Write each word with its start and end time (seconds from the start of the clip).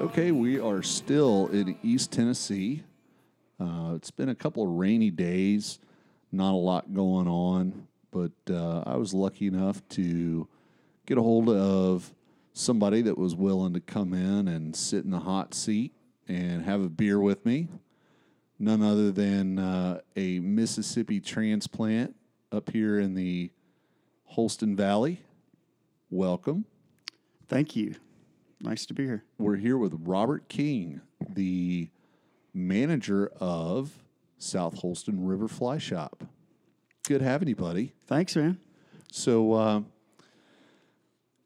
Okay, 0.00 0.32
we 0.32 0.58
are 0.58 0.82
still 0.82 1.46
in 1.48 1.78
East 1.84 2.10
Tennessee. 2.10 2.82
Uh, 3.60 3.92
it's 3.94 4.10
been 4.10 4.28
a 4.28 4.34
couple 4.34 4.64
of 4.64 4.70
rainy 4.70 5.10
days, 5.10 5.78
not 6.32 6.52
a 6.52 6.56
lot 6.56 6.92
going 6.92 7.28
on, 7.28 7.86
but 8.10 8.32
uh, 8.50 8.82
I 8.86 8.96
was 8.96 9.14
lucky 9.14 9.46
enough 9.46 9.86
to 9.90 10.48
get 11.06 11.18
a 11.18 11.22
hold 11.22 11.48
of 11.48 12.12
somebody 12.52 13.02
that 13.02 13.16
was 13.16 13.34
willing 13.34 13.72
to 13.74 13.80
come 13.80 14.12
in 14.12 14.48
and 14.48 14.74
sit 14.74 15.04
in 15.04 15.10
the 15.10 15.20
hot 15.20 15.54
seat 15.54 15.94
and 16.28 16.64
have 16.64 16.82
a 16.82 16.88
beer 16.88 17.18
with 17.18 17.44
me. 17.44 17.68
None 18.58 18.82
other 18.82 19.10
than 19.10 19.58
uh, 19.58 20.00
a 20.16 20.40
Mississippi 20.40 21.20
transplant 21.20 22.14
up 22.52 22.70
here 22.70 22.98
in 22.98 23.14
the 23.14 23.50
Holston 24.26 24.76
Valley. 24.76 25.20
Welcome. 26.10 26.66
Thank 27.48 27.74
you. 27.74 27.94
Nice 28.60 28.84
to 28.86 28.94
be 28.94 29.04
here. 29.04 29.24
We're 29.38 29.56
here 29.56 29.78
with 29.78 29.94
Robert 30.02 30.48
King, 30.48 31.00
the 31.26 31.88
manager 32.52 33.28
of 33.40 33.90
South 34.38 34.80
Holston 34.80 35.24
River 35.24 35.48
Fly 35.48 35.78
Shop. 35.78 36.24
Good 37.06 37.22
having 37.22 37.48
you, 37.48 37.56
buddy. 37.56 37.92
Thanks, 38.06 38.36
man. 38.36 38.58
So, 39.10 39.52
uh, 39.54 39.80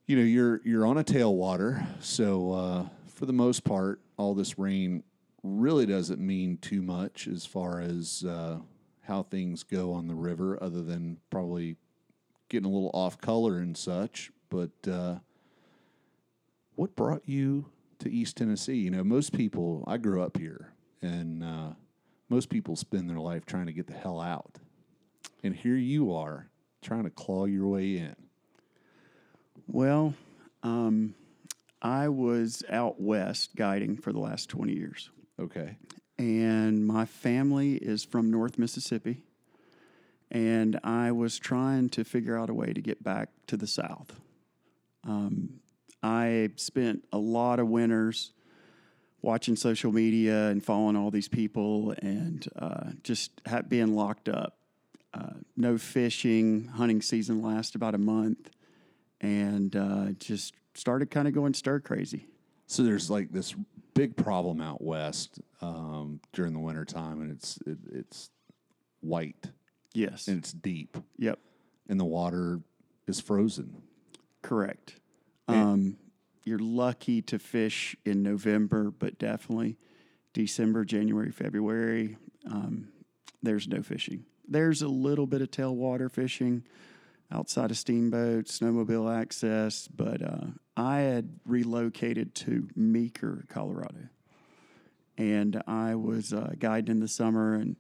you 0.07 0.17
know, 0.17 0.23
you're 0.23 0.61
you're 0.65 0.85
on 0.85 0.99
a 0.99 1.05
tailwater, 1.05 1.87
so 2.03 2.53
uh, 2.53 2.87
for 3.07 3.25
the 3.25 3.33
most 3.33 3.65
part, 3.65 4.01
all 4.19 4.35
this 4.35 4.59
rain 4.59 5.03
really 5.43 5.87
doesn't 5.87 6.21
mean 6.21 6.59
too 6.59 6.83
much 6.83 7.27
as 7.27 7.47
far 7.47 7.81
as 7.81 8.25
uh, 8.29 8.59
how 9.03 9.23
things 9.23 9.63
go 9.63 9.93
on 9.93 10.07
the 10.09 10.15
river, 10.15 10.59
other 10.63 10.83
than 10.83 11.19
probably 11.31 11.77
getting 12.49 12.67
a 12.67 12.73
little 12.73 12.91
off 12.93 13.19
color 13.19 13.59
and 13.59 13.77
such. 13.77 14.31
But 14.51 14.73
uh, 14.91 15.17
what 16.75 16.97
brought 16.97 17.23
you 17.27 17.67
to 18.01 18.11
East 18.11 18.37
Tennessee? 18.37 18.77
You 18.77 18.91
know, 18.91 19.05
most 19.05 19.33
people. 19.33 19.85
I 19.87 19.97
grew 19.97 20.23
up 20.23 20.37
here, 20.37 20.75
and 21.01 21.43
uh, 21.43 21.71
most 22.29 22.51
people 22.51 22.77
spend 22.77 23.09
their 23.09 23.21
life 23.21 23.47
trying 23.47 23.67
to 23.67 23.73
get 23.73 23.87
the 23.87 23.95
hell 23.95 24.21
out, 24.21 24.59
and 25.45 25.55
here 25.55 25.77
you 25.77 26.13
are 26.13 26.49
trying 26.83 27.05
to 27.05 27.11
claw 27.11 27.45
your 27.45 27.69
way 27.69 27.99
in. 27.99 28.17
Well, 29.69 30.15
um, 30.63 31.15
I 31.81 32.09
was 32.09 32.65
out 32.71 33.01
west 33.01 33.55
guiding 33.55 33.97
for 33.97 34.13
the 34.13 34.19
last 34.19 34.49
20 34.49 34.73
years, 34.73 35.11
Okay. 35.39 35.77
and 36.19 36.87
my 36.87 37.05
family 37.05 37.75
is 37.77 38.05
from 38.05 38.31
North 38.31 38.59
Mississippi. 38.59 39.23
And 40.31 40.81
I 40.83 41.13
was 41.13 41.39
trying 41.39 41.91
to 41.91 42.03
figure 42.05 42.37
out 42.37 42.51
a 42.51 42.55
way 42.55 42.73
to 42.73 42.81
get 42.81 43.05
back 43.05 43.29
to 43.47 43.57
the 43.57 43.67
South. 43.69 44.19
Um, 45.05 45.61
I 46.03 46.51
spent 46.57 47.05
a 47.13 47.19
lot 47.19 47.61
of 47.61 47.69
winters 47.69 48.33
watching 49.23 49.55
social 49.55 49.93
media 49.93 50.49
and 50.49 50.65
following 50.65 50.97
all 50.97 51.11
these 51.11 51.29
people 51.29 51.95
and 52.03 52.47
uh, 52.57 52.91
just 53.03 53.41
being 53.69 53.95
locked 53.95 54.29
up. 54.29 54.57
Uh, 55.15 55.35
no 55.57 55.79
fishing, 55.79 56.67
hunting 56.67 57.01
season 57.01 57.41
lasted 57.41 57.77
about 57.77 57.95
a 57.95 57.99
month, 57.99 58.51
and 59.21 59.77
uh, 59.77 60.07
just 60.19 60.55
started 60.75 61.11
kind 61.11 61.29
of 61.29 61.35
going 61.35 61.55
stir 61.55 61.79
crazy. 61.81 62.27
So 62.67 62.83
there's 62.83 63.09
like 63.11 63.31
this 63.31 63.55
big 63.95 64.17
problem 64.17 64.61
out 64.61 64.83
west 64.83 65.39
um, 65.63 66.21
during 66.33 66.53
the 66.53 66.59
wintertime, 66.59 67.21
and 67.21 67.31
it's 67.31 67.59
it, 67.67 67.79
it's 67.93 68.31
white 69.01 69.51
Yes. 69.93 70.27
and 70.27 70.39
it's 70.39 70.53
deep, 70.53 70.99
yep. 71.17 71.39
and 71.89 72.01
the 72.01 72.05
water 72.05 72.61
is 73.07 73.21
frozen. 73.21 73.83
Correct. 74.43 74.97
Um, 75.47 75.97
you're 76.45 76.59
lucky 76.59 77.23
to 77.23 77.39
fish 77.39 77.95
in 78.05 78.23
November, 78.23 78.91
but 78.91 79.19
definitely 79.19 79.77
December, 80.33 80.85
January, 80.85 81.31
February, 81.31 82.17
um, 82.51 82.89
there's 83.43 83.69
no 83.69 83.83
fishing. 83.83 84.25
There's 84.49 84.83
a 84.83 84.89
little 84.89 85.27
bit 85.27 85.43
of 85.43 85.51
tailwater 85.51 86.11
fishing 86.11 86.65
outside 87.33 87.71
of 87.71 87.79
steamboat, 87.79 88.47
snowmobile 88.47 89.13
access, 89.15 89.89
but 89.89 90.23
uh, 90.23 90.47
I 90.77 91.01
had 91.01 91.41
relocated 91.47 92.35
to 92.37 92.69
Meeker, 92.77 93.45
Colorado, 93.49 94.09
and 95.17 95.63
I 95.67 95.95
was 95.95 96.33
uh, 96.33 96.53
guiding 96.59 96.91
in 96.91 97.01
the 97.01 97.09
summer 97.09 97.55
and 97.55 97.77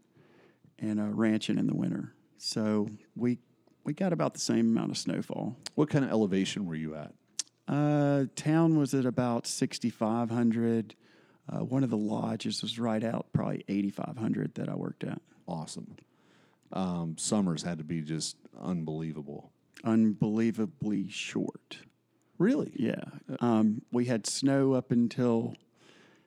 and 0.78 1.00
uh, 1.00 1.04
ranching 1.04 1.58
in 1.58 1.66
the 1.66 1.74
winter. 1.74 2.12
So 2.38 2.88
we 3.14 3.38
we 3.84 3.92
got 3.92 4.12
about 4.12 4.34
the 4.34 4.41
same 4.41 4.76
amount 4.76 4.91
of 4.91 4.98
snowfall. 4.98 5.56
What 5.74 5.91
kind 5.91 6.04
of 6.04 6.10
elevation 6.10 6.66
were 6.66 6.74
you 6.74 6.94
at? 6.94 7.12
Uh, 7.66 8.24
town 8.34 8.78
was 8.78 8.94
at 8.94 9.06
about 9.06 9.47
6,500. 9.47 10.94
Uh, 11.48 11.58
one 11.58 11.84
of 11.84 11.91
the 11.91 11.97
lodges 11.97 12.62
was 12.62 12.78
right 12.78 13.04
out, 13.04 13.26
probably 13.32 13.64
8,500 13.69 14.54
that 14.54 14.69
I 14.69 14.74
worked 14.74 15.04
at. 15.04 15.20
Awesome. 15.47 15.97
Um, 16.74 17.16
summers 17.16 17.62
had 17.62 17.78
to 17.78 17.84
be 17.84 18.00
just 18.00 18.36
unbelievable. 18.60 19.52
Unbelievably 19.84 21.08
short. 21.08 21.78
Really? 22.38 22.72
Yeah. 22.74 23.04
Um, 23.40 23.82
we 23.92 24.06
had 24.06 24.26
snow 24.26 24.72
up 24.72 24.90
until 24.90 25.54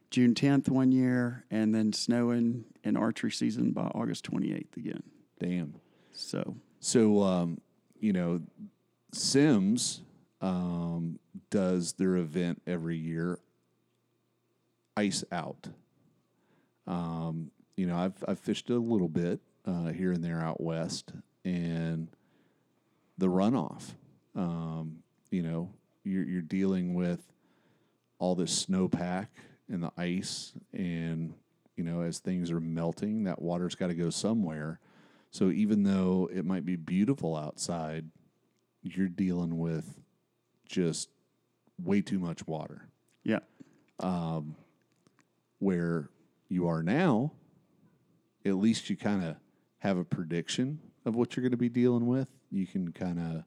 June 0.09 0.33
10th 0.33 0.69
one 0.69 0.93
year, 0.93 1.43
and 1.51 1.75
then 1.75 1.91
snowing 1.91 2.63
in 2.83 2.95
archery 2.95 3.31
season 3.31 3.71
by 3.71 3.87
August 3.87 4.29
28th 4.31 4.77
again. 4.77 5.03
Damn. 5.37 5.75
So, 6.13 6.55
So, 6.79 7.21
um, 7.23 7.59
you 7.99 8.13
know, 8.13 8.41
Simms 9.11 10.01
um, 10.39 11.19
does 11.49 11.93
their 11.93 12.15
event 12.15 12.61
every 12.65 12.97
year, 12.97 13.39
Ice 14.95 15.25
Out. 15.31 15.67
Um, 16.85 17.51
you 17.75 17.85
know, 17.85 17.97
I've, 17.97 18.23
I've 18.27 18.39
fished 18.39 18.69
a 18.69 18.77
little 18.77 19.09
bit 19.09 19.41
uh, 19.67 19.91
here 19.91 20.11
and 20.13 20.23
there 20.23 20.41
out 20.41 20.61
west, 20.61 21.11
and 21.45 22.07
the 23.17 23.28
runoff, 23.28 23.95
um, 24.35 25.03
you 25.29 25.44
know, 25.44 25.69
you're, 26.03 26.23
you're 26.23 26.41
dealing 26.41 26.94
with 26.94 27.22
all 28.17 28.33
this 28.33 28.66
snowpack 28.66 29.27
and 29.69 29.83
the 29.83 29.91
ice, 29.97 30.53
and, 30.73 31.33
you 31.75 31.83
know, 31.83 32.01
as 32.01 32.19
things 32.19 32.50
are 32.50 32.61
melting, 32.61 33.25
that 33.25 33.41
water's 33.41 33.75
got 33.75 33.88
to 33.88 33.94
go 33.94 34.09
somewhere. 34.09 34.79
So 35.31 35.51
even 35.51 35.83
though 35.83 36.29
it 36.33 36.45
might 36.45 36.66
be 36.66 36.77
beautiful 36.77 37.35
outside, 37.35 38.06
you're 38.81 39.09
dealing 39.09 39.57
with 39.57 40.00
just 40.66 41.09
way 41.83 42.01
too 42.01 42.19
much 42.19 42.47
water. 42.47 42.88
yeah. 43.23 43.39
Where 45.59 46.09
you 46.50 46.67
are 46.67 46.83
now, 46.83 47.33
at 48.45 48.56
least 48.56 48.89
you 48.89 48.95
kind 48.95 49.23
of 49.23 49.35
have 49.87 49.97
a 49.97 50.03
prediction 50.03 50.79
of 51.05 51.15
what 51.15 51.35
you're 51.35 51.41
going 51.41 51.51
to 51.51 51.57
be 51.57 51.69
dealing 51.69 52.07
with. 52.07 52.27
You 52.51 52.67
can 52.67 52.91
kind 52.91 53.19
of 53.19 53.43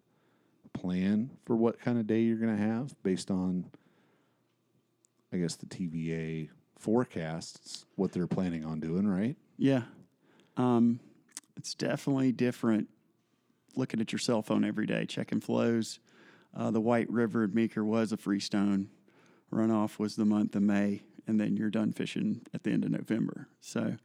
plan 0.72 1.30
for 1.44 1.54
what 1.54 1.78
kind 1.80 1.98
of 1.98 2.06
day 2.06 2.20
you're 2.20 2.38
going 2.38 2.56
to 2.56 2.62
have 2.62 2.94
based 3.02 3.30
on, 3.30 3.66
I 5.32 5.36
guess, 5.36 5.56
the 5.56 5.66
TVA 5.66 6.48
forecasts, 6.78 7.84
what 7.96 8.12
they're 8.12 8.26
planning 8.26 8.64
on 8.64 8.80
doing, 8.80 9.06
right? 9.06 9.36
Yeah. 9.58 9.82
Um, 10.56 11.00
it's 11.56 11.74
definitely 11.74 12.32
different 12.32 12.88
looking 13.76 14.00
at 14.00 14.10
your 14.10 14.18
cell 14.18 14.42
phone 14.42 14.64
every 14.64 14.86
day, 14.86 15.04
checking 15.04 15.40
flows. 15.40 16.00
Uh, 16.56 16.70
the 16.70 16.80
White 16.80 17.10
River 17.10 17.44
at 17.44 17.54
Meeker 17.54 17.84
was 17.84 18.12
a 18.12 18.16
freestone. 18.16 18.88
Runoff 19.52 19.98
was 19.98 20.16
the 20.16 20.24
month 20.24 20.56
of 20.56 20.62
May, 20.62 21.02
and 21.26 21.38
then 21.38 21.56
you're 21.56 21.70
done 21.70 21.92
fishing 21.92 22.40
at 22.54 22.62
the 22.62 22.70
end 22.70 22.84
of 22.84 22.90
November. 22.90 23.48
So, 23.60 23.96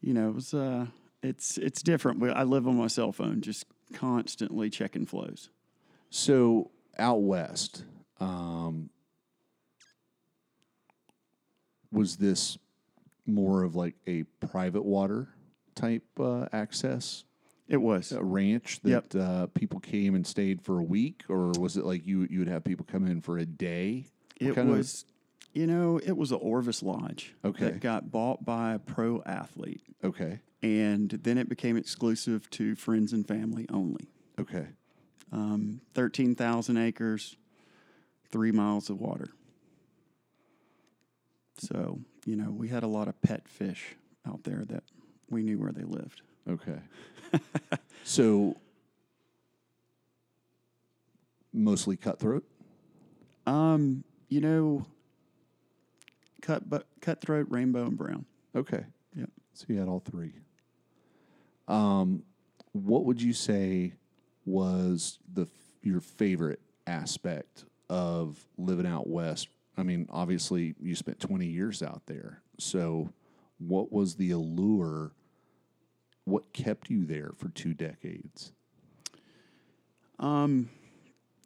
you 0.00 0.12
know, 0.12 0.30
it 0.30 0.34
was 0.34 0.52
uh, 0.52 0.86
it's 1.22 1.58
it's 1.58 1.82
different. 1.82 2.22
I 2.32 2.42
live 2.44 2.66
on 2.66 2.76
my 2.76 2.86
cell 2.86 3.12
phone, 3.12 3.40
just 3.40 3.66
constantly 3.92 4.70
checking 4.70 5.06
flows. 5.06 5.50
So 6.10 6.70
out 6.98 7.22
west, 7.22 7.84
um, 8.20 8.90
was 11.92 12.16
this 12.16 12.58
more 13.26 13.62
of 13.62 13.74
like 13.76 13.94
a 14.06 14.24
private 14.40 14.84
water 14.84 15.28
type 15.74 16.02
uh, 16.18 16.46
access 16.52 17.24
It 17.68 17.76
was. 17.78 18.12
a 18.12 18.22
ranch 18.22 18.80
Yep. 18.82 19.10
that 19.10 19.20
uh, 19.20 19.46
people 19.48 19.78
came 19.80 20.14
and 20.14 20.26
stayed 20.26 20.62
for 20.62 20.78
a 20.78 20.82
week, 20.82 21.22
or 21.28 21.52
was 21.58 21.76
it 21.76 21.84
like 21.84 22.06
you 22.06 22.26
you 22.30 22.38
would 22.40 22.48
have 22.48 22.64
people 22.64 22.86
come 22.90 23.06
in 23.06 23.20
for 23.20 23.38
a 23.38 23.46
day? 23.46 24.06
What 24.40 24.50
It 24.50 24.54
kind 24.54 24.70
of- 24.70 24.78
was, 24.78 25.04
you 25.52 25.66
know, 25.66 25.98
it 25.98 26.16
was 26.16 26.30
a 26.32 26.36
Orvis 26.36 26.82
Lodge 26.82 27.34
Okay. 27.44 27.64
that 27.64 27.80
got 27.80 28.10
bought 28.10 28.44
by 28.44 28.74
a 28.74 28.78
pro 28.78 29.22
athlete, 29.24 29.82
okay, 30.04 30.40
and 30.62 31.10
then 31.10 31.38
it 31.38 31.48
became 31.48 31.76
exclusive 31.76 32.48
to 32.50 32.74
friends 32.76 33.12
and 33.12 33.26
family 33.26 33.66
only. 33.70 34.08
okay, 34.38 34.66
um, 35.32 35.80
13,000 35.94 36.76
acres, 36.76 37.36
three 38.30 38.52
miles 38.52 38.90
of 38.90 39.00
water. 39.00 39.28
So, 41.58 42.00
you 42.24 42.36
know, 42.36 42.50
we 42.50 42.68
had 42.68 42.82
a 42.82 42.86
lot 42.86 43.06
of 43.08 43.20
pet 43.22 43.46
fish 43.46 43.96
out 44.26 44.44
there 44.44 44.64
that 44.68 44.82
we 45.28 45.42
knew 45.42 45.58
where 45.58 45.72
they 45.72 45.82
lived. 45.84 46.22
Okay. 46.48 46.78
so 48.04 48.56
mostly 51.52 51.96
cutthroat. 51.96 52.44
Um, 53.46 54.04
you 54.28 54.40
know, 54.40 54.86
cut 56.50 56.68
but 56.68 56.86
cutthroat, 57.00 57.46
rainbow, 57.48 57.84
and 57.86 57.96
brown. 57.96 58.24
Okay. 58.56 58.84
Yeah. 59.14 59.26
So 59.54 59.66
you 59.68 59.78
had 59.78 59.88
all 59.88 60.00
three. 60.00 60.32
Um, 61.68 62.24
what 62.72 63.04
would 63.04 63.22
you 63.22 63.32
say 63.32 63.94
was 64.44 65.18
the 65.32 65.46
your 65.82 66.00
favorite 66.00 66.60
aspect 66.86 67.64
of 67.88 68.44
living 68.58 68.86
out 68.86 69.08
west? 69.08 69.48
I 69.78 69.84
mean, 69.84 70.08
obviously 70.10 70.74
you 70.80 70.94
spent 70.96 71.20
20 71.20 71.46
years 71.46 71.82
out 71.82 72.02
there. 72.06 72.42
So 72.58 73.12
what 73.58 73.92
was 73.92 74.16
the 74.16 74.32
allure? 74.32 75.12
What 76.24 76.52
kept 76.52 76.90
you 76.90 77.06
there 77.06 77.30
for 77.36 77.48
two 77.48 77.74
decades? 77.74 78.52
Um, 80.18 80.68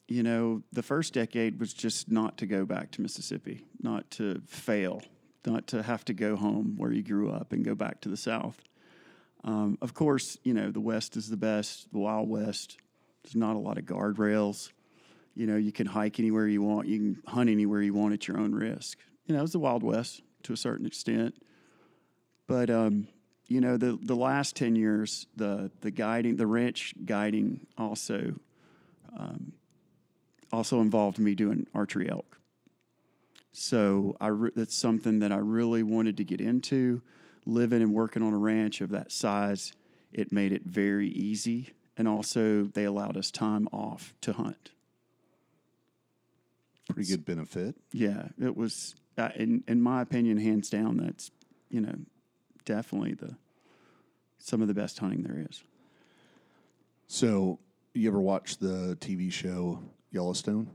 you 0.09 0.23
know, 0.23 0.63
the 0.73 0.83
first 0.83 1.15
decade 1.15 1.59
was 1.59 1.73
just 1.73 2.11
not 2.11 2.39
to 2.39 2.47
go 2.47 2.65
back 2.65 2.91
to 2.93 3.01
Mississippi, 3.01 3.65
not 3.83 4.11
to 4.13 4.43
fail, 4.47 5.03
not 5.47 5.67
to 5.69 5.83
have 5.83 6.05
to 6.07 6.15
go 6.15 6.37
home 6.37 6.75
where 6.77 6.93
you 6.93 7.03
grew 7.03 7.31
up 7.31 7.53
and 7.53 7.65
go 7.65 7.75
back 7.75 8.01
to 8.03 8.09
the 8.09 8.17
South. 8.17 8.61
Um, 9.45 9.79
of 9.81 9.95
course, 9.95 10.39
you 10.43 10.55
know, 10.55 10.71
the 10.71 10.81
West 10.81 11.17
is 11.17 11.29
the 11.29 11.37
best, 11.37 11.91
the 11.93 11.99
Wild 11.99 12.29
West. 12.29 12.79
There's 13.23 13.37
not 13.37 13.57
a 13.57 13.59
lot 13.59 13.79
of 13.79 13.85
guardrails. 13.85 14.73
You 15.35 15.47
know, 15.47 15.57
you 15.57 15.73
can 15.73 15.87
hike 15.87 16.19
anywhere 16.19 16.47
you 16.47 16.63
want, 16.63 16.87
you 16.87 16.99
can 16.99 17.23
hunt 17.27 17.51
anywhere 17.51 17.83
you 17.83 17.95
want 17.95 18.15
at 18.15 18.29
your 18.29 18.39
own 18.39 18.55
risk. 18.55 18.99
You 19.27 19.35
know, 19.35 19.43
it's 19.43 19.53
the 19.53 19.59
Wild 19.59 19.83
West 19.83 20.23
to 20.45 20.53
a 20.53 20.57
certain 20.57 20.87
extent. 20.87 21.35
But, 22.47 22.69
um, 22.69 23.09
you 23.47 23.61
know, 23.61 23.77
the, 23.77 23.99
the 24.01 24.15
last 24.15 24.55
10 24.57 24.77
years, 24.77 25.27
the, 25.37 25.71
the 25.81 25.91
guiding, 25.91 26.37
the 26.37 26.47
ranch 26.47 26.95
guiding 27.05 27.67
also 27.77 28.35
also 30.55 30.81
involved 30.81 31.19
me 31.19 31.35
doing 31.35 31.67
archery 31.75 32.09
elk. 32.09 32.39
So 33.53 34.17
I 34.21 34.29
re- 34.29 34.51
that's 34.55 34.75
something 34.75 35.19
that 35.19 35.33
I 35.33 35.37
really 35.37 35.83
wanted 35.83 36.17
to 36.19 36.25
get 36.25 36.41
into. 36.41 37.03
Living 37.47 37.83
and 37.83 37.93
working 37.93 38.23
on 38.23 38.33
a 38.33 38.39
ranch 38.39 38.81
of 38.81 38.91
that 38.91 39.13
size, 39.13 39.73
it 40.13 40.33
made 40.33 40.51
it 40.53 40.65
very 40.65 41.09
easy, 41.09 41.75
and 41.97 42.09
also 42.09 42.65
they 42.65 42.85
allowed 42.85 43.17
us 43.17 43.31
time 43.31 43.69
off 43.71 44.15
to 44.23 44.33
hunt. 44.33 44.71
Pretty 46.89 47.11
good 47.11 47.25
benefit. 47.25 47.77
Yeah, 47.93 48.29
it 48.41 48.57
was, 48.57 48.95
uh, 49.19 49.29
in 49.37 49.63
in 49.69 49.83
my 49.83 50.01
opinion, 50.01 50.39
hands 50.39 50.71
down. 50.71 50.97
That's 50.97 51.31
you 51.69 51.81
know 51.81 51.97
definitely 52.65 53.15
the 53.15 53.37
some 54.39 54.63
of 54.63 54.69
the 54.69 54.75
best 54.75 54.99
hunting 54.99 55.23
there 55.23 55.45
is. 55.51 55.63
So 57.07 57.59
you 57.93 58.09
ever 58.09 58.21
watch 58.21 58.59
the 58.59 58.97
TV 59.01 59.31
show 59.33 59.81
Yellowstone? 60.15 60.71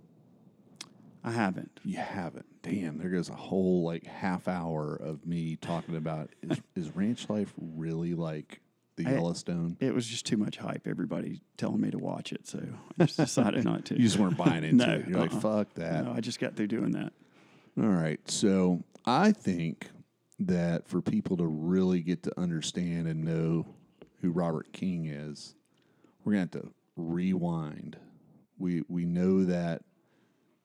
I 1.23 1.31
haven't. 1.31 1.79
You 1.83 1.97
haven't. 1.97 2.45
Damn, 2.61 2.97
there 2.97 3.09
goes 3.09 3.29
a 3.29 3.33
whole 3.35 3.83
like 3.83 4.05
half 4.05 4.47
hour 4.47 4.95
of 4.95 5.25
me 5.25 5.55
talking 5.55 5.95
about 5.95 6.29
is, 6.43 6.59
is 6.75 6.95
ranch 6.95 7.29
life 7.29 7.53
really 7.57 8.13
like 8.13 8.61
the 8.97 9.05
I- 9.05 9.11
Yellowstone? 9.13 9.77
It 9.79 9.93
was 9.93 10.05
just 10.07 10.25
too 10.25 10.37
much 10.37 10.57
hype. 10.57 10.87
Everybody 10.87 11.41
telling 11.57 11.81
me 11.81 11.89
to 11.91 11.97
watch 11.97 12.31
it, 12.31 12.47
so 12.47 12.59
I 12.99 13.05
just 13.05 13.17
decided 13.17 13.63
not 13.65 13.85
to. 13.85 13.95
You 13.95 14.03
just 14.03 14.17
weren't 14.19 14.37
buying 14.37 14.63
into 14.63 14.85
No, 14.87 14.93
it. 14.93 15.07
You're 15.07 15.19
like, 15.19 15.33
uh-uh. 15.33 15.39
fuck 15.39 15.73
that. 15.75 16.05
No, 16.05 16.13
I 16.13 16.21
just 16.21 16.39
got 16.39 16.55
through 16.55 16.67
doing 16.67 16.91
that. 16.91 17.13
All 17.77 17.85
right. 17.87 18.19
So 18.29 18.83
I 19.05 19.31
think 19.31 19.89
that 20.39 20.87
for 20.87 21.01
people 21.01 21.35
to 21.37 21.45
really 21.45 22.01
get 22.01 22.23
to 22.23 22.39
understand 22.39 23.07
and 23.07 23.23
know 23.25 23.65
who 24.21 24.31
Robert 24.31 24.71
King 24.73 25.05
is, 25.07 25.55
we're 26.23 26.33
gonna 26.33 26.41
have 26.41 26.51
to 26.51 26.69
rewind. 26.95 27.97
We 28.59 28.83
we 28.87 29.05
know 29.05 29.45
that 29.45 29.81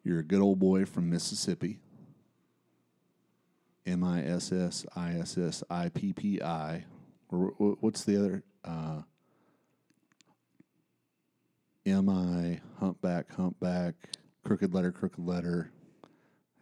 you're 0.02 0.19
a 0.19 0.25
good 0.25 0.41
old 0.41 0.58
boy 0.58 0.85
from 0.85 1.08
Mississippi. 1.08 1.79
M 3.87 4.02
I 4.02 4.25
S 4.25 4.52
S 4.52 4.85
I 4.96 5.12
S 5.12 5.38
S 5.38 5.62
I 5.70 5.88
P 5.88 6.12
P 6.12 6.43
I. 6.43 6.85
Or 7.31 7.49
wh- 7.50 7.56
wh- 7.56 7.82
what's 7.82 8.05
the 8.05 8.19
other? 8.19 8.43
Uh, 8.64 9.02
M 11.87 12.08
I 12.08 12.61
humpback 12.81 13.32
humpback 13.35 13.94
crooked 14.44 14.75
letter 14.75 14.90
crooked 14.93 15.25
letter. 15.25 15.70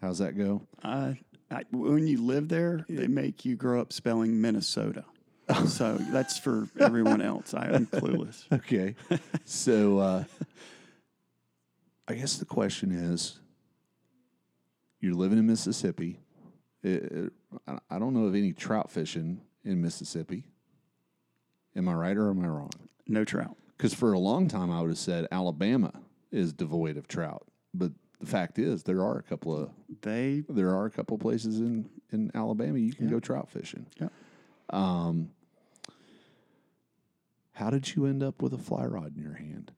How's 0.00 0.18
that 0.18 0.36
go? 0.36 0.62
I, 0.82 1.20
I, 1.50 1.62
when 1.70 2.08
you 2.08 2.20
live 2.20 2.48
there, 2.48 2.84
they 2.88 3.06
make 3.06 3.44
you 3.44 3.54
grow 3.54 3.80
up 3.80 3.92
spelling 3.92 4.40
Minnesota. 4.40 5.04
so 5.68 5.96
that's 5.96 6.38
for 6.38 6.68
everyone 6.80 7.20
else. 7.20 7.54
I 7.54 7.66
am 7.68 7.86
clueless. 7.86 8.44
Okay. 8.52 8.96
so 9.44 9.98
uh, 9.98 10.24
I 12.08 12.14
guess 12.14 12.36
the 12.36 12.44
question 12.44 12.90
is 12.92 13.38
you're 15.00 15.14
living 15.14 15.38
in 15.38 15.46
Mississippi. 15.46 16.20
It- 16.82 17.02
it- 17.12 17.32
I- 17.90 17.98
don't 17.98 18.14
know 18.14 18.24
of 18.24 18.34
any 18.34 18.52
trout 18.52 18.90
fishing 18.90 19.40
in 19.64 19.80
Mississippi. 19.80 20.44
Am 21.76 21.88
I 21.88 21.94
right 21.94 22.16
or 22.16 22.30
am 22.30 22.40
I 22.40 22.48
wrong? 22.48 22.70
No 23.06 23.24
trout. 23.24 23.56
Because 23.76 23.94
for 23.94 24.12
a 24.12 24.18
long 24.18 24.48
time 24.48 24.70
I 24.70 24.80
would 24.80 24.90
have 24.90 24.98
said 24.98 25.26
Alabama 25.30 25.92
is 26.30 26.52
devoid 26.52 26.96
of 26.96 27.06
trout. 27.08 27.46
But 27.74 27.92
the 28.20 28.26
fact 28.26 28.58
is 28.58 28.82
there 28.82 29.02
are 29.02 29.18
a 29.18 29.22
couple 29.22 29.56
of 29.56 29.70
They, 30.02 30.44
there 30.48 30.74
are 30.74 30.86
a 30.86 30.90
couple 30.90 31.18
places 31.18 31.60
in, 31.60 31.88
in 32.10 32.30
Alabama 32.34 32.78
you 32.78 32.92
can 32.92 33.08
go 33.08 33.20
trout 33.20 33.48
fishing. 33.48 33.86
Yeah. 34.00 34.08
Um, 34.70 35.30
how 37.52 37.70
did 37.70 37.94
you 37.94 38.06
end 38.06 38.22
up 38.22 38.40
with 38.42 38.52
a 38.54 38.58
fly 38.58 38.84
rod 38.86 39.16
in 39.16 39.22
your 39.22 39.34
hand? 39.34 39.72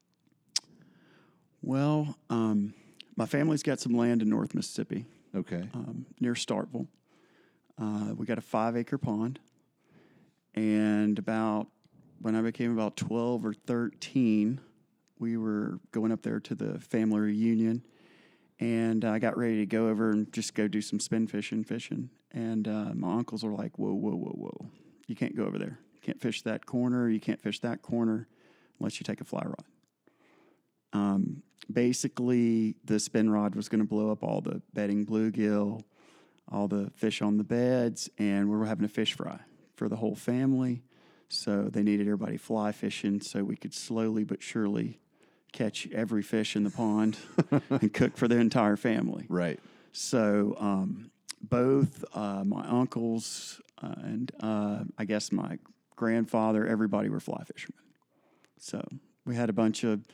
Well, 1.64 2.18
um, 2.28 2.74
my 3.16 3.24
family's 3.24 3.62
got 3.62 3.80
some 3.80 3.96
land 3.96 4.20
in 4.20 4.28
North 4.28 4.54
Mississippi 4.54 5.06
Okay. 5.34 5.66
um, 5.72 6.04
near 6.20 6.34
Starkville. 6.34 6.88
Uh, 7.80 8.12
we 8.14 8.26
got 8.26 8.36
a 8.36 8.42
five 8.42 8.76
acre 8.76 8.98
pond. 8.98 9.40
And 10.54 11.18
about 11.18 11.68
when 12.20 12.36
I 12.36 12.42
became 12.42 12.70
about 12.72 12.96
12 12.96 13.46
or 13.46 13.54
13, 13.54 14.60
we 15.18 15.36
were 15.38 15.80
going 15.90 16.12
up 16.12 16.20
there 16.22 16.38
to 16.40 16.54
the 16.54 16.78
family 16.80 17.20
reunion. 17.20 17.82
And 18.60 19.04
I 19.04 19.18
got 19.18 19.36
ready 19.38 19.56
to 19.56 19.66
go 19.66 19.88
over 19.88 20.10
and 20.10 20.30
just 20.32 20.54
go 20.54 20.68
do 20.68 20.82
some 20.82 21.00
spin 21.00 21.26
fishing, 21.26 21.64
fishing. 21.64 22.10
And 22.30 22.68
uh, 22.68 22.90
my 22.94 23.14
uncles 23.14 23.42
were 23.42 23.52
like, 23.52 23.78
whoa, 23.78 23.94
whoa, 23.94 24.14
whoa, 24.14 24.32
whoa. 24.36 24.66
You 25.06 25.16
can't 25.16 25.34
go 25.34 25.44
over 25.44 25.58
there. 25.58 25.78
You 25.94 26.00
can't 26.02 26.20
fish 26.20 26.42
that 26.42 26.66
corner. 26.66 27.08
You 27.08 27.20
can't 27.20 27.40
fish 27.40 27.60
that 27.60 27.80
corner 27.80 28.28
unless 28.78 29.00
you 29.00 29.04
take 29.04 29.20
a 29.22 29.24
fly 29.24 29.42
rod. 29.44 29.64
Um, 30.94 31.42
basically, 31.70 32.76
the 32.84 32.98
spin 32.98 33.28
rod 33.28 33.54
was 33.54 33.68
going 33.68 33.80
to 33.80 33.86
blow 33.86 34.10
up 34.10 34.22
all 34.22 34.40
the 34.40 34.62
bedding 34.72 35.04
bluegill, 35.04 35.82
all 36.50 36.68
the 36.68 36.90
fish 36.94 37.20
on 37.20 37.36
the 37.36 37.44
beds, 37.44 38.08
and 38.18 38.48
we 38.48 38.56
were 38.56 38.66
having 38.66 38.84
a 38.84 38.88
fish 38.88 39.14
fry 39.14 39.40
for 39.76 39.88
the 39.88 39.96
whole 39.96 40.14
family. 40.14 40.82
So 41.28 41.64
they 41.64 41.82
needed 41.82 42.06
everybody 42.06 42.36
fly 42.36 42.72
fishing 42.72 43.20
so 43.20 43.42
we 43.42 43.56
could 43.56 43.74
slowly 43.74 44.24
but 44.24 44.42
surely 44.42 45.00
catch 45.52 45.88
every 45.92 46.22
fish 46.22 46.56
in 46.56 46.64
the 46.64 46.70
pond 46.70 47.16
and 47.70 47.92
cook 47.92 48.16
for 48.16 48.28
the 48.28 48.36
entire 48.36 48.76
family. 48.76 49.26
Right. 49.28 49.58
So 49.92 50.56
um, 50.58 51.10
both 51.40 52.04
uh, 52.14 52.44
my 52.44 52.66
uncles 52.66 53.60
uh, 53.82 53.94
and 54.02 54.32
uh, 54.40 54.84
I 54.98 55.04
guess 55.04 55.32
my 55.32 55.58
grandfather, 55.96 56.66
everybody 56.66 57.08
were 57.08 57.20
fly 57.20 57.42
fishermen. 57.44 57.78
So 58.58 58.86
we 59.24 59.34
had 59.36 59.48
a 59.48 59.52
bunch 59.52 59.84
of 59.84 60.04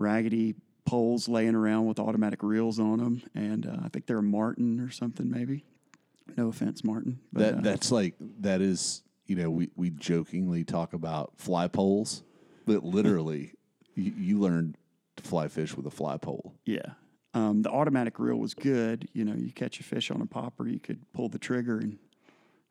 raggedy 0.00 0.54
poles 0.84 1.28
laying 1.28 1.54
around 1.54 1.86
with 1.86 1.98
automatic 2.00 2.42
reels 2.42 2.80
on 2.80 2.98
them, 2.98 3.22
and 3.34 3.66
uh, 3.66 3.76
I 3.84 3.88
think 3.88 4.06
they're 4.06 4.18
a 4.18 4.22
Martin 4.22 4.80
or 4.80 4.90
something, 4.90 5.30
maybe. 5.30 5.64
No 6.36 6.48
offense, 6.48 6.82
Martin. 6.82 7.20
But, 7.32 7.40
That 7.40 7.54
uh, 7.54 7.60
that's 7.60 7.92
like 7.92 8.14
that 8.40 8.60
is 8.60 9.02
you 9.26 9.36
know 9.36 9.50
we 9.50 9.70
we 9.76 9.90
jokingly 9.90 10.64
talk 10.64 10.92
about 10.92 11.32
fly 11.36 11.68
poles, 11.68 12.22
but 12.66 12.82
literally 12.82 13.52
you, 13.94 14.12
you 14.16 14.38
learned 14.40 14.76
to 15.16 15.22
fly 15.22 15.48
fish 15.48 15.76
with 15.76 15.86
a 15.86 15.90
fly 15.90 16.16
pole. 16.16 16.54
Yeah. 16.64 16.94
Um, 17.32 17.62
the 17.62 17.70
automatic 17.70 18.18
reel 18.18 18.36
was 18.36 18.54
good. 18.54 19.08
You 19.12 19.24
know, 19.24 19.34
you 19.34 19.52
catch 19.52 19.78
a 19.78 19.84
fish 19.84 20.10
on 20.10 20.20
a 20.20 20.26
popper, 20.26 20.66
you 20.66 20.80
could 20.80 21.00
pull 21.12 21.28
the 21.28 21.38
trigger 21.38 21.78
and 21.78 21.98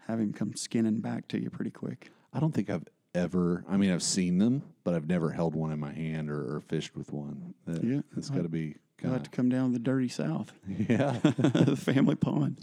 have 0.08 0.20
him 0.20 0.34
come 0.34 0.54
skinning 0.56 1.00
back 1.00 1.30
to 1.30 1.42
you 1.42 1.50
pretty 1.50 1.72
quick. 1.72 2.12
I 2.34 2.42
don't 2.42 2.54
think 2.54 2.70
I've 2.70 2.84
ever. 3.16 3.64
I 3.70 3.78
mean, 3.78 3.92
I've 3.92 4.04
seen 4.04 4.38
them, 4.38 4.64
but 4.84 4.94
I've 4.94 5.08
never 5.08 5.32
held 5.32 5.56
one 5.56 5.72
in 5.72 5.80
my 5.80 5.92
hand 5.94 6.30
or, 6.30 6.56
or 6.56 6.62
fished 6.62 6.96
with 6.96 7.12
one. 7.12 7.54
That, 7.66 7.84
Yeah. 7.84 8.02
it's 8.18 8.30
got 8.30 8.44
to 8.44 8.50
be 8.50 8.76
kind 8.98 9.24
to 9.24 9.30
come 9.30 9.50
down 9.50 9.72
the 9.74 9.80
dirty 9.80 10.10
south, 10.10 10.52
yeah. 10.68 11.20
the 11.24 11.76
family 11.78 12.16
pond. 12.16 12.60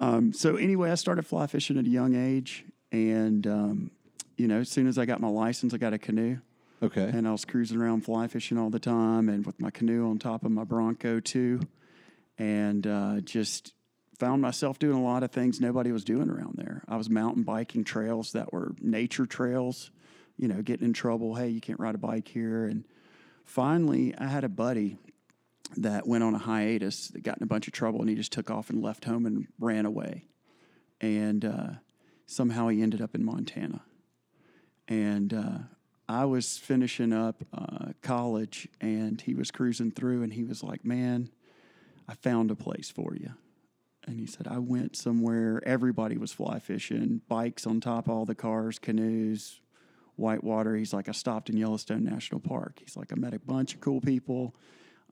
Um, 0.00 0.32
so 0.32 0.56
anyway, 0.56 0.90
I 0.90 0.94
started 0.94 1.26
fly 1.26 1.46
fishing 1.48 1.76
at 1.78 1.84
a 1.84 1.88
young 1.90 2.14
age, 2.14 2.64
and 2.92 3.46
um, 3.46 3.90
you 4.36 4.46
know, 4.46 4.60
as 4.60 4.68
soon 4.68 4.86
as 4.86 4.96
I 4.98 5.04
got 5.06 5.20
my 5.20 5.28
license, 5.28 5.74
I 5.74 5.78
got 5.78 5.92
a 5.92 5.98
canoe. 5.98 6.38
Okay. 6.80 7.02
and 7.12 7.26
I 7.26 7.32
was 7.32 7.44
cruising 7.44 7.80
around 7.80 8.02
fly 8.02 8.28
fishing 8.28 8.56
all 8.56 8.70
the 8.70 8.78
time, 8.78 9.28
and 9.28 9.44
with 9.44 9.60
my 9.60 9.70
canoe 9.70 10.08
on 10.08 10.20
top 10.20 10.44
of 10.44 10.52
my 10.52 10.62
Bronco 10.62 11.18
too, 11.18 11.58
and 12.38 12.86
uh, 12.86 13.20
just 13.22 13.74
found 14.18 14.42
myself 14.42 14.78
doing 14.78 14.96
a 14.96 15.02
lot 15.02 15.22
of 15.22 15.30
things 15.30 15.60
nobody 15.60 15.92
was 15.92 16.04
doing 16.04 16.30
around 16.30 16.54
there. 16.56 16.82
I 16.88 16.96
was 16.96 17.08
mountain 17.08 17.42
biking 17.42 17.84
trails 17.84 18.32
that 18.32 18.52
were 18.52 18.72
nature 18.80 19.26
trails, 19.26 19.90
you 20.36 20.48
know, 20.48 20.62
getting 20.62 20.86
in 20.86 20.92
trouble. 20.92 21.34
Hey, 21.34 21.48
you 21.48 21.60
can't 21.60 21.80
ride 21.80 21.94
a 21.94 21.98
bike 21.98 22.28
here, 22.28 22.64
and 22.64 22.84
finally, 23.44 24.14
I 24.18 24.26
had 24.26 24.44
a 24.44 24.48
buddy 24.48 24.98
that 25.76 26.06
went 26.06 26.24
on 26.24 26.34
a 26.34 26.38
hiatus 26.38 27.08
that 27.08 27.22
got 27.22 27.36
in 27.36 27.42
a 27.42 27.46
bunch 27.46 27.66
of 27.66 27.72
trouble, 27.72 28.00
and 28.00 28.08
he 28.08 28.16
just 28.16 28.32
took 28.32 28.50
off 28.50 28.70
and 28.70 28.82
left 28.82 29.04
home 29.04 29.26
and 29.26 29.46
ran 29.58 29.86
away, 29.86 30.24
and 31.00 31.44
uh, 31.44 31.68
somehow 32.26 32.68
he 32.68 32.82
ended 32.82 33.00
up 33.00 33.14
in 33.14 33.24
Montana 33.24 33.82
and 34.88 35.34
uh, 35.34 35.58
I 36.08 36.24
was 36.24 36.56
finishing 36.56 37.12
up 37.12 37.44
uh, 37.52 37.92
college, 38.02 38.66
and 38.80 39.20
he 39.20 39.34
was 39.34 39.50
cruising 39.50 39.90
through, 39.90 40.22
and 40.22 40.32
he 40.32 40.42
was 40.42 40.64
like, 40.64 40.84
"Man, 40.84 41.30
I 42.08 42.14
found 42.14 42.50
a 42.50 42.56
place 42.56 42.90
for 42.90 43.14
you." 43.14 43.34
And 44.08 44.18
he 44.18 44.26
said, 44.26 44.48
"I 44.48 44.58
went 44.58 44.96
somewhere. 44.96 45.62
Everybody 45.66 46.16
was 46.16 46.32
fly 46.32 46.58
fishing, 46.58 47.20
bikes 47.28 47.66
on 47.66 47.80
top 47.80 48.06
of 48.06 48.14
all 48.14 48.24
the 48.24 48.34
cars, 48.34 48.78
canoes, 48.78 49.60
whitewater." 50.16 50.76
He's 50.76 50.94
like, 50.94 51.08
"I 51.08 51.12
stopped 51.12 51.50
in 51.50 51.56
Yellowstone 51.56 52.04
National 52.04 52.40
Park." 52.40 52.78
He's 52.80 52.96
like, 52.96 53.12
"I 53.12 53.16
met 53.16 53.34
a 53.34 53.38
bunch 53.38 53.74
of 53.74 53.80
cool 53.80 54.00
people." 54.00 54.54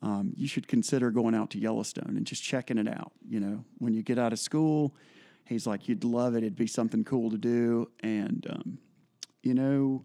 Um, 0.03 0.33
you 0.37 0.49
should 0.49 0.69
consider 0.69 1.11
going 1.11 1.35
out 1.35 1.51
to 1.51 1.59
Yellowstone 1.59 2.17
and 2.17 2.27
just 2.27 2.43
checking 2.43 2.79
it 2.79 2.89
out. 2.89 3.13
You 3.29 3.41
know, 3.41 3.65
when 3.79 3.95
you 3.95 4.03
get 4.03 4.19
out 4.19 4.33
of 4.33 4.39
school, 4.39 4.95
he's 5.47 5.67
like, 5.67 5.89
you'd 5.89 6.05
love 6.05 6.35
it. 6.35 6.39
It'd 6.39 6.57
be 6.57 6.67
something 6.67 7.05
cool 7.05 7.31
to 7.31 7.39
do. 7.39 7.91
And 8.03 8.47
um, 8.49 8.79
you 9.43 9.55
know, 9.55 10.03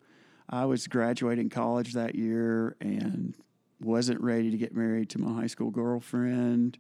I 0.50 0.66
was 0.66 0.88
graduating 0.88 1.50
college 1.50 1.94
that 1.94 2.16
year 2.16 2.76
and 2.80 3.36
wasn't 3.80 4.22
ready 4.22 4.52
to 4.52 4.58
get 4.58 4.76
married 4.76 5.10
to 5.12 5.20
my 5.20 5.42
high 5.42 5.48
school 5.48 5.72
girlfriend. 5.72 6.78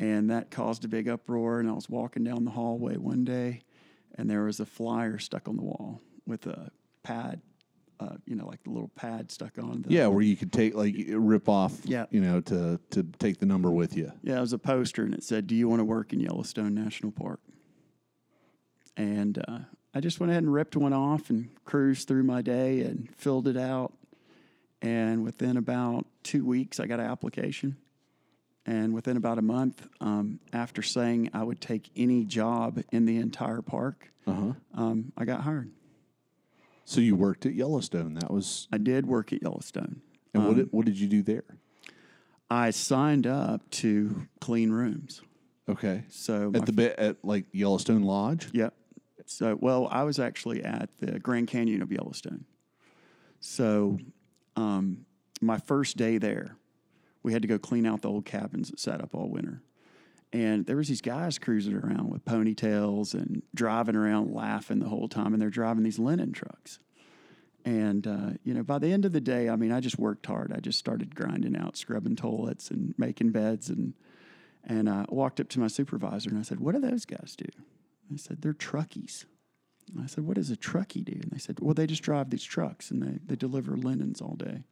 And 0.00 0.30
that 0.30 0.50
caused 0.50 0.84
a 0.84 0.88
big 0.88 1.08
uproar. 1.08 1.60
And 1.60 1.68
I 1.68 1.72
was 1.72 1.88
walking 1.88 2.24
down 2.24 2.44
the 2.44 2.50
hallway 2.50 2.96
one 2.96 3.22
day, 3.22 3.62
and 4.14 4.28
there 4.28 4.42
was 4.44 4.58
a 4.58 4.66
flyer 4.66 5.18
stuck 5.18 5.46
on 5.46 5.56
the 5.56 5.62
wall 5.62 6.00
with 6.26 6.46
a 6.46 6.70
pad, 7.02 7.42
uh, 8.00 8.16
you 8.24 8.34
know, 8.34 8.46
like 8.46 8.62
the 8.64 8.70
little 8.70 8.90
pad 8.96 9.30
stuck 9.30 9.58
on. 9.58 9.82
The, 9.82 9.92
Yeah, 9.92 10.06
where 10.06 10.22
you 10.22 10.36
could 10.36 10.52
take 10.54 10.74
like 10.74 10.94
rip 11.10 11.50
off. 11.50 11.78
Yeah. 11.84 12.06
You 12.10 12.22
know, 12.22 12.40
to 12.40 12.80
to 12.90 13.02
take 13.18 13.40
the 13.40 13.46
number 13.46 13.70
with 13.70 13.94
you. 13.94 14.10
Yeah, 14.22 14.38
it 14.38 14.40
was 14.40 14.54
a 14.54 14.58
poster, 14.58 15.04
and 15.04 15.12
it 15.12 15.22
said, 15.22 15.46
"Do 15.46 15.54
you 15.54 15.68
want 15.68 15.80
to 15.80 15.84
work 15.84 16.14
in 16.14 16.20
Yellowstone 16.20 16.74
National 16.74 17.12
Park?" 17.12 17.40
And 18.96 19.38
uh, 19.46 19.58
I 19.94 20.00
just 20.00 20.18
went 20.18 20.30
ahead 20.30 20.42
and 20.42 20.52
ripped 20.52 20.76
one 20.76 20.94
off 20.94 21.28
and 21.28 21.50
cruised 21.64 22.08
through 22.08 22.22
my 22.22 22.40
day 22.40 22.80
and 22.80 23.08
filled 23.16 23.48
it 23.48 23.56
out. 23.56 23.92
And 24.80 25.24
within 25.24 25.58
about 25.58 26.06
two 26.22 26.44
weeks, 26.46 26.80
I 26.80 26.86
got 26.86 27.00
an 27.00 27.06
application. 27.06 27.76
And 28.66 28.92
within 28.92 29.16
about 29.16 29.38
a 29.38 29.42
month, 29.42 29.86
um, 30.00 30.38
after 30.52 30.82
saying 30.82 31.30
I 31.32 31.42
would 31.42 31.60
take 31.60 31.90
any 31.96 32.24
job 32.24 32.82
in 32.92 33.06
the 33.06 33.16
entire 33.16 33.62
park, 33.62 34.12
Uh 34.26 34.32
huh. 34.32 34.52
um, 34.74 35.12
I 35.16 35.24
got 35.24 35.40
hired. 35.42 35.70
So 36.84 37.00
you 37.00 37.16
worked 37.16 37.46
at 37.46 37.54
Yellowstone. 37.54 38.14
That 38.14 38.30
was. 38.30 38.68
I 38.72 38.78
did 38.78 39.06
work 39.06 39.32
at 39.32 39.42
Yellowstone. 39.42 40.02
And 40.34 40.44
what 40.44 40.50
Um, 40.50 40.56
did, 40.56 40.68
what 40.72 40.86
did 40.86 40.98
you 40.98 41.08
do 41.08 41.22
there? 41.22 41.44
I 42.50 42.70
signed 42.70 43.26
up 43.26 43.68
to 43.70 44.26
clean 44.40 44.70
rooms. 44.70 45.22
Okay. 45.68 46.04
So 46.08 46.50
At 46.54 46.66
the 46.66 46.72
bit 46.72 46.98
at 46.98 47.24
like 47.24 47.46
Yellowstone 47.52 48.02
Lodge. 48.02 48.48
Yep. 48.52 48.74
So, 49.26 49.56
well, 49.60 49.86
I 49.90 50.02
was 50.02 50.18
actually 50.18 50.64
at 50.64 50.90
the 50.98 51.20
Grand 51.20 51.46
Canyon 51.46 51.80
of 51.82 51.92
Yellowstone. 51.92 52.44
So, 53.38 53.98
um, 54.56 55.06
my 55.40 55.58
first 55.58 55.96
day 55.96 56.18
there, 56.18 56.56
we 57.22 57.32
had 57.32 57.42
to 57.42 57.48
go 57.48 57.58
clean 57.58 57.86
out 57.86 58.02
the 58.02 58.08
old 58.08 58.24
cabins 58.24 58.70
that 58.70 58.80
sat 58.80 59.00
up 59.00 59.14
all 59.14 59.28
winter. 59.28 59.62
And 60.32 60.66
there 60.66 60.76
was 60.76 60.88
these 60.88 61.00
guys 61.00 61.38
cruising 61.38 61.74
around 61.74 62.10
with 62.10 62.24
ponytails 62.24 63.14
and 63.14 63.42
driving 63.54 63.96
around 63.96 64.32
laughing 64.32 64.78
the 64.78 64.88
whole 64.88 65.08
time, 65.08 65.32
and 65.32 65.42
they're 65.42 65.50
driving 65.50 65.82
these 65.82 65.98
linen 65.98 66.32
trucks. 66.32 66.78
And 67.64 68.06
uh, 68.06 68.30
you 68.44 68.54
know, 68.54 68.62
by 68.62 68.78
the 68.78 68.92
end 68.92 69.04
of 69.04 69.12
the 69.12 69.20
day, 69.20 69.48
I 69.48 69.56
mean, 69.56 69.72
I 69.72 69.80
just 69.80 69.98
worked 69.98 70.24
hard. 70.26 70.52
I 70.52 70.60
just 70.60 70.78
started 70.78 71.14
grinding 71.14 71.56
out, 71.56 71.76
scrubbing 71.76 72.16
toilets 72.16 72.70
and 72.70 72.94
making 72.96 73.32
beds, 73.32 73.68
and 73.68 73.94
and 74.64 74.88
I 74.88 75.04
walked 75.08 75.40
up 75.40 75.48
to 75.50 75.60
my 75.60 75.66
supervisor 75.66 76.30
and 76.30 76.38
I 76.38 76.42
said, 76.42 76.60
"What 76.60 76.74
do 76.74 76.80
those 76.80 77.04
guys 77.04 77.34
do?" 77.36 77.46
They 78.10 78.16
said, 78.16 78.42
they're 78.42 78.52
truckies. 78.52 79.24
And 79.88 80.02
I 80.02 80.06
said, 80.06 80.24
what 80.24 80.34
does 80.36 80.50
a 80.50 80.56
truckie 80.56 81.04
do? 81.04 81.12
And 81.12 81.30
they 81.30 81.38
said, 81.38 81.58
well, 81.60 81.74
they 81.74 81.86
just 81.86 82.02
drive 82.02 82.30
these 82.30 82.44
trucks 82.44 82.90
and 82.90 83.02
they, 83.02 83.18
they 83.24 83.36
deliver 83.36 83.76
linens 83.76 84.20
all 84.20 84.34
day. 84.34 84.64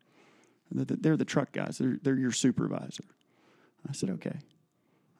They're, 0.70 1.16
the 1.16 1.24
truck 1.24 1.52
guys. 1.52 1.78
They're, 1.78 1.98
they're 2.02 2.18
your 2.18 2.32
supervisor. 2.32 3.04
I 3.88 3.92
said, 3.92 4.10
okay. 4.10 4.38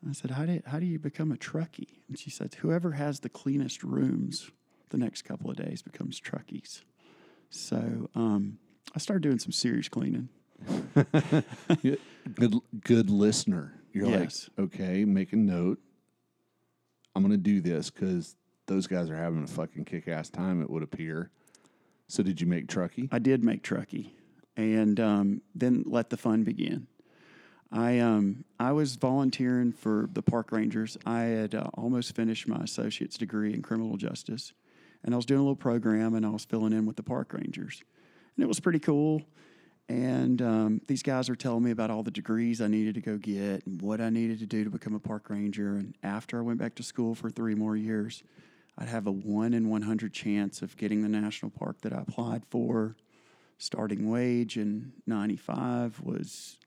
I 0.08 0.12
said, 0.12 0.30
how 0.32 0.44
do, 0.46 0.60
how 0.66 0.78
do 0.78 0.86
you 0.86 0.98
become 0.98 1.32
a 1.32 1.36
truckie? 1.36 2.00
And 2.08 2.18
she 2.18 2.30
said, 2.30 2.54
whoever 2.60 2.92
has 2.92 3.20
the 3.20 3.28
cleanest 3.28 3.82
rooms 3.82 4.50
the 4.90 4.98
next 4.98 5.22
couple 5.22 5.50
of 5.50 5.56
days 5.56 5.82
becomes 5.82 6.20
truckies. 6.20 6.82
So 7.50 8.08
um, 8.14 8.58
I 8.94 8.98
started 8.98 9.22
doing 9.22 9.38
some 9.38 9.52
serious 9.52 9.88
cleaning. 9.88 10.28
Good 12.34 12.54
good 12.84 13.10
listener. 13.10 13.74
You're 13.92 14.08
Yes. 14.08 14.50
like, 14.58 14.66
okay, 14.74 15.04
make 15.04 15.32
a 15.32 15.36
note. 15.36 15.78
I'm 17.14 17.22
gonna 17.22 17.36
do 17.36 17.60
this 17.60 17.90
because 17.90 18.36
those 18.66 18.86
guys 18.86 19.08
are 19.08 19.16
having 19.16 19.44
a 19.44 19.46
fucking 19.46 19.84
kick 19.86 20.08
ass 20.08 20.28
time. 20.28 20.60
It 20.60 20.68
would 20.68 20.82
appear. 20.82 21.30
So 22.08 22.22
did 22.22 22.40
you 22.40 22.46
make 22.46 22.66
truckie? 22.66 23.08
I 23.12 23.18
did 23.18 23.44
make 23.44 23.62
truckie, 23.62 24.10
and 24.58 24.98
um, 24.98 25.42
then 25.54 25.84
let 25.86 26.10
the 26.10 26.16
fun 26.16 26.42
begin. 26.42 26.88
I 27.70 28.00
um, 28.00 28.44
I 28.58 28.72
was 28.72 28.96
volunteering 28.96 29.72
for 29.72 30.08
the 30.12 30.22
park 30.22 30.52
rangers. 30.52 30.98
I 31.06 31.22
had 31.22 31.54
uh, 31.54 31.68
almost 31.74 32.14
finished 32.16 32.48
my 32.48 32.58
associate's 32.58 33.16
degree 33.16 33.54
in 33.54 33.62
criminal 33.62 33.96
justice, 33.96 34.52
and 35.04 35.14
I 35.14 35.16
was 35.16 35.26
doing 35.26 35.40
a 35.40 35.42
little 35.42 35.56
program, 35.56 36.14
and 36.14 36.26
I 36.26 36.30
was 36.30 36.44
filling 36.44 36.72
in 36.72 36.86
with 36.86 36.96
the 36.96 37.02
park 37.02 37.32
rangers, 37.32 37.82
and 38.36 38.44
it 38.44 38.48
was 38.48 38.60
pretty 38.60 38.80
cool. 38.80 39.22
And 39.90 40.42
um, 40.42 40.80
these 40.86 41.02
guys 41.02 41.30
were 41.30 41.36
telling 41.36 41.62
me 41.62 41.70
about 41.70 41.90
all 41.90 42.02
the 42.02 42.10
degrees 42.10 42.60
I 42.60 42.66
needed 42.66 42.94
to 42.96 43.00
go 43.00 43.16
get 43.16 43.64
and 43.64 43.80
what 43.80 44.02
I 44.02 44.10
needed 44.10 44.38
to 44.40 44.46
do 44.46 44.62
to 44.64 44.68
become 44.68 44.94
a 44.94 45.00
park 45.00 45.30
ranger. 45.30 45.76
And 45.76 45.94
after 46.02 46.36
I 46.36 46.42
went 46.42 46.58
back 46.58 46.74
to 46.74 46.82
school 46.82 47.14
for 47.14 47.30
three 47.30 47.54
more 47.54 47.74
years, 47.74 48.22
I'd 48.76 48.88
have 48.88 49.06
a 49.06 49.10
one 49.10 49.54
in 49.54 49.70
100 49.70 50.12
chance 50.12 50.60
of 50.60 50.76
getting 50.76 51.00
the 51.00 51.08
national 51.08 51.52
park 51.52 51.80
that 51.80 51.94
I 51.94 52.02
applied 52.02 52.42
for. 52.50 52.96
Starting 53.58 54.08
wage 54.08 54.56
in 54.56 54.92
95 55.06 56.00
was 56.00 56.58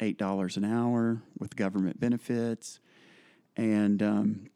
$8 0.00 0.56
an 0.56 0.64
hour 0.64 1.22
with 1.38 1.54
government 1.54 2.00
benefits. 2.00 2.80
And 3.56 4.02
um, 4.02 4.50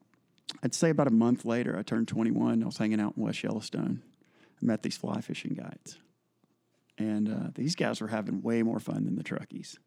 I'd 0.62 0.75
say 0.75 0.91
about 0.91 1.07
a 1.07 1.12
month 1.12 1.45
later, 1.45 1.79
I 1.79 1.83
turned 1.83 2.09
21. 2.09 2.62
I 2.62 2.67
was 2.67 2.76
hanging 2.76 3.00
out 3.00 3.14
in 3.17 3.23
West 3.23 3.43
Yellowstone. 3.43 4.02
I 4.61 4.67
met 4.67 4.83
these 4.83 4.97
fly 4.97 5.21
fishing 5.21 5.55
guides. 5.55 5.99
And 6.99 7.29
uh, 7.29 7.50
these 7.55 7.75
guys 7.75 8.00
were 8.00 8.09
having 8.09 8.43
way 8.43 8.62
more 8.62 8.81
fun 8.81 9.05
than 9.05 9.17
the 9.17 9.25
truckies. 9.25 9.79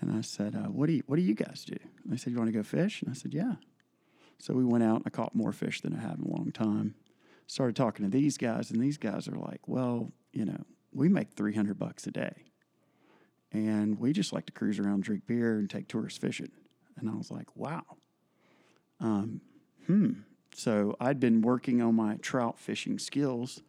And 0.00 0.16
I 0.16 0.22
said, 0.22 0.54
uh, 0.54 0.68
what, 0.68 0.86
do 0.86 0.94
you, 0.94 1.02
what 1.06 1.16
do 1.16 1.22
you 1.22 1.34
guys 1.34 1.64
do? 1.66 1.76
And 2.04 2.12
they 2.12 2.16
said, 2.16 2.32
You 2.32 2.38
want 2.38 2.48
to 2.48 2.56
go 2.56 2.62
fish? 2.62 3.02
And 3.02 3.10
I 3.10 3.14
said, 3.14 3.34
Yeah. 3.34 3.54
So 4.38 4.54
we 4.54 4.64
went 4.64 4.82
out 4.82 5.02
I 5.04 5.10
caught 5.10 5.34
more 5.34 5.52
fish 5.52 5.82
than 5.82 5.94
I 5.94 6.00
have 6.00 6.18
in 6.18 6.24
a 6.24 6.34
long 6.34 6.50
time. 6.50 6.94
Started 7.46 7.76
talking 7.76 8.06
to 8.06 8.10
these 8.10 8.38
guys, 8.38 8.70
and 8.70 8.80
these 8.80 8.96
guys 8.96 9.28
are 9.28 9.36
like, 9.36 9.68
Well, 9.68 10.12
you 10.32 10.44
know, 10.44 10.64
we 10.92 11.08
make 11.08 11.32
300 11.32 11.78
bucks 11.78 12.06
a 12.06 12.10
day. 12.10 12.44
And 13.52 13.98
we 13.98 14.12
just 14.12 14.32
like 14.32 14.46
to 14.46 14.52
cruise 14.52 14.78
around, 14.78 15.02
drink 15.02 15.26
beer, 15.26 15.58
and 15.58 15.68
take 15.68 15.88
tourists 15.88 16.18
fishing. 16.18 16.52
And 16.96 17.08
I 17.08 17.14
was 17.14 17.30
like, 17.30 17.54
Wow. 17.56 17.82
Um, 19.00 19.40
hmm. 19.86 20.10
So 20.54 20.96
I'd 21.00 21.20
been 21.20 21.42
working 21.42 21.80
on 21.80 21.94
my 21.94 22.16
trout 22.16 22.58
fishing 22.58 22.98
skills. 22.98 23.62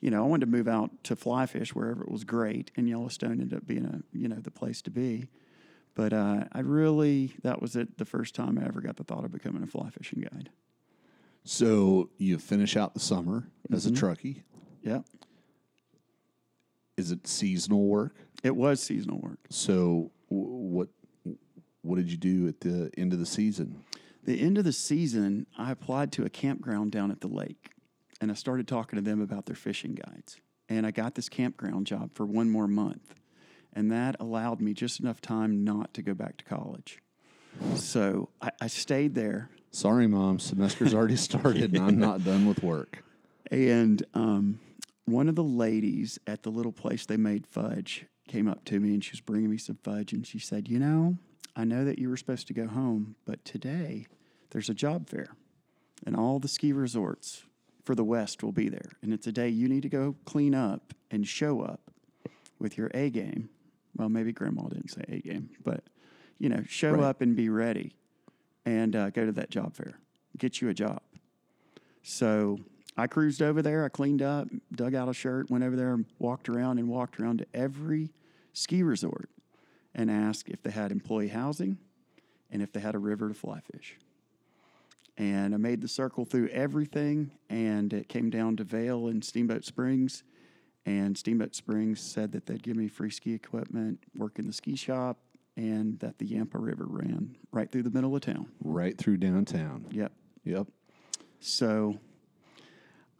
You 0.00 0.10
know, 0.10 0.22
I 0.22 0.26
wanted 0.26 0.46
to 0.46 0.50
move 0.52 0.68
out 0.68 0.90
to 1.04 1.16
fly 1.16 1.46
fish 1.46 1.74
wherever 1.74 2.02
it 2.02 2.10
was 2.10 2.24
great, 2.24 2.70
and 2.76 2.88
Yellowstone 2.88 3.40
ended 3.40 3.54
up 3.54 3.66
being 3.66 3.86
a 3.86 4.00
you 4.12 4.28
know 4.28 4.36
the 4.40 4.50
place 4.50 4.82
to 4.82 4.90
be. 4.90 5.28
But 5.94 6.12
uh, 6.12 6.44
I 6.52 6.60
really 6.60 7.34
that 7.42 7.62
was 7.62 7.76
it 7.76 7.96
the 7.98 8.04
first 8.04 8.34
time 8.34 8.58
I 8.58 8.66
ever 8.66 8.80
got 8.80 8.96
the 8.96 9.04
thought 9.04 9.24
of 9.24 9.32
becoming 9.32 9.62
a 9.62 9.66
fly 9.66 9.88
fishing 9.90 10.20
guide. 10.30 10.50
So 11.44 12.10
you 12.18 12.38
finish 12.38 12.76
out 12.76 12.94
the 12.94 13.00
summer 13.00 13.48
as 13.72 13.86
a 13.86 13.90
Mm-hmm. 13.90 14.04
truckie. 14.06 14.42
Is 16.96 17.10
it 17.10 17.26
seasonal 17.26 17.84
work? 17.86 18.14
it 18.44 18.54
was 18.54 18.80
seasonal 18.80 19.18
work. 19.18 19.38
So 19.48 20.12
w- 20.30 20.48
what 20.48 20.88
what 21.82 21.96
did 21.96 22.10
you 22.10 22.16
do 22.16 22.46
at 22.46 22.60
the 22.60 22.90
end 22.96 23.12
of 23.12 23.18
the 23.18 23.26
season? 23.26 23.82
The 24.22 24.40
end 24.40 24.56
of 24.56 24.64
the 24.64 24.72
season, 24.72 25.46
I 25.58 25.70
applied 25.70 26.12
to 26.12 26.24
a 26.24 26.30
campground 26.30 26.92
down 26.92 27.10
at 27.10 27.20
the 27.20 27.28
lake, 27.28 27.72
and 28.20 28.30
I 28.30 28.34
started 28.34 28.66
talking 28.66 28.96
to 28.96 29.02
them 29.02 29.20
about 29.20 29.44
their 29.46 29.56
fishing 29.56 29.94
guides. 29.94 30.40
And 30.66 30.86
I 30.86 30.92
got 30.92 31.14
this 31.14 31.28
campground 31.28 31.86
job 31.86 32.10
for 32.14 32.24
one 32.24 32.48
more 32.48 32.66
month, 32.66 33.14
and 33.74 33.92
that 33.92 34.16
allowed 34.18 34.62
me 34.62 34.72
just 34.72 34.98
enough 35.00 35.20
time 35.20 35.62
not 35.62 35.92
to 35.94 36.02
go 36.02 36.14
back 36.14 36.38
to 36.38 36.44
college. 36.44 37.02
So 37.74 38.30
I, 38.40 38.50
I 38.62 38.66
stayed 38.68 39.14
there, 39.14 39.50
Sorry, 39.74 40.06
mom. 40.06 40.38
Semester's 40.38 40.94
already 40.94 41.16
started, 41.16 41.74
and 41.74 41.84
I'm 41.84 41.98
not 41.98 42.24
done 42.24 42.46
with 42.46 42.62
work. 42.62 43.02
and 43.50 44.02
um, 44.14 44.60
one 45.06 45.28
of 45.28 45.34
the 45.34 45.44
ladies 45.44 46.18
at 46.26 46.42
the 46.42 46.50
little 46.50 46.72
place 46.72 47.06
they 47.06 47.16
made 47.16 47.46
fudge 47.46 48.06
came 48.28 48.48
up 48.48 48.64
to 48.64 48.80
me 48.80 48.94
and 48.94 49.04
she 49.04 49.10
was 49.12 49.20
bringing 49.20 49.50
me 49.50 49.58
some 49.58 49.76
fudge 49.82 50.12
and 50.12 50.26
she 50.26 50.38
said, 50.38 50.68
You 50.68 50.78
know, 50.78 51.18
I 51.54 51.64
know 51.64 51.84
that 51.84 51.98
you 51.98 52.08
were 52.08 52.16
supposed 52.16 52.46
to 52.48 52.54
go 52.54 52.66
home, 52.66 53.16
but 53.26 53.44
today 53.44 54.06
there's 54.50 54.70
a 54.70 54.74
job 54.74 55.08
fair 55.08 55.28
and 56.06 56.16
all 56.16 56.38
the 56.38 56.48
ski 56.48 56.72
resorts 56.72 57.44
for 57.84 57.94
the 57.94 58.04
West 58.04 58.42
will 58.42 58.52
be 58.52 58.68
there. 58.68 58.92
And 59.02 59.12
it's 59.12 59.26
a 59.26 59.32
day 59.32 59.48
you 59.48 59.68
need 59.68 59.82
to 59.82 59.88
go 59.90 60.16
clean 60.24 60.54
up 60.54 60.94
and 61.10 61.26
show 61.28 61.60
up 61.60 61.90
with 62.58 62.78
your 62.78 62.90
A 62.94 63.10
game. 63.10 63.50
Well, 63.96 64.08
maybe 64.08 64.32
grandma 64.32 64.68
didn't 64.68 64.88
say 64.90 65.04
A 65.08 65.20
game, 65.20 65.50
but 65.62 65.84
you 66.38 66.48
know, 66.48 66.62
show 66.66 66.92
Right. 66.92 67.04
up 67.04 67.20
and 67.20 67.36
be 67.36 67.48
ready 67.50 67.92
and 68.64 68.96
uh, 68.96 69.10
go 69.10 69.26
to 69.26 69.32
that 69.32 69.50
job 69.50 69.76
fair, 69.76 69.98
get 70.38 70.60
you 70.62 70.68
a 70.70 70.74
job. 70.74 71.00
So 72.02 72.58
I 72.96 73.06
cruised 73.06 73.42
over 73.42 73.60
there. 73.60 73.84
I 73.84 73.88
cleaned 73.88 74.22
up, 74.22 74.48
dug 74.72 74.94
out 74.94 75.08
a 75.08 75.14
shirt, 75.14 75.50
went 75.50 75.64
over 75.64 75.76
there 75.76 75.94
and 75.94 76.06
walked 76.18 76.48
around 76.48 76.78
and 76.78 76.88
walked 76.88 77.18
around 77.18 77.38
to 77.38 77.46
every 77.52 78.12
ski 78.52 78.82
resort 78.82 79.28
and 79.94 80.10
asked 80.10 80.48
if 80.48 80.62
they 80.62 80.70
had 80.70 80.92
employee 80.92 81.28
housing 81.28 81.78
and 82.50 82.62
if 82.62 82.72
they 82.72 82.80
had 82.80 82.94
a 82.94 82.98
river 82.98 83.28
to 83.28 83.34
fly 83.34 83.60
fish. 83.72 83.98
And 85.16 85.54
I 85.54 85.58
made 85.58 85.80
the 85.80 85.88
circle 85.88 86.24
through 86.24 86.48
everything, 86.48 87.30
and 87.48 87.92
it 87.92 88.08
came 88.08 88.30
down 88.30 88.56
to 88.56 88.64
Vail 88.64 89.06
and 89.06 89.24
Steamboat 89.24 89.64
Springs. 89.64 90.24
And 90.86 91.16
Steamboat 91.16 91.54
Springs 91.54 92.00
said 92.00 92.32
that 92.32 92.46
they'd 92.46 92.62
give 92.62 92.76
me 92.76 92.88
free 92.88 93.10
ski 93.10 93.32
equipment, 93.32 94.00
work 94.16 94.38
in 94.38 94.46
the 94.46 94.52
ski 94.52 94.74
shop, 94.74 95.18
and 95.56 95.98
that 96.00 96.18
the 96.18 96.26
Yampa 96.26 96.58
River 96.58 96.86
ran 96.88 97.36
right 97.52 97.70
through 97.70 97.84
the 97.84 97.90
middle 97.90 98.14
of 98.14 98.22
town. 98.22 98.48
Right 98.62 98.98
through 98.98 99.18
downtown. 99.18 99.86
Yep. 99.90 100.12
Yep. 100.44 100.66
So 101.38 101.98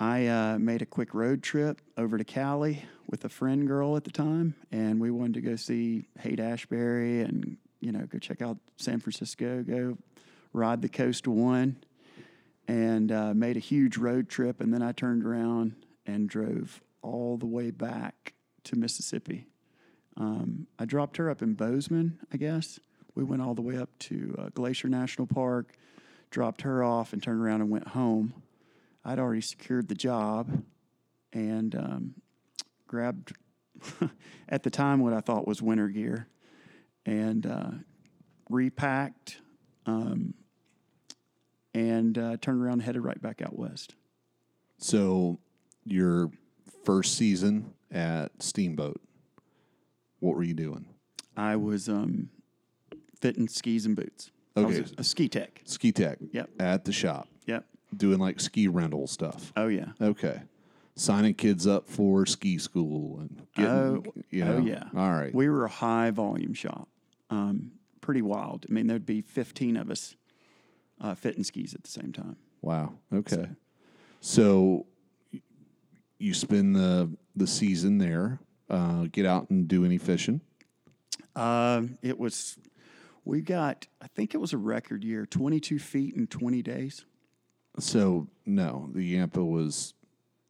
I 0.04 0.26
uh, 0.26 0.58
made 0.58 0.82
a 0.82 0.86
quick 0.86 1.14
road 1.14 1.42
trip 1.42 1.80
over 1.96 2.18
to 2.18 2.24
Cali 2.24 2.84
with 3.08 3.24
a 3.24 3.30
friend 3.30 3.66
girl 3.66 3.96
at 3.96 4.04
the 4.04 4.10
time, 4.10 4.54
and 4.70 5.00
we 5.00 5.10
wanted 5.10 5.32
to 5.36 5.40
go 5.40 5.56
see 5.56 6.08
Haight 6.18 6.40
Ashbury 6.40 7.22
and 7.22 7.56
you 7.80 7.90
know 7.90 8.04
go 8.04 8.18
check 8.18 8.42
out 8.42 8.58
San 8.76 9.00
Francisco, 9.00 9.62
go 9.62 9.96
ride 10.52 10.82
the 10.82 10.90
Coast 10.90 11.26
One, 11.26 11.82
and 12.68 13.10
uh, 13.10 13.32
made 13.32 13.56
a 13.56 13.60
huge 13.60 13.96
road 13.96 14.28
trip. 14.28 14.60
And 14.60 14.74
then 14.74 14.82
I 14.82 14.92
turned 14.92 15.24
around 15.24 15.74
and 16.04 16.28
drove 16.28 16.82
all 17.00 17.38
the 17.38 17.46
way 17.46 17.70
back 17.70 18.34
to 18.64 18.76
Mississippi. 18.76 19.46
Um, 20.18 20.66
I 20.78 20.84
dropped 20.84 21.16
her 21.16 21.30
up 21.30 21.40
in 21.40 21.54
Bozeman, 21.54 22.18
I 22.30 22.36
guess. 22.36 22.78
We 23.14 23.24
went 23.24 23.40
all 23.40 23.54
the 23.54 23.62
way 23.62 23.78
up 23.78 23.88
to 24.00 24.34
uh, 24.38 24.48
Glacier 24.52 24.88
National 24.88 25.26
Park, 25.26 25.72
dropped 26.30 26.60
her 26.60 26.84
off, 26.84 27.14
and 27.14 27.22
turned 27.22 27.40
around 27.40 27.62
and 27.62 27.70
went 27.70 27.88
home. 27.88 28.34
I'd 29.04 29.18
already 29.18 29.40
secured 29.42 29.88
the 29.88 29.94
job 29.94 30.62
and 31.32 31.74
um, 31.74 32.14
grabbed, 32.86 33.32
at 34.48 34.62
the 34.62 34.70
time, 34.70 35.00
what 35.00 35.12
I 35.12 35.20
thought 35.20 35.46
was 35.46 35.60
winter 35.60 35.88
gear 35.88 36.28
and 37.04 37.44
uh, 37.46 37.70
repacked 38.48 39.38
um, 39.86 40.34
and 41.74 42.16
uh, 42.16 42.36
turned 42.40 42.62
around 42.62 42.74
and 42.74 42.82
headed 42.82 43.04
right 43.04 43.20
back 43.20 43.42
out 43.42 43.58
west. 43.58 43.94
So 44.78 45.38
your 45.84 46.30
first 46.84 47.16
season 47.16 47.74
at 47.90 48.30
Steamboat, 48.42 49.00
what 50.20 50.36
were 50.36 50.42
you 50.44 50.54
doing? 50.54 50.86
I 51.36 51.56
was 51.56 51.88
um, 51.88 52.30
fitting 53.20 53.48
skis 53.48 53.86
and 53.86 53.96
boots. 53.96 54.30
Okay. 54.56 54.84
a, 54.96 55.00
a 55.00 55.04
ski 55.04 55.28
tech. 55.28 55.60
Ski 55.64 55.90
tech. 55.92 56.18
Yep. 56.32 56.50
At 56.60 56.84
the 56.84 56.92
shop, 56.92 57.28
Yep. 57.46 57.66
Doing 57.96 58.18
like 58.18 58.40
ski 58.40 58.68
rental 58.68 59.06
stuff. 59.06 59.52
Oh, 59.56 59.68
yeah. 59.68 59.88
Okay. 60.00 60.42
Signing 60.96 61.34
kids 61.34 61.66
up 61.66 61.88
for 61.88 62.24
ski 62.26 62.58
school 62.58 63.18
and 63.20 63.46
getting, 63.56 63.70
Oh, 63.72 64.02
you 64.30 64.44
know. 64.44 64.56
oh, 64.56 64.58
yeah. 64.60 64.84
All 64.96 65.10
right. 65.12 65.34
We 65.34 65.48
were 65.48 65.64
a 65.64 65.68
high 65.70 66.10
volume 66.10 66.54
shop. 66.54 66.88
Um, 67.30 67.72
pretty 68.00 68.22
wild. 68.22 68.66
I 68.68 68.72
mean, 68.72 68.86
there'd 68.86 69.06
be 69.06 69.20
15 69.22 69.76
of 69.76 69.90
us 69.90 70.14
uh, 71.00 71.14
fitting 71.14 71.42
skis 71.42 71.74
at 71.74 71.82
the 71.82 71.90
same 71.90 72.12
time. 72.12 72.36
Wow. 72.62 72.92
Okay. 73.12 73.46
So, 74.20 74.86
y- 75.32 75.40
you 76.18 76.32
spend 76.34 76.76
the 76.76 77.10
the 77.36 77.46
season 77.46 77.98
there. 77.98 78.38
Uh, 78.70 79.06
get 79.10 79.26
out 79.26 79.50
and 79.50 79.66
do 79.68 79.84
any 79.84 79.98
fishing. 79.98 80.40
Um, 81.36 81.98
it 82.02 82.18
was, 82.18 82.56
we 83.24 83.40
got, 83.42 83.86
I 84.00 84.06
think 84.06 84.34
it 84.34 84.38
was 84.38 84.52
a 84.52 84.56
record 84.58 85.04
year 85.04 85.26
22 85.26 85.78
feet 85.78 86.14
in 86.14 86.26
20 86.28 86.62
days. 86.62 87.04
So 87.78 88.28
no, 88.46 88.88
the 88.94 89.02
Yampa 89.04 89.44
was 89.44 89.94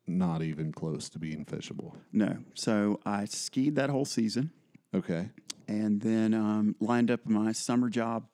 not 0.07 0.43
even 0.43 0.73
close 0.73 1.09
to 1.11 1.19
being 1.19 1.45
fishable. 1.45 1.95
No. 2.13 2.39
So 2.55 3.01
I 3.07 3.25
skied 3.25 3.77
that 3.77 3.89
whole 3.91 4.05
season 4.05 4.51
Okay. 4.95 5.31
and 5.67 6.01
then 6.03 6.35
um, 6.35 6.77
lined 6.81 7.11
up 7.11 7.21
my 7.25 7.53
summer 7.53 7.89
job 7.89 8.27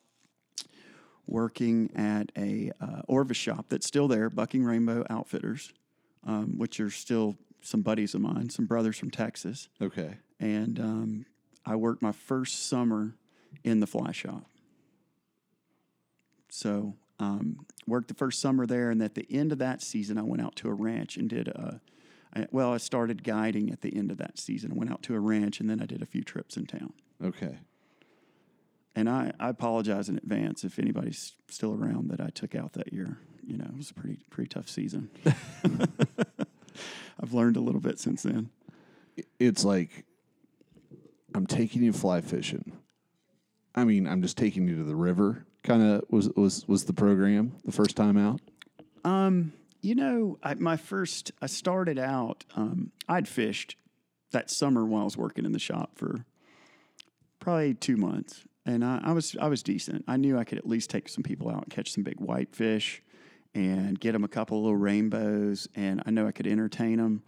working 1.27 1.91
at 1.95 2.33
a 2.37 2.73
uh, 2.81 3.03
Orvis 3.07 3.37
shop 3.37 3.67
that's 3.69 3.87
still 3.87 4.09
there, 4.09 4.29
Bucking 4.29 4.65
Rainbow 4.65 5.05
Outfitters, 5.09 5.73
um, 6.27 6.59
which 6.59 6.81
are 6.81 6.91
still 6.91 7.37
some 7.63 7.83
buddies 7.83 8.15
of 8.15 8.21
mine, 8.21 8.51
some 8.51 8.67
brothers 8.67 8.99
from 8.99 9.13
Texas. 9.13 9.69
Okay. 9.81 10.17
And 10.41 10.81
um, 10.81 11.27
I 11.65 11.77
worked 11.77 12.03
my 12.03 12.11
first 12.13 12.69
summer 12.69 13.15
in 13.63 13.79
the 13.79 13.87
fly 13.87 14.11
shop. 14.11 14.45
So 16.49 16.95
um, 17.21 17.67
worked 17.87 18.09
the 18.09 18.15
first 18.15 18.41
summer 18.41 18.67
there, 18.67 18.91
and 18.91 19.03
at 19.03 19.15
the 19.15 19.27
end 19.31 19.53
of 19.53 19.59
that 19.59 19.83
season, 19.83 20.19
I 20.19 20.23
went 20.23 20.43
out 20.43 20.57
to 20.57 20.69
a 20.69 20.75
ranch 20.75 21.17
and 21.17 21.29
did 21.29 21.49
a. 21.49 21.81
I, 22.35 22.47
well, 22.51 22.73
I 22.73 22.77
started 22.79 23.25
guiding 23.25 23.71
at 23.71 23.83
the 23.83 23.95
end 23.97 24.11
of 24.11 24.17
that 24.19 24.39
season. 24.39 24.73
I 24.73 24.75
went 24.75 24.91
out 24.91 25.03
to 25.05 25.15
a 25.15 25.21
ranch, 25.21 25.61
and 25.61 25.69
then 25.69 25.83
I 25.83 25.87
did 25.87 26.01
a 26.01 26.07
few 26.07 26.23
trips 26.23 26.57
in 26.57 26.67
town. 26.67 26.93
Okay. 27.23 27.59
And 28.95 29.09
I, 29.09 29.33
I 29.39 29.49
apologize 29.49 30.09
in 30.09 30.17
advance 30.17 30.65
if 30.65 30.79
anybody's 30.79 31.35
still 31.49 31.75
around 31.75 32.11
that 32.11 32.21
I 32.21 32.31
took 32.31 32.55
out 32.55 32.73
that 32.75 32.93
year. 32.93 33.19
You 33.47 33.57
know, 33.57 33.65
it 33.65 33.77
was 33.77 33.91
a 33.91 33.95
pretty 33.95 34.19
pretty 34.31 34.49
tough 34.49 34.69
season. 34.69 35.11
I've 37.23 37.33
learned 37.33 37.57
a 37.57 37.61
little 37.61 37.81
bit 37.81 37.99
since 37.99 38.23
then. 38.23 38.51
It's 39.39 39.65
like 39.65 40.05
I'm 41.35 41.47
taking 41.47 41.83
you 41.83 41.93
fly 41.93 42.21
fishing. 42.21 42.73
I 43.75 43.85
mean, 43.85 44.07
I'm 44.07 44.23
just 44.23 44.37
taking 44.37 44.67
you 44.69 44.77
to 44.77 44.85
the 44.85 44.97
river. 44.97 45.47
Kind 45.63 45.83
of 45.83 46.05
was 46.09 46.31
was 46.37 46.67
was 46.67 46.85
the 46.85 46.93
program 46.93 47.53
the 47.65 47.73
first 47.73 47.97
time 47.97 48.17
out. 48.17 48.41
Um, 49.05 49.53
you 49.83 49.95
know, 49.95 50.39
I, 50.43 50.55
my 50.55 50.77
first, 50.77 51.33
I 51.41 51.47
started 51.47 51.99
out, 51.99 52.45
um, 52.55 52.93
I'd 53.09 53.27
fished 53.27 53.77
that 54.33 54.51
summer 54.51 54.85
while 54.85 55.03
I 55.03 55.05
was 55.05 55.17
working 55.17 55.45
in 55.45 55.53
the 55.53 55.59
shop 55.59 55.93
for 55.97 56.25
probably 57.39 57.75
two 57.75 57.97
months. 57.97 58.45
And 58.67 58.85
I, 58.85 59.01
I 59.03 59.13
was, 59.13 59.37
I 59.41 59.49
was 59.49 59.63
decent. 59.63 60.05
I 60.07 60.17
knew 60.17 60.39
I 60.39 60.45
could 60.45 60.59
at 60.59 60.69
least 60.69 60.91
take 60.91 61.09
some 61.09 61.23
people 61.23 61.49
out 61.49 61.63
and 61.63 61.71
catch 61.71 61.93
some 61.93 62.05
big 62.05 62.21
whitefish 62.21 63.03
and 63.55 63.99
get 63.99 64.13
them 64.13 64.23
a 64.23 64.29
couple 64.29 64.59
of 64.59 64.65
little 64.65 64.77
rainbows. 64.77 65.67
And 65.75 66.03
I 66.05 66.11
know 66.11 66.27
I 66.27 66.33
could 66.33 66.47
entertain 66.47 66.99
them. 66.99 67.23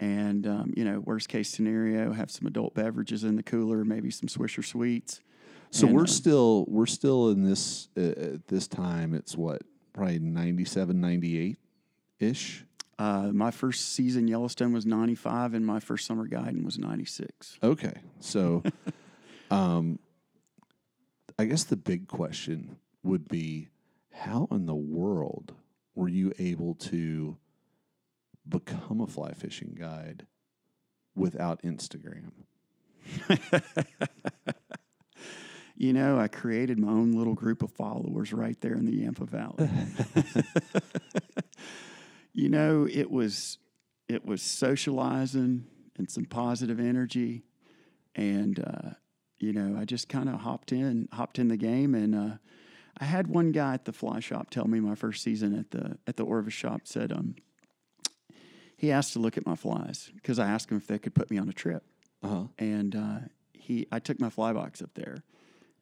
And, 0.00 0.46
um, 0.46 0.72
you 0.76 0.84
know, 0.84 1.00
worst 1.00 1.28
case 1.28 1.48
scenario, 1.50 2.12
have 2.12 2.30
some 2.30 2.46
adult 2.46 2.74
beverages 2.74 3.24
in 3.24 3.34
the 3.34 3.42
cooler, 3.42 3.84
maybe 3.84 4.12
some 4.12 4.28
Swisher 4.28 4.64
sweets. 4.64 5.20
So 5.70 5.86
And, 5.86 5.96
we're 5.96 6.04
uh, 6.04 6.06
still 6.06 6.64
we're 6.68 6.86
still 6.86 7.30
in 7.30 7.44
this 7.44 7.88
uh, 7.96 8.00
at 8.00 8.48
this 8.48 8.66
time. 8.66 9.14
It's 9.14 9.36
what 9.36 9.62
probably 9.92 10.18
97, 10.20 11.00
98 11.00 11.58
ish. 12.20 12.64
Uh, 12.98 13.30
my 13.32 13.50
first 13.50 13.94
season 13.94 14.26
Yellowstone 14.26 14.72
was 14.72 14.84
95 14.84 15.54
and 15.54 15.64
my 15.64 15.78
first 15.78 16.06
summer 16.06 16.26
guiding 16.26 16.64
was 16.64 16.78
96. 16.78 17.58
Okay, 17.62 17.94
so, 18.18 18.62
um, 19.52 20.00
I 21.38 21.44
guess 21.44 21.62
the 21.62 21.76
big 21.76 22.08
question 22.08 22.76
would 23.04 23.28
be, 23.28 23.68
how 24.12 24.48
in 24.50 24.66
the 24.66 24.74
world 24.74 25.54
were 25.94 26.08
you 26.08 26.32
able 26.40 26.74
to 26.74 27.36
become 28.48 29.00
a 29.00 29.06
fly 29.06 29.32
fishing 29.32 29.76
guide 29.78 30.26
without 31.14 31.62
Instagram? 31.62 32.32
You 35.80 35.92
know, 35.92 36.18
I 36.18 36.26
created 36.26 36.76
my 36.76 36.88
own 36.88 37.12
little 37.12 37.34
group 37.34 37.62
of 37.62 37.70
followers 37.70 38.32
right 38.32 38.60
there 38.60 38.74
in 38.74 38.84
the 38.84 38.96
Yampa 38.96 39.26
Valley. 39.26 39.68
you 42.32 42.48
know, 42.48 42.86
it 42.90 43.10
was 43.10 43.58
it 44.08 44.24
was 44.24 44.42
socializing 44.42 45.66
and 45.96 46.10
some 46.10 46.24
positive 46.24 46.80
energy, 46.80 47.44
and 48.16 48.58
uh, 48.58 48.90
you 49.38 49.52
know, 49.52 49.78
I 49.80 49.84
just 49.84 50.08
kind 50.08 50.28
of 50.28 50.40
hopped 50.40 50.72
in, 50.72 51.08
hopped 51.12 51.38
in 51.38 51.46
the 51.48 51.56
game, 51.56 51.94
and 51.94 52.14
uh, 52.14 52.36
I 52.98 53.04
had 53.04 53.28
one 53.28 53.52
guy 53.52 53.74
at 53.74 53.84
the 53.84 53.92
fly 53.92 54.18
shop 54.20 54.50
tell 54.50 54.66
me 54.66 54.80
my 54.80 54.96
first 54.96 55.22
season 55.22 55.56
at 55.56 55.70
the 55.70 55.98
at 56.08 56.16
the 56.16 56.24
Orvis 56.24 56.54
shop 56.54 56.82
said, 56.84 57.12
um, 57.12 57.36
he 58.76 58.90
asked 58.90 59.12
to 59.12 59.18
look 59.20 59.36
at 59.36 59.46
my 59.46 59.54
flies 59.54 60.10
because 60.16 60.38
I 60.40 60.48
asked 60.48 60.70
him 60.70 60.76
if 60.76 60.86
they 60.88 60.98
could 60.98 61.14
put 61.14 61.30
me 61.30 61.38
on 61.38 61.48
a 61.48 61.52
trip 61.52 61.84
Uh 62.22 62.28
huh. 62.28 62.42
and 62.58 62.96
uh, 62.96 63.18
he 63.52 63.86
I 63.92 64.00
took 64.00 64.18
my 64.20 64.30
fly 64.30 64.52
box 64.52 64.82
up 64.82 64.90
there, 64.94 65.22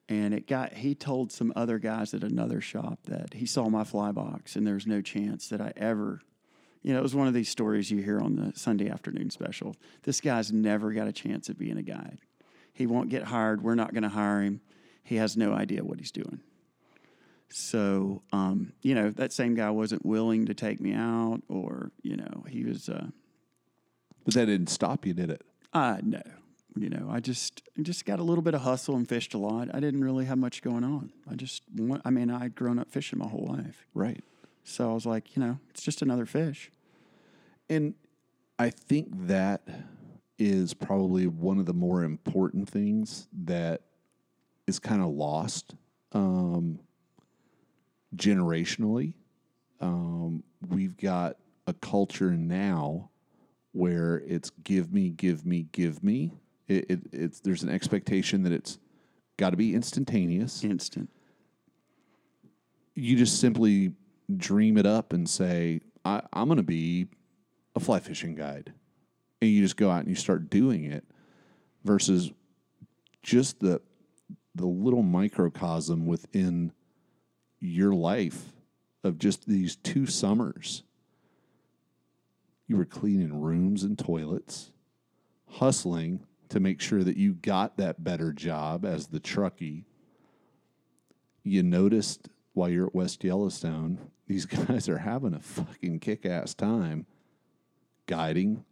and 0.08 0.32
it 0.34 0.46
got 0.46 0.74
he 0.74 0.94
told 0.94 1.32
some 1.32 1.52
other 1.56 1.78
guys 1.78 2.14
at 2.14 2.22
another 2.22 2.60
shop 2.60 3.00
that 3.04 3.34
he 3.34 3.46
saw 3.46 3.68
my 3.68 3.84
fly 3.84 4.12
box 4.12 4.54
and 4.56 4.66
there's 4.66 4.86
no 4.86 5.00
chance 5.00 5.48
that 5.48 5.60
I 5.60 5.72
ever, 5.76 6.20
You 6.82 6.92
know, 6.92 7.00
it 7.00 7.02
was 7.02 7.14
one 7.14 7.26
of 7.26 7.34
these 7.34 7.48
stories 7.48 7.90
you 7.90 8.02
hear 8.02 8.20
on 8.20 8.36
the 8.36 8.52
Sunday 8.56 8.88
afternoon 8.88 9.30
special. 9.30 9.74
This 10.04 10.20
guy's 10.20 10.52
never 10.52 10.92
got 10.92 11.08
a 11.08 11.12
chance 11.12 11.48
of 11.48 11.58
being 11.58 11.76
a 11.78 11.82
guide. 11.82 12.18
He 12.72 12.86
won't 12.86 13.08
get 13.08 13.24
hired. 13.24 13.62
We're 13.62 13.74
not 13.74 13.92
going 13.92 14.02
to 14.04 14.08
hire 14.10 14.42
him. 14.42 14.60
He 15.02 15.16
has 15.16 15.36
no 15.36 15.52
idea 15.52 15.82
what 15.82 15.98
he's 15.98 16.12
doing. 16.12 16.40
So, 17.48 18.22
um, 18.32 18.72
you 18.82 18.94
know, 18.94 19.10
that 19.10 19.32
same 19.32 19.54
guy 19.54 19.70
wasn't 19.70 20.04
willing 20.04 20.46
to 20.46 20.54
take 20.54 20.80
me 20.80 20.92
out, 20.92 21.42
or 21.48 21.90
you 22.02 22.16
know, 22.16 22.44
he 22.48 22.64
was. 22.64 22.88
Uh, 22.88 23.06
But 24.24 24.34
that 24.34 24.46
didn't 24.46 24.68
stop 24.68 25.06
you, 25.06 25.14
did 25.14 25.30
it? 25.30 25.42
uh, 25.72 25.98
no, 26.02 26.22
you 26.76 26.88
know, 26.90 27.08
I 27.10 27.20
just 27.20 27.62
I 27.78 27.82
just 27.82 28.04
got 28.04 28.18
a 28.18 28.22
little 28.22 28.42
bit 28.42 28.54
of 28.54 28.60
hustle 28.62 28.96
and 28.96 29.08
fished 29.08 29.34
a 29.34 29.38
lot. 29.38 29.68
I 29.74 29.80
didn't 29.80 30.04
really 30.04 30.24
have 30.26 30.38
much 30.38 30.62
going 30.62 30.84
on. 30.84 31.12
I 31.30 31.34
just, 31.34 31.62
want, 31.74 32.02
I 32.04 32.10
mean, 32.10 32.30
I'd 32.30 32.54
grown 32.54 32.78
up 32.78 32.90
fishing 32.90 33.18
my 33.18 33.28
whole 33.28 33.46
life, 33.46 33.86
Right. 33.94 34.22
so 34.64 34.90
I 34.90 34.94
was 34.94 35.06
like, 35.06 35.36
you 35.36 35.42
know, 35.42 35.58
it's 35.70 35.82
just 35.82 36.02
another 36.02 36.26
fish. 36.26 36.70
And 37.68 37.94
I 38.58 38.70
think 38.70 39.08
that 39.26 39.62
is 40.38 40.74
probably 40.74 41.26
one 41.26 41.58
of 41.58 41.66
the 41.66 41.72
more 41.74 42.04
important 42.04 42.68
things 42.68 43.26
that 43.44 43.82
is 44.66 44.78
kind 44.78 45.00
of 45.02 45.08
lost 45.08 45.74
um, 46.12 46.78
generationally. 48.14 49.14
Um, 49.80 50.42
we've 50.68 50.96
got 50.96 51.36
a 51.66 51.72
culture 51.74 52.32
now 52.32 53.10
where 53.72 54.22
it's 54.26 54.50
give 54.64 54.92
me, 54.92 55.10
give 55.10 55.44
me, 55.44 55.66
give 55.72 56.02
me. 56.02 56.32
It, 56.68 56.86
it, 56.90 57.00
it's 57.12 57.40
there's 57.40 57.62
an 57.62 57.70
expectation 57.70 58.42
that 58.42 58.52
it's 58.52 58.78
got 59.36 59.50
to 59.50 59.56
be 59.56 59.74
instantaneous. 59.74 60.64
Instant. 60.64 61.10
you 62.94 63.16
just 63.16 63.40
simply 63.40 63.92
dream 64.36 64.76
it 64.76 64.86
up 64.86 65.12
and 65.12 65.28
say, 65.28 65.80
I, 66.04 66.22
I'm 66.32 66.48
going 66.48 66.56
to 66.56 66.62
be 66.62 67.06
a 67.74 67.80
fly 67.80 68.00
fishing 68.00 68.34
guide. 68.34 68.72
And 69.40 69.50
you 69.50 69.62
just 69.62 69.76
go 69.76 69.90
out 69.90 70.00
and 70.00 70.08
you 70.08 70.14
start 70.14 70.50
doing 70.50 70.84
it 70.84 71.04
versus 71.84 72.32
just 73.22 73.60
the, 73.60 73.80
the 74.54 74.66
little 74.66 75.02
microcosm 75.02 76.06
within 76.06 76.72
your 77.60 77.94
life 77.94 78.52
of 79.04 79.18
just 79.18 79.46
these 79.46 79.76
two 79.76 80.06
summers. 80.06 80.82
You 82.66 82.76
were 82.76 82.84
cleaning 82.84 83.40
rooms 83.40 83.82
and 83.82 83.98
toilets, 83.98 84.72
hustling 85.48 86.24
to 86.50 86.60
make 86.60 86.80
sure 86.80 87.02
that 87.04 87.16
you 87.16 87.34
got 87.34 87.76
that 87.76 88.02
better 88.04 88.32
job 88.32 88.84
as 88.84 89.08
the 89.08 89.20
truckie 89.20 89.84
you 91.42 91.62
noticed 91.62 92.28
while 92.54 92.68
you're 92.68 92.86
at 92.86 92.94
West 92.94 93.22
Yellowstone, 93.24 93.98
these 94.26 94.46
guys 94.46 94.88
are 94.88 94.98
having 94.98 95.34
a 95.34 95.40
fucking 95.40 96.00
kick 96.00 96.24
ass 96.26 96.54
time 96.54 97.06
guiding 98.06 98.64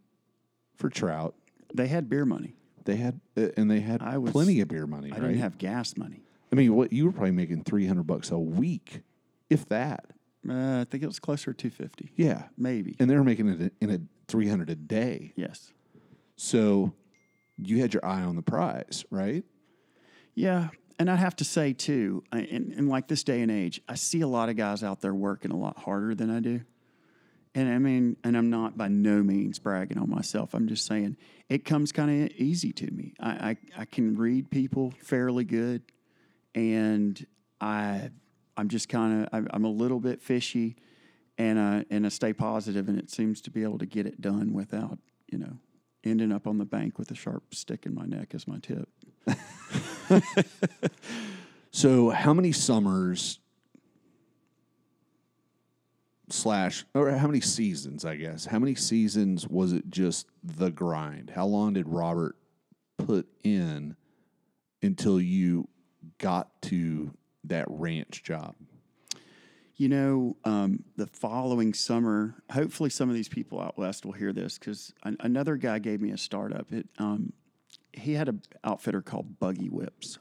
for 0.75 0.89
trout. 0.89 1.35
They 1.73 1.87
had 1.87 2.09
beer 2.09 2.25
money. 2.25 2.55
They 2.85 2.97
had, 2.97 3.19
uh, 3.37 3.47
and 3.57 3.69
they 3.69 3.79
had 3.79 4.01
I 4.01 4.17
was- 4.17 4.31
plenty 4.31 4.61
of 4.61 4.67
beer 4.67 4.87
money, 4.87 5.11
I 5.11 5.15
right? 5.15 5.21
didn't 5.27 5.39
have 5.41 5.57
gas 5.57 5.97
money. 5.97 6.21
I 6.51 6.55
mean, 6.55 6.75
what 6.75 6.93
you 6.93 7.05
were 7.05 7.11
probably 7.11 7.31
making 7.31 7.63
300 7.63 8.03
bucks 8.05 8.31
a 8.31 8.37
week, 8.39 9.01
if 9.49 9.67
that. 9.69 10.05
Uh, 10.47 10.81
I 10.81 10.85
think 10.89 11.01
it 11.03 11.07
was 11.07 11.19
closer 11.19 11.53
to 11.53 11.69
250. 11.69 12.11
Yeah. 12.15 12.43
Maybe. 12.55 12.95
And 12.99 13.09
they 13.09 13.15
were 13.15 13.23
making 13.23 13.47
it 13.49 13.73
in 13.81 13.89
a 13.89 13.99
300 14.27 14.69
a 14.69 14.75
day. 14.75 15.33
yes. 15.35 15.71
So 16.37 16.93
you 17.57 17.79
had 17.79 17.93
your 17.93 18.05
eye 18.05 18.21
on 18.21 18.35
the 18.35 18.41
prize, 18.41 19.05
right? 19.09 19.43
Yeah. 20.33 20.69
And 20.97 21.09
I'd 21.09 21.19
have 21.19 21.35
to 21.37 21.43
say, 21.43 21.73
too, 21.73 22.23
I- 22.31 22.41
in, 22.41 22.87
like 22.87 23.07
this 23.07 23.23
day 23.23 23.41
and 23.41 23.51
age, 23.51 23.81
I 23.87 23.95
see 23.95 24.21
a 24.21 24.27
lot 24.27 24.49
of 24.49 24.55
guys 24.55 24.83
out 24.83 25.01
there 25.01 25.13
working 25.13 25.51
a 25.51 25.57
lot 25.57 25.77
harder 25.79 26.15
than 26.15 26.29
I 26.29 26.39
do. 26.39 26.61
And 27.53 27.69
I 27.69 27.77
mean, 27.79 28.17
and 28.23 28.35
I'm 28.37 28.49
not 28.49 28.77
by 28.77 28.89
no 28.89 29.23
means 29.23 29.59
bragging 29.59 29.97
on 29.97 30.09
myself. 30.09 30.53
I'm 30.53 30.67
just 30.67 30.85
saying 30.85 31.15
it 31.47 31.63
comes 31.63 31.93
kind 31.93 32.23
of 32.23 32.31
easy 32.37 32.73
to 32.73 32.91
me. 32.91 33.13
I, 33.19 33.29
I, 33.29 33.57
I 33.77 33.85
can 33.85 34.15
read 34.15 34.51
people 34.51 34.93
fairly 35.01 35.45
good. 35.45 35.81
And 36.53 37.25
I, 37.61 38.09
I'm 38.57 38.67
just 38.67 38.89
kind 38.89 39.27
of, 39.31 39.47
I'm 39.51 39.63
a 39.63 39.69
little 39.69 39.99
bit 39.99 40.21
fishy 40.21 40.75
and 41.37 41.59
I, 41.59 41.85
and 41.89 42.05
I 42.05 42.09
stay 42.09 42.33
positive 42.33 42.89
and 42.89 42.99
it 42.99 43.09
seems 43.09 43.41
to 43.41 43.51
be 43.51 43.63
able 43.63 43.77
to 43.79 43.85
get 43.85 44.05
it 44.05 44.19
done 44.19 44.53
without, 44.53 44.99
you 45.31 45.37
know, 45.37 45.57
ending 46.05 46.31
up 46.31 46.47
on 46.47 46.57
the 46.57 46.65
bank 46.65 46.97
with 46.97 47.11
a 47.11 47.15
sharp 47.15 47.53
stick 47.53 47.85
in 47.85 47.93
my 47.93 48.05
neck 48.05 48.33
as 48.33 48.47
my 48.47 48.59
tip. 48.59 48.89
So, 51.75 52.09
how 52.09 52.33
many 52.33 52.53
summers 52.53 53.41
slash, 56.29 56.85
or 56.93 57.11
how 57.11 57.27
many 57.27 57.41
seasons, 57.41 58.05
I 58.05 58.15
guess? 58.15 58.45
How 58.45 58.59
many 58.59 58.75
seasons 58.75 59.45
was 59.45 59.73
it 59.73 59.89
just 59.89 60.27
the 60.41 60.71
grind? 60.71 61.31
How 61.31 61.45
long 61.45 61.73
did 61.73 61.89
Robert 61.89 62.37
put 62.97 63.27
in 63.43 63.97
until 64.81 65.19
you 65.19 65.67
got 66.17 66.61
to 66.61 67.11
that 67.43 67.65
ranch 67.67 68.23
job? 68.23 68.55
You 69.77 69.89
know, 69.89 70.37
um, 70.45 70.83
the 70.95 71.07
following 71.07 71.73
summer, 71.73 72.35
hopefully 72.49 72.89
some 72.89 73.09
of 73.09 73.15
these 73.15 73.27
people 73.27 73.59
out 73.59 73.77
west 73.77 74.05
will 74.05 74.13
hear 74.13 74.31
this 74.31 74.57
because 74.57 74.93
an, 75.03 75.17
another 75.19 75.57
guy 75.57 75.79
gave 75.79 75.99
me 75.99 76.11
a 76.11 76.17
startup. 76.17 76.71
It, 76.71 76.87
um, 76.97 77.33
he 77.91 78.13
had 78.13 78.29
an 78.29 78.41
outfitter 78.63 79.01
called 79.01 79.37
Buggy 79.39 79.67
Whips, 79.69 80.17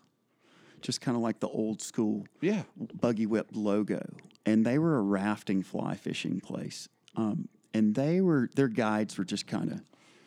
just 0.80 1.00
kind 1.00 1.16
of 1.16 1.22
like 1.22 1.38
the 1.38 1.48
old 1.48 1.80
school 1.82 2.26
Yeah. 2.40 2.62
Buggy 2.76 3.26
Whip 3.26 3.48
logo, 3.52 4.04
and 4.44 4.66
they 4.66 4.78
were 4.78 4.96
a 4.96 5.02
rafting 5.02 5.62
fly 5.62 5.94
fishing 5.94 6.40
place. 6.40 6.88
Um, 7.16 7.48
and 7.72 7.94
they 7.94 8.20
were 8.20 8.50
their 8.56 8.68
guides 8.68 9.16
were 9.18 9.24
just 9.24 9.46
kind 9.46 9.70
of. 9.70 9.80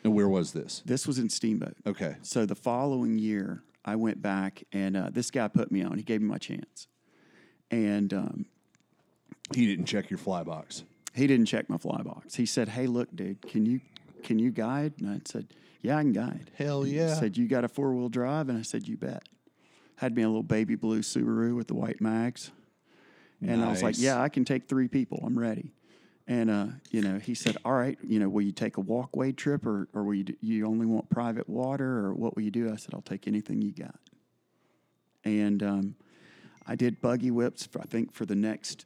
And 0.04 0.14
where 0.14 0.28
was 0.28 0.52
this? 0.52 0.82
This 0.86 1.06
was 1.06 1.18
in 1.18 1.28
Steamboat. 1.28 1.76
Okay. 1.86 2.16
So 2.22 2.46
the 2.46 2.54
following 2.54 3.18
year, 3.18 3.62
I 3.84 3.96
went 3.96 4.22
back 4.22 4.62
and 4.72 4.96
uh, 4.96 5.10
this 5.12 5.30
guy 5.30 5.48
put 5.48 5.70
me 5.72 5.82
on. 5.82 5.98
He 5.98 6.04
gave 6.04 6.22
me 6.22 6.28
my 6.28 6.38
chance, 6.38 6.86
and 7.70 8.12
um, 8.14 8.46
He 9.54 9.66
didn't 9.66 9.86
check 9.86 10.10
your 10.10 10.18
fly 10.18 10.42
box. 10.42 10.84
he 11.14 11.26
didn't 11.26 11.46
check 11.46 11.68
my 11.68 11.78
fly 11.78 12.02
box. 12.02 12.34
He 12.34 12.46
said, 12.46 12.68
"Hey, 12.68 12.86
look, 12.86 13.14
dude, 13.14 13.42
can 13.42 13.66
you 13.66 13.80
can 14.22 14.38
you 14.38 14.50
guide?" 14.50 14.94
And 15.00 15.08
I 15.10 15.20
said, 15.24 15.48
"Yeah, 15.80 15.96
I 15.96 16.02
can 16.02 16.12
guide." 16.12 16.50
Hell 16.56 16.86
yeah! 16.86 17.08
He 17.08 17.14
said, 17.20 17.36
"You 17.36 17.48
got 17.48 17.64
a 17.64 17.68
four 17.68 17.94
wheel 17.94 18.08
drive?" 18.08 18.48
And 18.48 18.58
I 18.58 18.62
said, 18.62 18.86
"You 18.86 18.96
bet." 18.96 19.22
Had 19.96 20.14
me 20.14 20.22
a 20.22 20.28
little 20.28 20.42
baby 20.44 20.76
blue 20.76 21.00
Subaru 21.00 21.56
with 21.56 21.66
the 21.66 21.74
white 21.74 22.00
mags, 22.00 22.52
and 23.42 23.64
I 23.64 23.70
was 23.70 23.82
like, 23.82 23.96
"Yeah, 23.98 24.22
I 24.22 24.28
can 24.28 24.44
take 24.44 24.68
three 24.68 24.86
people. 24.88 25.20
I'm 25.24 25.38
ready." 25.38 25.72
And 26.28 26.50
uh, 26.50 26.66
you 26.90 27.00
know, 27.00 27.18
he 27.18 27.34
said, 27.34 27.56
"All 27.64 27.72
right, 27.72 27.98
you 28.06 28.20
know, 28.20 28.28
will 28.28 28.42
you 28.42 28.52
take 28.52 28.76
a 28.76 28.80
walkway 28.80 29.32
trip, 29.32 29.66
or 29.66 29.88
or 29.94 30.04
will 30.04 30.14
you 30.14 30.24
do, 30.24 30.34
you 30.40 30.66
only 30.66 30.86
want 30.86 31.08
private 31.10 31.48
water, 31.48 31.98
or 31.98 32.14
what 32.14 32.36
will 32.36 32.42
you 32.42 32.50
do?" 32.52 32.70
I 32.70 32.76
said, 32.76 32.94
"I'll 32.94 33.00
take 33.00 33.26
anything 33.26 33.60
you 33.62 33.72
got." 33.72 33.98
And 35.24 35.62
um, 35.62 35.94
I 36.66 36.76
did 36.76 37.00
buggy 37.00 37.30
whips. 37.30 37.66
For, 37.66 37.80
I 37.80 37.84
think 37.84 38.12
for 38.12 38.24
the 38.24 38.36
next, 38.36 38.84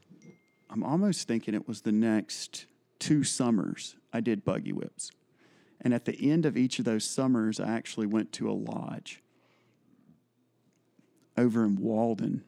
I'm 0.73 0.83
almost 0.83 1.29
thinking 1.29 1.55
it 1.55 1.69
was 1.69 1.83
the 1.83 1.93
next 1.93 2.65
two 2.99 3.25
summers. 3.25 3.97
I 4.13 4.21
did 4.21 4.43
buggy 4.43 4.73
whips, 4.73 5.11
and 5.83 5.93
at 5.93 6.07
the 6.07 6.31
end 6.31 6.47
of 6.47 6.57
each 6.57 6.79
of 6.79 6.87
those 6.87 7.05
summers, 7.05 7.61
I 7.61 7.69
actually 7.69 8.07
went 8.07 8.33
to 8.33 8.51
a 8.51 8.53
lodge 8.53 9.23
over 11.37 11.65
in 11.65 11.77
Walden, 11.77 12.43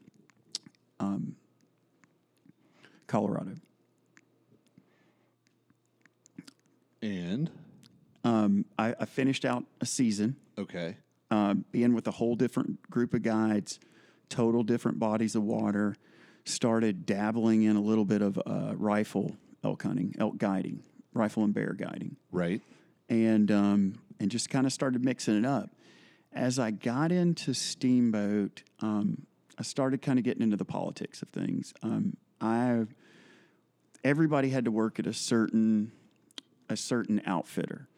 um, 1.00 1.36
Colorado. 3.06 3.56
And 7.02 7.50
Um, 8.24 8.64
I, 8.78 8.94
I 8.98 9.04
finished 9.04 9.44
out 9.44 9.64
a 9.82 9.86
season, 9.86 10.36
okay. 10.56 10.96
uh, 11.30 11.54
being 11.72 11.94
with 11.94 12.06
a 12.08 12.10
whole 12.10 12.36
different 12.36 12.80
group 12.90 13.12
of 13.12 13.22
guides, 13.22 13.78
total 14.30 14.62
different 14.62 14.98
bodies 14.98 15.34
of 15.36 15.42
water. 15.42 15.94
Started 16.44 17.06
dabbling 17.06 17.62
in 17.62 17.76
a 17.76 17.80
little 17.80 18.04
bit 18.04 18.22
of 18.22 18.38
uh, 18.46 18.74
rifle 18.76 19.36
elk 19.62 19.82
hunting, 19.82 20.14
elk 20.18 20.36
guiding, 20.38 20.82
rifle 21.14 21.42
and 21.44 21.54
bear 21.54 21.72
guiding. 21.72 22.16
Right. 22.30 22.60
and 23.08 23.50
um, 23.50 23.98
and 24.20 24.30
just 24.30 24.50
kind 24.50 24.66
of 24.66 24.72
started 24.72 25.04
mixing 25.04 25.36
it 25.38 25.44
up. 25.46 25.70
As 26.32 26.58
I 26.58 26.70
got 26.70 27.12
into 27.12 27.54
Steamboat, 27.54 28.62
um, 28.80 29.26
I 29.58 29.62
started 29.62 30.02
kind 30.02 30.18
of 30.18 30.24
getting 30.24 30.42
into 30.42 30.56
the 30.56 30.64
politics 30.64 31.22
of 31.22 31.28
things. 31.28 31.72
Um, 31.82 32.16
I 32.40 32.84
everybody 34.02 34.50
had 34.50 34.64
to 34.66 34.70
work 34.70 34.98
at 34.98 35.06
a 35.06 35.12
certain 35.12 35.92
a 36.68 36.76
certain 36.76 37.22
outfitter, 37.26 37.88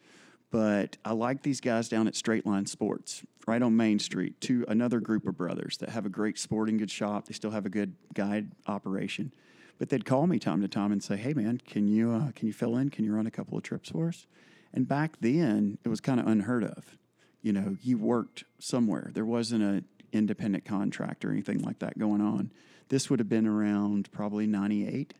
but 0.49 0.97
I 1.03 1.11
like 1.11 1.43
these 1.43 1.59
guys 1.59 1.89
down 1.89 2.07
at 2.07 2.15
Straight 2.15 2.45
Line 2.45 2.65
Sports, 2.65 3.23
right 3.45 3.61
on 3.61 3.75
Main 3.75 3.99
Street. 3.99 4.39
To 4.41 4.65
another 4.67 4.99
group 4.99 5.27
of 5.27 5.37
brothers 5.37 5.77
that 5.77 5.89
have 5.89 6.05
a 6.05 6.09
great 6.09 6.39
sporting 6.39 6.77
goods 6.77 6.91
shop. 6.91 7.25
They 7.27 7.33
still 7.33 7.51
have 7.51 7.65
a 7.65 7.69
good 7.69 7.95
guide 8.13 8.51
operation. 8.65 9.33
But 9.77 9.89
they'd 9.89 10.05
call 10.05 10.25
me 10.25 10.39
time 10.39 10.61
to 10.61 10.67
time 10.67 10.91
and 10.91 11.03
say, 11.03 11.17
"Hey, 11.17 11.33
man, 11.33 11.61
can 11.67 11.87
you 11.87 12.11
uh, 12.11 12.31
can 12.31 12.47
you 12.47 12.53
fill 12.53 12.77
in? 12.77 12.89
Can 12.89 13.05
you 13.05 13.13
run 13.13 13.27
a 13.27 13.31
couple 13.31 13.57
of 13.57 13.63
trips 13.63 13.89
for 13.89 14.07
us?" 14.07 14.25
And 14.73 14.87
back 14.87 15.17
then, 15.19 15.77
it 15.83 15.89
was 15.89 16.01
kind 16.01 16.19
of 16.19 16.27
unheard 16.27 16.63
of. 16.63 16.97
You 17.41 17.53
know, 17.53 17.77
you 17.81 17.97
worked 17.97 18.43
somewhere. 18.59 19.11
There 19.13 19.25
wasn't 19.25 19.63
a 19.63 19.83
independent 20.13 20.65
contract 20.65 21.25
or 21.25 21.31
anything 21.31 21.59
like 21.59 21.79
that 21.79 21.99
going 21.99 22.21
on. 22.21 22.51
This 22.89 23.09
would 23.09 23.19
have 23.19 23.29
been 23.29 23.45
around 23.45 24.09
probably 24.11 24.47
'98, 24.47 25.13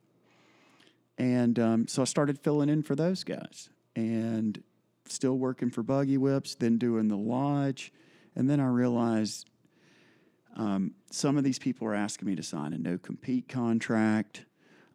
And 1.17 1.59
um, 1.59 1.87
so 1.87 2.01
I 2.01 2.05
started 2.05 2.39
filling 2.39 2.69
in 2.69 2.81
for 2.81 2.95
those 2.95 3.23
guys 3.23 3.69
and 3.97 4.63
still 5.09 5.37
working 5.37 5.69
for 5.69 5.83
Buggy 5.83 6.17
Whips, 6.17 6.55
then 6.55 6.77
doing 6.77 7.07
the 7.07 7.17
lodge. 7.17 7.91
And 8.35 8.49
then 8.49 8.59
I 8.59 8.67
realized 8.67 9.49
um, 10.55 10.93
some 11.11 11.37
of 11.37 11.43
these 11.43 11.59
people 11.59 11.85
were 11.85 11.95
asking 11.95 12.27
me 12.27 12.35
to 12.35 12.43
sign 12.43 12.73
a 12.73 12.77
no 12.77 12.97
compete 12.97 13.47
contract. 13.47 14.45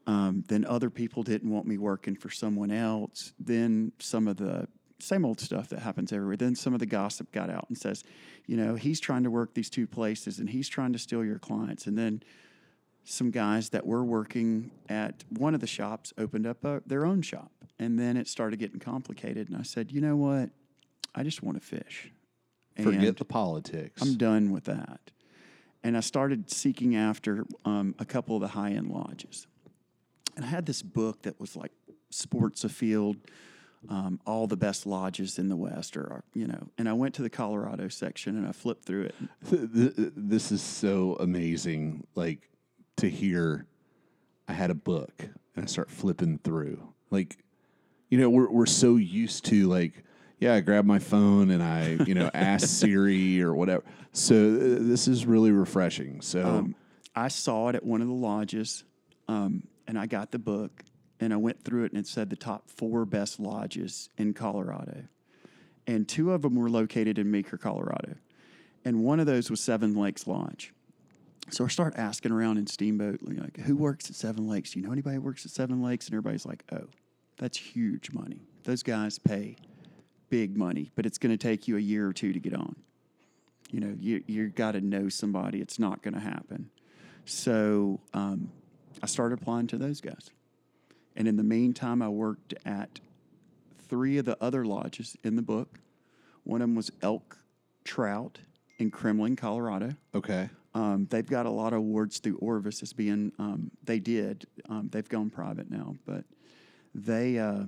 Um, 0.06 0.44
then 0.48 0.64
other 0.64 0.90
people 0.90 1.22
didn't 1.22 1.50
want 1.50 1.66
me 1.66 1.78
working 1.78 2.16
for 2.16 2.30
someone 2.30 2.72
else. 2.72 3.32
Then 3.38 3.92
some 3.98 4.26
of 4.26 4.36
the 4.36 4.66
same 4.98 5.24
old 5.24 5.40
stuff 5.40 5.68
that 5.68 5.80
happens 5.80 6.12
everywhere. 6.12 6.36
Then 6.36 6.54
some 6.54 6.74
of 6.74 6.80
the 6.80 6.86
gossip 6.86 7.32
got 7.32 7.50
out 7.50 7.66
and 7.68 7.76
says, 7.76 8.04
you 8.46 8.56
know, 8.56 8.74
he's 8.74 9.00
trying 9.00 9.24
to 9.24 9.30
work 9.30 9.54
these 9.54 9.70
two 9.70 9.86
places 9.86 10.38
and 10.38 10.50
he's 10.50 10.68
trying 10.68 10.92
to 10.92 10.98
steal 10.98 11.24
your 11.24 11.38
clients. 11.38 11.86
And 11.86 11.96
then 11.96 12.22
some 13.04 13.30
guys 13.30 13.70
that 13.70 13.86
were 13.86 14.04
working 14.04 14.70
at 14.88 15.24
one 15.30 15.54
of 15.54 15.60
the 15.60 15.66
shops 15.66 16.12
opened 16.16 16.46
up 16.46 16.64
a, 16.64 16.82
their 16.86 17.04
own 17.04 17.22
shop. 17.22 17.50
And 17.78 17.98
then 17.98 18.16
it 18.16 18.28
started 18.28 18.58
getting 18.58 18.78
complicated. 18.78 19.48
And 19.48 19.56
I 19.56 19.62
said, 19.62 19.90
you 19.90 20.00
know 20.00 20.16
what? 20.16 20.50
I 21.14 21.22
just 21.24 21.42
want 21.42 21.60
to 21.60 21.66
fish. 21.66 22.12
Forget 22.80 23.16
the 23.16 23.24
politics. 23.24 24.00
I'm 24.00 24.16
done 24.16 24.50
with 24.50 24.64
that. 24.64 25.10
And 25.82 25.96
I 25.96 26.00
started 26.00 26.50
seeking 26.50 26.94
after 26.94 27.44
um, 27.64 27.94
a 27.98 28.04
couple 28.04 28.36
of 28.36 28.42
the 28.42 28.48
high 28.48 28.70
end 28.70 28.88
lodges. 28.88 29.46
And 30.36 30.44
I 30.44 30.48
had 30.48 30.64
this 30.64 30.80
book 30.80 31.22
that 31.22 31.38
was 31.40 31.56
like 31.56 31.72
Sports 32.10 32.64
Afield, 32.64 33.16
um, 33.88 34.20
all 34.26 34.46
the 34.46 34.56
best 34.56 34.86
lodges 34.86 35.38
in 35.38 35.48
the 35.48 35.56
West, 35.56 35.96
or, 35.96 36.22
you 36.34 36.46
know. 36.46 36.68
And 36.78 36.88
I 36.88 36.92
went 36.92 37.14
to 37.16 37.22
the 37.22 37.28
Colorado 37.28 37.88
section 37.88 38.38
and 38.38 38.46
I 38.46 38.52
flipped 38.52 38.84
through 38.84 39.06
it. 39.06 39.14
Th- 39.50 39.96
th- 39.96 40.12
this 40.16 40.52
is 40.52 40.62
so 40.62 41.16
amazing. 41.20 42.06
Like 42.14 42.48
to 42.96 43.08
hear, 43.08 43.66
I 44.48 44.52
had 44.52 44.70
a 44.70 44.74
book 44.74 45.28
and 45.54 45.64
I 45.64 45.66
start 45.66 45.90
flipping 45.90 46.38
through. 46.38 46.82
Like, 47.10 47.38
you 48.08 48.18
know, 48.18 48.30
we're 48.30 48.50
we're 48.50 48.66
so 48.66 48.96
used 48.96 49.44
to 49.46 49.68
like, 49.68 50.04
yeah, 50.38 50.54
I 50.54 50.60
grab 50.60 50.84
my 50.84 50.98
phone 50.98 51.50
and 51.50 51.62
I, 51.62 51.98
you 52.06 52.14
know, 52.14 52.30
ask 52.34 52.68
Siri 52.68 53.42
or 53.42 53.54
whatever. 53.54 53.82
So 54.12 54.34
uh, 54.34 54.58
this 54.80 55.08
is 55.08 55.26
really 55.26 55.50
refreshing. 55.52 56.20
So 56.20 56.44
Um, 56.46 56.74
I 57.14 57.28
saw 57.28 57.68
it 57.68 57.74
at 57.76 57.84
one 57.84 58.00
of 58.02 58.08
the 58.08 58.14
lodges, 58.14 58.84
um, 59.28 59.64
and 59.86 59.98
I 59.98 60.06
got 60.06 60.30
the 60.30 60.38
book, 60.38 60.82
and 61.20 61.32
I 61.32 61.36
went 61.36 61.62
through 61.62 61.84
it, 61.84 61.92
and 61.92 62.00
it 62.00 62.06
said 62.06 62.30
the 62.30 62.36
top 62.36 62.70
four 62.70 63.04
best 63.04 63.38
lodges 63.38 64.08
in 64.16 64.32
Colorado, 64.32 65.04
and 65.86 66.08
two 66.08 66.32
of 66.32 66.42
them 66.42 66.54
were 66.54 66.70
located 66.70 67.18
in 67.18 67.30
Meeker, 67.30 67.58
Colorado, 67.58 68.14
and 68.84 69.00
one 69.04 69.20
of 69.20 69.26
those 69.26 69.50
was 69.50 69.60
Seven 69.60 69.94
Lakes 69.94 70.26
Lodge. 70.26 70.72
So 71.50 71.64
I 71.64 71.68
start 71.68 71.94
asking 71.96 72.32
around 72.32 72.58
in 72.58 72.66
Steamboat, 72.66 73.20
like, 73.22 73.58
who 73.60 73.76
works 73.76 74.08
at 74.08 74.16
Seven 74.16 74.48
Lakes? 74.48 74.72
Do 74.72 74.80
you 74.80 74.86
know 74.86 74.92
anybody 74.92 75.16
who 75.16 75.22
works 75.22 75.44
at 75.44 75.50
Seven 75.50 75.82
Lakes? 75.82 76.06
And 76.06 76.14
everybody's 76.14 76.46
like, 76.46 76.64
oh, 76.72 76.86
that's 77.38 77.58
huge 77.58 78.12
money. 78.12 78.40
Those 78.64 78.82
guys 78.82 79.18
pay 79.18 79.56
big 80.30 80.56
money, 80.56 80.90
but 80.94 81.04
it's 81.04 81.18
going 81.18 81.36
to 81.36 81.36
take 81.36 81.68
you 81.68 81.76
a 81.76 81.80
year 81.80 82.08
or 82.08 82.12
two 82.12 82.32
to 82.32 82.38
get 82.38 82.54
on. 82.54 82.76
You 83.70 83.80
know, 83.80 83.94
you 83.98 84.22
you 84.26 84.48
got 84.48 84.72
to 84.72 84.80
know 84.80 85.08
somebody. 85.08 85.60
It's 85.60 85.78
not 85.78 86.02
going 86.02 86.14
to 86.14 86.20
happen. 86.20 86.70
So 87.24 88.00
um, 88.14 88.50
I 89.02 89.06
started 89.06 89.40
applying 89.40 89.66
to 89.68 89.78
those 89.78 90.00
guys, 90.00 90.30
and 91.16 91.26
in 91.26 91.36
the 91.36 91.42
meantime, 91.42 92.02
I 92.02 92.08
worked 92.08 92.54
at 92.64 93.00
three 93.88 94.18
of 94.18 94.24
the 94.24 94.36
other 94.42 94.64
lodges 94.64 95.16
in 95.24 95.36
the 95.36 95.42
book. 95.42 95.80
One 96.44 96.60
of 96.62 96.68
them 96.68 96.74
was 96.74 96.90
Elk 97.02 97.38
Trout 97.84 98.38
in 98.78 98.90
Kremmling, 98.90 99.36
Colorado. 99.36 99.94
okay, 100.14 100.50
Um, 100.74 101.06
they've 101.10 101.26
got 101.26 101.46
a 101.46 101.50
lot 101.50 101.72
of 101.72 101.80
awards 101.80 102.18
through 102.18 102.36
Orvis 102.38 102.82
as 102.82 102.92
being, 102.92 103.32
um, 103.38 103.70
they 103.84 103.98
did. 103.98 104.46
Um, 104.68 104.88
they've 104.90 105.08
gone 105.08 105.28
private 105.28 105.70
now, 105.70 105.96
but 106.06 106.24
they 106.94 107.38
uh, 107.38 107.64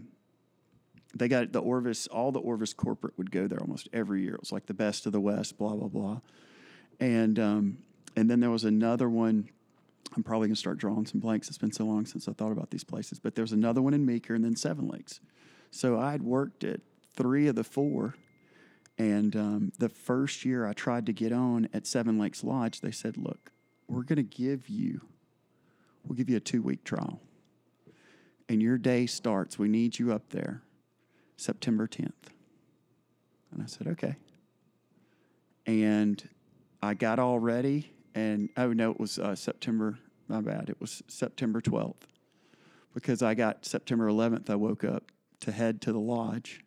they 1.14 1.28
got 1.28 1.52
the 1.52 1.60
Orvis, 1.60 2.06
all 2.08 2.32
the 2.32 2.40
Orvis 2.40 2.74
corporate 2.74 3.16
would 3.16 3.30
go 3.30 3.46
there 3.46 3.60
almost 3.60 3.88
every 3.92 4.22
year. 4.22 4.34
It 4.34 4.40
was 4.40 4.52
like 4.52 4.66
the 4.66 4.74
best 4.74 5.06
of 5.06 5.12
the 5.12 5.20
West, 5.20 5.56
blah, 5.56 5.74
blah, 5.74 5.88
blah. 5.88 6.20
And, 6.98 7.38
um, 7.38 7.78
and 8.16 8.28
then 8.28 8.40
there 8.40 8.50
was 8.50 8.64
another 8.64 9.08
one. 9.08 9.48
I'm 10.16 10.22
probably 10.22 10.48
to 10.48 10.56
start 10.56 10.78
drawing 10.78 11.06
some 11.06 11.20
blanks. 11.20 11.48
It's 11.48 11.58
been 11.58 11.72
so 11.72 11.84
long 11.84 12.06
since 12.06 12.28
I 12.28 12.32
thought 12.32 12.52
about 12.52 12.70
these 12.70 12.84
places, 12.84 13.20
but 13.20 13.34
there 13.34 13.42
was 13.42 13.52
another 13.52 13.80
one 13.80 13.94
in 13.94 14.04
Meeker 14.04 14.34
and 14.34 14.44
then 14.44 14.56
Seven 14.56 14.88
Lakes. 14.88 15.20
So 15.70 15.98
I'd 15.98 16.22
worked 16.22 16.64
at 16.64 16.80
three 17.16 17.48
of 17.48 17.54
the 17.54 17.64
four. 17.64 18.14
And 18.98 19.34
um, 19.34 19.72
the 19.78 19.88
first 19.88 20.44
year 20.44 20.66
I 20.66 20.72
tried 20.72 21.06
to 21.06 21.12
get 21.12 21.32
on 21.32 21.68
at 21.72 21.86
Seven 21.86 22.18
Lakes 22.18 22.44
Lodge, 22.44 22.80
they 22.80 22.92
said, 22.92 23.16
"Look, 23.16 23.50
we're 23.88 24.04
going 24.04 24.16
to 24.16 24.22
give 24.22 24.68
you, 24.68 25.00
we'll 26.04 26.16
give 26.16 26.30
you 26.30 26.36
a 26.36 26.40
two 26.40 26.62
week 26.62 26.84
trial, 26.84 27.20
and 28.48 28.62
your 28.62 28.78
day 28.78 29.06
starts. 29.06 29.58
We 29.58 29.68
need 29.68 29.98
you 29.98 30.12
up 30.12 30.30
there, 30.30 30.62
September 31.36 31.88
10th." 31.88 32.12
And 33.50 33.62
I 33.62 33.66
said, 33.66 33.88
"Okay." 33.88 34.16
And 35.66 36.22
I 36.80 36.94
got 36.94 37.18
all 37.18 37.40
ready, 37.40 37.92
and 38.14 38.48
oh 38.56 38.72
no, 38.72 38.92
it 38.92 39.00
was 39.00 39.18
uh, 39.18 39.34
September. 39.34 39.98
My 40.28 40.40
bad. 40.40 40.70
It 40.70 40.80
was 40.80 41.02
September 41.08 41.60
12th, 41.60 42.06
because 42.94 43.22
I 43.22 43.34
got 43.34 43.66
September 43.66 44.06
11th. 44.06 44.48
I 44.48 44.54
woke 44.54 44.84
up 44.84 45.10
to 45.40 45.52
head 45.52 45.80
to 45.82 45.92
the 45.92 45.98
lodge, 45.98 46.60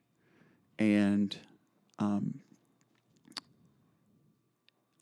and 0.78 1.38
um, 1.99 2.39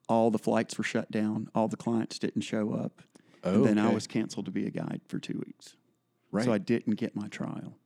all 0.07 0.29
the 0.31 0.37
flights 0.39 0.77
were 0.77 0.83
shut 0.83 1.09
down. 1.11 1.49
All 1.55 1.67
the 1.67 1.77
clients 1.77 2.19
didn't 2.19 2.41
show 2.43 2.73
up. 2.73 3.01
and 3.43 3.65
then 3.65 3.77
I 3.79 3.89
was 3.93 4.07
canceled 4.07 4.45
to 4.45 4.51
be 4.51 4.65
a 4.65 4.69
guide 4.71 5.01
for 5.07 5.19
two 5.19 5.41
weeks. 5.45 5.75
right. 6.31 6.45
So 6.45 6.53
I 6.53 6.57
didn't 6.57 6.95
get 6.95 7.15
my 7.15 7.27
trial. 7.27 7.77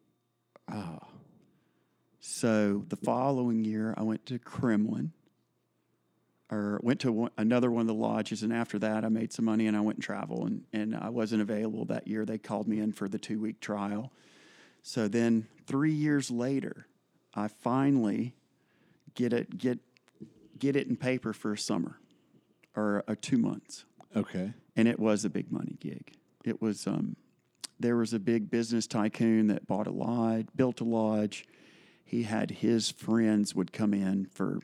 Ah, 0.72 1.00
So 2.20 2.86
the 2.90 2.96
following 2.96 3.64
year, 3.66 3.94
I 3.98 4.04
went 4.04 4.26
to 4.28 4.38
Kremmling, 4.40 5.12
or 6.52 6.80
went 6.84 7.00
to 7.02 7.12
one, 7.12 7.32
another 7.38 7.70
one 7.72 7.82
of 7.82 7.88
the 7.88 7.94
lodges, 7.94 8.44
and 8.44 8.52
after 8.54 8.80
that, 8.80 9.04
I 9.06 9.10
made 9.10 9.32
some 9.34 9.46
money 9.46 9.68
and 9.68 9.76
I 9.78 9.82
went 9.82 9.98
and 9.98 10.04
travel, 10.04 10.46
and 10.46 10.64
and 10.74 10.96
I 10.96 11.10
wasn't 11.10 11.42
available 11.42 11.86
that 11.86 12.08
year. 12.08 12.26
They 12.26 12.38
called 12.38 12.68
me 12.68 12.80
in 12.80 12.92
for 12.92 13.08
the 13.08 13.20
two 13.20 13.40
week 13.40 13.60
trial. 13.62 14.12
So 14.82 15.08
then, 15.08 15.48
three 15.68 15.92
years 15.92 16.32
later, 16.32 16.88
I 17.34 17.48
finally 17.50 18.36
get 19.20 19.34
it 19.34 19.58
get 19.58 19.80
get 20.58 20.78
it 20.78 20.88
in 20.88 20.96
paper 20.96 21.34
for 21.34 21.52
a 21.54 21.58
summer, 21.58 22.00
or 22.76 23.04
a 23.08 23.16
two 23.18 23.38
months 23.38 23.84
okay. 24.16 24.54
and 24.78 24.88
it 24.88 24.98
was 24.98 25.26
a 25.26 25.30
big 25.30 25.52
money 25.52 25.76
gig. 25.82 26.14
It 26.46 26.62
was 26.62 26.88
um, 26.88 27.18
there 27.80 27.98
was 27.98 28.14
a 28.14 28.20
big 28.20 28.50
business 28.50 28.88
tycoon 28.88 29.48
that 29.48 29.68
bought 29.68 29.88
a 29.88 29.92
lodge, 29.92 30.48
built 30.56 30.80
a 30.80 30.86
lodge. 30.86 31.46
He 32.06 32.24
had 32.24 32.50
his 32.50 32.90
friends 32.90 33.54
would 33.54 33.74
come 33.74 33.94
in 33.94 34.26
for, 34.34 34.60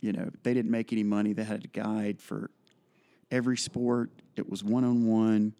you 0.00 0.12
know, 0.12 0.30
they 0.44 0.54
didn't 0.54 0.70
make 0.70 0.92
any 0.92 1.02
money. 1.02 1.32
They 1.32 1.44
had 1.44 1.64
a 1.64 1.68
guide 1.68 2.20
for 2.20 2.50
every 3.30 3.56
sport. 3.56 4.10
It 4.36 4.48
was 4.48 4.62
one 4.62 4.84
on 4.84 5.06
one, 5.06 5.54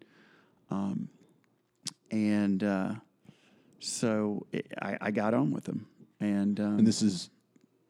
and 2.09 2.63
uh, 2.63 2.93
so 3.79 4.47
it, 4.51 4.71
I, 4.81 4.97
I 5.01 5.11
got 5.11 5.33
on 5.33 5.51
with 5.51 5.65
them. 5.65 5.87
And, 6.21 6.59
um, 6.59 6.77
And 6.79 6.87
this 6.87 7.01
is 7.01 7.29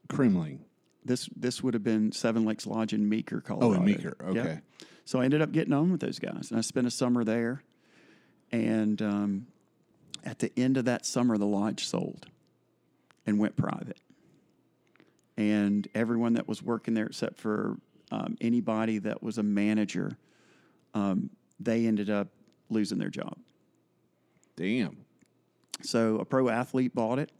Kremmling. 0.09 0.59
this 1.05 1.29
this 1.35 1.61
would 1.63 1.73
have 1.73 1.83
been 1.83 2.11
Seven 2.11 2.45
Lakes 2.45 2.65
Lodge 2.65 2.93
in 2.93 3.07
Meeker, 3.07 3.41
Colorado. 3.41 3.71
Oh, 3.71 3.73
in 3.73 3.85
Meeker. 3.85 4.15
Yep. 4.33 4.45
Okay. 4.45 4.59
So 5.05 5.19
I 5.19 5.25
ended 5.25 5.41
up 5.41 5.51
getting 5.51 5.73
on 5.73 5.91
with 5.91 6.01
those 6.01 6.19
guys, 6.19 6.51
and 6.51 6.57
I 6.57 6.61
spent 6.61 6.85
a 6.85 6.91
summer 6.91 7.23
there. 7.23 7.63
And 8.51 9.01
um, 9.01 9.47
at 10.23 10.39
the 10.39 10.51
end 10.57 10.77
of 10.77 10.85
that 10.85 11.05
summer, 11.05 11.37
the 11.37 11.45
lodge 11.45 11.85
sold 11.85 12.27
and 13.25 13.39
went 13.39 13.55
private. 13.55 13.99
And 15.37 15.87
everyone 15.95 16.33
that 16.33 16.47
was 16.47 16.61
working 16.61 16.93
there, 16.93 17.05
except 17.05 17.39
for 17.39 17.77
um, 18.11 18.37
anybody 18.41 18.97
that 18.99 19.23
was 19.23 19.37
a 19.37 19.43
manager, 19.43 20.17
um, 20.93 21.29
they 21.59 21.85
ended 21.85 22.09
up 22.09 22.27
losing 22.69 22.97
their 22.97 23.09
job. 23.09 23.37
Damn. 24.55 24.97
So 25.81 26.17
a 26.17 26.25
pro 26.25 26.49
athlete 26.49 26.93
bought 26.93 27.19
it, 27.19 27.31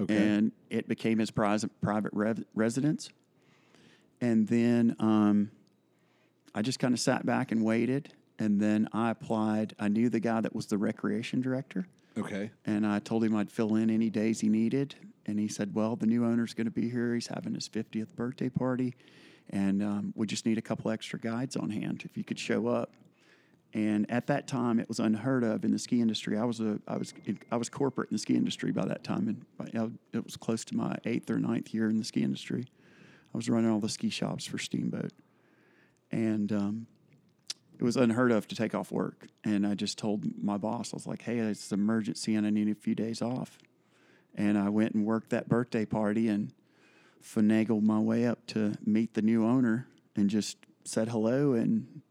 Okay. 0.00 0.16
and 0.16 0.52
it 0.70 0.88
became 0.88 1.18
his 1.18 1.30
private 1.30 1.70
private 1.80 2.12
rev- 2.12 2.44
residence. 2.54 3.10
And 4.20 4.46
then 4.48 4.96
um, 4.98 5.50
I 6.54 6.62
just 6.62 6.78
kind 6.78 6.94
of 6.94 7.00
sat 7.00 7.26
back 7.26 7.52
and 7.52 7.62
waited, 7.64 8.12
and 8.38 8.60
then 8.60 8.88
I 8.92 9.10
applied. 9.10 9.74
I 9.78 9.88
knew 9.88 10.08
the 10.08 10.20
guy 10.20 10.40
that 10.40 10.54
was 10.54 10.66
the 10.66 10.78
recreation 10.78 11.40
director, 11.40 11.86
Okay. 12.16 12.50
and 12.64 12.86
I 12.86 12.98
told 12.98 13.24
him 13.24 13.36
I'd 13.36 13.50
fill 13.50 13.74
in 13.76 13.90
any 13.90 14.08
days 14.10 14.40
he 14.40 14.48
needed. 14.48 14.94
And 15.26 15.38
he 15.40 15.48
said, 15.48 15.74
"Well, 15.74 15.96
the 15.96 16.06
new 16.06 16.24
owner's 16.24 16.54
going 16.54 16.66
to 16.66 16.70
be 16.70 16.88
here. 16.88 17.12
He's 17.14 17.26
having 17.26 17.54
his 17.54 17.68
50th 17.68 18.14
birthday 18.14 18.48
party, 18.48 18.94
and 19.50 19.82
um, 19.82 20.12
we 20.16 20.26
just 20.26 20.46
need 20.46 20.56
a 20.56 20.62
couple 20.62 20.90
extra 20.90 21.18
guides 21.18 21.56
on 21.56 21.68
hand 21.70 22.02
if 22.04 22.16
you 22.16 22.22
could 22.24 22.38
show 22.38 22.68
up." 22.68 22.92
And 23.74 24.10
at 24.10 24.26
that 24.28 24.46
time, 24.46 24.80
it 24.80 24.88
was 24.88 25.00
unheard 25.00 25.44
of 25.44 25.64
in 25.64 25.70
the 25.70 25.78
ski 25.78 26.00
industry. 26.00 26.38
I 26.38 26.44
was 26.44 26.60
a 26.60 26.78
I 26.88 26.96
was 26.96 27.12
I 27.50 27.56
was 27.56 27.68
corporate 27.68 28.10
in 28.10 28.14
the 28.14 28.18
ski 28.18 28.34
industry 28.34 28.72
by 28.72 28.86
that 28.86 29.04
time, 29.04 29.44
and 29.58 29.90
it 30.12 30.24
was 30.24 30.36
close 30.36 30.64
to 30.66 30.76
my 30.76 30.96
eighth 31.04 31.30
or 31.30 31.38
ninth 31.38 31.74
year 31.74 31.90
in 31.90 31.98
the 31.98 32.04
ski 32.04 32.22
industry. 32.22 32.64
I 33.34 33.36
was 33.36 33.50
running 33.50 33.70
all 33.70 33.80
the 33.80 33.88
ski 33.88 34.08
shops 34.08 34.46
for 34.46 34.56
Steamboat, 34.56 35.12
and 36.10 36.52
um, 36.52 36.86
it 37.78 37.84
was 37.84 37.96
unheard 37.96 38.32
of 38.32 38.48
to 38.48 38.56
take 38.56 38.74
off 38.74 38.90
work. 38.90 39.26
And 39.44 39.66
I 39.66 39.74
just 39.74 39.98
told 39.98 40.24
my 40.42 40.56
boss, 40.56 40.94
I 40.94 40.96
was 40.96 41.06
like, 41.06 41.22
hey, 41.22 41.38
it's 41.38 41.70
an 41.72 41.80
emergency 41.80 42.34
and 42.34 42.46
I 42.46 42.50
need 42.50 42.68
a 42.68 42.74
few 42.74 42.94
days 42.94 43.20
off. 43.20 43.58
And 44.34 44.58
I 44.58 44.68
went 44.68 44.94
and 44.94 45.04
worked 45.04 45.30
that 45.30 45.48
birthday 45.48 45.84
party 45.84 46.28
and 46.28 46.52
finagled 47.22 47.82
my 47.82 47.98
way 47.98 48.26
up 48.26 48.46
to 48.48 48.74
meet 48.84 49.14
the 49.14 49.22
new 49.22 49.44
owner 49.44 49.88
and 50.14 50.30
just 50.30 50.58
said 50.84 51.08
hello. 51.08 51.52
And 51.52 52.02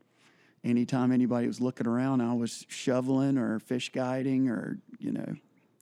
anytime 0.65 1.11
anybody 1.11 1.47
was 1.47 1.61
looking 1.61 1.87
around, 1.87 2.21
I 2.21 2.33
was 2.33 2.65
shoveling 2.67 3.37
or 3.37 3.59
fish 3.59 3.91
guiding 3.91 4.49
or, 4.49 4.79
you 4.99 5.11
know, 5.11 5.35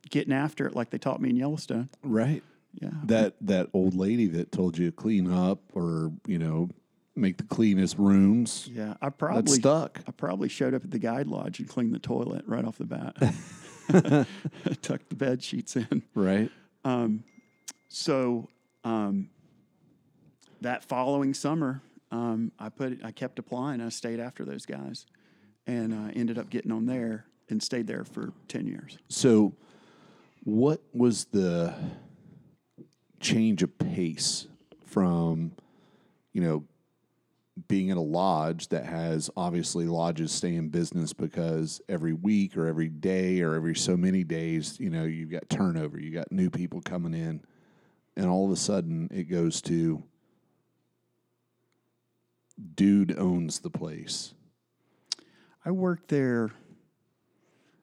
getting 0.10 0.34
after 0.34 0.68
it 0.68 0.76
like 0.76 0.90
they 0.90 0.98
taught 0.98 1.22
me 1.22 1.30
in 1.30 1.36
Yellowstone. 1.36 1.90
Right. 2.04 2.44
Yeah. 2.80 2.90
That 3.06 3.36
that 3.42 3.70
old 3.74 3.96
lady 3.96 4.28
that 4.28 4.52
told 4.52 4.78
you 4.78 4.88
to 4.88 4.92
clean 4.92 5.32
up 5.32 5.60
or 5.74 6.12
you 6.28 6.40
know 6.40 6.70
make 7.16 7.38
the 7.38 7.44
cleanest 7.44 7.98
rooms. 8.00 8.68
Yeah. 8.72 8.96
I 9.02 9.10
probably 9.10 9.54
stuck. 9.54 10.02
I 10.08 10.12
probably 10.12 10.50
showed 10.50 10.74
up 10.74 10.84
at 10.84 10.92
the 10.92 11.00
guide 11.00 11.28
lodge 11.28 11.60
and 11.60 11.70
cleaned 11.70 11.94
the 11.94 12.00
toilet 12.00 12.44
right 12.48 12.66
off 12.66 12.78
the 12.78 12.86
bat. 12.86 13.16
Tucked 14.82 15.10
the 15.10 15.16
bed 15.16 15.44
sheets 15.44 15.76
in. 15.76 16.04
Right. 16.16 16.50
Um, 16.84 17.24
So 17.90 18.50
um, 18.84 19.30
that 20.62 20.84
following 20.84 21.34
summer, 21.36 21.82
um, 22.14 22.52
I 22.60 22.70
put 22.70 23.04
I 23.04 23.12
kept 23.12 23.40
applying. 23.40 23.82
I 23.82 23.90
stayed 23.90 24.20
after 24.20 24.46
those 24.46 24.68
guys, 24.68 25.08
and 25.66 25.94
uh, 25.94 26.12
ended 26.16 26.38
up 26.38 26.50
getting 26.52 26.72
on 26.72 26.86
there 26.86 27.26
and 27.50 27.62
stayed 27.62 27.88
there 27.88 28.06
for 28.06 28.32
ten 28.48 28.68
years. 28.68 29.00
So, 29.10 29.56
what 30.44 30.82
was 30.94 31.26
the 31.26 31.74
change 33.20 33.64
of 33.64 33.76
pace 33.80 34.48
from, 34.86 35.54
you 36.34 36.42
know, 36.42 36.66
being 37.68 37.90
in 37.90 37.98
a 37.98 38.02
lodge 38.02 38.68
that 38.68 38.86
has 38.86 39.32
obviously 39.36 39.86
lodges 39.86 40.32
stay 40.32 40.56
in 40.56 40.70
business 40.70 41.14
because 41.14 41.82
every 41.90 42.14
week 42.14 42.58
or 42.58 42.68
every 42.68 42.90
day 42.90 43.42
or 43.42 43.56
every 43.56 43.76
so 43.76 43.98
many 43.98 44.24
days, 44.24 44.80
you 44.80 44.92
know, 44.92 45.06
you've 45.06 45.32
got 45.32 45.50
turnover, 45.50 46.00
you 46.00 46.12
got 46.12 46.32
new 46.32 46.52
people 46.52 46.80
coming 46.82 47.16
in, 47.16 47.42
and 48.16 48.28
all 48.28 48.46
of 48.46 48.52
a 48.52 48.56
sudden 48.56 49.10
it 49.12 49.24
goes 49.24 49.64
to 49.64 50.04
dude 52.76 53.18
owns 53.18 53.60
the 53.60 53.70
place. 53.70 54.34
I 55.66 55.72
worked 55.72 56.10
there 56.10 56.52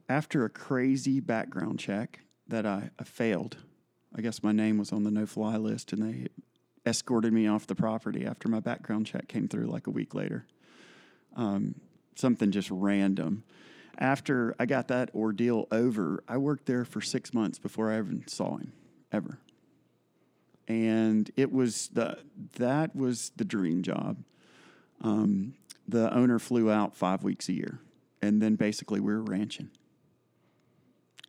after 0.08 0.44
a 0.44 0.50
crazy 0.50 1.20
background 1.20 1.78
check 1.78 2.20
that 2.48 2.66
I, 2.66 2.90
I 2.98 3.04
failed. 3.04 3.56
I 4.14 4.20
guess 4.20 4.42
my 4.42 4.52
name 4.52 4.78
was 4.78 4.92
on 4.92 5.04
the 5.04 5.10
no 5.10 5.24
fly 5.24 5.56
list, 5.56 5.92
and 5.92 6.02
they 6.02 6.28
escorted 6.84 7.32
me 7.32 7.46
off 7.46 7.66
the 7.66 7.74
property 7.74 8.26
after 8.26 8.48
my 8.48 8.60
background 8.60 9.06
check 9.06 9.28
came 9.28 9.48
through 9.48 9.66
like 9.66 9.86
a 9.86 9.90
week 9.90 10.14
later. 10.14 10.46
Um, 11.36 11.76
something 12.16 12.50
just 12.50 12.70
random. 12.70 13.44
After 13.98 14.54
I 14.58 14.66
got 14.66 14.88
that 14.88 15.14
ordeal 15.14 15.68
over, 15.70 16.24
I 16.26 16.38
worked 16.38 16.66
there 16.66 16.84
for 16.84 17.00
six 17.00 17.32
months 17.32 17.58
before 17.58 17.92
I 17.92 17.98
even 17.98 18.24
saw 18.26 18.56
him, 18.56 18.72
ever. 19.12 19.38
And 20.66 21.30
it 21.36 21.52
was 21.52 21.88
the 21.88 22.18
that 22.56 22.94
was 22.94 23.32
the 23.36 23.44
dream 23.44 23.82
job 23.82 24.16
um, 25.00 25.54
the 25.88 26.12
owner 26.14 26.38
flew 26.38 26.70
out 26.70 26.96
five 26.96 27.22
weeks 27.22 27.48
a 27.48 27.52
year, 27.52 27.80
and 28.22 28.40
then 28.40 28.56
basically 28.56 29.00
we 29.00 29.12
were 29.12 29.22
ranching. 29.22 29.70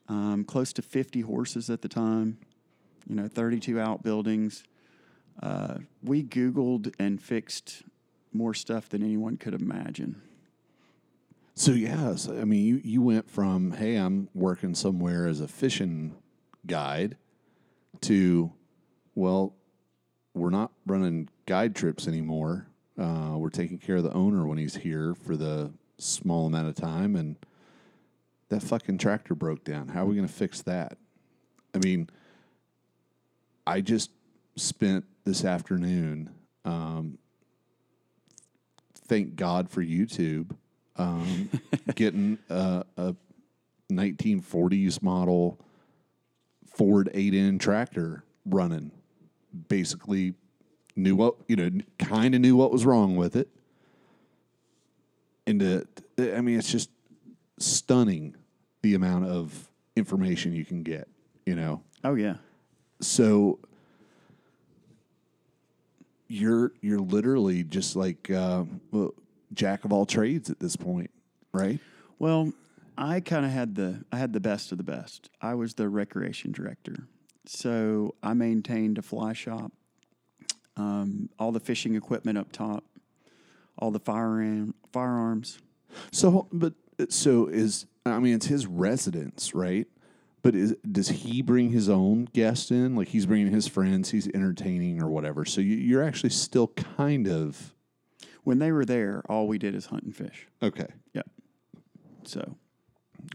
Um, 0.08 0.44
close 0.44 0.74
to 0.74 0.82
50 0.82 1.22
horses 1.22 1.70
at 1.70 1.82
the 1.82 1.88
time, 1.88 2.38
you 3.08 3.16
know, 3.16 3.28
32 3.28 3.80
outbuildings. 3.80 4.64
Uh, 5.42 5.78
we 6.04 6.24
Googled 6.24 6.94
and 7.00 7.22
fixed 7.22 7.84
more 8.34 8.54
stuff 8.54 8.90
than 8.90 9.04
anyone 9.04 9.38
could 9.38 9.54
imagine. 9.54 10.22
So 11.56 11.72
yes, 11.72 12.28
I 12.28 12.44
mean, 12.46 12.66
you 12.66 12.82
you 12.84 13.02
went 13.02 13.30
from 13.30 13.72
hey, 13.72 13.96
I'm 13.96 14.30
working 14.34 14.74
somewhere 14.74 15.28
as 15.28 15.42
a 15.42 15.48
fishing 15.48 16.16
guide 16.66 17.18
to 18.02 18.52
well, 19.16 19.54
we're 20.34 20.50
not 20.50 20.72
running 20.86 21.30
guide 21.46 21.76
trips 21.76 22.08
anymore. 22.08 22.68
Uh, 22.98 23.36
we're 23.38 23.50
taking 23.50 23.78
care 23.78 23.98
of 23.98 24.04
the 24.04 24.14
owner 24.14 24.46
when 24.46 24.58
he's 24.58 24.76
here 24.76 25.16
for 25.16 25.36
the 25.36 25.72
small 25.98 26.48
amount 26.48 26.68
of 26.68 26.76
time, 26.76 27.16
and 27.16 27.36
that 28.50 28.62
fucking 28.62 28.98
tractor 28.98 29.36
broke 29.36 29.64
down. 29.64 29.88
How 29.88 30.04
are 30.04 30.06
we 30.06 30.16
going 30.16 30.28
to 30.28 30.34
fix 30.34 30.62
that? 30.64 30.98
I 31.74 31.78
mean, 31.78 32.10
I 33.66 33.82
just 33.82 34.12
spent 34.56 35.06
this 35.24 35.46
afternoon. 35.46 36.30
Um, 36.66 37.18
thank 39.08 39.36
God 39.36 39.70
for 39.70 39.82
YouTube. 39.82 40.56
Um, 40.98 41.50
getting 41.96 42.38
a, 42.50 42.84
a 42.98 43.16
1940s 43.92 45.02
model 45.02 45.60
Ford 46.74 47.10
8N 47.14 47.60
tractor 47.60 48.24
running. 48.46 48.92
Basically, 49.68 50.34
knew 50.96 51.16
what, 51.16 51.36
you 51.48 51.56
know, 51.56 51.70
kind 52.00 52.36
of 52.36 52.42
knew 52.42 52.56
what 52.56 52.72
was 52.72 52.86
wrong 52.86 53.16
with 53.16 53.36
it. 53.36 53.50
And 55.48 55.60
to, 55.60 55.88
I 56.38 56.42
mean, 56.42 56.58
it's 56.58 56.72
just 56.72 56.90
stunning 57.60 58.36
the 58.82 58.96
amount 58.96 59.26
of 59.26 59.70
information 59.96 60.54
you 60.54 60.66
can 60.66 60.84
get, 60.84 61.08
you 61.46 61.56
know? 61.56 61.82
Oh, 62.04 62.16
yeah. 62.16 62.36
so 63.00 63.60
you're 66.32 66.72
you're 66.82 67.00
literally 67.00 67.64
just 67.64 67.96
like 67.96 68.32
uh, 68.32 68.64
well, 68.92 69.14
jack 69.54 69.84
of 69.84 69.92
all 69.92 70.06
trades 70.06 70.50
at 70.50 70.60
this 70.60 70.76
point, 70.76 71.12
right? 71.52 71.80
Well, 72.20 72.54
I 72.98 73.20
kind 73.20 73.46
of 73.46 73.52
had 73.52 73.76
the 73.76 74.06
I 74.12 74.18
had 74.18 74.32
the 74.32 74.40
best 74.40 74.72
of 74.72 74.78
the 74.78 74.84
best. 74.84 75.30
I 75.42 75.56
was 75.56 75.74
the 75.74 75.90
recreation 75.90 76.52
director, 76.54 77.08
so 77.46 78.16
I 78.24 78.34
maintained 78.34 78.98
a 78.98 79.02
fly 79.02 79.34
shop, 79.34 79.74
um, 80.78 81.30
all 81.40 81.52
the 81.52 81.60
fishing 81.60 81.96
equipment 81.96 82.38
up 82.38 82.52
top, 82.52 82.84
all 83.78 83.92
the 83.92 84.00
firearm 84.00 84.74
firearms. 84.92 85.60
So, 86.12 86.48
but 86.52 86.74
so 87.10 87.48
is 87.48 87.86
I 88.06 88.20
mean 88.20 88.36
it's 88.36 88.48
his 88.48 88.66
residence, 88.68 89.54
right? 89.54 89.88
But 90.44 90.56
is, 90.56 90.76
does 90.90 91.10
he 91.10 91.42
bring 91.44 91.70
his 91.70 91.88
own 91.88 92.26
guests 92.34 92.72
in? 92.72 92.96
Like 92.96 93.10
he's 93.10 93.26
bringing 93.28 93.52
his 93.52 93.68
friends, 93.68 94.10
he's 94.10 94.28
entertaining 94.30 95.02
or 95.02 95.08
whatever. 95.08 95.46
So 95.46 95.62
you, 95.62 95.76
you're 95.76 96.04
actually 96.04 96.32
still 96.32 96.70
kind 96.70 97.28
of 97.28 97.76
When 98.44 98.58
they 98.58 98.72
were 98.72 98.86
there, 98.86 99.22
all 99.30 99.48
we 99.48 99.60
did 99.60 99.76
is 99.76 99.86
hunt 99.88 100.04
and 100.04 100.16
fish. 100.16 100.48
okay. 100.64 100.88
Yep. 101.14 101.30
So, 102.24 102.56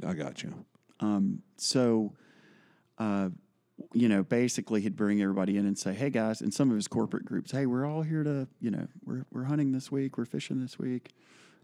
I 0.04 0.14
got 0.14 0.42
you. 0.42 0.52
um, 1.00 1.42
so, 1.56 2.12
uh, 2.98 3.28
you 3.92 4.08
know, 4.08 4.22
basically 4.22 4.80
he'd 4.80 4.96
bring 4.96 5.20
everybody 5.20 5.56
in 5.56 5.66
and 5.66 5.76
say, 5.78 5.92
"Hey 5.94 6.10
guys," 6.10 6.40
in 6.42 6.50
some 6.50 6.70
of 6.70 6.76
his 6.76 6.88
corporate 6.88 7.24
groups, 7.24 7.50
"Hey, 7.52 7.66
we're 7.66 7.84
all 7.86 8.02
here 8.02 8.22
to, 8.24 8.48
you 8.60 8.70
know, 8.70 8.86
we're 9.04 9.24
we're 9.32 9.44
hunting 9.44 9.72
this 9.72 9.90
week, 9.92 10.16
we're 10.18 10.24
fishing 10.24 10.60
this 10.60 10.78
week." 10.78 11.12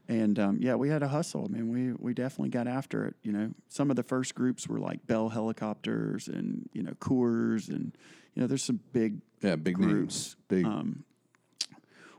And 0.08 0.38
um, 0.38 0.58
yeah, 0.60 0.74
we 0.74 0.88
had 0.88 1.02
a 1.02 1.08
hustle. 1.08 1.44
I 1.44 1.48
mean, 1.48 1.68
we 1.68 1.92
we 1.98 2.12
definitely 2.14 2.50
got 2.50 2.66
after 2.66 3.04
it. 3.06 3.14
You 3.22 3.32
know, 3.32 3.50
some 3.68 3.88
of 3.90 3.96
the 3.96 4.02
first 4.02 4.34
groups 4.34 4.68
were 4.68 4.78
like 4.80 5.06
Bell 5.06 5.28
helicopters 5.28 6.28
and 6.28 6.68
you 6.72 6.82
know 6.82 6.92
Coors 6.92 7.68
and 7.68 7.96
you 8.34 8.40
know 8.42 8.46
there's 8.46 8.64
some 8.64 8.80
big 8.92 9.20
Yeah, 9.42 9.56
big 9.56 9.76
groups. 9.76 9.88
names. 9.88 10.36
Big 10.48 10.64
Um, 10.66 11.04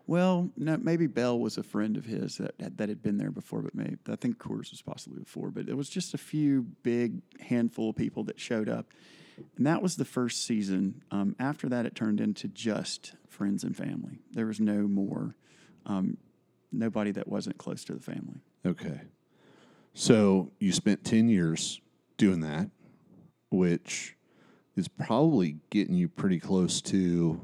well, 0.05 0.49
no, 0.57 0.75
maybe 0.77 1.07
Bell 1.07 1.39
was 1.39 1.57
a 1.57 1.63
friend 1.63 1.95
of 1.95 2.05
his 2.05 2.37
that 2.37 2.55
that 2.77 2.89
had 2.89 3.01
been 3.01 3.17
there 3.17 3.31
before, 3.31 3.61
but 3.61 3.73
maybe 3.75 3.97
I 4.09 4.15
think 4.15 4.37
Coors 4.37 4.71
was 4.71 4.81
possibly 4.81 5.19
before. 5.19 5.49
But 5.51 5.69
it 5.69 5.75
was 5.77 5.89
just 5.89 6.13
a 6.13 6.17
few 6.17 6.63
big 6.83 7.21
handful 7.39 7.89
of 7.91 7.95
people 7.95 8.23
that 8.25 8.39
showed 8.39 8.67
up, 8.69 8.87
and 9.57 9.65
that 9.67 9.81
was 9.81 9.95
the 9.97 10.05
first 10.05 10.45
season. 10.45 11.03
Um, 11.11 11.35
after 11.39 11.67
that, 11.69 11.85
it 11.85 11.95
turned 11.95 12.19
into 12.21 12.47
just 12.47 13.13
friends 13.27 13.63
and 13.63 13.75
family. 13.75 14.19
There 14.31 14.45
was 14.45 14.59
no 14.59 14.87
more, 14.87 15.35
um, 15.85 16.17
nobody 16.71 17.11
that 17.11 17.27
wasn't 17.27 17.57
close 17.57 17.83
to 17.85 17.93
the 17.93 17.99
family. 17.99 18.41
Okay. 18.65 19.01
So 19.93 20.51
you 20.59 20.71
spent 20.71 21.03
10 21.03 21.29
years 21.29 21.79
doing 22.17 22.39
that, 22.41 22.69
which 23.51 24.15
is 24.75 24.87
probably 24.87 25.57
getting 25.69 25.95
you 25.95 26.07
pretty 26.09 26.39
close 26.39 26.81
to 26.81 27.41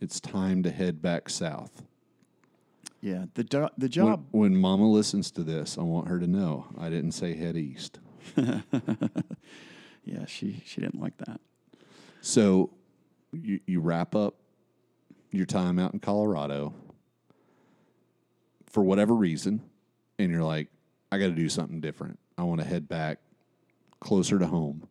it's 0.00 0.20
time 0.20 0.62
to 0.64 0.70
head 0.70 1.00
back 1.00 1.30
south. 1.30 1.82
Yeah, 3.00 3.26
the 3.34 3.44
do- 3.44 3.68
the 3.78 3.86
When, 3.86 3.90
job. 3.90 4.26
when 4.32 4.56
mama 4.56 4.90
listens 4.90 5.30
to 5.32 5.42
this, 5.42 5.78
I 5.78 5.82
want 5.82 6.08
her 6.08 6.18
to 6.18 6.26
know 6.26 6.66
I 6.78 6.90
didn't 6.90 7.12
say 7.12 7.34
head 7.34 7.56
east. 7.56 8.00
yeah, 10.04 10.26
she 10.26 10.62
she 10.64 10.80
didn't 10.80 11.00
like 11.00 11.16
that. 11.18 11.40
So 12.20 12.70
you, 13.32 13.60
you 13.66 13.80
wrap 13.80 14.14
up 14.14 14.36
your 15.30 15.46
time 15.46 15.78
out 15.78 15.92
in 15.92 16.00
Colorado 16.00 16.72
for 18.66 18.82
whatever 18.82 19.14
reason, 19.14 19.62
and 20.18 20.30
you're 20.30 20.42
like, 20.42 20.68
I 21.12 21.18
got 21.18 21.26
to 21.26 21.32
do 21.32 21.48
something 21.48 21.80
different. 21.80 22.18
I 22.38 22.44
want 22.44 22.60
to 22.60 22.66
head 22.66 22.88
back 22.88 23.18
closer 24.00 24.38
to 24.38 24.46
home. 24.46 24.88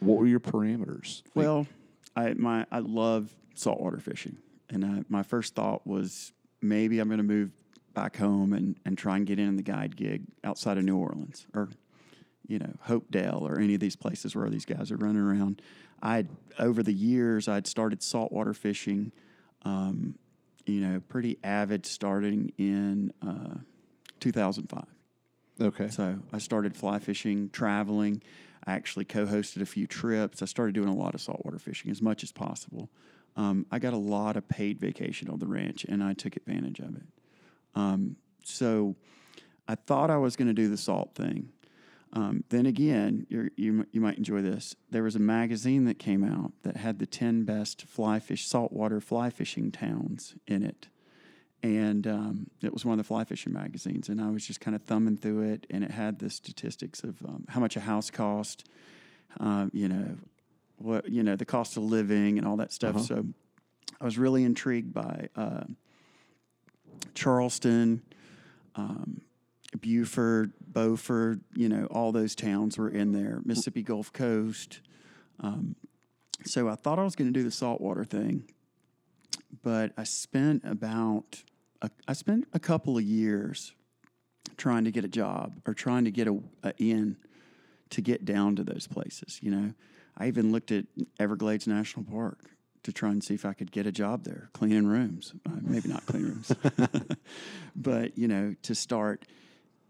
What 0.00 0.18
were 0.18 0.26
your 0.26 0.40
parameters? 0.40 1.22
Well, 1.34 1.66
I 2.16 2.34
my 2.34 2.66
I 2.70 2.80
love 2.80 3.34
saltwater 3.54 3.98
fishing, 3.98 4.38
and 4.70 4.84
I, 4.84 5.04
my 5.08 5.22
first 5.22 5.54
thought 5.54 5.86
was 5.86 6.32
maybe 6.60 6.98
I'm 6.98 7.08
going 7.08 7.18
to 7.18 7.24
move 7.24 7.50
back 7.94 8.16
home 8.16 8.52
and, 8.52 8.76
and 8.84 8.98
try 8.98 9.16
and 9.16 9.26
get 9.26 9.38
in 9.38 9.56
the 9.56 9.62
guide 9.62 9.96
gig 9.96 10.24
outside 10.42 10.76
of 10.78 10.84
New 10.84 10.96
Orleans 10.96 11.46
or, 11.54 11.68
you 12.46 12.58
know, 12.58 12.72
Hopedale 12.86 13.42
or 13.42 13.60
any 13.60 13.74
of 13.74 13.80
these 13.80 13.96
places 13.96 14.34
where 14.36 14.48
these 14.50 14.64
guys 14.64 14.90
are 14.90 14.96
running 14.96 15.22
around. 15.22 15.62
I 16.02 16.26
over 16.58 16.82
the 16.82 16.92
years 16.92 17.48
I'd 17.48 17.66
started 17.66 18.02
saltwater 18.02 18.54
fishing, 18.54 19.12
um, 19.62 20.16
you 20.66 20.80
know, 20.80 21.00
pretty 21.08 21.38
avid 21.42 21.86
starting 21.86 22.52
in 22.58 23.12
uh, 23.26 23.58
2005. 24.20 24.84
Okay. 25.60 25.88
So 25.88 26.18
I 26.32 26.38
started 26.38 26.76
fly 26.76 26.98
fishing, 26.98 27.48
traveling. 27.50 28.22
I 28.66 28.72
actually 28.72 29.04
co-hosted 29.04 29.62
a 29.62 29.66
few 29.66 29.86
trips. 29.86 30.42
I 30.42 30.46
started 30.46 30.74
doing 30.74 30.88
a 30.88 30.94
lot 30.94 31.14
of 31.14 31.20
saltwater 31.20 31.58
fishing 31.58 31.90
as 31.90 32.02
much 32.02 32.22
as 32.22 32.32
possible. 32.32 32.90
Um, 33.36 33.66
I 33.70 33.78
got 33.78 33.92
a 33.92 33.98
lot 33.98 34.36
of 34.36 34.48
paid 34.48 34.78
vacation 34.78 35.28
on 35.28 35.38
the 35.38 35.46
ranch, 35.46 35.84
and 35.84 36.02
I 36.02 36.14
took 36.14 36.36
advantage 36.36 36.78
of 36.78 36.96
it. 36.96 37.02
Um, 37.74 38.16
so 38.44 38.96
I 39.66 39.74
thought 39.74 40.10
I 40.10 40.16
was 40.16 40.36
going 40.36 40.48
to 40.48 40.54
do 40.54 40.68
the 40.68 40.76
salt 40.76 41.14
thing. 41.14 41.50
Um, 42.14 42.44
then 42.48 42.64
again, 42.64 43.26
you're, 43.28 43.50
you 43.56 43.86
you 43.90 44.00
might 44.00 44.16
enjoy 44.16 44.40
this. 44.40 44.76
There 44.88 45.02
was 45.02 45.16
a 45.16 45.20
magazine 45.20 45.84
that 45.86 45.98
came 45.98 46.22
out 46.22 46.52
that 46.62 46.76
had 46.76 47.00
the 47.00 47.06
ten 47.06 47.44
best 47.44 47.86
fly 47.86 48.20
fish 48.20 48.46
saltwater 48.46 49.00
fly 49.00 49.30
fishing 49.30 49.72
towns 49.72 50.36
in 50.46 50.62
it, 50.62 50.86
and 51.60 52.06
um, 52.06 52.46
it 52.62 52.72
was 52.72 52.84
one 52.84 52.92
of 52.92 52.98
the 52.98 53.08
fly 53.08 53.24
fishing 53.24 53.52
magazines. 53.52 54.08
And 54.08 54.20
I 54.20 54.30
was 54.30 54.46
just 54.46 54.60
kind 54.60 54.76
of 54.76 54.82
thumbing 54.82 55.16
through 55.16 55.42
it, 55.52 55.66
and 55.70 55.82
it 55.82 55.90
had 55.90 56.20
the 56.20 56.30
statistics 56.30 57.02
of 57.02 57.20
um, 57.24 57.46
how 57.48 57.58
much 57.58 57.76
a 57.76 57.80
house 57.80 58.10
cost, 58.10 58.68
um, 59.40 59.72
you 59.74 59.88
know, 59.88 60.16
what 60.76 61.10
you 61.10 61.24
know 61.24 61.34
the 61.34 61.44
cost 61.44 61.76
of 61.76 61.82
living 61.82 62.38
and 62.38 62.46
all 62.46 62.58
that 62.58 62.72
stuff. 62.72 62.94
Uh-huh. 62.94 63.04
So 63.04 63.26
I 64.00 64.04
was 64.04 64.18
really 64.18 64.44
intrigued 64.44 64.94
by 64.94 65.30
uh, 65.34 65.64
Charleston, 67.14 68.02
um, 68.76 69.22
Beaufort, 69.80 70.50
Beaufort. 70.60 71.40
You 71.54 71.68
know, 71.68 71.86
all 71.86 72.12
those 72.12 72.34
towns 72.34 72.78
were 72.78 72.88
in 72.88 73.12
there. 73.12 73.40
Mississippi 73.44 73.82
Gulf 73.82 74.12
Coast. 74.12 74.80
Um, 75.40 75.76
so 76.44 76.68
I 76.68 76.74
thought 76.74 76.98
I 76.98 77.04
was 77.04 77.16
going 77.16 77.32
to 77.32 77.38
do 77.38 77.44
the 77.44 77.50
saltwater 77.50 78.04
thing, 78.04 78.44
but 79.62 79.92
I 79.96 80.04
spent 80.04 80.62
about 80.64 81.42
a, 81.82 81.90
I 82.06 82.12
spent 82.12 82.46
a 82.52 82.58
couple 82.58 82.96
of 82.96 83.04
years 83.04 83.72
trying 84.56 84.84
to 84.84 84.90
get 84.90 85.04
a 85.04 85.08
job 85.08 85.54
or 85.66 85.74
trying 85.74 86.04
to 86.04 86.10
get 86.10 86.28
a, 86.28 86.38
a 86.62 86.72
in 86.78 87.16
to 87.90 88.00
get 88.00 88.24
down 88.24 88.56
to 88.56 88.64
those 88.64 88.86
places. 88.86 89.38
You 89.42 89.50
know, 89.50 89.74
I 90.16 90.28
even 90.28 90.52
looked 90.52 90.72
at 90.72 90.86
Everglades 91.18 91.66
National 91.66 92.04
Park 92.04 92.50
to 92.82 92.92
try 92.92 93.10
and 93.10 93.24
see 93.24 93.34
if 93.34 93.46
I 93.46 93.54
could 93.54 93.72
get 93.72 93.86
a 93.86 93.92
job 93.92 94.24
there, 94.24 94.50
cleaning 94.52 94.86
rooms. 94.86 95.32
Uh, 95.46 95.52
maybe 95.62 95.88
not 95.88 96.04
clean 96.06 96.24
rooms, 96.24 96.52
but 97.76 98.16
you 98.18 98.28
know, 98.28 98.54
to 98.62 98.74
start 98.74 99.24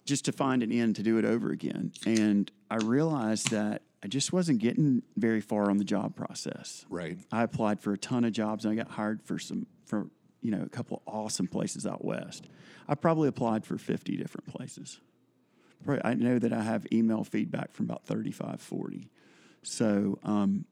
just 0.05 0.25
to 0.27 0.33
find 0.33 0.63
an 0.63 0.71
end 0.71 0.97
to 0.97 1.03
do 1.03 1.19
it 1.19 1.25
over 1.25 1.51
again. 1.51 1.93
And 2.05 2.51
I 2.71 2.77
realized 2.77 3.51
that 3.51 3.83
I 4.03 4.07
just 4.07 4.33
wasn't 4.33 4.59
getting 4.59 5.03
very 5.17 5.41
far 5.41 5.71
on 5.71 5.79
the 5.79 5.85
job 5.85 6.15
process. 6.15 6.85
Right. 6.91 7.19
I 7.33 7.43
applied 7.43 7.81
for 7.81 7.95
a 7.95 7.99
ton 7.99 8.25
of 8.25 8.33
jobs 8.33 8.65
and 8.65 8.73
I 8.73 8.83
got 8.83 8.93
hired 8.93 9.23
for 9.23 9.39
some 9.39 9.67
for 9.87 10.09
you 10.43 10.51
know 10.51 10.63
a 10.63 10.69
couple 10.69 11.03
of 11.07 11.15
awesome 11.15 11.47
places 11.47 11.87
out 11.87 12.05
west. 12.05 12.47
I 12.87 12.95
probably 12.95 13.29
applied 13.29 13.65
for 13.65 13.79
50 13.79 14.17
different 14.17 14.47
places. 14.55 15.01
Probably, 15.85 16.05
I 16.05 16.15
know 16.15 16.39
that 16.39 16.53
I 16.53 16.63
have 16.63 16.87
email 16.93 17.25
feedback 17.25 17.73
from 17.73 17.87
about 17.87 18.05
35, 18.05 18.61
40. 18.61 19.09
So 19.63 20.19
um, 20.23 20.67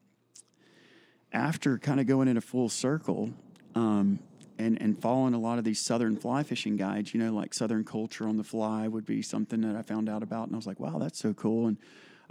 after 1.31 1.79
kind 1.79 1.99
of 1.99 2.05
going 2.05 2.27
in 2.27 2.37
a 2.37 2.41
full 2.41 2.69
circle 2.69 3.31
um, 3.73 4.19
and 4.57 4.81
and 4.81 4.99
following 4.99 5.33
a 5.33 5.39
lot 5.39 5.57
of 5.57 5.63
these 5.63 5.79
southern 5.79 6.15
fly 6.15 6.43
fishing 6.43 6.75
guides, 6.75 7.13
you 7.13 7.19
know, 7.19 7.33
like 7.33 7.53
Southern 7.53 7.83
Culture 7.83 8.27
on 8.27 8.37
the 8.37 8.43
Fly 8.43 8.87
would 8.87 9.05
be 9.05 9.21
something 9.21 9.61
that 9.61 9.75
I 9.75 9.81
found 9.81 10.09
out 10.09 10.23
about, 10.23 10.47
and 10.47 10.55
I 10.55 10.57
was 10.57 10.67
like, 10.67 10.79
wow, 10.79 10.97
that's 10.99 11.19
so 11.19 11.33
cool. 11.33 11.67
And 11.67 11.77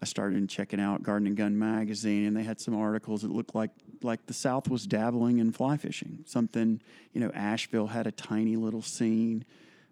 I 0.01 0.05
started 0.05 0.49
checking 0.49 0.81
out 0.81 1.03
Garden 1.03 1.29
and 1.29 1.37
Gun 1.37 1.59
magazine, 1.59 2.27
and 2.27 2.37
they 2.37 2.43
had 2.43 2.61
some 2.61 2.75
articles 2.75 3.23
that 3.23 3.31
looked 3.31 3.55
like 3.55 3.71
like 4.03 4.27
the 4.27 4.35
South 4.35 4.69
was 4.69 4.87
dabbling 4.87 5.39
in 5.39 5.53
fly 5.53 5.77
fishing. 5.77 6.25
Something, 6.27 6.81
you 7.13 7.21
know, 7.21 7.31
Asheville 7.35 7.87
had 7.89 8.07
a 8.07 8.13
tiny 8.13 8.57
little 8.57 8.83
scene, 8.83 9.45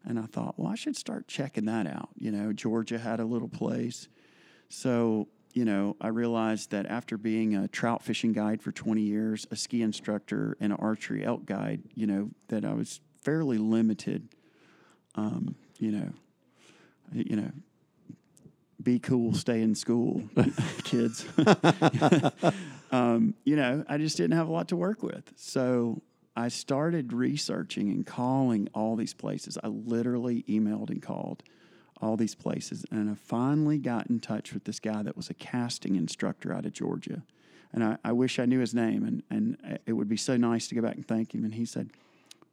and 0.05 0.19
I 0.19 0.27
thought, 0.27 0.59
well, 0.59 0.69
I 0.69 0.75
should 0.75 0.97
start 0.97 1.29
checking 1.29 1.67
that 1.67 1.87
out. 1.87 2.11
You 2.17 2.33
know, 2.33 2.53
Georgia 2.53 2.99
had 2.99 3.21
a 3.21 3.25
little 3.25 3.49
place, 3.49 4.09
so 4.69 5.29
you 5.53 5.65
know, 5.65 5.97
I 6.01 6.09
realized 6.09 6.71
that 6.71 6.87
after 6.87 7.19
being 7.19 7.57
a 7.57 7.69
trout 7.69 8.03
fishing 8.03 8.33
guide 8.33 8.63
for 8.63 8.73
20 8.73 9.01
years, 9.01 9.47
a 9.51 9.57
ski 9.57 9.83
instructor, 9.83 10.57
and 10.61 10.73
an 10.73 10.79
archery 10.81 11.25
elk 11.25 11.45
guide, 11.45 11.83
you 11.95 12.07
know, 12.07 12.31
that 12.49 12.65
I 12.65 12.75
was 12.75 13.01
fairly 13.21 13.59
limited. 13.59 14.29
Um, 15.17 15.57
you 15.79 15.91
know, 15.91 16.11
you 17.13 17.37
know, 17.37 17.51
be 18.83 18.99
cool, 18.99 19.35
stay 19.35 19.61
in 19.61 19.75
school, 19.75 20.23
kids. 20.85 21.27
um, 22.93 23.35
you 23.45 23.57
know, 23.57 23.85
I 23.89 23.99
just 23.99 24.17
didn't 24.17 24.37
have 24.37 24.49
a 24.49 24.53
lot 24.53 24.69
to 24.69 24.77
work 24.77 25.03
with. 25.03 25.33
So 25.37 26.03
I 26.37 26.49
started 26.49 27.13
researching 27.13 27.91
and 27.91 28.07
calling 28.07 28.69
all 28.73 28.97
these 28.97 29.15
places. 29.15 29.59
I 29.63 29.69
literally 29.69 30.45
emailed 30.49 30.91
and 30.91 31.03
called 31.03 31.43
all 32.03 32.17
these 32.17 32.35
places. 32.35 32.85
And 32.91 33.11
I 33.11 33.15
finally 33.15 33.79
got 33.79 34.09
in 34.09 34.21
touch 34.21 34.53
with 34.53 34.65
this 34.65 34.81
guy 34.81 35.03
that 35.03 35.17
was 35.17 35.31
a 35.31 35.35
casting 35.35 35.97
instructor 35.97 36.53
out 36.53 36.67
of 36.67 36.73
Georgia. 36.73 37.23
And 37.73 37.85
I, 37.85 37.99
I 38.05 38.13
wish 38.13 38.39
I 38.39 38.47
knew 38.47 38.59
his 38.59 38.75
name, 38.75 39.05
and, 39.05 39.23
and 39.31 39.79
it 39.87 39.93
would 39.93 40.09
be 40.09 40.17
so 40.17 40.37
nice 40.37 40.67
to 40.69 40.75
go 40.75 40.83
back 40.83 40.97
and 40.97 41.07
thank 41.07 41.35
him. 41.35 41.45
And 41.45 41.55
he 41.55 41.65
said, 41.65 41.91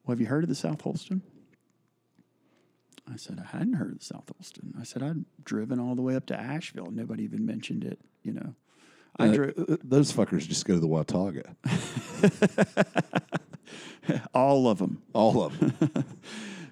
Well, 0.05 0.13
have 0.13 0.21
you 0.21 0.27
heard 0.27 0.43
of 0.43 0.49
the 0.49 0.55
South 0.55 0.81
Holston? 0.81 1.21
I 3.11 3.15
said, 3.15 3.41
I 3.43 3.57
hadn't 3.57 3.75
heard 3.75 3.93
of 3.93 3.99
the 3.99 4.05
South 4.05 4.29
Holston. 4.35 4.73
I 4.79 4.83
said, 4.83 5.01
I'd 5.01 5.23
driven 5.43 5.79
all 5.79 5.95
the 5.95 6.01
way 6.01 6.15
up 6.15 6.25
to 6.27 6.39
Asheville. 6.39 6.91
Nobody 6.91 7.23
even 7.23 7.45
mentioned 7.45 7.83
it, 7.85 7.99
you 8.21 8.33
know. 8.33 8.53
I 9.17 9.29
Uh, 9.29 9.33
drove 9.33 9.53
uh, 9.57 9.77
those 9.83 10.11
fuckers 10.11 10.47
just 10.47 10.65
go 10.65 10.75
to 10.75 10.79
the 10.79 10.87
Watauga. 10.87 11.55
all 14.33 14.67
of 14.67 14.77
them. 14.77 15.01
All 15.13 15.43
of 15.43 15.59
them. 15.59 15.73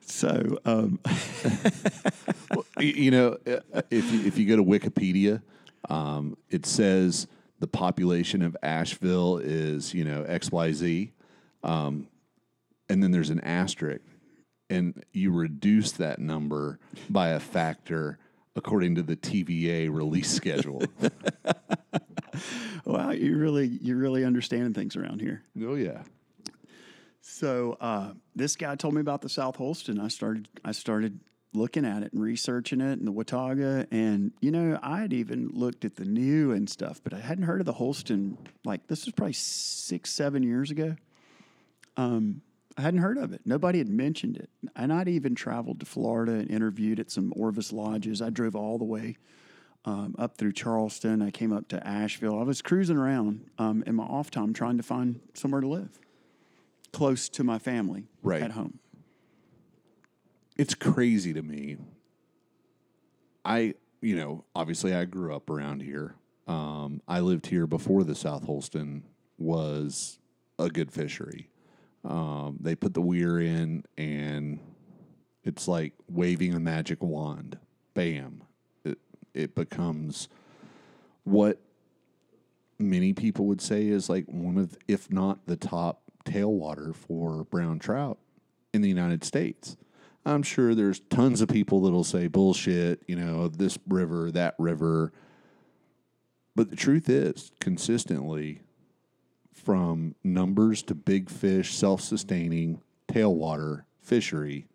So, 0.06 0.60
um, 0.66 1.00
you, 2.80 2.88
you 2.88 3.12
know, 3.12 3.38
uh, 3.48 3.82
if 3.90 4.12
you, 4.12 4.26
if 4.26 4.38
you 4.38 4.46
go 4.46 4.56
to 4.56 4.64
Wikipedia, 4.64 5.42
um, 5.90 6.38
it 6.50 6.66
says 6.66 7.28
the 7.60 7.68
population 7.68 8.42
of 8.42 8.56
Asheville 8.62 9.38
is 9.38 9.94
you 9.94 10.04
know 10.04 10.24
X 10.24 10.52
Y 10.52 10.72
Z, 10.72 11.12
um, 11.64 12.08
and 12.88 13.02
then 13.02 13.12
there's 13.12 13.32
an 13.32 13.42
asterisk, 13.42 14.02
and 14.70 15.04
you 15.12 15.32
reduce 15.32 15.94
that 15.94 16.20
number 16.20 16.80
by 17.10 17.30
a 17.30 17.40
factor 17.40 18.20
according 18.56 18.96
to 18.96 19.04
the 19.04 19.16
TVA 19.16 19.94
release 19.94 20.32
schedule. 20.32 20.84
wow, 22.86 23.12
you 23.12 23.38
really 23.38 23.68
you're 23.82 23.98
really 23.98 24.24
understanding 24.24 24.74
things 24.74 24.96
around 24.96 25.22
here. 25.22 25.44
oh 25.64 25.76
yeah. 25.76 26.04
So 27.36 27.76
uh, 27.82 28.14
this 28.34 28.56
guy 28.56 28.76
told 28.76 28.94
me 28.94 29.02
about 29.02 29.22
the 29.22 29.28
South 29.28 29.58
Holston. 29.58 30.00
I 30.00 30.08
started 30.08 30.48
I 30.64 30.72
started 30.72 31.20
looking 31.54 31.84
at 31.84 32.02
it 32.02 32.14
and 32.14 32.22
researching 32.22 32.80
it 32.80 32.98
and 32.98 33.06
the 33.06 33.12
Watauga, 33.12 33.86
and 33.92 34.32
you 34.40 34.52
know 34.52 34.80
I 34.82 35.02
had 35.02 35.12
even 35.12 35.50
looked 35.52 35.84
at 35.84 35.98
the 35.98 36.06
new 36.06 36.54
and 36.54 36.70
stuff, 36.70 37.02
but 37.04 37.14
I 37.14 37.20
hadn't 37.20 37.44
heard 37.44 37.60
of 37.60 37.66
the 37.66 37.74
Holston. 37.74 38.38
Like 38.64 38.88
this 38.88 39.04
was 39.04 39.14
probably 39.14 39.34
six 39.34 40.14
seven 40.14 40.44
years 40.44 40.72
ago. 40.72 40.96
Um, 41.98 42.42
I 42.78 42.82
hadn't 42.84 43.02
heard 43.02 43.18
of 43.18 43.34
it. 43.34 43.42
Nobody 43.44 43.80
had 43.80 43.90
mentioned 43.90 44.38
it, 44.38 44.50
and 44.74 44.94
I'd 44.94 45.10
even 45.10 45.36
traveled 45.36 45.82
to 45.82 45.86
Florida 45.86 46.36
and 46.36 46.50
interviewed 46.50 47.02
at 47.02 47.12
some 47.12 47.34
Orvis 47.36 47.74
lodges. 47.74 48.22
I 48.22 48.30
drove 48.30 48.56
all 48.56 48.78
the 48.78 48.86
way 48.86 49.18
um, 49.84 50.16
up 50.18 50.38
through 50.38 50.54
Charleston. 50.54 51.22
I 51.22 51.32
came 51.32 51.52
up 51.52 51.68
to 51.68 51.86
Asheville. 51.86 52.40
I 52.40 52.44
was 52.44 52.62
cruising 52.62 52.96
around 52.96 53.50
um, 53.58 53.84
in 53.86 53.96
my 53.96 54.06
off 54.06 54.32
time 54.32 54.54
trying 54.54 54.78
to 54.78 54.84
find 54.84 55.20
somewhere 55.34 55.60
to 55.60 55.68
live 55.68 56.00
close 56.96 57.28
to 57.28 57.44
my 57.44 57.60
family 57.60 58.08
Right. 58.24 58.42
at 58.42 58.52
home. 58.52 58.80
it's 60.58 60.74
crazy 60.74 61.34
to 61.34 61.42
me. 61.42 61.76
I, 63.44 63.74
you 64.02 64.16
know, 64.16 64.46
obviously 64.56 64.94
I 64.96 65.04
grew 65.04 65.36
up 65.36 65.50
around 65.50 65.82
here. 65.82 66.16
Um, 66.48 67.02
I 67.08 67.20
lived 67.20 67.48
here 67.48 67.68
before 67.68 68.06
the 68.06 68.16
South 68.16 68.46
Holston 68.46 69.04
was 69.38 70.20
a 70.58 70.70
good 70.70 70.92
fishery. 70.92 71.50
Um, 72.06 72.58
they 72.62 72.76
put 72.76 72.94
the 72.94 73.02
weir 73.02 73.40
in, 73.40 73.84
and 73.98 74.60
it's 75.44 75.68
like 75.68 75.94
waving 76.10 76.54
a 76.54 76.60
magic 76.60 77.04
wand. 77.04 77.58
Bam! 77.94 78.44
It 78.86 79.00
it 79.34 79.56
becomes 79.56 80.30
what 81.26 81.60
many 82.80 83.12
people 83.14 83.48
would 83.48 83.60
say 83.62 83.88
is 83.88 84.08
like 84.10 84.26
one 84.28 84.58
of, 84.58 84.78
if 84.88 85.12
not 85.12 85.40
the 85.48 85.56
top 85.58 86.05
tailwater 86.26 86.94
for 86.94 87.46
brown 87.46 87.80
trout 87.80 88.18
in 88.74 88.82
the 88.82 88.90
United 88.90 89.24
States. 89.24 89.78
I'm 90.26 90.44
sure 90.44 90.74
there's 90.74 91.02
tons 91.02 91.42
of 91.42 91.50
people 91.50 91.82
that'll 91.82 92.04
say 92.04 92.28
bullshit, 92.28 93.04
you 93.08 93.16
know, 93.16 93.48
this 93.48 93.78
river, 93.88 94.32
that 94.32 94.56
river. 94.58 95.14
But 96.56 96.72
the 96.72 96.76
truth 96.76 97.10
is, 97.10 97.52
consistently, 97.60 98.62
from 99.54 100.16
numbers 100.24 100.82
to 100.84 100.96
big 100.96 101.30
fish, 101.30 101.74
self 101.74 102.02
sustaining, 102.02 102.82
tailwater 103.08 103.84
fishery, 104.02 104.68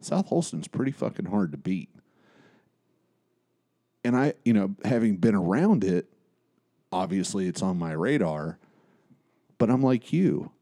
South 0.00 0.28
Holston's 0.28 0.68
pretty 0.68 0.92
fucking 0.92 1.26
hard 1.26 1.52
to 1.52 1.58
beat. 1.58 1.88
And 4.04 4.16
I, 4.16 4.34
you 4.44 4.52
know, 4.52 4.74
having 4.84 5.16
been 5.16 5.34
around 5.34 5.84
it, 5.84 6.06
obviously 6.92 7.48
it's 7.48 7.62
on 7.62 7.78
my 7.78 7.92
radar, 7.92 8.58
but 9.58 9.70
I'm 9.70 9.82
like 9.82 10.12
you. 10.12 10.52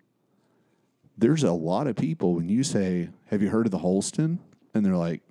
There's 1.16 1.44
a 1.44 1.52
lot 1.52 1.86
of 1.86 1.96
people 1.96 2.34
when 2.34 2.48
you 2.48 2.62
say, 2.62 3.10
Have 3.26 3.42
you 3.42 3.50
heard 3.50 3.66
of 3.66 3.72
the 3.72 3.78
Holston? 3.78 4.40
And 4.74 4.84
they're 4.84 4.96
like, 4.96 5.22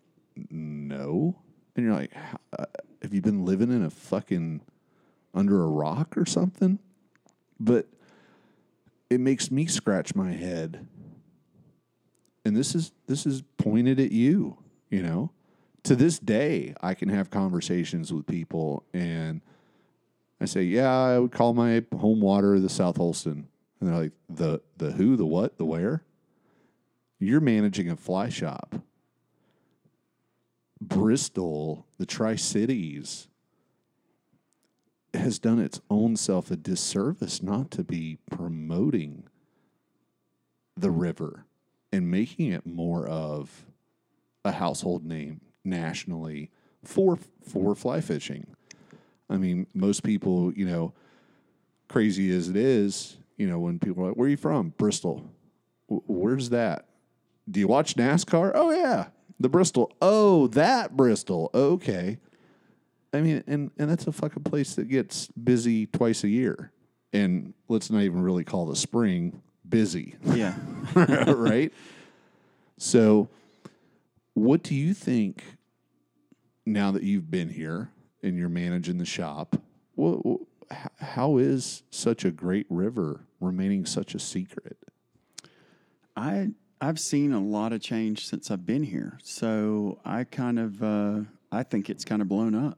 No. 0.49 1.35
And 1.75 1.85
you're 1.85 1.95
like, 1.95 2.11
uh, 2.57 2.65
Have 3.01 3.13
you 3.13 3.21
been 3.21 3.45
living 3.45 3.71
in 3.71 3.83
a 3.83 3.89
fucking 3.89 4.61
under 5.33 5.63
a 5.63 5.67
rock 5.67 6.17
or 6.17 6.25
something? 6.25 6.79
But 7.59 7.87
it 9.09 9.19
makes 9.19 9.51
me 9.51 9.65
scratch 9.67 10.15
my 10.15 10.31
head. 10.31 10.87
And 12.45 12.55
this 12.55 12.75
is 12.75 12.91
this 13.07 13.25
is 13.25 13.43
pointed 13.57 13.99
at 13.99 14.11
you, 14.11 14.57
you 14.89 15.01
know. 15.01 15.31
To 15.83 15.95
this 15.95 16.17
day, 16.17 16.73
I 16.81 16.93
can 16.93 17.09
have 17.09 17.29
conversations 17.29 18.11
with 18.11 18.25
people 18.25 18.83
and 18.93 19.41
I 20.41 20.45
say, 20.45 20.63
"Yeah, 20.63 20.91
I 20.91 21.19
would 21.19 21.31
call 21.31 21.53
my 21.53 21.85
home 21.95 22.21
water 22.21 22.59
the 22.59 22.69
South 22.69 22.97
Holston." 22.97 23.47
And 23.83 23.91
they're 23.91 23.99
like, 24.03 24.13
"The 24.29 24.61
the 24.77 24.93
who, 24.93 25.17
the 25.17 25.25
what, 25.25 25.57
the 25.57 25.65
where?" 25.65 26.05
You're 27.19 27.41
managing 27.41 27.89
a 27.89 27.97
fly 27.97 28.29
shop. 28.29 28.75
Bristol, 30.79 31.85
the 31.97 32.05
Tri 32.05 32.37
Cities, 32.37 33.27
has 35.13 35.37
done 35.37 35.59
its 35.59 35.81
own 35.89 36.15
self 36.15 36.49
a 36.49 36.55
disservice 36.55 37.43
not 37.43 37.71
to 37.71 37.83
be 37.83 38.19
promoting 38.31 39.23
the 40.77 40.91
river 40.91 41.43
and 41.91 42.09
making 42.09 42.53
it 42.53 42.65
more 42.65 43.05
of 43.05 43.65
a 44.45 44.53
household 44.53 45.03
name 45.03 45.41
nationally 45.65 46.49
for 46.85 47.19
for 47.41 47.75
fly 47.75 47.99
fishing. 47.99 48.47
I 49.29 49.35
mean, 49.35 49.67
most 49.73 50.03
people, 50.03 50.53
you 50.53 50.65
know, 50.65 50.93
crazy 51.89 52.31
as 52.31 52.47
it 52.47 52.55
is, 52.55 53.17
you 53.37 53.47
know, 53.47 53.59
when 53.59 53.79
people 53.79 54.03
are 54.03 54.07
like, 54.09 54.17
"Where 54.17 54.27
are 54.27 54.29
you 54.29 54.37
from?" 54.37 54.73
Bristol. 54.77 55.29
"W- 55.89 56.03
Where's 56.07 56.49
that? 56.49 56.85
Do 57.49 57.59
you 57.59 57.67
watch 57.67 57.95
NASCAR? 57.95 58.51
Oh 58.55 58.71
yeah, 58.71 59.07
the 59.39 59.49
Bristol. 59.49 59.91
Oh, 60.01 60.47
that 60.47 60.95
Bristol. 60.95 61.49
Okay. 61.53 62.17
I 63.13 63.21
mean, 63.21 63.43
and 63.47 63.69
and 63.77 63.89
that's 63.89 64.07
a 64.07 64.11
fucking 64.11 64.43
place 64.43 64.75
that 64.75 64.87
gets 64.89 65.27
busy 65.29 65.85
twice 65.85 66.23
a 66.23 66.29
year. 66.29 66.71
And 67.11 67.53
let's 67.67 67.91
not 67.91 68.01
even 68.01 68.21
really 68.23 68.43
call 68.43 68.65
the 68.65 68.75
spring 68.75 69.41
busy, 69.69 70.15
Yeah. 70.25 70.55
right? 70.95 71.71
So, 72.79 73.29
what 74.33 74.63
do 74.63 74.73
you 74.73 74.95
think 74.95 75.43
now 76.65 76.89
that 76.91 77.03
you've 77.03 77.29
been 77.29 77.49
here 77.49 77.91
and 78.23 78.35
you're 78.35 78.49
managing 78.49 78.97
the 78.97 79.05
shop? 79.05 79.55
What, 79.93 80.39
how 80.99 81.37
is 81.37 81.83
such 81.89 82.25
a 82.25 82.31
great 82.31 82.65
river 82.69 83.25
remaining 83.39 83.85
such 83.85 84.15
a 84.15 84.19
secret? 84.19 84.77
I 86.15 86.49
I've 86.81 86.99
seen 86.99 87.33
a 87.33 87.39
lot 87.39 87.71
of 87.71 87.81
change 87.81 88.27
since 88.27 88.51
I've 88.51 88.65
been 88.65 88.83
here. 88.83 89.17
So 89.23 89.99
I 90.03 90.25
kind 90.25 90.59
of 90.59 90.83
uh, 90.83 91.21
I 91.51 91.63
think 91.63 91.89
it's 91.89 92.03
kind 92.03 92.21
of 92.21 92.27
blown 92.27 92.55
up. 92.55 92.77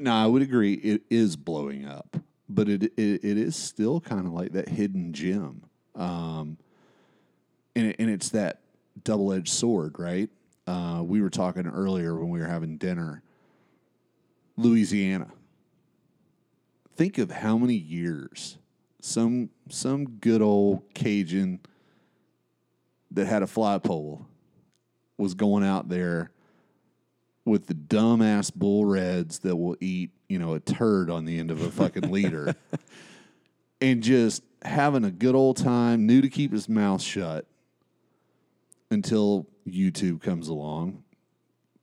No, 0.00 0.12
I 0.12 0.26
would 0.26 0.42
agree. 0.42 0.74
It 0.74 1.02
is 1.08 1.36
blowing 1.36 1.86
up, 1.86 2.16
but 2.48 2.68
it 2.68 2.82
it, 2.82 3.24
it 3.24 3.38
is 3.38 3.56
still 3.56 4.00
kind 4.00 4.26
of 4.26 4.32
like 4.32 4.52
that 4.52 4.68
hidden 4.68 5.12
gem, 5.12 5.62
um, 5.94 6.58
and 7.76 7.86
it, 7.86 7.96
and 7.98 8.10
it's 8.10 8.30
that 8.30 8.60
double 9.02 9.32
edged 9.32 9.52
sword, 9.52 9.98
right? 9.98 10.28
Uh, 10.66 11.02
we 11.04 11.20
were 11.20 11.30
talking 11.30 11.66
earlier 11.66 12.18
when 12.18 12.30
we 12.30 12.40
were 12.40 12.46
having 12.46 12.76
dinner. 12.76 13.22
Louisiana. 14.56 15.30
Think 16.96 17.18
of 17.18 17.30
how 17.30 17.58
many 17.58 17.74
years 17.74 18.58
some 19.00 19.50
some 19.68 20.06
good 20.06 20.40
old 20.40 20.82
Cajun 20.94 21.60
that 23.10 23.26
had 23.26 23.42
a 23.42 23.46
fly 23.46 23.78
pole 23.78 24.26
was 25.18 25.34
going 25.34 25.62
out 25.62 25.88
there 25.88 26.30
with 27.44 27.66
the 27.66 27.74
dumbass 27.74 28.52
bull 28.54 28.86
reds 28.86 29.40
that 29.40 29.54
will 29.56 29.76
eat, 29.80 30.10
you 30.28 30.38
know, 30.38 30.54
a 30.54 30.60
turd 30.60 31.10
on 31.10 31.24
the 31.24 31.38
end 31.38 31.50
of 31.50 31.60
a 31.60 31.70
fucking 31.70 32.10
leader 32.10 32.54
and 33.80 34.02
just 34.02 34.42
having 34.62 35.04
a 35.04 35.10
good 35.10 35.34
old 35.34 35.58
time, 35.58 36.06
knew 36.06 36.22
to 36.22 36.30
keep 36.30 36.52
his 36.52 36.68
mouth 36.68 37.02
shut 37.02 37.46
until 38.90 39.46
YouTube 39.68 40.22
comes 40.22 40.48
along. 40.48 41.03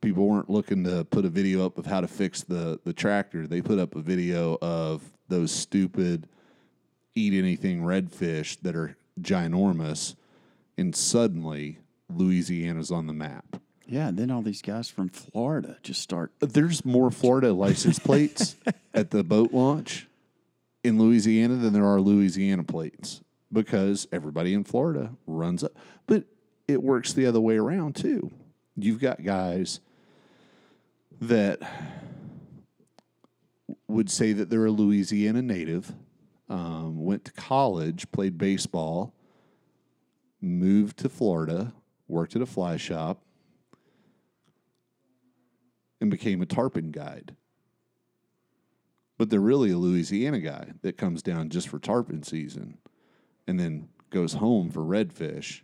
People 0.02 0.28
weren't 0.28 0.50
looking 0.50 0.84
to 0.86 1.06
put 1.06 1.26
a 1.26 1.30
video 1.30 1.66
up 1.66 1.78
of 1.78 1.86
how 1.86 2.02
to 2.02 2.08
fix 2.08 2.42
the, 2.42 2.80
the 2.84 2.94
tractor. 2.94 3.46
They 3.46 3.62
put 3.62 3.78
up 3.78 3.96
a 3.96 4.02
video 4.02 4.58
of 4.62 5.04
those 5.28 5.52
stupid 5.52 6.28
eat 7.14 7.34
anything 7.34 7.82
redfish 7.82 8.60
that 8.62 8.76
are 8.76 8.96
ginormous, 9.20 10.16
and 10.78 10.96
suddenly 10.96 11.80
Louisiana's 12.10 12.92
on 12.92 13.08
the 13.08 13.14
map. 13.14 13.58
Yeah, 13.86 14.08
and 14.08 14.18
then 14.18 14.32
all 14.32 14.42
these 14.42 14.62
guys 14.62 14.90
from 14.90 15.10
Florida 15.10 15.78
just 15.84 16.02
start. 16.02 16.32
There's 16.40 16.86
more 16.86 17.12
Florida 17.12 17.52
license 17.52 18.00
plates 18.00 18.56
at 18.94 19.12
the 19.12 19.24
boat 19.24 19.54
launch 19.54 20.08
in 20.84 20.98
Louisiana 20.98 21.56
than 21.56 21.74
there 21.74 21.86
are 21.86 22.00
Louisiana 22.00 22.64
plates 22.64 23.22
because 23.52 24.08
everybody 24.12 24.54
in 24.54 24.64
Florida 24.64 25.12
runs 25.28 25.64
up. 25.64 25.74
But 26.08 26.24
it 26.68 26.82
works 26.82 27.14
the 27.14 27.26
other 27.26 27.42
way 27.42 27.58
around 27.58 27.96
too. 27.96 28.32
You've 28.78 29.02
got 29.02 29.24
guys 29.24 29.82
that 31.22 31.60
would 33.88 34.10
say 34.10 34.34
that 34.34 34.50
they're 34.50 34.66
a 34.66 34.72
Louisiana 34.72 35.42
native, 35.42 35.94
um, 36.50 37.04
went 37.04 37.24
to 37.26 37.32
college, 37.32 38.12
played 38.12 38.38
baseball, 38.38 39.14
moved 40.42 40.98
to 40.98 41.10
Florida, 41.10 41.74
worked 42.08 42.36
at 42.36 42.42
a 42.42 42.48
fly 42.48 42.76
shop, 42.76 43.22
and 46.02 46.10
became 46.10 46.42
a 46.42 46.48
tarpon 46.48 46.90
guide. 46.90 47.36
But 49.20 49.30
they're 49.30 49.40
really 49.40 49.70
a 49.70 49.78
Louisiana 49.78 50.40
guy 50.40 50.72
that 50.82 50.98
comes 50.98 51.22
down 51.22 51.50
just 51.50 51.70
for 51.70 51.78
tarpon 51.78 52.24
season 52.24 52.80
and 53.46 53.60
then 53.60 53.90
goes 54.10 54.34
home 54.34 54.72
for 54.72 54.82
redfish, 54.82 55.62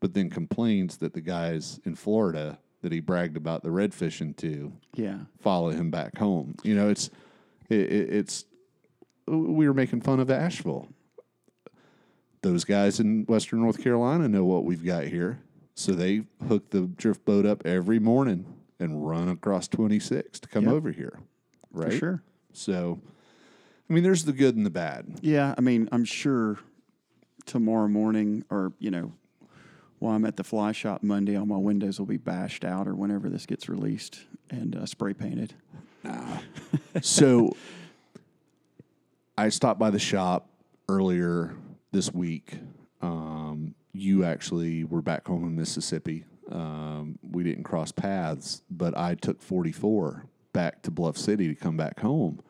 but 0.00 0.14
then 0.14 0.30
complains 0.30 0.96
that 0.96 1.12
the 1.12 1.20
guys 1.20 1.78
in 1.84 1.94
Florida 1.94 2.58
that 2.82 2.92
he 2.92 3.00
bragged 3.00 3.36
about 3.36 3.62
the 3.62 3.68
redfishing 3.68 4.36
to 4.38 4.72
Yeah, 4.94 5.18
follow 5.40 5.70
him 5.70 5.90
back 5.90 6.16
home. 6.18 6.54
You 6.62 6.74
know, 6.74 6.88
it's 6.88 7.10
it, 7.68 7.80
it, 7.80 8.12
it's 8.14 8.44
we 9.26 9.66
were 9.68 9.74
making 9.74 10.00
fun 10.00 10.20
of 10.20 10.30
Asheville. 10.30 10.88
Those 12.42 12.64
guys 12.64 13.00
in 13.00 13.24
Western 13.26 13.60
North 13.60 13.82
Carolina 13.82 14.26
know 14.28 14.44
what 14.44 14.64
we've 14.64 14.84
got 14.84 15.04
here, 15.04 15.40
so 15.74 15.92
they 15.92 16.22
hook 16.48 16.70
the 16.70 16.82
drift 16.82 17.24
boat 17.26 17.44
up 17.44 17.66
every 17.66 17.98
morning 17.98 18.46
and 18.78 19.06
run 19.06 19.28
across 19.28 19.68
26 19.68 20.40
to 20.40 20.48
come 20.48 20.64
Yep. 20.64 20.72
over 20.72 20.90
here. 20.90 21.18
Right? 21.72 21.92
for 21.92 21.98
sure. 21.98 22.22
So, 22.54 22.98
I 23.88 23.92
mean, 23.92 24.02
there's 24.02 24.24
the 24.24 24.32
good 24.32 24.56
and 24.56 24.64
the 24.64 24.70
bad. 24.70 25.18
Yeah, 25.20 25.54
I 25.56 25.60
mean, 25.60 25.88
I'm 25.92 26.04
sure 26.06 26.58
tomorrow 27.44 27.88
morning, 27.88 28.44
or 28.50 28.72
you 28.78 28.90
know, 28.90 29.12
while 30.00 30.16
I'm 30.16 30.24
at 30.24 30.36
the 30.36 30.44
fly 30.44 30.72
shop 30.72 31.02
Monday, 31.02 31.36
all 31.36 31.46
my 31.46 31.58
windows 31.58 31.98
will 31.98 32.06
be 32.06 32.16
bashed 32.16 32.64
out, 32.64 32.88
or 32.88 32.94
whenever 32.94 33.28
this 33.28 33.46
gets 33.46 33.68
released 33.68 34.20
and 34.48 34.74
uh, 34.74 34.86
spray 34.86 35.12
painted. 35.12 35.54
so 37.02 37.54
I 39.36 39.50
stopped 39.50 39.78
by 39.78 39.90
the 39.90 39.98
shop 39.98 40.48
earlier 40.88 41.54
this 41.92 42.12
week. 42.12 42.58
Um, 43.02 43.74
you 43.92 44.24
actually 44.24 44.84
were 44.84 45.02
back 45.02 45.26
home 45.26 45.44
in 45.44 45.54
Mississippi. 45.54 46.24
Um, 46.50 47.18
we 47.30 47.44
didn't 47.44 47.64
cross 47.64 47.92
paths, 47.92 48.62
but 48.70 48.96
I 48.96 49.14
took 49.14 49.42
44 49.42 50.24
back 50.54 50.80
to 50.82 50.90
Bluff 50.90 51.18
City 51.18 51.46
to 51.48 51.54
come 51.54 51.76
back 51.76 52.00
home. 52.00 52.40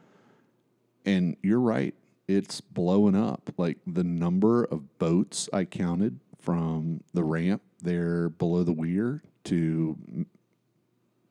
And 1.04 1.36
you're 1.42 1.60
right, 1.60 1.94
it's 2.28 2.60
blowing 2.60 3.16
up. 3.16 3.50
Like 3.56 3.78
the 3.86 4.04
number 4.04 4.64
of 4.64 4.98
boats 5.00 5.48
I 5.52 5.64
counted 5.64 6.20
from 6.40 7.02
the 7.12 7.24
ramp 7.24 7.62
there 7.82 8.28
below 8.28 8.62
the 8.64 8.72
weir 8.72 9.22
to 9.44 9.96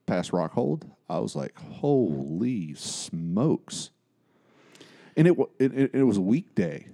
past 0.05 0.31
Rockhold, 0.31 0.89
I 1.09 1.19
was 1.19 1.35
like, 1.35 1.57
holy 1.57 2.73
smokes. 2.75 3.91
And 5.15 5.27
it, 5.27 5.37
it, 5.59 5.73
it, 5.73 5.95
it 5.95 6.03
was 6.03 6.17
a 6.17 6.21
weekday. 6.21 6.87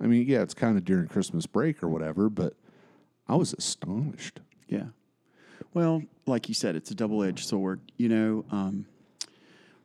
I 0.00 0.06
mean, 0.06 0.26
yeah, 0.26 0.42
it's 0.42 0.54
kind 0.54 0.76
of 0.76 0.84
during 0.84 1.08
Christmas 1.08 1.46
break 1.46 1.82
or 1.82 1.88
whatever, 1.88 2.28
but 2.28 2.54
I 3.26 3.36
was 3.36 3.52
astonished. 3.54 4.40
Yeah. 4.68 4.86
Well, 5.74 6.02
like 6.26 6.48
you 6.48 6.54
said, 6.54 6.76
it's 6.76 6.90
a 6.90 6.94
double 6.94 7.22
edged 7.22 7.46
sword. 7.46 7.80
You 7.96 8.08
know, 8.08 8.44
um, 8.50 8.86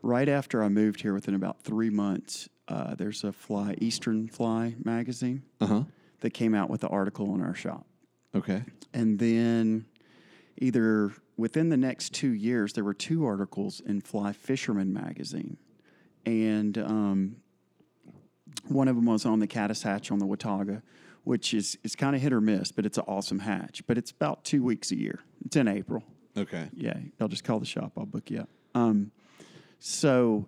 right 0.01 0.29
after 0.29 0.63
I 0.63 0.69
moved 0.69 1.01
here, 1.01 1.13
within 1.13 1.35
about 1.35 1.61
three 1.61 1.89
months, 1.89 2.49
uh, 2.67 2.95
there's 2.95 3.23
a 3.23 3.31
fly, 3.31 3.75
Eastern 3.79 4.27
Fly 4.27 4.75
magazine, 4.83 5.43
Uh 5.59 5.65
huh. 5.65 5.83
That 6.23 6.33
came 6.33 6.55
out 6.55 6.69
with 6.69 6.81
the 6.81 6.87
article 6.87 7.35
in 7.35 7.41
our 7.41 7.53
shop. 7.53 7.85
Okay. 8.33 8.63
And 8.93 9.19
then 9.19 9.85
either 10.57 11.11
within 11.35 11.67
the 11.67 11.77
next 11.77 12.13
two 12.13 12.31
years, 12.31 12.71
there 12.73 12.83
were 12.83 12.93
two 12.93 13.25
articles 13.25 13.81
in 13.81 13.99
Fly 13.99 14.31
Fisherman 14.31 14.93
magazine, 14.93 15.57
and 16.25 16.77
um, 16.77 17.35
one 18.69 18.87
of 18.87 18.95
them 18.95 19.05
was 19.05 19.25
on 19.25 19.39
the 19.39 19.47
caddis 19.47 19.83
hatch 19.83 20.11
on 20.11 20.19
the 20.19 20.25
Watauga, 20.25 20.81
which 21.25 21.53
is 21.53 21.77
is 21.83 21.93
kind 21.95 22.15
of 22.15 22.21
hit 22.21 22.31
or 22.31 22.39
miss, 22.39 22.71
but 22.71 22.85
it's 22.85 22.97
an 22.97 23.03
awesome 23.05 23.39
hatch. 23.39 23.85
But 23.85 23.97
it's 23.97 24.11
about 24.11 24.45
two 24.45 24.63
weeks 24.63 24.91
a 24.91 24.95
year. 24.95 25.19
It's 25.45 25.57
in 25.57 25.67
April. 25.67 26.03
Okay. 26.37 26.69
Yeah, 26.73 26.97
I'll 27.19 27.27
just 27.27 27.43
call 27.43 27.59
the 27.59 27.65
shop. 27.65 27.91
I'll 27.97 28.05
book 28.05 28.31
you 28.31 28.39
up. 28.39 28.49
Um, 28.73 29.11
so 29.79 30.47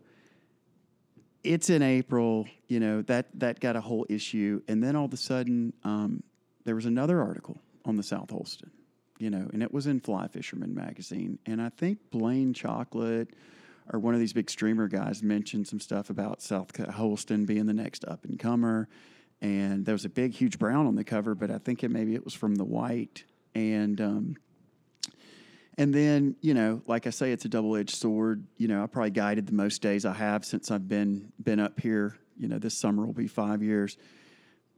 it's 1.46 1.70
in 1.70 1.82
April. 1.82 2.48
You 2.68 2.80
know 2.80 3.02
that 3.04 3.28
that 3.40 3.60
got 3.60 3.76
a 3.76 3.82
whole 3.82 4.06
issue, 4.10 4.62
and 4.68 4.84
then 4.84 4.96
all 4.96 5.06
of 5.06 5.14
a 5.14 5.18
sudden, 5.18 5.74
um, 5.84 6.24
there 6.64 6.76
was 6.76 6.86
another 6.86 7.22
article 7.22 7.60
on 7.86 7.96
the 7.96 8.04
South 8.04 8.30
Holston. 8.30 8.72
You 9.18 9.30
know, 9.30 9.50
and 9.54 9.64
it 9.64 9.74
was 9.74 9.88
in 9.88 10.02
Fly 10.02 10.28
Fisherman 10.28 10.76
magazine, 10.76 11.40
and 11.46 11.62
I 11.62 11.70
think 11.70 12.00
Blane 12.12 12.54
Chocklett 12.54 13.30
or 13.92 14.00
one 14.00 14.14
of 14.14 14.20
these 14.20 14.34
big 14.34 14.50
streamer 14.50 14.88
guys 14.88 15.22
mentioned 15.22 15.68
some 15.68 15.80
stuff 15.80 16.10
about 16.10 16.42
South 16.42 16.76
Holston 16.92 17.46
being 17.46 17.66
the 17.66 17.74
next 17.74 18.04
up 18.06 18.26
and 18.26 18.40
comer. 18.40 18.88
And 19.42 19.86
there 19.86 19.94
was 19.94 20.06
a 20.06 20.10
big, 20.10 20.34
huge 20.34 20.58
brown 20.58 20.88
on 20.88 20.96
the 20.96 21.04
cover, 21.04 21.36
but 21.36 21.52
I 21.52 21.58
think 21.58 21.84
it 21.84 21.92
maybe 21.92 22.16
it 22.16 22.24
was 22.24 22.34
from 22.34 22.56
the 22.56 22.64
white. 22.64 23.24
And 23.54 24.02
um, 24.02 24.38
and 25.78 25.94
then, 25.94 26.36
you 26.42 26.54
know, 26.54 26.82
like 26.88 27.06
I 27.06 27.10
say, 27.10 27.32
it's 27.32 27.46
a 27.46 27.50
double 27.50 27.76
edged 27.76 27.96
sword. 27.96 28.46
You 28.58 28.68
know, 28.68 28.84
I 28.84 28.88
probably 28.88 29.12
guided 29.12 29.48
the 29.48 29.54
most 29.54 29.82
days 29.82 30.06
I 30.06 30.14
have 30.14 30.46
since 30.46 30.72
I've 30.72 30.88
been 30.88 31.32
been 31.42 31.60
up 31.60 31.80
here. 31.80 32.18
You 32.38 32.48
know, 32.48 32.60
this 32.60 32.78
summer 32.78 33.06
will 33.06 33.14
be 33.14 33.28
five 33.28 33.62
years. 33.62 33.98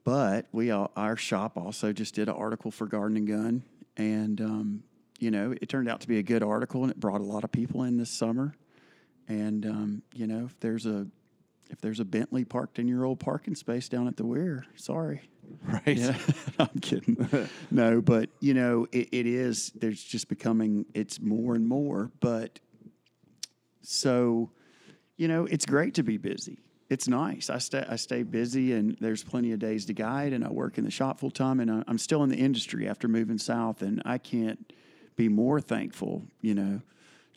But 0.04 0.48
we 0.52 0.72
all, 0.72 0.92
our 0.96 1.18
shop 1.18 1.58
also 1.58 1.92
just 1.92 2.16
did 2.16 2.30
an 2.30 2.36
article 2.36 2.72
for 2.72 2.88
Garden 2.88 3.18
and 3.18 3.28
Gun, 3.28 3.64
and 3.98 4.42
um, 4.42 4.84
you 5.20 5.32
know, 5.32 5.54
it 5.62 5.68
turned 5.68 5.90
out 5.90 6.02
to 6.02 6.08
be 6.08 6.18
a 6.18 6.24
good 6.24 6.44
article, 6.44 6.84
and 6.84 6.92
it 6.92 7.00
brought 7.00 7.22
a 7.22 7.26
lot 7.26 7.44
of 7.44 7.52
people 7.52 7.84
in 7.84 7.98
this 7.98 8.10
summer. 8.10 8.56
And 9.28 9.66
um, 9.66 10.04
you 10.14 10.26
know, 10.26 10.46
if 10.46 10.60
there's 10.62 10.86
a 10.86 11.08
if 11.70 11.82
there's 11.82 12.00
a 12.00 12.06
Bentley 12.06 12.46
parked 12.46 12.80
in 12.80 12.88
your 12.88 13.06
old 13.06 13.20
parking 13.20 13.54
space 13.54 13.90
down 13.90 14.08
at 14.08 14.18
the 14.18 14.26
Weir, 14.26 14.66
sorry. 14.76 15.30
Right. 15.68 15.98
Yeah, 15.98 16.18
I'm 16.60 16.80
kidding. 16.82 17.50
no, 17.72 18.02
but 18.02 18.30
you 18.40 18.54
know, 18.54 18.88
it, 18.92 19.10
it 19.12 19.26
is. 19.26 19.72
There's 19.76 20.02
just 20.02 20.30
becoming. 20.30 20.86
It's 20.94 21.20
more 21.20 21.56
and 21.56 21.68
more. 21.68 22.10
But 22.22 22.60
so, 23.82 24.50
you 25.18 25.28
know, 25.28 25.46
it's 25.46 25.66
great 25.66 25.94
to 25.96 26.04
be 26.04 26.18
busy. 26.18 26.60
It's 26.90 27.08
nice. 27.10 27.50
I 27.50 27.58
stay. 27.58 27.86
I 27.88 27.98
stay 27.98 28.24
busy, 28.24 28.74
and 28.74 28.98
there's 29.02 29.24
plenty 29.24 29.52
of 29.52 29.60
days 29.60 29.86
to 29.88 29.94
guide, 29.94 30.32
and 30.32 30.46
I 30.46 30.50
work 30.50 30.78
in 30.78 30.86
the 30.86 30.92
shop 30.92 31.20
full 31.20 31.32
time, 31.32 31.60
and 31.60 31.70
I, 31.70 31.84
I'm 31.88 31.98
still 31.98 32.24
in 32.24 32.30
the 32.30 32.38
industry 32.38 32.88
after 32.88 33.10
moving 33.10 33.38
south, 33.38 33.82
and 33.82 34.02
I 34.06 34.20
can't 34.20 34.72
be 35.18 35.28
more 35.28 35.60
thankful. 35.60 36.24
You 36.42 36.56
know, 36.56 36.82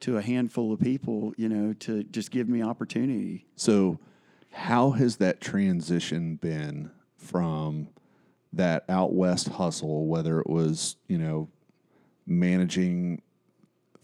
to 0.00 0.18
a 0.18 0.22
handful 0.22 0.72
of 0.72 0.78
people. 0.78 1.34
You 1.36 1.48
know, 1.48 1.72
to 1.80 2.04
just 2.04 2.30
give 2.30 2.48
me 2.48 2.62
opportunity. 2.62 3.46
So, 3.56 3.98
how 4.52 4.90
has 4.92 5.16
that 5.16 5.40
transition 5.40 6.36
been 6.36 6.92
from 7.16 7.88
that 8.52 8.84
out 8.88 9.12
west 9.12 9.48
hustle, 9.48 10.06
whether 10.06 10.40
it 10.40 10.48
was 10.48 10.96
you 11.08 11.18
know 11.18 11.48
managing 12.26 13.22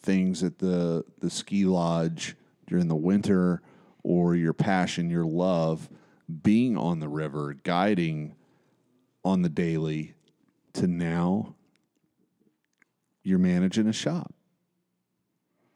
things 0.01 0.43
at 0.43 0.59
the 0.59 1.05
the 1.21 1.31
ski 1.31 1.65
lodge 1.65 2.37
during 2.67 2.89
the 2.89 2.97
winter, 2.97 3.63
or 4.03 4.35
your 4.35 4.53
passion, 4.53 5.11
your 5.11 5.27
love, 5.27 5.89
being 6.43 6.77
on 6.77 7.01
the 7.01 7.09
river, 7.09 7.55
guiding 7.63 8.35
on 9.25 9.43
the 9.43 9.49
daily, 9.49 10.15
to 10.73 10.87
now 10.87 11.55
you're 13.23 13.39
managing 13.39 13.89
a 13.89 13.93
shop. 13.93 14.33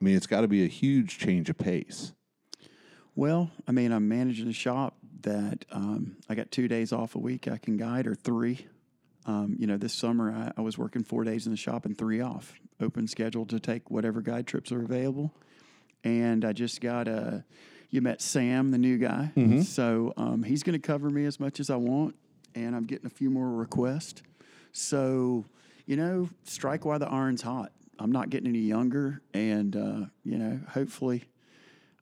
I 0.00 0.04
mean, 0.04 0.16
it's 0.16 0.26
got 0.26 0.42
to 0.42 0.48
be 0.48 0.64
a 0.64 0.68
huge 0.68 1.18
change 1.18 1.50
of 1.50 1.58
pace. 1.58 2.12
Well, 3.14 3.50
I 3.66 3.72
mean, 3.72 3.92
I'm 3.92 4.08
managing 4.08 4.48
a 4.48 4.52
shop 4.52 4.96
that 5.22 5.64
um, 5.70 6.16
I 6.28 6.34
got 6.34 6.50
two 6.50 6.68
days 6.68 6.92
off 6.92 7.14
a 7.14 7.18
week 7.18 7.48
I 7.48 7.58
can 7.58 7.76
guide, 7.76 8.06
or 8.06 8.14
three. 8.14 8.66
Um, 9.26 9.56
you 9.58 9.66
know, 9.66 9.76
this 9.76 9.92
summer 9.92 10.32
I, 10.32 10.52
I 10.58 10.62
was 10.62 10.78
working 10.78 11.04
four 11.04 11.24
days 11.24 11.46
in 11.46 11.52
the 11.52 11.56
shop 11.58 11.84
and 11.84 11.96
three 11.96 12.20
off, 12.20 12.54
open 12.80 13.06
schedule 13.06 13.44
to 13.46 13.60
take 13.60 13.90
whatever 13.90 14.22
guide 14.22 14.46
trips 14.46 14.72
are 14.72 14.82
available. 14.82 15.34
And 16.02 16.44
I 16.44 16.52
just 16.54 16.80
got 16.80 17.06
a, 17.08 17.44
you 17.90 18.00
met 18.00 18.22
Sam, 18.22 18.70
the 18.70 18.78
new 18.78 18.96
guy. 18.96 19.32
So 19.62 20.14
um, 20.16 20.42
he's 20.42 20.62
going 20.62 20.80
to 20.80 20.86
cover 20.86 21.10
me 21.10 21.26
as 21.26 21.38
much 21.38 21.60
as 21.60 21.68
I 21.68 21.76
want. 21.76 22.14
And 22.54 22.74
I'm 22.74 22.84
getting 22.84 23.06
a 23.06 23.10
few 23.10 23.30
more 23.30 23.50
requests. 23.50 24.22
So, 24.72 25.44
you 25.86 25.96
know, 25.96 26.30
strike 26.44 26.84
while 26.84 26.98
the 26.98 27.08
iron's 27.08 27.42
hot. 27.42 27.72
I'm 27.98 28.10
not 28.10 28.30
getting 28.30 28.48
any 28.48 28.60
younger. 28.60 29.20
And, 29.34 29.76
uh, 29.76 30.06
you 30.24 30.38
know, 30.38 30.60
hopefully 30.70 31.24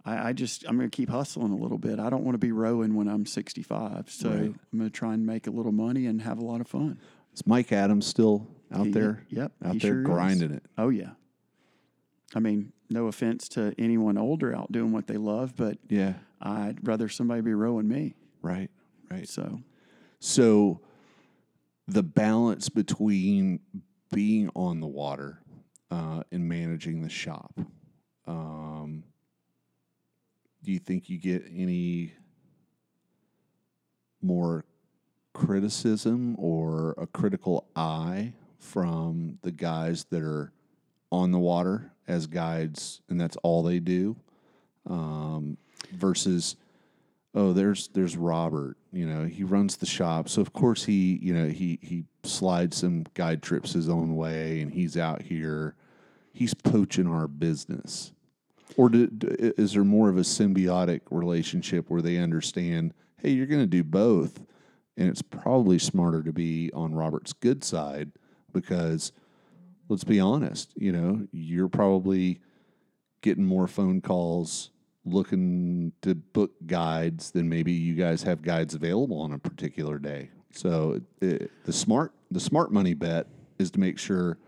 I, 0.04 0.28
I 0.28 0.32
just 0.32 0.64
I'm 0.68 0.76
going 0.76 0.88
to 0.88 0.96
keep 0.96 1.08
hustling 1.10 1.52
a 1.52 1.56
little 1.56 1.78
bit. 1.78 1.98
I 1.98 2.08
don't 2.10 2.24
want 2.24 2.34
to 2.34 2.38
be 2.38 2.52
rowing 2.52 2.94
when 2.94 3.08
I'm 3.08 3.26
65, 3.26 4.10
so 4.10 4.28
Right. 4.30 4.38
I'm 4.40 4.78
going 4.78 4.88
to 4.88 4.90
try 4.90 5.14
and 5.14 5.26
make 5.26 5.46
a 5.46 5.50
little 5.50 5.72
money 5.72 6.06
and 6.06 6.22
have 6.22 6.38
a 6.38 6.44
lot 6.44 6.60
of 6.60 6.68
fun. 6.68 6.98
Is 7.34 7.46
Mike 7.46 7.72
Adams 7.72 8.06
still 8.06 8.46
out 8.72 8.86
He- 8.86 8.92
there? 8.92 9.24
yep, 9.28 9.52
out 9.64 9.74
he 9.74 9.78
there 9.80 9.90
sure 9.92 10.00
is. 10.00 10.06
grinding 10.06 10.50
it. 10.52 10.62
Oh 10.76 10.88
yeah. 10.88 11.10
I 12.34 12.40
mean, 12.40 12.72
no 12.90 13.06
offense 13.06 13.48
to 13.50 13.74
anyone 13.78 14.18
older 14.18 14.54
out 14.54 14.70
doing 14.72 14.92
what 14.92 15.06
they 15.06 15.16
love, 15.16 15.54
but 15.56 15.78
Yeah, 15.88 16.14
I'd 16.40 16.86
rather 16.86 17.08
somebody 17.08 17.40
be 17.42 17.54
rowing 17.54 17.88
me. 17.88 18.14
right, 18.42 18.70
right. 19.10 19.28
So 19.28 19.60
So 20.20 20.80
the 21.86 22.02
balance 22.02 22.68
between 22.68 23.60
being 24.12 24.50
on 24.54 24.80
the 24.80 24.86
water 24.86 25.40
uh, 25.90 26.22
and 26.30 26.46
managing 26.48 27.00
the 27.02 27.08
shop. 27.08 27.58
Um, 28.26 29.04
do 30.62 30.72
you 30.72 30.78
think 30.78 31.08
you 31.08 31.18
get 31.18 31.44
any 31.54 32.14
more 34.20 34.64
criticism 35.32 36.34
or 36.38 36.94
a 36.98 37.06
critical 37.06 37.66
eye 37.76 38.32
from 38.58 39.38
the 39.42 39.52
guys 39.52 40.04
that 40.10 40.22
are 40.22 40.52
on 41.10 41.30
the 41.30 41.38
water 41.38 41.92
as 42.06 42.26
guides 42.26 43.00
and 43.08 43.20
that's 43.20 43.36
all 43.38 43.62
they 43.62 43.78
do? 43.78 44.16
Um, 44.88 45.58
versus 45.92 46.56
oh 47.34 47.52
there's 47.52 47.88
there's 47.88 48.16
robert 48.16 48.76
you 48.92 49.06
know 49.06 49.24
he 49.24 49.44
runs 49.44 49.76
the 49.76 49.86
shop. 49.86 50.28
So 50.28 50.40
of 50.40 50.52
course 50.52 50.84
he 50.84 51.18
you 51.22 51.34
know 51.34 51.48
he 51.48 51.78
he 51.82 52.04
slides 52.24 52.78
some 52.78 53.04
guide 53.14 53.42
trips 53.42 53.72
his 53.72 53.88
own 53.88 54.16
way 54.16 54.60
and 54.60 54.72
he's 54.72 54.96
out 54.96 55.22
here. 55.22 55.74
He's 56.32 56.54
poaching 56.54 57.06
our 57.06 57.28
business 57.28 58.12
or 58.76 58.88
do, 58.88 59.08
is 59.20 59.72
there 59.72 59.84
more 59.84 60.08
of 60.08 60.16
a 60.16 60.22
symbiotic 60.22 61.00
relationship 61.10 61.88
where 61.88 62.02
they 62.02 62.18
understand 62.18 62.92
hey 63.22 63.30
you're 63.30 63.46
going 63.46 63.60
to 63.60 63.66
do 63.66 63.84
both 63.84 64.40
and 64.96 65.08
it's 65.08 65.22
probably 65.22 65.78
smarter 65.78 66.22
to 66.22 66.32
be 66.32 66.70
on 66.72 66.94
robert's 66.94 67.32
good 67.32 67.64
side 67.64 68.10
because 68.52 69.12
let's 69.88 70.04
be 70.04 70.20
honest 70.20 70.72
you 70.76 70.92
know 70.92 71.26
you're 71.32 71.68
probably 71.68 72.40
getting 73.20 73.44
more 73.44 73.66
phone 73.66 74.00
calls 74.00 74.70
looking 75.12 75.92
to 76.02 76.14
book 76.14 76.52
guides 76.66 77.30
than 77.30 77.48
maybe 77.48 77.72
you 77.72 77.94
guys 77.94 78.22
have 78.22 78.42
guides 78.42 78.74
available 78.74 79.20
on 79.20 79.32
a 79.32 79.38
particular 79.38 79.98
day. 79.98 80.30
So 80.52 81.00
it, 81.20 81.50
the 81.64 81.72
smart 81.72 82.12
the 82.30 82.40
smart 82.40 82.72
money 82.72 82.94
bet 82.94 83.26
is 83.58 83.70
to 83.72 83.80
make 83.80 83.98
sure 83.98 84.38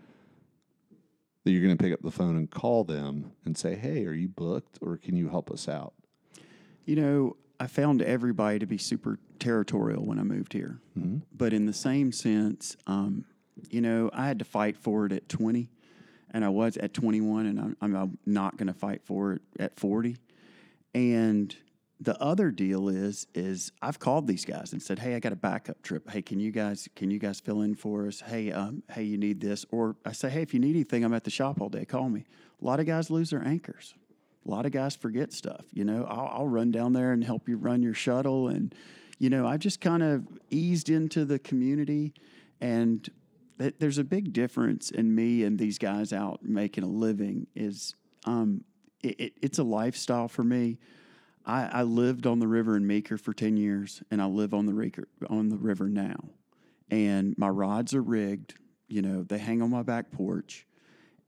that 1.43 1.51
you're 1.51 1.63
going 1.63 1.77
to 1.77 1.83
pick 1.83 1.93
up 1.93 2.01
the 2.01 2.11
phone 2.11 2.35
and 2.35 2.49
call 2.49 2.83
them 2.83 3.31
and 3.45 3.57
say, 3.57 3.75
"Hey, 3.75 4.05
are 4.05 4.13
you 4.13 4.27
booked 4.27 4.79
or 4.81 4.97
can 4.97 5.15
you 5.15 5.29
help 5.29 5.49
us 5.51 5.67
out?" 5.67 5.93
You 6.85 6.95
know, 6.95 7.37
I 7.59 7.67
found 7.67 8.01
everybody 8.01 8.59
to 8.59 8.65
be 8.65 8.77
super 8.77 9.19
territorial 9.39 10.05
when 10.05 10.19
I 10.19 10.23
moved 10.23 10.53
here. 10.53 10.79
But 11.35 11.53
in 11.53 11.65
the 11.65 11.73
same 11.73 12.11
sense, 12.11 12.75
um, 12.87 13.25
you 13.69 13.81
know, 13.81 14.09
I 14.13 14.25
had 14.25 14.39
to 14.39 14.45
fight 14.45 14.77
for 14.77 15.05
it 15.05 15.11
at 15.11 15.29
20, 15.29 15.69
and 16.31 16.43
I 16.43 16.49
was 16.49 16.77
at 16.77 16.93
21, 16.93 17.45
and 17.45 17.59
I'm, 17.59 17.95
I'm 17.95 18.17
not 18.25 18.57
going 18.57 18.67
to 18.67 18.73
fight 18.73 19.01
for 19.03 19.33
it 19.33 19.41
at 19.59 19.79
40. 19.79 20.17
And 20.95 21.55
the 22.01 22.19
other 22.21 22.51
deal 22.51 22.89
is, 22.89 23.27
is 23.33 23.71
I've 23.81 23.99
called 23.99 24.27
these 24.27 24.43
guys 24.43 24.73
and 24.73 24.81
said, 24.81 24.99
"Hey, 24.99 25.15
I 25.15 25.19
got 25.19 25.31
a 25.31 25.37
backup 25.37 25.81
trip. 25.83 26.09
Hey, 26.09 26.21
can 26.21 26.39
you 26.39 26.51
guys, 26.51 26.89
can 26.95 27.11
you 27.11 27.19
guys 27.19 27.39
fill 27.39 27.61
in 27.61 27.75
for 27.75 28.07
us? 28.07 28.21
Hey, 28.21 28.51
um, 28.51 28.83
hey, 28.91 29.03
you 29.03 29.17
need 29.17 29.39
this?" 29.39 29.65
Or 29.71 29.95
I 30.05 30.11
say, 30.11 30.29
"Hey, 30.29 30.41
if 30.41 30.53
you 30.53 30.59
need 30.59 30.71
anything, 30.71 31.03
I'm 31.03 31.13
at 31.13 31.23
the 31.23 31.29
shop 31.29 31.61
all 31.61 31.69
day. 31.69 31.85
Call 31.85 32.09
me." 32.09 32.25
A 32.61 32.65
lot 32.65 32.79
of 32.79 32.85
guys 32.85 33.09
lose 33.09 33.29
their 33.29 33.43
anchors 33.43 33.93
a 34.45 34.49
lot 34.49 34.65
of 34.65 34.71
guys 34.71 34.95
forget 34.95 35.31
stuff. 35.33 35.65
You 35.71 35.83
know, 35.83 36.05
I'll, 36.09 36.39
I'll 36.39 36.47
run 36.47 36.71
down 36.71 36.93
there 36.93 37.13
and 37.13 37.23
help 37.23 37.47
you 37.47 37.57
run 37.57 37.83
your 37.83 37.93
shuttle. 37.93 38.47
And, 38.47 38.73
you 39.19 39.29
know, 39.29 39.45
I've 39.45 39.59
just 39.59 39.81
kind 39.81 40.01
of 40.01 40.27
eased 40.49 40.89
into 40.89 41.25
the 41.25 41.39
community. 41.39 42.13
And 42.59 43.07
th- 43.59 43.75
there's 43.79 43.97
a 43.97 44.03
big 44.03 44.33
difference 44.33 44.89
in 44.89 45.13
me 45.13 45.43
and 45.43 45.59
these 45.59 45.77
guys 45.77 46.11
out 46.11 46.43
making 46.43 46.83
a 46.83 46.87
living 46.87 47.47
is 47.55 47.95
um, 48.25 48.63
it, 49.01 49.19
it, 49.19 49.33
it's 49.41 49.59
a 49.59 49.63
lifestyle 49.63 50.27
for 50.27 50.43
me. 50.43 50.79
I, 51.45 51.65
I 51.65 51.83
lived 51.83 52.27
on 52.27 52.39
the 52.39 52.47
river 52.47 52.75
in 52.75 52.85
Meeker 52.85 53.17
for 53.17 53.33
10 53.33 53.57
years 53.57 54.03
and 54.11 54.21
I 54.21 54.25
live 54.25 54.53
on 54.53 54.65
the, 54.65 54.73
river, 54.73 55.07
on 55.29 55.49
the 55.49 55.57
river 55.57 55.87
now. 55.87 56.29
And 56.89 57.37
my 57.37 57.49
rods 57.49 57.93
are 57.93 58.01
rigged, 58.01 58.55
you 58.87 59.01
know, 59.01 59.23
they 59.23 59.37
hang 59.37 59.61
on 59.61 59.69
my 59.69 59.83
back 59.83 60.11
porch 60.11 60.65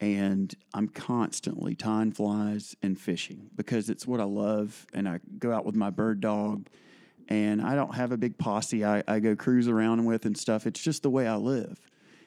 and 0.04 0.54
I'm 0.74 0.90
constantly 0.90 1.76
tying 1.76 2.12
flies 2.12 2.76
and 2.82 3.00
fishing 3.00 3.50
because 3.56 3.90
it's 3.90 4.06
what 4.06 4.20
I 4.20 4.26
love. 4.26 4.86
And 4.94 5.08
I 5.08 5.22
go 5.40 5.54
out 5.54 5.66
with 5.66 5.76
my 5.76 5.92
bird 5.92 6.20
dog, 6.20 6.68
and 7.30 7.62
I 7.62 7.76
don't 7.76 7.96
have 7.96 8.12
a 8.12 8.18
big 8.18 8.38
posse 8.38 8.84
I, 8.84 9.02
I 9.08 9.20
go 9.20 9.38
cruise 9.38 9.70
around 9.70 10.04
with 10.04 10.26
and 10.26 10.38
stuff. 10.38 10.68
It's 10.68 10.82
just 10.82 11.04
the 11.04 11.10
way 11.10 11.26
I 11.26 11.36
live. 11.36 11.80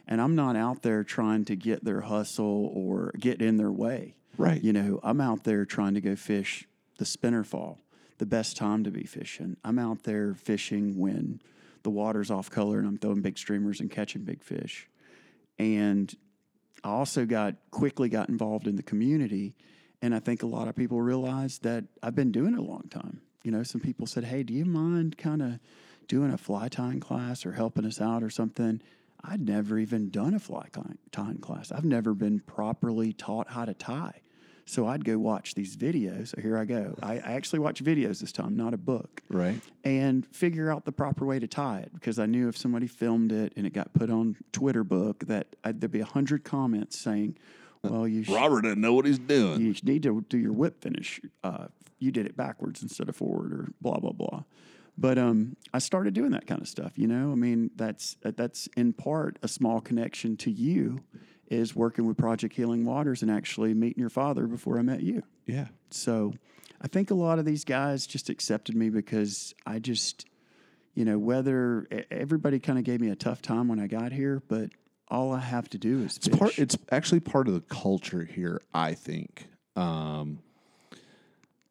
And 0.08 0.22
I'm 0.22 0.34
not 0.34 0.56
out 0.56 0.82
there 0.82 1.04
trying 1.04 1.44
to 1.46 1.56
get 1.56 1.84
their 1.84 2.00
hustle 2.00 2.70
or 2.72 3.12
get 3.18 3.42
in 3.42 3.58
their 3.58 3.72
way. 3.72 4.14
Right. 4.38 4.62
You 4.62 4.72
know, 4.72 5.00
I'm 5.02 5.20
out 5.20 5.44
there 5.44 5.66
trying 5.66 5.94
to 5.94 6.00
go 6.00 6.16
fish 6.16 6.66
the 6.98 7.04
spinner 7.04 7.44
fall, 7.44 7.80
the 8.18 8.26
best 8.26 8.56
time 8.56 8.84
to 8.84 8.90
be 8.90 9.04
fishing. 9.04 9.56
I'm 9.64 9.78
out 9.78 10.04
there 10.04 10.34
fishing 10.34 10.98
when 10.98 11.40
the 11.82 11.90
water's 11.90 12.30
off 12.30 12.50
color 12.50 12.78
and 12.78 12.86
I'm 12.88 12.98
throwing 12.98 13.22
big 13.22 13.38
streamers 13.38 13.80
and 13.80 13.90
catching 13.90 14.24
big 14.24 14.42
fish. 14.42 14.88
And 15.58 16.14
I 16.82 16.90
also 16.90 17.24
got 17.24 17.54
quickly 17.70 18.08
got 18.08 18.28
involved 18.28 18.66
in 18.66 18.76
the 18.76 18.82
community. 18.82 19.56
And 20.02 20.14
I 20.14 20.18
think 20.18 20.42
a 20.42 20.46
lot 20.46 20.68
of 20.68 20.76
people 20.76 21.00
realized 21.00 21.62
that 21.62 21.84
I've 22.02 22.14
been 22.14 22.32
doing 22.32 22.54
it 22.54 22.58
a 22.58 22.62
long 22.62 22.88
time. 22.90 23.20
You 23.42 23.50
know, 23.52 23.62
some 23.62 23.80
people 23.80 24.06
said, 24.06 24.24
Hey, 24.24 24.42
do 24.42 24.52
you 24.52 24.64
mind 24.64 25.16
kind 25.16 25.42
of 25.42 25.60
doing 26.08 26.32
a 26.32 26.38
fly 26.38 26.68
tying 26.68 27.00
class 27.00 27.46
or 27.46 27.52
helping 27.52 27.84
us 27.84 28.00
out 28.00 28.22
or 28.22 28.30
something? 28.30 28.80
I'd 29.22 29.40
never 29.40 29.78
even 29.78 30.10
done 30.10 30.34
a 30.34 30.38
fly 30.38 30.68
tying 31.10 31.38
class. 31.38 31.72
I've 31.72 31.84
never 31.84 32.14
been 32.14 32.40
properly 32.40 33.12
taught 33.12 33.48
how 33.48 33.64
to 33.64 33.74
tie. 33.74 34.20
So 34.68 34.86
I'd 34.86 35.04
go 35.04 35.16
watch 35.16 35.54
these 35.54 35.76
videos. 35.76 36.28
So 36.34 36.40
here 36.42 36.58
I 36.58 36.64
go. 36.64 36.96
I, 37.00 37.14
I 37.14 37.32
actually 37.34 37.60
watch 37.60 37.82
videos 37.84 38.20
this 38.20 38.32
time, 38.32 38.56
not 38.56 38.74
a 38.74 38.76
book 38.76 39.22
Right. 39.30 39.60
and 39.84 40.26
figure 40.34 40.72
out 40.72 40.84
the 40.84 40.90
proper 40.92 41.24
way 41.24 41.38
to 41.38 41.46
tie 41.46 41.78
it 41.80 41.94
because 41.94 42.18
I 42.18 42.26
knew 42.26 42.48
if 42.48 42.56
somebody 42.56 42.88
filmed 42.88 43.30
it 43.30 43.52
and 43.56 43.64
it 43.64 43.72
got 43.72 43.92
put 43.94 44.10
on 44.10 44.36
Twitter 44.52 44.82
book 44.82 45.20
that 45.26 45.54
I'd, 45.62 45.80
there'd 45.80 45.92
be 45.92 46.00
a 46.00 46.04
hundred 46.04 46.42
comments 46.42 46.98
saying, 46.98 47.38
"Well, 47.82 48.08
you 48.08 48.24
Robert 48.34 48.62
doesn't 48.62 48.80
know 48.80 48.92
what 48.92 49.06
he's 49.06 49.20
doing. 49.20 49.60
you 49.60 49.74
need 49.84 50.02
to 50.02 50.24
do 50.28 50.36
your 50.36 50.52
whip 50.52 50.82
finish. 50.82 51.20
Uh, 51.44 51.68
you 52.00 52.10
did 52.10 52.26
it 52.26 52.36
backwards 52.36 52.82
instead 52.82 53.08
of 53.08 53.14
forward, 53.14 53.52
or 53.52 53.68
blah 53.80 53.98
blah 54.00 54.12
blah." 54.12 54.42
But 54.98 55.16
um, 55.18 55.56
I 55.74 55.78
started 55.78 56.12
doing 56.14 56.30
that 56.32 56.46
kind 56.48 56.60
of 56.60 56.66
stuff. 56.68 56.92
You 56.96 57.06
know, 57.06 57.30
I 57.30 57.34
mean, 57.36 57.70
that's 57.76 58.16
that's 58.22 58.68
in 58.76 58.94
part 58.94 59.38
a 59.44 59.48
small 59.48 59.80
connection 59.80 60.36
to 60.38 60.50
you 60.50 61.02
is 61.48 61.74
working 61.76 62.06
with 62.06 62.16
Project 62.16 62.54
Healing 62.54 62.84
Waters 62.84 63.22
and 63.22 63.30
actually 63.30 63.74
meeting 63.74 64.00
your 64.00 64.10
father 64.10 64.46
before 64.46 64.78
I 64.78 64.82
met 64.82 65.02
you. 65.02 65.22
Yeah. 65.46 65.68
So 65.90 66.34
I 66.80 66.88
think 66.88 67.10
a 67.10 67.14
lot 67.14 67.38
of 67.38 67.44
these 67.44 67.64
guys 67.64 68.06
just 68.06 68.28
accepted 68.28 68.74
me 68.74 68.90
because 68.90 69.54
I 69.66 69.78
just, 69.78 70.26
you 70.94 71.04
know, 71.04 71.18
whether 71.18 71.86
everybody 72.10 72.58
kind 72.58 72.78
of 72.78 72.84
gave 72.84 73.00
me 73.00 73.10
a 73.10 73.16
tough 73.16 73.42
time 73.42 73.68
when 73.68 73.78
I 73.78 73.86
got 73.86 74.12
here, 74.12 74.42
but 74.48 74.70
all 75.08 75.32
I 75.32 75.40
have 75.40 75.68
to 75.70 75.78
do 75.78 76.02
is 76.02 76.16
It's 76.16 76.28
part. 76.28 76.58
It's 76.58 76.76
actually 76.90 77.20
part 77.20 77.48
of 77.48 77.54
the 77.54 77.60
culture 77.60 78.24
here. 78.24 78.60
I 78.74 78.94
think 78.94 79.46
um, 79.76 80.40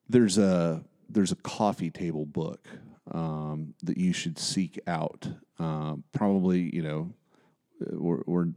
there's 0.08 0.38
a 0.38 0.84
there's 1.10 1.32
a 1.32 1.36
coffee 1.36 1.92
table 1.92 2.26
book 2.26 2.68
um, 3.12 3.74
that 3.84 3.98
you 3.98 4.14
should 4.14 4.40
seek 4.40 4.80
out. 4.88 5.28
Um, 5.60 6.04
probably, 6.14 6.74
you 6.74 6.82
know, 6.82 7.14
or, 7.98 8.24
or 8.26 8.50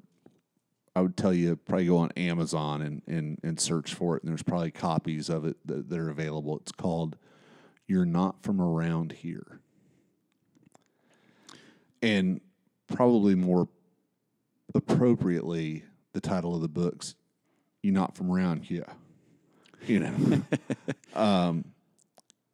I 0.99 1.01
would 1.01 1.17
tell 1.17 1.33
you 1.33 1.55
probably 1.55 1.87
go 1.87 1.99
on 1.99 2.11
Amazon 2.17 2.83
and, 2.83 3.03
and 3.07 3.39
and 3.45 3.61
search 3.61 3.95
for 3.95 4.17
it, 4.17 4.25
and 4.25 4.31
there's 4.31 4.43
probably 4.43 4.73
copies 4.73 5.29
of 5.29 5.45
it 5.45 5.57
that, 5.65 5.89
that 5.89 5.97
are 5.97 6.11
available. 6.11 6.57
It's 6.57 6.73
called 6.73 7.17
"You're 7.87 8.05
Not 8.05 8.43
from 8.43 8.61
Around 8.61 9.13
Here," 9.13 9.61
and 12.03 12.41
probably 12.89 13.37
more 13.37 13.69
appropriately, 14.75 15.85
the 16.15 16.21
title 16.21 16.57
of 16.57 16.63
the 16.63 16.69
book's 16.69 17.15
"You're 17.81 17.95
Not 17.95 18.17
From 18.17 18.33
Around 18.33 18.65
Here." 18.65 18.89
You 19.87 20.01
know, 20.01 20.43
um, 21.15 21.65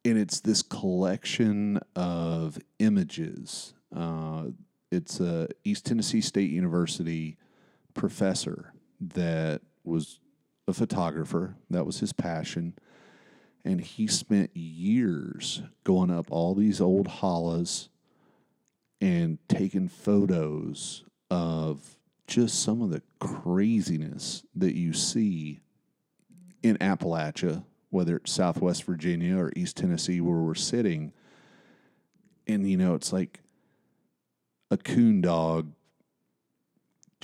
and 0.05 0.19
it's 0.19 0.41
this 0.41 0.61
collection 0.61 1.81
of 1.97 2.59
images. 2.79 3.73
Uh, 3.97 4.49
it's 4.91 5.19
a 5.19 5.49
East 5.65 5.87
Tennessee 5.87 6.21
State 6.21 6.51
University 6.51 7.39
professor 7.95 8.73
that 9.01 9.63
was 9.85 10.19
a 10.67 10.73
photographer. 10.73 11.57
That 11.71 11.87
was 11.87 12.01
his 12.01 12.13
passion. 12.13 12.75
And 13.65 13.81
he 13.81 14.07
spent 14.07 14.51
years 14.55 15.63
going 15.85 16.11
up 16.11 16.31
all 16.31 16.55
these 16.55 16.81
old 16.81 17.07
hollows 17.07 17.89
and 19.01 19.39
taking 19.49 19.89
photos 19.89 21.05
of 21.31 21.97
just 22.27 22.63
some 22.63 22.83
of 22.83 22.91
the 22.91 23.03
craziness 23.19 24.45
that 24.55 24.75
you 24.75 24.93
see 24.93 25.61
in 26.63 26.77
Appalachia, 26.79 27.65
whether 27.91 28.17
it's 28.17 28.33
Southwest 28.33 28.85
Virginia 28.85 29.37
or 29.37 29.53
East 29.57 29.77
Tennessee, 29.77 30.21
where 30.21 30.39
we're 30.39 30.55
sitting. 30.55 31.13
And, 32.47 32.69
you 32.69 32.77
know, 32.77 32.95
it's 32.95 33.13
like 33.13 33.41
a 34.71 34.77
coon 34.77 35.21
dog 35.21 35.73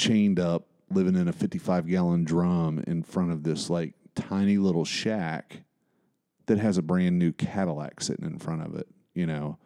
chained 0.00 0.40
up, 0.40 0.66
living 0.90 1.14
in 1.14 1.28
a 1.28 1.32
55 1.32 1.86
gallon 1.86 2.24
drum 2.24 2.82
in 2.86 3.02
front 3.02 3.30
of 3.32 3.42
this 3.42 3.68
like 3.68 3.92
tiny 4.14 4.56
little 4.56 4.84
shack 4.84 5.62
that 6.46 6.58
has 6.58 6.78
a 6.78 6.82
brand 6.82 7.18
new 7.18 7.32
Cadillac 7.32 8.00
sitting 8.00 8.24
in 8.24 8.38
front 8.38 8.62
of 8.62 8.74
it. 8.74 8.88
You 9.14 9.26
know, 9.26 9.58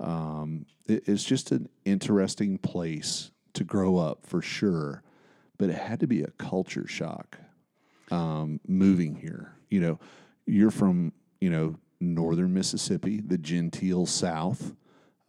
um, 0.00 0.64
it- 0.86 1.06
it's 1.06 1.22
just 1.24 1.52
an 1.52 1.68
interesting 1.84 2.56
place 2.58 3.30
to 3.52 3.62
grow 3.62 3.98
up 3.98 4.24
for 4.26 4.40
sure, 4.42 5.02
but 5.58 5.68
it 5.68 5.76
had 5.76 6.00
to 6.00 6.06
be 6.06 6.22
a 6.22 6.30
culture 6.32 6.86
shock 6.88 7.38
um, 8.10 8.60
moving 8.66 9.14
here. 9.16 9.52
You 9.70 9.80
know, 9.80 9.98
you're 10.46 10.70
from 10.70 11.12
you 11.40 11.50
know 11.50 11.76
northern 12.00 12.52
Mississippi, 12.54 13.20
the 13.20 13.38
genteel 13.38 14.06
South, 14.06 14.74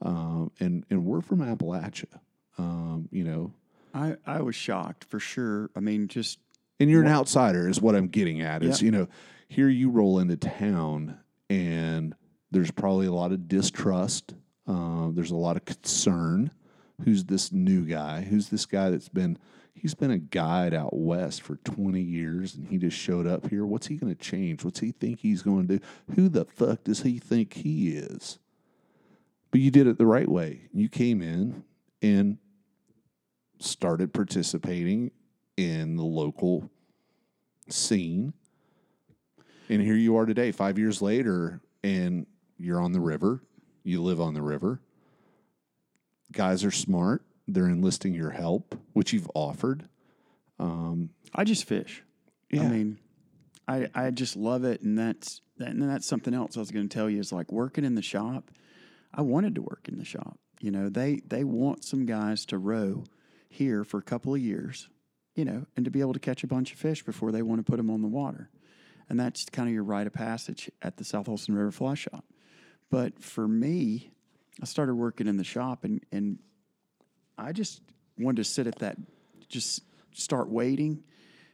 um, 0.01 0.51
and 0.59 0.85
and 0.89 1.05
we're 1.05 1.21
from 1.21 1.39
Appalachia. 1.39 2.19
Um, 2.57 3.07
you 3.11 3.23
know, 3.23 3.53
I, 3.95 4.17
I 4.25 4.41
was 4.41 4.55
shocked 4.55 5.05
for 5.05 5.19
sure. 5.19 5.69
I 5.75 5.79
mean, 5.79 6.07
just 6.07 6.39
and 6.79 6.89
you're 6.89 7.01
an 7.01 7.07
outsider, 7.07 7.69
is 7.69 7.81
what 7.81 7.95
I'm 7.95 8.07
getting 8.09 8.41
at. 8.41 8.61
Is 8.63 8.81
Yeah. 8.81 8.85
you 8.85 8.91
know, 8.91 9.07
here 9.47 9.69
you 9.69 9.89
roll 9.89 10.19
into 10.19 10.35
town, 10.35 11.17
and 11.49 12.13
there's 12.51 12.71
probably 12.71 13.07
a 13.07 13.13
lot 13.13 13.31
of 13.31 13.47
distrust. 13.47 14.33
Uh, 14.67 15.09
there's 15.11 15.31
a 15.31 15.35
lot 15.35 15.55
of 15.55 15.63
concern. 15.65 16.51
Who's 17.03 17.25
this 17.25 17.51
new 17.51 17.85
guy? 17.85 18.21
Who's 18.21 18.49
this 18.49 18.65
guy 18.65 18.89
that's 18.89 19.09
been? 19.09 19.37
He's 19.73 19.93
been 19.93 20.11
a 20.11 20.17
guide 20.17 20.73
out 20.73 20.95
west 20.97 21.41
for 21.41 21.57
20 21.57 22.01
years, 22.01 22.55
and 22.55 22.67
he 22.67 22.77
just 22.77 22.97
showed 22.97 23.27
up 23.27 23.49
here. 23.49 23.65
What's 23.65 23.87
he 23.87 23.97
going 23.97 24.13
to 24.13 24.21
change? 24.21 24.63
What's 24.63 24.79
he 24.79 24.91
think 24.91 25.19
he's 25.19 25.41
going 25.41 25.67
to 25.67 25.77
do? 25.77 25.85
Who 26.15 26.29
the 26.29 26.45
fuck 26.45 26.83
does 26.85 27.01
he 27.01 27.19
think 27.19 27.53
he 27.53 27.89
is? 27.89 28.39
But 29.51 29.59
you 29.61 29.71
did 29.71 29.87
it 29.87 29.97
the 29.97 30.05
right 30.05 30.27
way. 30.27 30.61
You 30.73 30.89
came 30.89 31.21
in 31.21 31.63
and 32.01 32.37
started 33.59 34.13
participating 34.13 35.11
in 35.57 35.95
the 35.95 36.03
local 36.03 36.69
scene. 37.69 38.33
And 39.69 39.81
here 39.81 39.95
you 39.95 40.17
are 40.17 40.25
today, 40.25 40.51
five 40.51 40.77
years 40.77 41.01
later, 41.01 41.61
and 41.83 42.27
you're 42.57 42.79
on 42.79 42.91
the 42.91 42.99
river. 42.99 43.41
You 43.83 44.01
live 44.01 44.21
on 44.21 44.33
the 44.33 44.41
river. 44.41 44.79
Guys 46.31 46.63
are 46.63 46.71
smart. 46.71 47.23
They're 47.47 47.67
enlisting 47.67 48.13
your 48.13 48.31
help, 48.31 48.75
which 48.93 49.13
you've 49.13 49.29
offered. 49.33 49.87
Um, 50.59 51.09
I 51.33 51.43
just 51.43 51.65
fish. 51.65 52.03
I 52.53 52.67
mean, 52.67 52.97
I 53.67 53.89
I 53.93 54.11
just 54.11 54.35
love 54.35 54.63
it, 54.63 54.81
and 54.81 54.97
that's 54.97 55.41
and 55.59 55.81
that's 55.81 56.05
something 56.07 56.33
else 56.33 56.55
I 56.55 56.59
was 56.59 56.71
going 56.71 56.87
to 56.87 56.93
tell 56.93 57.09
you 57.09 57.19
is 57.19 57.31
like 57.31 57.51
working 57.51 57.85
in 57.85 57.95
the 57.95 58.01
shop. 58.01 58.51
I 59.13 59.21
wanted 59.21 59.55
to 59.55 59.61
work 59.61 59.87
in 59.87 59.97
the 59.97 60.05
shop. 60.05 60.39
You 60.59 60.71
know, 60.71 60.89
they 60.89 61.21
they 61.27 61.43
want 61.43 61.83
some 61.83 62.05
guys 62.05 62.45
to 62.47 62.57
row 62.57 63.03
here 63.55 63.83
for 63.83 63.97
a 63.97 64.03
couple 64.03 64.33
of 64.33 64.41
years, 64.41 64.89
you 65.33 65.45
know, 65.45 65.65
and 65.75 65.85
to 65.85 65.91
be 65.91 66.01
able 66.01 66.13
to 66.13 66.19
catch 66.19 66.43
a 66.43 66.47
bunch 66.47 66.71
of 66.71 66.77
fish 66.77 67.03
before 67.03 67.31
they 67.31 67.41
want 67.41 67.59
to 67.59 67.69
put 67.69 67.77
them 67.77 67.89
on 67.89 68.01
the 68.01 68.07
water, 68.07 68.49
and 69.09 69.19
that's 69.19 69.45
kind 69.45 69.67
of 69.67 69.73
your 69.73 69.83
rite 69.83 70.07
of 70.07 70.13
passage 70.13 70.69
at 70.81 70.97
the 70.97 71.03
South 71.03 71.27
Holston 71.27 71.55
River 71.55 71.71
Fly 71.71 71.95
Shop. 71.95 72.25
But 72.89 73.21
for 73.21 73.47
me, 73.47 74.11
I 74.61 74.65
started 74.65 74.95
working 74.95 75.27
in 75.27 75.37
the 75.37 75.43
shop, 75.43 75.83
and 75.83 76.01
and 76.11 76.39
I 77.37 77.51
just 77.51 77.81
wanted 78.17 78.37
to 78.37 78.43
sit 78.43 78.67
at 78.67 78.79
that, 78.79 78.97
just 79.49 79.81
start 80.13 80.49
waiting 80.49 81.03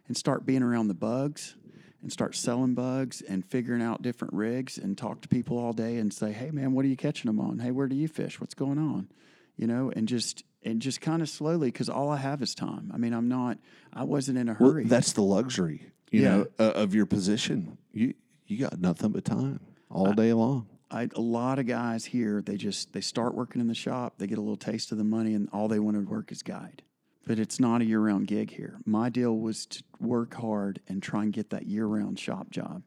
and 0.07 0.15
start 0.15 0.45
being 0.45 0.61
around 0.61 0.87
the 0.87 0.93
bugs 0.93 1.55
and 2.01 2.11
start 2.11 2.35
selling 2.35 2.73
bugs 2.73 3.21
and 3.21 3.45
figuring 3.45 3.81
out 3.81 4.01
different 4.01 4.33
rigs 4.33 4.77
and 4.77 4.97
talk 4.97 5.21
to 5.21 5.27
people 5.27 5.57
all 5.57 5.73
day 5.73 5.97
and 5.97 6.13
say, 6.13 6.31
"Hey 6.31 6.51
man, 6.51 6.73
what 6.73 6.85
are 6.85 6.89
you 6.89 6.97
catching 6.97 7.29
them 7.29 7.39
on? 7.39 7.59
Hey, 7.59 7.71
where 7.71 7.87
do 7.87 7.95
you 7.95 8.07
fish? 8.07 8.39
What's 8.39 8.53
going 8.53 8.77
on?" 8.77 9.09
You 9.55 9.67
know, 9.67 9.91
and 9.95 10.07
just 10.07 10.43
and 10.63 10.81
just 10.81 11.01
kind 11.01 11.21
of 11.21 11.29
slowly 11.29 11.67
because 11.69 11.89
all 11.89 12.09
I 12.09 12.17
have 12.17 12.41
is 12.41 12.53
time. 12.55 12.91
I 12.93 12.97
mean, 12.97 13.13
I'm 13.13 13.27
not. 13.27 13.57
I 13.93 14.03
wasn't 14.03 14.37
in 14.37 14.49
a 14.49 14.55
Well, 14.59 14.71
hurry. 14.71 14.85
that's 14.85 15.13
the 15.13 15.21
luxury, 15.23 15.91
you 16.11 16.21
Yeah. 16.21 16.29
know, 16.37 16.47
uh, 16.59 16.71
of 16.75 16.93
your 16.95 17.05
position. 17.05 17.77
You 17.91 18.13
you 18.47 18.57
got 18.57 18.79
nothing 18.81 19.11
but 19.11 19.23
time 19.23 19.59
all 19.89 20.13
day 20.13 20.33
long. 20.33 20.67
I, 20.89 21.07
a 21.15 21.21
lot 21.21 21.57
of 21.57 21.67
guys 21.67 22.03
here, 22.03 22.41
they 22.41 22.57
just 22.57 22.91
they 22.91 22.99
start 23.01 23.33
working 23.33 23.61
in 23.61 23.67
the 23.67 23.73
shop, 23.75 24.15
they 24.17 24.27
get 24.27 24.37
a 24.37 24.41
little 24.41 24.57
taste 24.57 24.91
of 24.91 24.97
the 24.97 25.05
money, 25.05 25.33
and 25.33 25.47
all 25.53 25.67
they 25.69 25.79
want 25.79 25.95
to 25.95 26.01
work 26.01 26.31
is 26.31 26.43
guide. 26.43 26.81
but 27.23 27.37
it's 27.39 27.59
not 27.59 27.81
a 27.81 27.85
year 27.85 27.99
round 27.99 28.25
gig 28.27 28.49
here. 28.51 28.79
My 28.83 29.07
deal 29.09 29.37
was 29.37 29.67
to 29.67 29.83
work 29.99 30.33
hard 30.33 30.81
and 30.87 31.01
try 31.03 31.21
and 31.23 31.31
get 31.31 31.51
that 31.51 31.67
year 31.67 31.85
round 31.85 32.19
shop 32.19 32.49
job. 32.49 32.81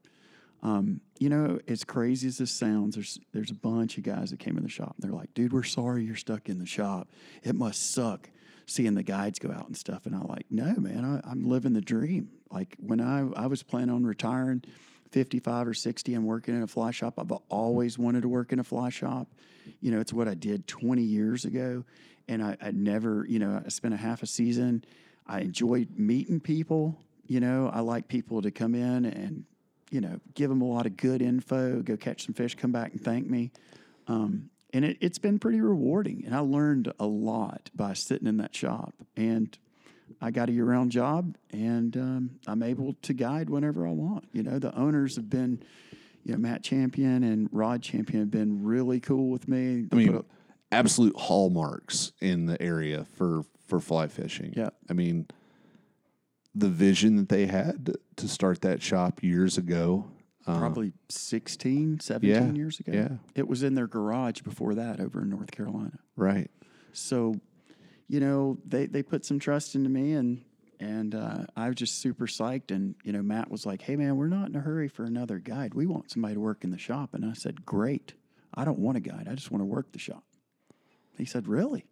Um, 0.64 1.02
you 1.18 1.28
know, 1.28 1.60
as 1.68 1.84
crazy 1.84 2.26
as 2.26 2.38
this 2.38 2.50
sounds, 2.50 2.94
there's 2.94 3.20
there's 3.32 3.50
a 3.50 3.54
bunch 3.54 3.98
of 3.98 4.04
guys 4.04 4.30
that 4.30 4.40
came 4.40 4.56
in 4.56 4.62
the 4.62 4.68
shop. 4.68 4.96
And 4.96 5.04
they're 5.04 5.16
like, 5.16 5.32
"Dude, 5.34 5.52
we're 5.52 5.62
sorry 5.62 6.04
you're 6.04 6.16
stuck 6.16 6.48
in 6.48 6.58
the 6.58 6.66
shop. 6.66 7.08
It 7.42 7.54
must 7.54 7.92
suck 7.92 8.30
seeing 8.66 8.94
the 8.94 9.02
guides 9.02 9.38
go 9.38 9.52
out 9.52 9.66
and 9.66 9.76
stuff." 9.76 10.06
And 10.06 10.14
I'm 10.14 10.26
like, 10.26 10.46
"No, 10.50 10.74
man, 10.76 11.04
I, 11.04 11.30
I'm 11.30 11.44
living 11.44 11.74
the 11.74 11.82
dream. 11.82 12.30
Like 12.50 12.76
when 12.78 13.00
I 13.00 13.28
I 13.36 13.46
was 13.46 13.62
planning 13.62 13.94
on 13.94 14.04
retiring, 14.04 14.64
55 15.14 15.68
or 15.68 15.74
60, 15.74 16.14
and 16.14 16.24
working 16.24 16.56
in 16.56 16.62
a 16.62 16.66
fly 16.66 16.90
shop. 16.90 17.14
I've 17.18 17.30
always 17.48 17.98
wanted 17.98 18.22
to 18.22 18.28
work 18.28 18.52
in 18.52 18.58
a 18.58 18.64
fly 18.64 18.88
shop. 18.88 19.28
You 19.80 19.92
know, 19.92 20.00
it's 20.00 20.12
what 20.12 20.26
I 20.26 20.34
did 20.34 20.66
20 20.66 21.02
years 21.02 21.44
ago, 21.44 21.84
and 22.26 22.42
I, 22.42 22.56
I 22.60 22.70
never, 22.72 23.24
you 23.28 23.38
know, 23.38 23.62
I 23.64 23.68
spent 23.68 23.94
a 23.94 23.96
half 23.96 24.22
a 24.22 24.26
season. 24.26 24.84
I 25.26 25.40
enjoyed 25.40 25.90
meeting 25.96 26.40
people. 26.40 26.98
You 27.26 27.40
know, 27.40 27.70
I 27.72 27.80
like 27.80 28.08
people 28.08 28.42
to 28.42 28.50
come 28.50 28.74
in 28.74 29.04
and 29.04 29.44
you 29.94 30.00
know, 30.00 30.18
give 30.34 30.50
them 30.50 30.60
a 30.60 30.64
lot 30.64 30.86
of 30.86 30.96
good 30.96 31.22
info, 31.22 31.80
go 31.80 31.96
catch 31.96 32.26
some 32.26 32.34
fish, 32.34 32.56
come 32.56 32.72
back 32.72 32.90
and 32.90 33.00
thank 33.00 33.30
me. 33.30 33.52
Um, 34.08 34.50
and 34.72 34.84
it, 34.84 34.98
it's 35.00 35.18
been 35.18 35.38
pretty 35.38 35.60
rewarding. 35.60 36.24
And 36.26 36.34
I 36.34 36.40
learned 36.40 36.92
a 36.98 37.06
lot 37.06 37.70
by 37.76 37.92
sitting 37.92 38.26
in 38.26 38.38
that 38.38 38.56
shop. 38.56 38.92
And 39.16 39.56
I 40.20 40.32
got 40.32 40.48
a 40.48 40.52
year 40.52 40.64
round 40.64 40.90
job 40.90 41.36
and 41.52 41.96
um, 41.96 42.30
I'm 42.48 42.64
able 42.64 42.94
to 43.02 43.12
guide 43.12 43.48
whenever 43.48 43.86
I 43.86 43.92
want. 43.92 44.24
You 44.32 44.42
know, 44.42 44.58
the 44.58 44.74
owners 44.76 45.14
have 45.14 45.30
been, 45.30 45.62
you 46.24 46.32
know, 46.32 46.38
Matt 46.38 46.64
Champion 46.64 47.22
and 47.22 47.48
Rod 47.52 47.80
Champion 47.80 48.18
have 48.18 48.32
been 48.32 48.64
really 48.64 48.98
cool 48.98 49.30
with 49.30 49.46
me. 49.46 49.86
I 49.92 49.94
mean, 49.94 50.24
absolute 50.72 51.16
hallmarks 51.16 52.10
in 52.20 52.46
the 52.46 52.60
area 52.60 53.06
for 53.16 53.44
for 53.68 53.78
fly 53.78 54.08
fishing. 54.08 54.54
Yeah. 54.56 54.70
I 54.90 54.92
mean, 54.92 55.28
the 56.54 56.68
vision 56.68 57.16
that 57.16 57.28
they 57.28 57.46
had 57.46 57.96
to 58.16 58.28
start 58.28 58.62
that 58.62 58.82
shop 58.82 59.22
years 59.22 59.58
ago. 59.58 60.06
uh, 60.46 60.58
probably 60.58 60.92
16, 61.08 62.00
17 62.00 62.30
yeah, 62.30 62.52
years 62.52 62.78
ago. 62.80 62.92
yeah. 62.92 63.08
It 63.34 63.48
was 63.48 63.62
in 63.62 63.74
their 63.74 63.86
garage 63.86 64.42
before 64.42 64.74
that 64.74 65.00
over 65.00 65.22
in 65.22 65.30
North 65.30 65.50
Carolina. 65.50 65.98
right. 66.16 66.50
So, 66.92 67.34
you 68.06 68.20
know, 68.20 68.58
they, 68.64 68.86
they 68.86 69.02
put 69.02 69.24
some 69.24 69.40
trust 69.40 69.74
into 69.74 69.90
me 69.90 70.12
and 70.12 70.44
and 70.80 71.14
uh, 71.14 71.44
I 71.56 71.68
was 71.68 71.76
just 71.76 72.00
super 72.00 72.26
psyched. 72.26 72.70
And, 72.70 72.94
you 73.04 73.12
know, 73.12 73.22
Matt 73.22 73.50
was 73.50 73.64
like, 73.64 73.82
hey, 73.82 73.96
man, 73.96 74.16
we're 74.16 74.28
not 74.28 74.48
in 74.48 74.56
a 74.56 74.60
hurry 74.60 74.88
for 74.88 75.04
another 75.04 75.38
guide. 75.38 75.74
We 75.74 75.86
want 75.86 76.10
somebody 76.10 76.34
to 76.34 76.40
work 76.40 76.64
in 76.64 76.70
the 76.70 76.78
shop. 76.78 77.14
And 77.14 77.24
I 77.24 77.32
said, 77.32 77.64
great. 77.64 78.14
I 78.54 78.64
don't 78.64 78.78
want 78.78 78.96
a 78.96 79.00
guide. 79.00 79.28
I 79.30 79.34
just 79.34 79.50
want 79.50 79.62
to 79.62 79.66
work 79.66 79.92
the 79.92 79.98
shop. 79.98 80.24
He 81.16 81.24
said, 81.24 81.46
really? 81.48 81.86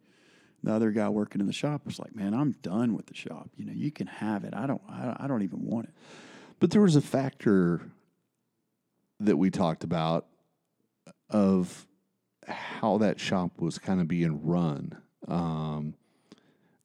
The 0.62 0.72
other 0.72 0.90
guy 0.90 1.08
working 1.08 1.40
in 1.40 1.46
the 1.46 1.52
shop 1.52 1.84
was 1.84 1.98
like, 1.98 2.14
man, 2.14 2.34
I'm 2.34 2.52
done 2.62 2.94
with 2.94 3.06
the 3.06 3.14
shop. 3.14 3.50
You 3.56 3.64
know, 3.64 3.72
you 3.72 3.90
can 3.90 4.06
have 4.06 4.44
it. 4.44 4.54
I 4.54 4.66
don't, 4.66 4.82
I, 4.88 5.16
I 5.20 5.26
don't 5.26 5.42
even 5.42 5.64
want 5.64 5.86
it. 5.88 5.94
But 6.60 6.70
there 6.70 6.82
was 6.82 6.94
a 6.94 7.00
factor 7.00 7.80
that 9.18 9.36
we 9.36 9.50
talked 9.50 9.82
about 9.82 10.26
of 11.30 11.86
how 12.46 12.98
that 12.98 13.18
shop 13.18 13.60
was 13.60 13.78
kind 13.78 14.00
of 14.00 14.08
being 14.08 14.44
run. 14.44 14.96
Um, 15.26 15.94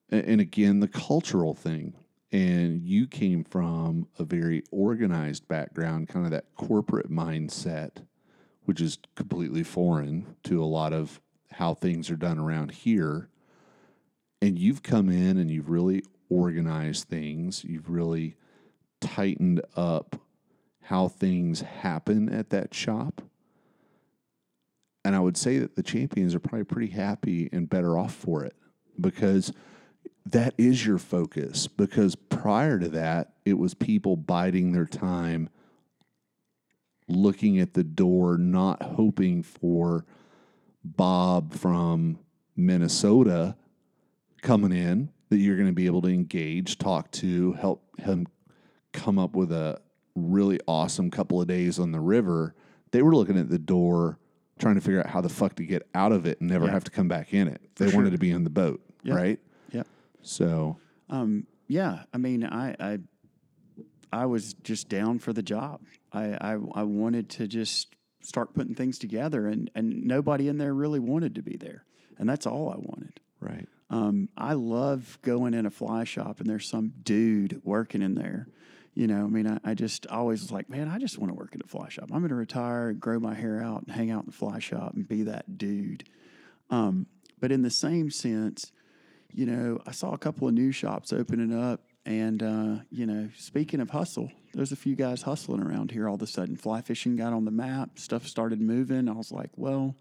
and 0.09 0.39
again, 0.39 0.80
the 0.80 0.88
cultural 0.88 1.53
thing. 1.53 1.93
And 2.32 2.82
you 2.82 3.07
came 3.07 3.43
from 3.43 4.07
a 4.19 4.23
very 4.23 4.63
organized 4.71 5.47
background, 5.47 6.09
kind 6.09 6.25
of 6.25 6.32
that 6.32 6.45
corporate 6.55 7.09
mindset, 7.09 8.03
which 8.65 8.82
is 8.82 8.97
completely 9.15 9.63
foreign 9.63 10.36
to 10.43 10.61
a 10.61 10.65
lot 10.65 10.93
of 10.93 11.21
how 11.51 11.73
things 11.73 12.09
are 12.11 12.17
done 12.17 12.38
around 12.38 12.71
here. 12.71 13.30
And 14.41 14.57
you've 14.57 14.83
come 14.83 15.09
in 15.09 15.38
and 15.38 15.49
you've 15.49 15.69
really 15.69 16.03
organized 16.29 17.07
things. 17.07 17.63
You've 17.63 17.89
really 17.89 18.35
tightened 19.01 19.61
up 19.75 20.19
how 20.83 21.07
things 21.07 21.61
happen 21.61 22.29
at 22.29 22.49
that 22.51 22.73
shop. 22.73 23.21
And 25.03 25.15
I 25.15 25.19
would 25.19 25.38
say 25.38 25.57
that 25.59 25.75
the 25.75 25.83
champions 25.83 26.35
are 26.35 26.39
probably 26.39 26.65
pretty 26.65 26.91
happy 26.91 27.49
and 27.51 27.69
better 27.69 27.97
off 27.97 28.13
for 28.13 28.43
it 28.43 28.55
because 28.99 29.53
that 30.25 30.53
is 30.57 30.85
your 30.85 30.97
focus. 30.97 31.67
Because 31.67 32.15
prior 32.15 32.79
to 32.79 32.89
that, 32.89 33.33
it 33.45 33.57
was 33.57 33.73
people 33.73 34.17
biding 34.17 34.73
their 34.73 34.85
time, 34.85 35.49
looking 37.07 37.59
at 37.59 37.73
the 37.73 37.83
door, 37.83 38.38
not 38.38 38.81
hoping 38.81 39.43
for 39.43 40.05
Bob 40.83 41.53
from 41.53 42.19
Minnesota 42.55 43.55
coming 44.41 44.71
in 44.71 45.09
that 45.29 45.38
you're 45.38 45.55
going 45.55 45.67
to 45.67 45.73
be 45.73 45.85
able 45.85 46.01
to 46.03 46.07
engage, 46.09 46.77
talk 46.77 47.11
to, 47.11 47.53
help 47.53 47.83
him 47.99 48.27
come 48.93 49.19
up 49.19 49.35
with 49.35 49.51
a 49.51 49.79
really 50.15 50.59
awesome 50.67 51.11
couple 51.11 51.41
of 51.41 51.47
days 51.47 51.79
on 51.79 51.91
the 51.91 51.99
river. 51.99 52.55
They 52.91 53.01
were 53.01 53.13
looking 53.15 53.38
at 53.38 53.49
the 53.49 53.59
door 53.59 54.17
trying 54.59 54.75
to 54.75 54.81
figure 54.81 54.99
out 54.99 55.07
how 55.07 55.21
the 55.21 55.29
fuck 55.29 55.55
to 55.55 55.63
get 55.63 55.88
out 55.93 56.11
of 56.11 56.25
it 56.25 56.39
and 56.41 56.49
never 56.49 56.65
Yeah. 56.65 56.71
have 56.71 56.83
to 56.85 56.91
come 56.91 57.07
back 57.07 57.33
in 57.33 57.47
it. 57.47 57.61
They 57.75 57.89
sure. 57.89 57.97
wanted 57.99 58.11
to 58.11 58.17
be 58.17 58.31
in 58.31 58.43
the 58.43 58.49
boat, 58.49 58.81
Yeah. 59.03 59.13
right? 59.15 59.39
Yeah. 59.71 59.83
So, 60.23 60.77
Um, 61.09 61.45
yeah, 61.67 62.03
I 62.13 62.17
mean, 62.17 62.43
I, 62.43 62.75
I, 62.79 62.99
I 64.11 64.25
was 64.25 64.53
just 64.53 64.89
down 64.89 65.19
for 65.19 65.33
the 65.33 65.43
job. 65.43 65.81
I, 66.13 66.33
I, 66.53 66.57
I 66.73 66.83
wanted 66.83 67.29
to 67.31 67.47
just 67.47 67.93
start 68.21 68.53
putting 68.53 68.73
things 68.73 68.97
together, 68.97 69.45
and 69.47 69.69
and 69.75 70.05
nobody 70.05 70.47
in 70.47 70.57
there 70.57 70.73
really 70.73 70.99
wanted 70.99 71.35
to 71.35 71.41
be 71.41 71.55
there, 71.57 71.83
and 72.17 72.27
that's 72.27 72.47
all 72.47 72.69
I 72.69 72.77
wanted. 72.77 73.19
right. 73.41 73.67
Um, 73.89 74.29
I 74.38 74.53
love 74.53 75.17
going 75.21 75.53
in 75.53 75.65
a 75.65 75.69
fly 75.69 76.03
shop 76.03 76.39
and 76.39 76.49
there's 76.49 76.67
some 76.67 76.93
dude 77.03 77.61
working 77.63 78.01
in 78.01 78.15
there. 78.15 78.47
You 78.93 79.07
know, 79.07 79.25
I 79.25 79.27
mean, 79.27 79.47
I, 79.47 79.59
I 79.63 79.73
just 79.75 80.07
always 80.07 80.41
was 80.41 80.51
like, 80.51 80.69
man, 80.69 80.89
I 80.89 80.97
just 80.97 81.19
want 81.19 81.31
to 81.31 81.38
work 81.38 81.53
in 81.53 81.61
a 81.63 81.67
fly 81.67 81.88
shop. 81.89 82.05
I'm 82.11 82.19
going 82.19 82.29
to 82.29 82.35
retire 82.35 82.89
and 82.89 82.99
grow 82.99 83.19
my 83.19 83.35
hair 83.35 83.61
out 83.61 83.83
and 83.85 83.95
hang 83.95 84.09
out 84.11 84.21
in 84.21 84.25
the 84.25 84.31
fly 84.31 84.59
shop 84.59 84.93
and 84.95 85.07
be 85.07 85.23
that 85.23 85.57
dude. 85.57 86.03
Um, 86.69 87.05
but 87.39 87.51
in 87.51 87.61
the 87.61 87.69
same 87.69 88.09
sense, 88.09 88.71
you 89.31 89.45
know, 89.45 89.79
I 89.85 89.91
saw 89.91 90.13
a 90.13 90.17
couple 90.17 90.47
of 90.47 90.53
new 90.53 90.71
shops 90.71 91.13
opening 91.13 91.53
up. 91.53 91.81
And, 92.05 92.41
uh, 92.41 92.75
you 92.89 93.05
know, 93.05 93.29
speaking 93.38 93.81
of 93.81 93.89
hustle, 93.89 94.31
there's 94.53 94.71
a 94.71 94.77
few 94.77 94.95
guys 94.95 95.21
hustling 95.21 95.61
around 95.61 95.91
here 95.91 96.07
all 96.07 96.15
of 96.15 96.21
a 96.21 96.27
sudden. 96.27 96.55
Fly 96.55 96.81
fishing 96.81 97.17
got 97.17 97.33
on 97.33 97.45
the 97.45 97.51
map, 97.51 97.99
stuff 97.99 98.25
started 98.25 98.61
moving. 98.61 99.09
I 99.09 99.11
was 99.11 99.31
like, 99.31 99.51
well, 99.57 99.95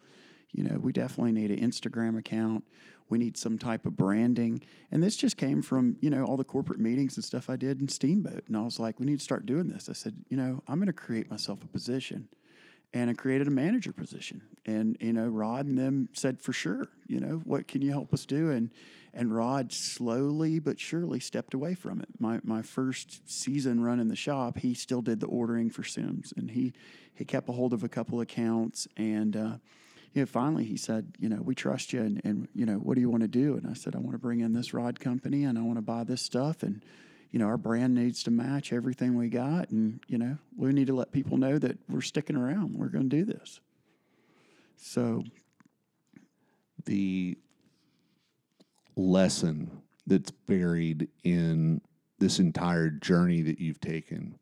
you 0.53 0.65
know, 0.65 0.79
we 0.79 0.93
definitely 0.93 1.33
need 1.33 1.51
an 1.51 1.61
Instagram 1.61 2.19
account. 2.19 2.65
We 3.09 3.19
need 3.19 3.37
some 3.37 3.59
type 3.59 3.87
of 3.87 3.97
branding. 3.97 4.63
And 4.91 5.03
this 5.03 5.17
just 5.17 5.37
came 5.37 5.63
from, 5.63 5.97
you 6.01 6.11
know, 6.11 6.25
all 6.25 6.37
the 6.37 6.45
corporate 6.45 6.81
meetings 6.81 7.17
and 7.17 7.25
stuff 7.25 7.49
I 7.49 7.57
did 7.57 7.81
in 7.81 7.89
Steamboat. 7.89 8.45
And 8.49 8.57
I 8.57 8.63
was 8.63 8.81
like, 8.81 8.99
we 8.99 9.07
need 9.07 9.19
to 9.19 9.25
start 9.25 9.47
doing 9.47 9.69
this. 9.69 9.89
I 9.89 9.93
said, 9.93 10.15
you 10.29 10.37
know, 10.37 10.63
I'm 10.67 10.77
going 10.77 10.87
to 10.87 10.93
create 10.93 11.31
myself 11.31 11.63
a 11.63 11.69
position. 11.69 12.29
And 12.93 13.11
I 13.11 13.15
created 13.15 13.47
a 13.47 13.51
manager 13.51 13.93
position. 13.93 14.43
And, 14.65 14.97
you 15.01 15.13
know, 15.13 15.27
Rod 15.27 15.67
and 15.67 15.77
them 15.77 16.09
said, 16.15 16.41
for 16.41 16.53
sure, 16.53 16.89
you 17.07 17.21
know, 17.21 17.43
what 17.45 17.69
can 17.69 17.83
you 17.83 17.91
help 17.91 18.15
us 18.15 18.25
do? 18.25 18.51
And, 18.51 18.71
and 19.13 19.35
Rod 19.35 19.73
slowly 19.73 20.59
but 20.59 20.81
surely 20.81 21.21
stepped 21.21 21.53
away 21.53 21.75
from 21.75 22.01
it. 22.01 22.09
My, 22.19 22.41
my 22.43 22.63
first 22.63 23.29
season 23.31 23.83
running 23.83 24.09
the 24.09 24.17
shop, 24.17 24.59
he 24.59 24.73
still 24.73 25.03
did 25.03 25.21
the 25.21 25.27
ordering 25.27 25.69
for 25.69 25.85
Simms. 25.85 26.33
And 26.37 26.51
he, 26.51 26.73
he 27.15 27.25
kept 27.25 27.49
a 27.49 27.53
hold 27.53 27.73
of 27.73 27.85
a 27.85 27.89
couple 27.89 28.21
accounts. 28.21 28.89
And, 28.97 29.37
uh, 29.37 29.57
you 30.17 30.23
know, 30.23 30.27
finally 30.27 30.65
he 30.65 30.79
said, 30.79 31.13
you 31.19 31.29
know, 31.29 31.43
we 31.43 31.55
trust 31.55 31.93
you 31.93 32.01
and, 32.01 32.23
and, 32.25 32.49
you 32.55 32.65
know, 32.65 32.77
what 32.77 32.95
do 32.95 33.03
you 33.03 33.11
want 33.11 33.21
to 33.21 33.29
do? 33.29 33.55
And 33.59 33.67
I 33.67 33.75
said, 33.75 33.95
I 33.95 33.99
want 33.99 34.13
to 34.13 34.19
bring 34.19 34.41
in 34.41 34.55
this 34.55 34.73
rod 34.73 34.99
company 34.99 35.45
and 35.45 35.59
I 35.59 35.61
want 35.61 35.77
to 35.77 35.83
buy 35.83 36.05
this 36.05 36.23
stuff. 36.23 36.63
And, 36.63 36.83
you 37.31 37.39
know, 37.39 37.45
our 37.45 37.59
brand 37.59 37.95
needs 37.95 38.23
to 38.23 38.31
match 38.31 38.73
everything 38.73 39.15
we 39.15 39.29
got. 39.29 39.69
And, 39.69 40.01
you 40.07 40.17
know, 40.17 40.39
we 40.57 40.73
need 40.73 40.87
to 40.87 40.95
let 40.95 41.13
people 41.13 41.37
know 41.37 41.59
that 41.59 41.79
we're 41.91 42.01
sticking 42.01 42.35
around. 42.35 42.79
We're 42.79 42.89
going 42.89 43.11
to 43.11 43.15
do 43.17 43.27
this. 43.27 43.61
So, 44.79 45.23
the 46.87 47.37
lesson 48.97 49.83
that's 50.07 50.31
buried 50.31 51.09
in 51.25 51.83
this 52.21 52.39
entire 52.39 52.89
journey 52.89 53.43
that 53.43 53.61
you've 53.61 53.83
taken 53.83 54.39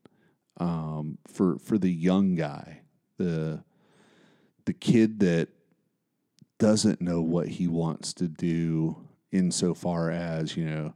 um, 0.59 1.19
for 1.27 1.59
for 1.59 1.79
the 1.79 1.91
young 1.91 2.37
guy, 2.37 2.83
the 3.17 3.65
the 4.67 4.73
kid 4.73 5.19
that 5.21 5.49
doesn't 6.65 7.01
know 7.01 7.21
what 7.21 7.47
he 7.47 7.69
wants 7.69 8.15
to 8.15 8.27
do 8.27 8.97
insofar 9.31 10.11
as 10.11 10.57
you 10.57 10.65
know 10.65 10.95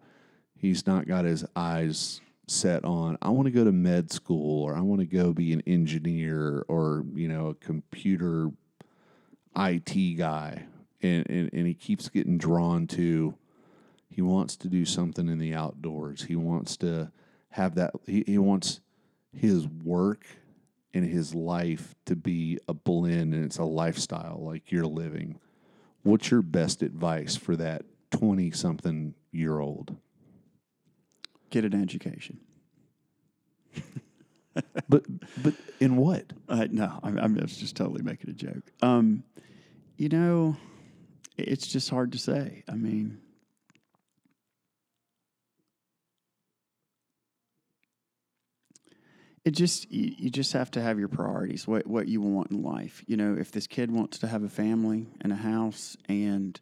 he's 0.54 0.86
not 0.86 1.06
got 1.06 1.26
his 1.26 1.44
eyes 1.54 2.22
set 2.46 2.84
on 2.86 3.18
I 3.20 3.28
want 3.28 3.46
to 3.46 3.52
go 3.52 3.64
to 3.64 3.72
med 3.72 4.10
school 4.10 4.62
or 4.62 4.74
I 4.74 4.80
want 4.80 5.00
to 5.00 5.06
go 5.06 5.34
be 5.34 5.52
an 5.52 5.62
engineer 5.66 6.64
or 6.68 7.04
you 7.14 7.28
know 7.28 7.48
a 7.48 7.54
computer 7.54 8.50
IT 9.56 10.16
guy 10.16 10.64
and, 11.02 11.28
and, 11.28 11.50
and 11.52 11.66
he 11.66 11.74
keeps 11.74 12.08
getting 12.08 12.38
drawn 12.38 12.86
to 12.86 13.34
he 14.08 14.22
wants 14.22 14.56
to 14.56 14.68
do 14.68 14.84
something 14.84 15.28
in 15.28 15.38
the 15.38 15.54
outdoors. 15.54 16.24
He 16.24 16.34
wants 16.34 16.76
to 16.78 17.12
have 17.50 17.74
that 17.74 17.92
he, 18.06 18.24
he 18.26 18.38
wants 18.38 18.80
his 19.32 19.68
work 19.68 20.24
and 20.94 21.04
his 21.04 21.34
life 21.34 21.94
to 22.06 22.16
be 22.16 22.58
a 22.66 22.74
blend 22.74 23.34
and 23.34 23.44
it's 23.44 23.58
a 23.58 23.64
lifestyle 23.64 24.40
like 24.42 24.72
you're 24.72 24.86
living. 24.86 25.38
What's 26.08 26.30
your 26.30 26.40
best 26.40 26.80
advice 26.80 27.36
for 27.36 27.54
that 27.56 27.82
20 28.12 28.50
something 28.52 29.14
year 29.30 29.60
old? 29.60 29.94
Get 31.50 31.66
an 31.66 31.80
education. 31.80 32.40
But 34.88 35.04
but 35.40 35.54
in 35.78 35.96
what? 35.96 36.32
Uh, 36.48 36.66
no, 36.72 36.98
I'm, 37.04 37.16
I'm 37.16 37.36
just 37.36 37.60
just 37.60 37.76
totally 37.76 38.02
making 38.02 38.28
a 38.30 38.32
joke. 38.32 38.72
Um, 38.82 39.22
you 39.96 40.08
know, 40.08 40.56
it's 41.36 41.68
just 41.68 41.90
hard 41.90 42.10
to 42.12 42.18
say. 42.18 42.64
I 42.68 42.74
mean, 42.74 43.20
it 49.44 49.52
just 49.52 49.90
you, 49.90 50.14
you 50.16 50.30
just 50.30 50.52
have 50.52 50.70
to 50.72 50.82
have 50.82 50.98
your 50.98 51.08
priorities. 51.08 51.66
What 51.66 51.86
what 51.86 52.08
you 52.08 52.20
want 52.20 52.50
in 52.50 52.62
life. 52.62 53.04
You 53.06 53.16
know, 53.16 53.36
if 53.38 53.52
this 53.52 53.66
kid 53.66 53.90
wants 53.90 54.18
to 54.18 54.26
have 54.26 54.42
a 54.42 54.48
family 54.48 55.06
and 55.20 55.32
a 55.32 55.36
house, 55.36 55.96
and 56.08 56.58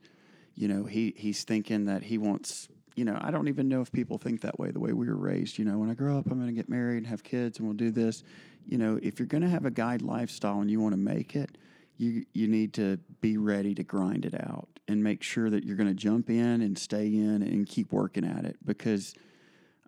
you 0.55 0.69
know 0.69 0.85
he 0.85 1.15
he's 1.17 1.45
thinking 1.45 1.87
that 1.87 2.03
he 2.05 2.19
wants. 2.19 2.69
You 2.95 3.05
know, 3.05 3.19
I 3.21 3.31
don't 3.31 3.49
even 3.49 3.69
know 3.69 3.83
if 3.83 3.93
people 3.93 4.17
think 4.17 4.41
that 4.41 4.59
way. 4.59 4.71
The 4.71 4.81
way 4.81 4.95
we 4.95 5.07
were 5.07 5.17
raised. 5.17 5.59
You 5.59 5.67
know, 5.67 5.79
when 5.79 5.91
I 5.91 5.95
grow 5.95 6.19
up, 6.19 6.31
I'm 6.31 6.39
going 6.39 6.47
to 6.47 6.55
get 6.55 6.71
married 6.71 6.97
and 6.97 7.07
have 7.09 7.23
kids, 7.23 7.59
and 7.59 7.69
we'll 7.69 7.77
do 7.77 7.91
this. 7.91 8.23
You 8.65 8.79
know, 8.79 8.99
if 9.03 9.19
you're 9.19 9.27
going 9.27 9.43
to 9.43 9.51
have 9.51 9.67
a 9.67 9.71
guide 9.71 10.01
lifestyle 10.01 10.61
and 10.61 10.71
you 10.71 10.81
want 10.81 10.95
to 10.95 10.99
make 10.99 11.37
it, 11.37 11.59
you 11.99 12.25
you 12.33 12.49
need 12.49 12.73
to 12.75 12.99
be 13.21 13.37
ready 13.37 13.75
to 13.75 13.83
grind 13.83 14.25
it 14.25 14.35
out 14.35 14.69
and 14.89 15.03
make 15.03 15.23
sure 15.23 15.51
that 15.51 15.65
you're 15.65 15.77
going 15.77 15.89
to 15.89 15.95
jump 15.95 16.31
in 16.31 16.63
and 16.63 16.79
stay 16.79 17.07
in 17.07 17.43
and 17.43 17.67
keep 17.67 17.93
working 17.93 18.25
at 18.25 18.45
it 18.45 18.57
because 18.65 19.15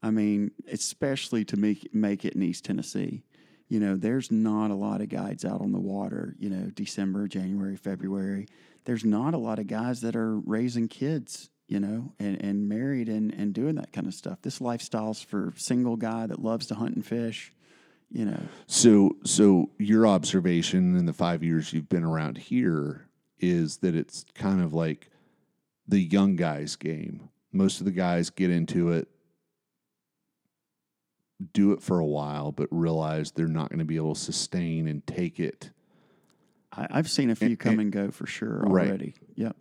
I 0.02 0.10
mean, 0.10 0.52
especially 0.70 1.44
to 1.46 1.56
make 1.56 1.94
make 1.94 2.24
it 2.24 2.34
in 2.34 2.42
East 2.42 2.64
Tennessee. 2.64 3.24
You 3.68 3.80
know, 3.80 3.96
there's 3.96 4.30
not 4.32 4.70
a 4.70 4.74
lot 4.74 5.02
of 5.02 5.10
guides 5.10 5.44
out 5.44 5.60
on 5.60 5.72
the 5.72 5.80
water, 5.80 6.34
you 6.38 6.48
know, 6.48 6.70
December, 6.74 7.28
January, 7.28 7.76
February. 7.76 8.48
There's 8.84 9.04
not 9.04 9.34
a 9.34 9.38
lot 9.38 9.58
of 9.58 9.66
guys 9.66 10.00
that 10.00 10.16
are 10.16 10.38
raising 10.38 10.88
kids, 10.88 11.50
you 11.66 11.78
know, 11.78 12.14
and, 12.18 12.42
and 12.42 12.66
married 12.66 13.10
and, 13.10 13.30
and 13.34 13.52
doing 13.52 13.74
that 13.74 13.92
kind 13.92 14.06
of 14.06 14.14
stuff. 14.14 14.40
This 14.40 14.62
lifestyle's 14.62 15.20
for 15.20 15.52
single 15.56 15.96
guy 15.96 16.26
that 16.26 16.42
loves 16.42 16.66
to 16.68 16.76
hunt 16.76 16.94
and 16.94 17.04
fish, 17.04 17.52
you 18.10 18.24
know. 18.24 18.40
So 18.66 19.16
so 19.24 19.70
your 19.78 20.06
observation 20.06 20.96
in 20.96 21.04
the 21.04 21.12
five 21.12 21.42
years 21.42 21.72
you've 21.74 21.90
been 21.90 22.04
around 22.04 22.38
here 22.38 23.08
is 23.38 23.78
that 23.78 23.94
it's 23.94 24.24
kind 24.34 24.62
of 24.62 24.72
like 24.72 25.10
the 25.86 26.00
young 26.00 26.36
guys 26.36 26.76
game. 26.76 27.28
Most 27.52 27.80
of 27.80 27.84
the 27.84 27.92
guys 27.92 28.30
get 28.30 28.50
into 28.50 28.92
it, 28.92 29.08
do 31.52 31.72
it 31.72 31.82
for 31.82 31.98
a 32.00 32.06
while, 32.06 32.52
but 32.52 32.68
realize 32.70 33.30
they're 33.30 33.46
not 33.46 33.68
going 33.70 33.78
to 33.78 33.84
be 33.84 33.96
able 33.96 34.14
to 34.14 34.20
sustain 34.20 34.88
and 34.88 35.06
take 35.06 35.38
it. 35.38 35.70
I, 36.72 36.86
I've 36.90 37.08
seen 37.10 37.30
a 37.30 37.34
few 37.36 37.48
And- 37.48 37.58
come 37.58 37.72
and- 37.74 37.80
and 37.82 37.92
go 37.92 38.10
for 38.10 38.26
sure 38.26 38.60
Right. 38.66 38.88
already. 38.88 39.14
Yep. 39.36 39.56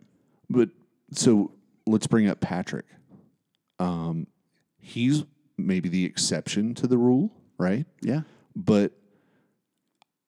But 0.50 0.70
so 1.12 1.52
let's 1.86 2.06
bring 2.06 2.26
up 2.28 2.40
Patrick. 2.40 2.86
Um, 3.78 4.26
he's 4.80 5.24
maybe 5.56 5.88
the 5.88 6.04
exception 6.04 6.74
to 6.74 6.86
the 6.86 6.98
rule, 6.98 7.30
right? 7.58 7.86
Yeah. 8.02 8.22
but 8.56 8.92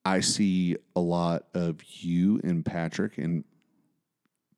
I 0.04 0.20
see 0.20 0.76
a 0.96 1.00
lot 1.00 1.46
of 1.52 1.80
you 1.84 2.40
and 2.44 2.64
Patrick 2.64 3.18
and 3.18 3.44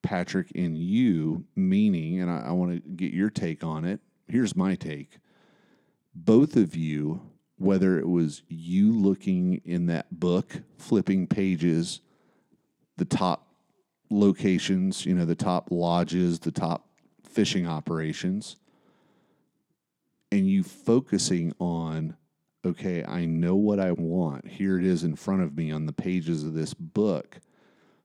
Patrick 0.03 0.53
and 0.55 0.76
you, 0.78 1.45
meaning, 1.57 2.20
and 2.20 2.30
I, 2.30 2.49
I 2.49 2.53
want 2.53 2.72
to 2.84 2.90
get 2.90 3.12
your 3.14 3.30
take 3.30 3.64
on 3.64 3.84
it. 3.84 4.01
Here's 4.28 4.55
my 4.55 4.74
take. 4.74 5.18
Both 6.14 6.56
of 6.56 6.76
you, 6.76 7.22
whether 7.56 7.98
it 7.98 8.08
was 8.08 8.42
you 8.48 8.92
looking 8.92 9.60
in 9.64 9.86
that 9.86 10.06
book, 10.10 10.62
flipping 10.76 11.26
pages, 11.26 12.00
the 12.96 13.04
top 13.04 13.46
locations, 14.10 15.06
you 15.06 15.14
know, 15.14 15.24
the 15.24 15.34
top 15.34 15.68
lodges, 15.70 16.40
the 16.40 16.52
top 16.52 16.86
fishing 17.24 17.66
operations, 17.66 18.56
and 20.30 20.46
you 20.46 20.62
focusing 20.62 21.54
on 21.58 22.16
okay, 22.64 23.04
I 23.04 23.24
know 23.24 23.56
what 23.56 23.80
I 23.80 23.92
want. 23.92 24.46
Here 24.46 24.78
it 24.78 24.84
is 24.84 25.04
in 25.04 25.16
front 25.16 25.42
of 25.42 25.56
me 25.56 25.72
on 25.72 25.86
the 25.86 25.92
pages 25.92 26.44
of 26.44 26.54
this 26.54 26.74
book. 26.74 27.40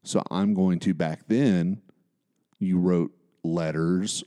So 0.03 0.23
I'm 0.31 0.53
going 0.53 0.79
to, 0.79 0.93
back 0.93 1.27
then, 1.27 1.81
you 2.59 2.79
wrote 2.79 3.11
letters, 3.43 4.23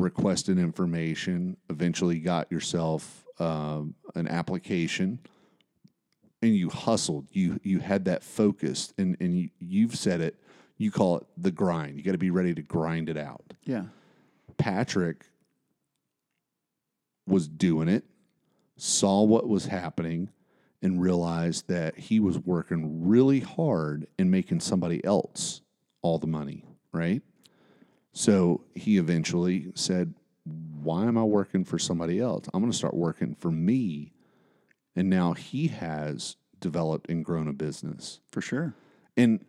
requested 0.00 0.58
information, 0.58 1.56
eventually 1.70 2.18
got 2.18 2.50
yourself 2.50 3.24
um, 3.38 3.94
an 4.14 4.28
application. 4.28 5.18
And 6.42 6.54
you 6.54 6.68
hustled. 6.68 7.26
You 7.30 7.58
you 7.62 7.80
had 7.80 8.04
that 8.04 8.22
focus, 8.22 8.92
and 8.98 9.16
and 9.20 9.36
you, 9.36 9.48
you've 9.58 9.96
said 9.96 10.20
it. 10.20 10.36
You 10.76 10.90
call 10.90 11.18
it 11.18 11.26
the 11.38 11.50
grind. 11.50 11.96
You 11.96 12.02
got 12.02 12.12
to 12.12 12.18
be 12.18 12.30
ready 12.30 12.54
to 12.54 12.62
grind 12.62 13.08
it 13.08 13.16
out. 13.16 13.54
Yeah. 13.64 13.84
Patrick 14.58 15.24
was 17.26 17.48
doing 17.48 17.88
it, 17.88 18.04
saw 18.76 19.22
what 19.22 19.48
was 19.48 19.66
happening, 19.66 20.28
and 20.82 21.00
realized 21.00 21.68
that 21.68 21.98
he 21.98 22.20
was 22.20 22.38
working 22.38 23.08
really 23.08 23.40
hard 23.40 24.06
and 24.18 24.30
making 24.30 24.60
somebody 24.60 25.04
else 25.04 25.62
all 26.02 26.18
the 26.18 26.26
money, 26.26 26.64
right? 26.92 27.22
So 28.16 28.62
he 28.74 28.96
eventually 28.96 29.72
said, 29.74 30.14
Why 30.82 31.04
am 31.04 31.18
I 31.18 31.22
working 31.22 31.64
for 31.64 31.78
somebody 31.78 32.18
else? 32.18 32.46
I'm 32.54 32.62
going 32.62 32.72
to 32.72 32.76
start 32.76 32.94
working 32.94 33.34
for 33.38 33.50
me. 33.50 34.14
And 34.96 35.10
now 35.10 35.34
he 35.34 35.68
has 35.68 36.36
developed 36.58 37.10
and 37.10 37.22
grown 37.22 37.46
a 37.46 37.52
business 37.52 38.20
For 38.32 38.40
sure. 38.40 38.74
and 39.18 39.44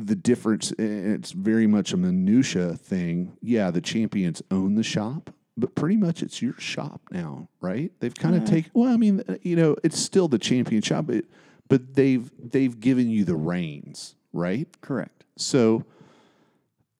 the 0.00 0.16
difference 0.16 0.72
it's 0.78 1.30
very 1.32 1.66
much 1.66 1.92
a 1.92 1.96
minutia 1.96 2.74
thing 2.74 3.36
yeah 3.42 3.70
the 3.70 3.80
champions 3.80 4.40
own 4.50 4.74
the 4.76 4.82
shop 4.82 5.30
but 5.56 5.74
pretty 5.74 5.96
much 5.96 6.22
it's 6.22 6.40
your 6.40 6.54
shop 6.54 7.00
now 7.10 7.48
right 7.60 7.90
they've 7.98 8.14
kind 8.14 8.36
of 8.36 8.44
taken 8.44 8.70
well 8.74 8.92
i 8.92 8.96
mean 8.96 9.22
uh, 9.28 9.34
you 9.42 9.56
know 9.56 9.74
it's 9.82 9.98
still 9.98 10.28
the 10.28 10.38
champion 10.38 10.82
shop 10.82 11.06
but, 11.06 11.24
but 11.68 11.94
they've 11.94 12.30
they've 12.38 12.78
given 12.78 13.10
you 13.10 13.24
the 13.24 13.34
reins 13.34 14.14
right 14.32 14.68
Correct. 14.80 15.24
so 15.36 15.84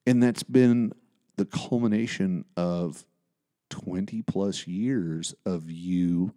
and 0.09 0.23
that's 0.23 0.41
been 0.41 0.91
the 1.37 1.45
culmination 1.45 2.43
of 2.57 3.05
20 3.69 4.23
plus 4.23 4.65
years 4.65 5.35
of 5.45 5.69
you 5.69 6.33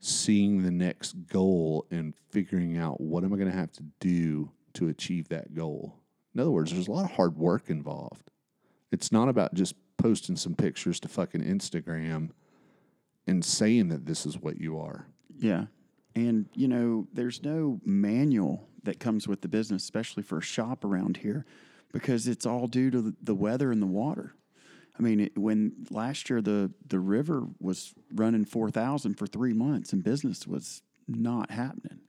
seeing 0.00 0.62
the 0.62 0.70
next 0.70 1.14
goal 1.26 1.86
and 1.90 2.12
figuring 2.28 2.76
out 2.76 3.00
what 3.00 3.24
am 3.24 3.32
I 3.32 3.36
going 3.38 3.50
to 3.50 3.56
have 3.56 3.72
to 3.72 3.84
do 4.00 4.50
to 4.74 4.88
achieve 4.88 5.30
that 5.30 5.54
goal. 5.54 5.96
In 6.34 6.40
other 6.42 6.50
words, 6.50 6.70
there's 6.70 6.88
a 6.88 6.92
lot 6.92 7.06
of 7.06 7.12
hard 7.12 7.38
work 7.38 7.70
involved. 7.70 8.30
It's 8.92 9.10
not 9.10 9.30
about 9.30 9.54
just 9.54 9.74
posting 9.96 10.36
some 10.36 10.54
pictures 10.54 11.00
to 11.00 11.08
fucking 11.08 11.42
Instagram 11.42 12.32
and 13.26 13.42
saying 13.42 13.88
that 13.88 14.04
this 14.04 14.26
is 14.26 14.36
what 14.36 14.60
you 14.60 14.78
are. 14.78 15.06
Yeah. 15.38 15.64
And, 16.14 16.50
you 16.52 16.68
know, 16.68 17.08
there's 17.14 17.42
no 17.42 17.80
manual 17.82 18.68
that 18.82 19.00
comes 19.00 19.26
with 19.26 19.40
the 19.40 19.48
business, 19.48 19.84
especially 19.84 20.22
for 20.22 20.36
a 20.36 20.42
shop 20.42 20.84
around 20.84 21.16
here, 21.16 21.46
because 21.92 22.26
it's 22.28 22.46
all 22.46 22.66
due 22.66 22.90
to 22.90 23.00
the- 23.00 23.16
the 23.22 23.34
weather 23.34 23.70
and 23.72 23.80
the 23.82 23.86
water. 23.86 24.34
I 24.98 25.02
mean, 25.02 25.20
it, 25.20 25.38
when 25.38 25.86
last 25.90 26.30
year 26.30 26.40
the, 26.40 26.72
the 26.86 26.98
river 26.98 27.46
was 27.60 27.94
running 28.14 28.44
4,000 28.44 29.14
for 29.14 29.26
three 29.26 29.52
months 29.52 29.92
and 29.92 30.02
business 30.02 30.46
was 30.46 30.82
not 31.06 31.50
happening. 31.50 32.00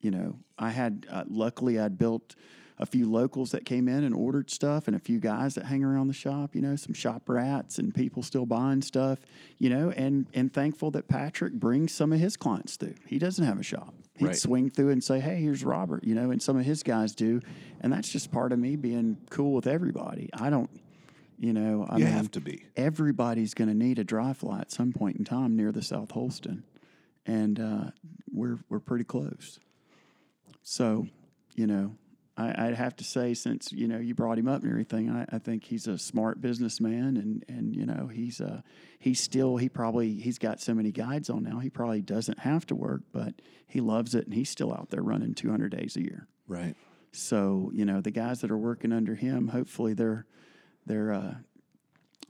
You 0.00 0.10
know, 0.10 0.38
I 0.58 0.70
had, 0.70 1.06
uh, 1.10 1.24
luckily, 1.28 1.78
I'd 1.78 1.96
built 1.96 2.34
a 2.82 2.86
few 2.86 3.08
locals 3.08 3.52
that 3.52 3.64
came 3.64 3.86
in 3.86 4.02
and 4.02 4.12
ordered 4.12 4.50
stuff 4.50 4.88
and 4.88 4.96
a 4.96 4.98
few 4.98 5.20
guys 5.20 5.54
that 5.54 5.66
hang 5.66 5.84
around 5.84 6.08
the 6.08 6.12
shop, 6.12 6.52
you 6.56 6.60
know, 6.60 6.74
some 6.74 6.92
shop 6.92 7.22
rats 7.28 7.78
and 7.78 7.94
people 7.94 8.24
still 8.24 8.44
buying 8.44 8.82
stuff, 8.82 9.20
you 9.58 9.70
know, 9.70 9.90
and, 9.92 10.26
and 10.34 10.52
thankful 10.52 10.90
that 10.90 11.06
Patrick 11.06 11.52
brings 11.52 11.92
some 11.94 12.12
of 12.12 12.18
his 12.18 12.36
clients 12.36 12.74
through. 12.76 12.96
He 13.06 13.20
doesn't 13.20 13.44
have 13.44 13.60
a 13.60 13.62
shop. 13.62 13.94
He'd 14.16 14.26
Right. 14.26 14.36
swing 14.36 14.68
through 14.68 14.90
and 14.90 15.02
say, 15.02 15.20
Hey, 15.20 15.36
here's 15.36 15.62
Robert, 15.64 16.02
you 16.02 16.14
know, 16.16 16.32
and 16.32 16.42
some 16.42 16.56
of 16.58 16.64
his 16.64 16.82
guys 16.82 17.14
do. 17.14 17.40
And 17.80 17.92
that's 17.92 18.08
just 18.08 18.32
part 18.32 18.52
of 18.52 18.58
me 18.58 18.74
being 18.74 19.16
cool 19.30 19.52
with 19.54 19.68
everybody. 19.68 20.28
I 20.34 20.50
don't, 20.50 20.68
you 21.38 21.52
know, 21.52 21.86
I 21.88 21.98
you 21.98 22.04
mean, 22.04 22.12
have 22.14 22.30
to 22.32 22.40
be. 22.40 22.64
everybody's 22.76 23.54
going 23.54 23.68
to 23.68 23.74
need 23.76 24.00
a 24.00 24.04
dry 24.04 24.32
fly 24.32 24.58
at 24.60 24.72
some 24.72 24.92
point 24.92 25.16
in 25.18 25.24
time 25.24 25.54
near 25.56 25.70
the 25.72 25.82
South 25.82 26.10
Holston, 26.10 26.64
and 27.26 27.58
uh, 27.60 27.84
we're 28.32 28.58
we're 28.68 28.80
pretty 28.80 29.04
close. 29.04 29.58
So, 30.62 31.06
you 31.56 31.66
know, 31.66 31.94
I, 32.36 32.66
I'd 32.66 32.74
have 32.74 32.96
to 32.96 33.04
say, 33.04 33.34
since 33.34 33.72
you 33.72 33.86
know 33.86 33.98
you 33.98 34.14
brought 34.14 34.38
him 34.38 34.48
up 34.48 34.62
and 34.62 34.70
everything, 34.70 35.10
I, 35.10 35.26
I 35.30 35.38
think 35.38 35.64
he's 35.64 35.86
a 35.86 35.98
smart 35.98 36.40
businessman, 36.40 37.16
and 37.16 37.44
and 37.48 37.76
you 37.76 37.84
know 37.84 38.06
he's 38.06 38.40
uh 38.40 38.62
he's 38.98 39.20
still 39.20 39.58
he 39.58 39.68
probably 39.68 40.14
he's 40.14 40.38
got 40.38 40.60
so 40.60 40.74
many 40.74 40.92
guides 40.92 41.28
on 41.28 41.42
now 41.42 41.58
he 41.58 41.68
probably 41.68 42.00
doesn't 42.00 42.40
have 42.40 42.66
to 42.66 42.74
work, 42.74 43.02
but 43.12 43.34
he 43.66 43.80
loves 43.80 44.14
it, 44.14 44.24
and 44.24 44.34
he's 44.34 44.48
still 44.48 44.72
out 44.72 44.90
there 44.90 45.02
running 45.02 45.34
200 45.34 45.70
days 45.70 45.96
a 45.96 46.02
year. 46.02 46.26
Right. 46.48 46.74
So 47.12 47.70
you 47.74 47.84
know 47.84 48.00
the 48.00 48.10
guys 48.10 48.40
that 48.40 48.50
are 48.50 48.58
working 48.58 48.92
under 48.92 49.14
him, 49.14 49.48
hopefully 49.48 49.92
they're 49.92 50.24
they're 50.86 51.12
uh, 51.12 51.34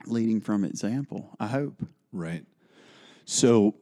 leading 0.05 0.41
from 0.41 0.65
example. 0.65 1.29
I 1.39 1.47
hope. 1.47 1.81
Right. 2.11 2.45
So 3.25 3.75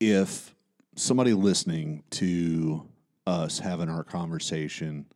if 0.00 0.54
somebody 0.94 1.34
listening 1.34 2.02
to 2.10 2.88
us 3.26 3.58
having 3.58 3.88
our 3.88 4.04
conversation 4.04 5.06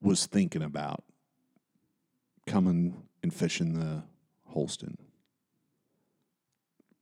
was 0.00 0.26
thinking 0.26 0.62
about 0.62 1.04
coming 2.46 3.02
and 3.22 3.32
fishing 3.32 3.74
the 3.74 4.02
Holston, 4.46 4.96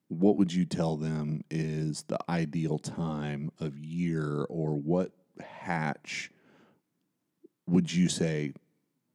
what 0.08 0.36
would 0.36 0.52
you 0.52 0.64
tell 0.64 0.96
them 0.96 1.42
is 1.50 2.04
the 2.04 2.18
ideal 2.28 2.78
time 2.78 3.50
of 3.60 3.78
year, 3.78 4.44
or 4.48 4.74
what 4.74 5.12
hatch 5.40 6.30
would 7.66 7.92
you 7.92 8.08
say 8.08 8.52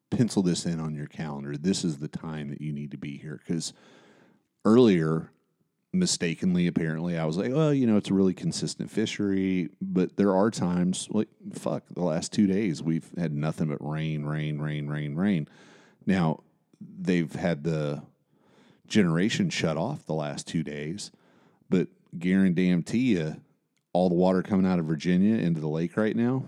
pencil 0.09 0.41
this 0.41 0.65
in 0.65 0.79
on 0.79 0.95
your 0.95 1.07
calendar? 1.07 1.55
This 1.55 1.83
is 1.83 1.97
the 1.97 2.07
time 2.07 2.49
that 2.49 2.61
you 2.61 2.73
need 2.73 2.91
to 2.91 2.97
be 2.97 3.17
here 3.17 3.39
because 3.45 3.73
earlier 4.65 5.31
mistakenly 5.91 6.67
apparently 6.67 7.17
i 7.17 7.25
was 7.25 7.35
like 7.35 7.51
well 7.51 7.73
you 7.73 7.87
know 7.87 7.97
it's 7.97 8.11
a 8.11 8.13
really 8.13 8.33
consistent 8.33 8.91
fishery 8.91 9.69
but 9.81 10.15
there 10.17 10.35
are 10.35 10.51
times 10.51 11.07
like 11.11 11.27
fuck 11.53 11.83
the 11.89 12.03
last 12.03 12.31
two 12.31 12.45
days 12.45 12.83
we've 12.83 13.09
had 13.17 13.33
nothing 13.33 13.67
but 13.67 13.77
rain 13.83 14.23
rain 14.23 14.59
rain 14.59 14.87
rain 14.87 15.15
rain. 15.15 15.47
Now 16.05 16.43
they've 16.79 17.33
had 17.33 17.63
the 17.63 18.03
generation 18.87 19.49
shut 19.49 19.77
off 19.77 20.05
the 20.05 20.13
last 20.13 20.47
two 20.47 20.63
days 20.63 21.11
but 21.69 21.87
guarantee 22.17 23.15
you 23.15 23.35
all 23.93 24.09
the 24.09 24.15
water 24.15 24.43
coming 24.43 24.65
out 24.65 24.79
of 24.79 24.85
virginia 24.85 25.37
into 25.37 25.59
the 25.59 25.67
lake 25.67 25.97
right 25.97 26.15
now 26.15 26.43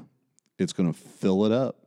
it's 0.60 0.74
going 0.74 0.92
to 0.92 0.98
fill 0.98 1.46
it 1.46 1.52
up 1.52 1.86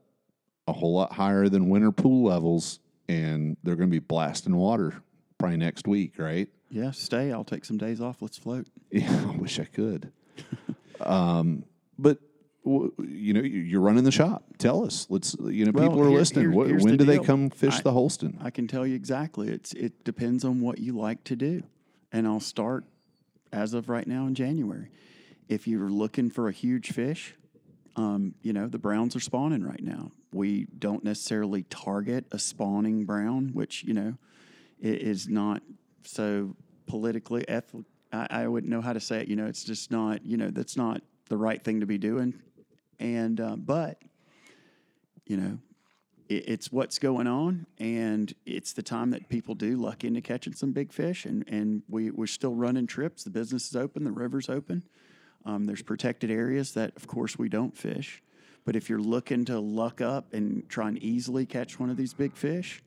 a 0.67 0.73
whole 0.73 0.95
lot 0.95 1.13
higher 1.13 1.49
than 1.49 1.69
winter 1.69 1.93
pool 1.93 2.25
levels 2.25 2.81
and 3.09 3.57
they're 3.63 3.77
going 3.77 3.89
to 3.89 3.95
be 3.95 3.99
blasting 3.99 4.57
water 4.57 5.03
probably 5.39 5.57
next 5.57 5.87
week 5.87 6.15
right 6.19 6.49
Yeah, 6.71 6.91
stay. 6.91 7.31
I'll 7.33 7.45
take 7.45 7.65
some 7.65 7.79
days 7.79 8.01
off. 8.01 8.21
Let's 8.23 8.39
float. 8.39 8.67
yeah, 8.91 9.25
I 9.33 9.37
wish 9.37 9.59
I 9.61 9.65
could. 9.65 10.11
um, 11.01 11.65
but 11.99 12.19
w- 12.65 12.93
you 12.99 13.33
know, 13.33 13.41
you- 13.43 13.61
you're 13.61 13.81
running 13.81 14.05
the 14.05 14.11
shop. 14.13 14.45
Tell 14.59 14.85
us. 14.85 15.07
Let's. 15.11 15.37
You 15.41 15.67
know, 15.67 15.73
Well, 15.75 15.89
people 15.89 16.03
are 16.03 16.09
here- 16.09 16.19
listening. 16.19 16.53
here- 16.53 16.79
when 16.79 16.97
do 16.97 17.05
they 17.05 17.19
come 17.19 17.51
fish 17.51 17.77
I- 17.79 17.83
the 17.83 17.93
Holston? 17.93 18.39
I 18.41 18.51
can 18.51 18.67
tell 18.67 18.87
you 18.87 18.95
exactly. 18.95 19.49
It's 19.49 19.73
it 19.75 20.05
depends 20.05 20.45
on 20.45 20.61
what 20.61 20.79
you 20.79 20.97
like 20.97 21.23
to 21.25 21.37
do, 21.37 21.63
and 22.13 22.27
I'll 22.27 22.41
start 22.41 22.85
as 23.53 23.75
of 23.75 23.89
right 23.89 24.07
now 24.07 24.27
in 24.27 24.35
January. 24.35 24.89
If 25.49 25.69
you're 25.69 25.91
looking 25.91 26.31
for 26.31 26.49
a 26.49 26.53
huge 26.53 26.91
fish, 26.93 27.35
um, 27.97 28.35
you 28.43 28.53
know 28.53 28.67
the 28.67 28.79
browns 28.79 29.15
are 29.15 29.21
spawning 29.21 29.63
right 29.63 29.83
now. 29.83 30.11
We 30.33 30.67
don't 30.79 31.05
necessarily 31.05 31.63
target 31.65 32.25
a 32.33 32.39
spawning 32.41 33.05
brown, 33.05 33.51
which 33.53 33.85
you 33.85 33.95
know 33.95 34.15
is 34.81 35.29
not 35.29 35.63
so 36.05 36.57
politically 36.87 37.47
ethical. 37.49 37.85
I, 38.13 38.27
I 38.31 38.49
wouldn't 38.49 38.71
know 38.71 38.81
how 38.81 38.93
to 38.93 39.01
say 39.01 39.21
it. 39.21 39.29
You 39.29 39.37
know, 39.37 39.47
it's 39.47 39.65
just 39.65 39.91
not. 39.91 40.25
You 40.25 40.37
know, 40.37 40.51
that's 40.51 40.77
not 40.77 41.03
the 41.29 41.37
right 41.37 41.63
thing 41.63 41.81
to 41.81 41.87
be 41.87 41.99
doing. 41.99 42.35
And 43.01 43.41
uh, 43.41 43.57
but 43.57 44.01
you 45.27 45.37
know, 45.37 45.59
it, 46.29 46.49
it's 46.49 46.73
what's 46.73 46.99
going 46.99 47.27
on, 47.27 47.67
and 47.79 48.33
it's 48.47 48.73
the 48.73 48.83
time 48.83 49.11
that 49.11 49.29
people 49.29 49.55
do 49.55 49.77
luck 49.77 50.05
into 50.05 50.21
catching 50.21 50.55
some 50.55 50.73
big 50.73 50.93
fish. 50.93 51.25
And, 51.25 51.45
and 51.49 51.83
we, 51.89 52.11
we're 52.11 52.27
still 52.27 52.55
running 52.55 52.87
trips. 52.87 53.25
The 53.25 53.31
business 53.31 53.69
is 53.69 53.77
open, 53.77 54.05
the 54.05 54.13
river's 54.13 54.49
open. 54.49 54.85
Um, 55.45 55.65
there's 55.65 55.83
protected 55.83 56.31
areas 56.31 56.73
that, 56.73 56.93
of 56.97 57.07
course, 57.07 57.39
we 57.39 57.49
don't 57.49 57.77
fish. 57.77 58.23
But 58.65 58.77
if 58.77 58.89
you're 58.89 59.01
looking 59.01 59.45
to 59.47 59.61
luck 59.61 60.01
up 60.01 60.33
and 60.33 60.67
try 60.71 60.89
and 60.89 60.99
easily 61.03 61.45
catch 61.45 61.79
one 61.79 61.91
of 61.91 61.99
these 61.99 62.15
big 62.15 62.35
fish, 62.35 62.83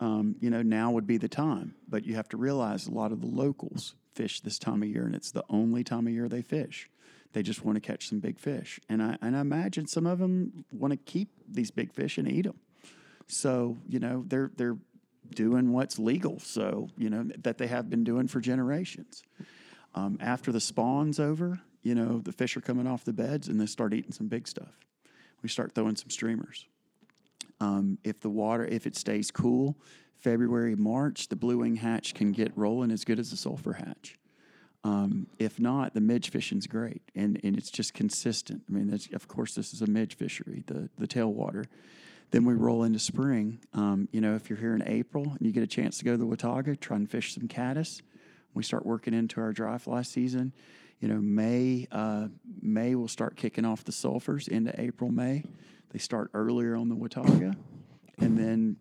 um, 0.00 0.36
you 0.40 0.50
know, 0.50 0.62
now 0.62 0.90
would 0.90 1.06
be 1.06 1.16
the 1.16 1.28
time. 1.28 1.74
But 1.88 2.04
you 2.04 2.14
have 2.16 2.28
to 2.30 2.36
realize 2.36 2.86
a 2.86 2.92
lot 2.92 3.12
of 3.12 3.20
the 3.20 3.26
locals 3.26 3.94
fish 4.14 4.40
this 4.40 4.58
time 4.58 4.82
of 4.82 4.88
year, 4.88 5.04
and 5.04 5.14
it's 5.14 5.30
the 5.30 5.44
only 5.48 5.84
time 5.84 6.06
of 6.06 6.12
year 6.12 6.28
they 6.28 6.42
fish. 6.42 6.90
They 7.32 7.42
just 7.42 7.64
want 7.64 7.76
to 7.76 7.80
catch 7.80 8.08
some 8.08 8.20
big 8.20 8.38
fish, 8.38 8.80
and 8.88 9.02
I 9.02 9.18
and 9.20 9.36
I 9.36 9.40
imagine 9.40 9.86
some 9.86 10.06
of 10.06 10.18
them 10.18 10.64
want 10.72 10.92
to 10.92 10.96
keep 10.96 11.28
these 11.48 11.70
big 11.70 11.92
fish 11.92 12.18
and 12.18 12.30
eat 12.30 12.44
them. 12.44 12.58
So 13.26 13.76
you 13.88 13.98
know, 13.98 14.24
they're 14.26 14.50
they're 14.56 14.76
doing 15.34 15.72
what's 15.72 15.98
legal. 15.98 16.38
So 16.38 16.88
you 16.96 17.10
know 17.10 17.24
that 17.38 17.58
they 17.58 17.66
have 17.66 17.90
been 17.90 18.04
doing 18.04 18.28
for 18.28 18.40
generations. 18.40 19.22
Um, 19.94 20.18
after 20.20 20.52
the 20.52 20.60
spawn's 20.60 21.18
over, 21.18 21.60
you 21.82 21.94
know, 21.94 22.18
the 22.18 22.32
fish 22.32 22.56
are 22.56 22.60
coming 22.60 22.86
off 22.86 23.04
the 23.04 23.12
beds 23.12 23.48
and 23.48 23.60
they 23.60 23.66
start 23.66 23.94
eating 23.94 24.12
some 24.12 24.28
big 24.28 24.46
stuff. 24.46 24.78
We 25.42 25.48
start 25.48 25.72
throwing 25.72 25.96
some 25.96 26.10
streamers. 26.10 26.66
Um, 27.60 27.98
if 28.04 28.20
the 28.20 28.30
water, 28.30 28.64
if 28.66 28.86
it 28.86 28.96
stays 28.96 29.30
cool, 29.30 29.76
February, 30.18 30.74
March, 30.74 31.28
the 31.28 31.36
blue 31.36 31.58
wing 31.58 31.76
hatch 31.76 32.14
can 32.14 32.32
get 32.32 32.56
rolling 32.56 32.90
as 32.90 33.04
good 33.04 33.18
as 33.18 33.30
the 33.30 33.36
sulfur 33.36 33.74
hatch. 33.74 34.18
Um, 34.84 35.26
if 35.38 35.58
not, 35.58 35.94
the 35.94 36.00
midge 36.00 36.30
fishing's 36.30 36.66
great, 36.66 37.02
and, 37.14 37.40
and 37.42 37.56
it's 37.56 37.70
just 37.70 37.92
consistent. 37.92 38.62
I 38.68 38.72
mean, 38.72 39.00
of 39.14 39.26
course, 39.26 39.54
this 39.54 39.72
is 39.72 39.82
a 39.82 39.86
midge 39.86 40.16
fishery, 40.16 40.62
the 40.66 40.88
the 40.96 41.08
tailwater. 41.08 41.66
Then 42.30 42.44
we 42.44 42.54
roll 42.54 42.84
into 42.84 42.98
spring. 42.98 43.60
Um, 43.72 44.08
you 44.12 44.20
know, 44.20 44.34
if 44.34 44.50
you're 44.50 44.58
here 44.58 44.74
in 44.74 44.82
April 44.86 45.24
and 45.24 45.46
you 45.46 45.52
get 45.52 45.62
a 45.62 45.66
chance 45.66 45.98
to 45.98 46.04
go 46.04 46.12
to 46.12 46.16
the 46.18 46.26
Watauga, 46.26 46.76
try 46.76 46.96
and 46.96 47.10
fish 47.10 47.34
some 47.34 47.48
caddis. 47.48 48.02
We 48.54 48.62
start 48.62 48.84
working 48.84 49.14
into 49.14 49.40
our 49.40 49.52
dry 49.52 49.78
fly 49.78 50.02
season. 50.02 50.52
You 51.00 51.08
know, 51.08 51.20
May 51.20 51.86
uh, 51.92 52.28
May 52.62 52.94
will 52.94 53.08
start 53.08 53.36
kicking 53.36 53.64
off 53.64 53.84
the 53.84 53.92
sulfurs 53.92 54.48
into 54.48 54.78
April 54.80 55.10
May. 55.10 55.44
They 55.90 55.98
start 55.98 56.30
earlier 56.34 56.76
on 56.76 56.88
the 56.88 56.94
Watauga, 56.94 57.54
and 58.18 58.38
then 58.38 58.76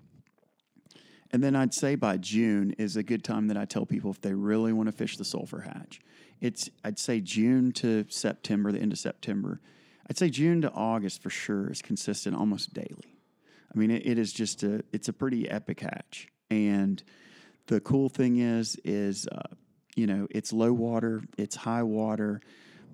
and 1.32 1.44
then 1.44 1.56
I'd 1.56 1.74
say 1.74 1.96
by 1.96 2.18
June 2.18 2.76
is 2.78 2.96
a 2.96 3.04
good 3.04 3.24
time 3.24 3.48
that 3.48 3.58
I 3.58 3.66
tell 3.66 3.86
people 3.86 4.12
if 4.12 4.22
they 4.22 4.34
really 4.34 4.72
want 4.72 4.88
to 4.88 4.94
fish 4.94 5.18
the 5.18 5.26
sulfur 5.26 5.62
hatch. 5.62 6.00
It's 6.40 6.70
I'd 6.84 7.00
say 7.00 7.20
June 7.20 7.72
to 7.74 8.06
September, 8.10 8.72
the 8.72 8.80
end 8.80 8.94
of 8.94 9.00
September. 9.00 9.60
I'd 10.10 10.18
say 10.18 10.30
June 10.30 10.62
to 10.62 10.72
August 10.72 11.22
for 11.22 11.30
sure 11.30 11.70
is 11.70 11.82
consistent 11.82 12.36
almost 12.36 12.74
daily. 12.74 13.18
I 13.74 13.78
mean, 13.78 13.92
it, 13.92 14.06
it 14.06 14.18
is 14.18 14.32
just 14.32 14.64
a 14.64 14.84
it's 14.94 15.08
a 15.08 15.14
pretty 15.14 15.50
epic 15.50 15.82
hatch, 15.82 16.30
and 16.50 17.04
the 17.68 17.82
cool 17.82 18.10
thing 18.10 18.38
is 18.38 18.78
is 18.84 19.28
uh, 19.28 19.56
you 19.96 20.08
know 20.08 20.28
it's 20.30 20.54
low 20.54 20.72
water, 20.72 21.24
it's 21.38 21.56
high 21.56 21.84
water. 21.84 22.42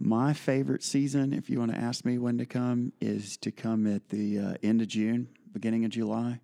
My 0.04 0.34
favorite 0.34 0.84
season, 0.84 1.32
if 1.32 1.50
you 1.50 1.60
want 1.60 1.72
to 1.72 1.78
ask 1.78 2.06
me 2.06 2.18
when 2.18 2.40
to 2.40 2.46
come, 2.46 2.92
is 3.00 3.38
to 3.38 3.52
come 3.52 3.86
at 3.86 4.10
the 4.10 4.40
uh, 4.40 4.54
end 4.64 4.82
of 4.82 4.88
June, 4.88 5.30
beginning 5.54 5.86
of 5.86 5.92
July 5.92 6.40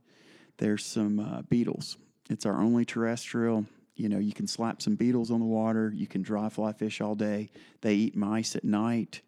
there's 0.57 0.85
some 0.85 1.19
uh, 1.19 1.41
beetles. 1.43 1.97
It's 2.29 2.45
our 2.45 2.59
only 2.59 2.85
terrestrial. 2.85 3.65
You 3.95 4.09
know, 4.09 4.19
you 4.19 4.33
can 4.33 4.47
slap 4.47 4.81
some 4.81 4.95
beetles 4.95 5.31
on 5.31 5.39
the 5.39 5.45
water. 5.45 5.91
You 5.95 6.07
can 6.07 6.21
dry 6.21 6.49
fly 6.49 6.73
fish 6.73 7.01
all 7.01 7.15
day. 7.15 7.49
They 7.81 7.95
eat 7.95 8.15
mice 8.15 8.55
at 8.55 8.63
night, 8.63 9.21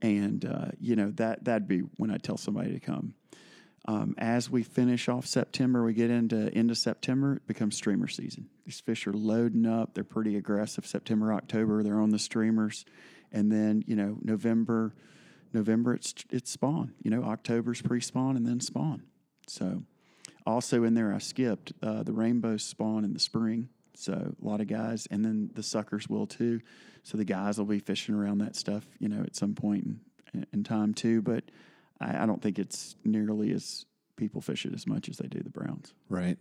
and 0.00 0.44
uh, 0.44 0.68
you 0.80 0.96
know 0.96 1.10
that 1.12 1.44
that'd 1.44 1.68
be 1.68 1.80
when 1.96 2.10
I 2.10 2.18
tell 2.18 2.36
somebody 2.36 2.72
to 2.72 2.80
come. 2.80 3.14
Um, 3.88 4.14
as 4.18 4.50
we 4.50 4.62
finish 4.62 5.08
off 5.08 5.26
September, 5.26 5.84
we 5.84 5.92
get 5.92 6.10
into 6.10 6.52
end 6.52 6.70
of 6.70 6.78
September. 6.78 7.36
It 7.36 7.46
becomes 7.46 7.76
streamer 7.76 8.08
season. 8.08 8.48
These 8.64 8.80
fish 8.80 9.06
are 9.06 9.12
loading 9.12 9.64
up. 9.64 9.94
They're 9.94 10.02
pretty 10.02 10.36
aggressive. 10.36 10.86
September, 10.86 11.32
October, 11.32 11.82
they're 11.82 12.00
on 12.00 12.10
the 12.10 12.18
streamers, 12.18 12.84
and 13.32 13.50
then 13.50 13.84
you 13.86 13.96
know 13.96 14.18
November, 14.22 14.94
November 15.52 15.94
it's 15.94 16.14
it's 16.30 16.50
spawn. 16.50 16.94
You 17.02 17.10
know 17.10 17.22
October's 17.24 17.82
pre-spawn 17.82 18.36
and 18.36 18.46
then 18.46 18.60
spawn. 18.60 19.02
So 19.48 19.82
also 20.46 20.84
in 20.84 20.94
there, 20.94 21.12
I 21.12 21.18
skipped 21.18 21.72
uh, 21.82 22.02
the 22.02 22.12
rainbow 22.12 22.56
spawn 22.56 23.04
in 23.04 23.12
the 23.12 23.20
spring. 23.20 23.68
So 23.94 24.34
a 24.40 24.46
lot 24.46 24.60
of 24.60 24.66
guys, 24.66 25.06
and 25.10 25.24
then 25.24 25.50
the 25.54 25.62
suckers 25.62 26.08
will 26.08 26.26
too. 26.26 26.60
So 27.02 27.16
the 27.16 27.24
guys 27.24 27.58
will 27.58 27.64
be 27.66 27.78
fishing 27.78 28.14
around 28.14 28.38
that 28.38 28.56
stuff, 28.56 28.84
you 28.98 29.08
know, 29.08 29.22
at 29.22 29.36
some 29.36 29.54
point 29.54 29.84
in, 30.34 30.46
in 30.52 30.64
time 30.64 30.92
too. 30.92 31.22
But 31.22 31.44
I, 32.00 32.22
I 32.22 32.26
don't 32.26 32.42
think 32.42 32.58
it's 32.58 32.96
nearly 33.04 33.52
as 33.52 33.86
people 34.16 34.40
fish 34.40 34.66
it 34.66 34.74
as 34.74 34.86
much 34.86 35.08
as 35.08 35.16
they 35.18 35.28
do 35.28 35.40
the 35.40 35.50
browns. 35.50 35.94
Right. 36.08 36.38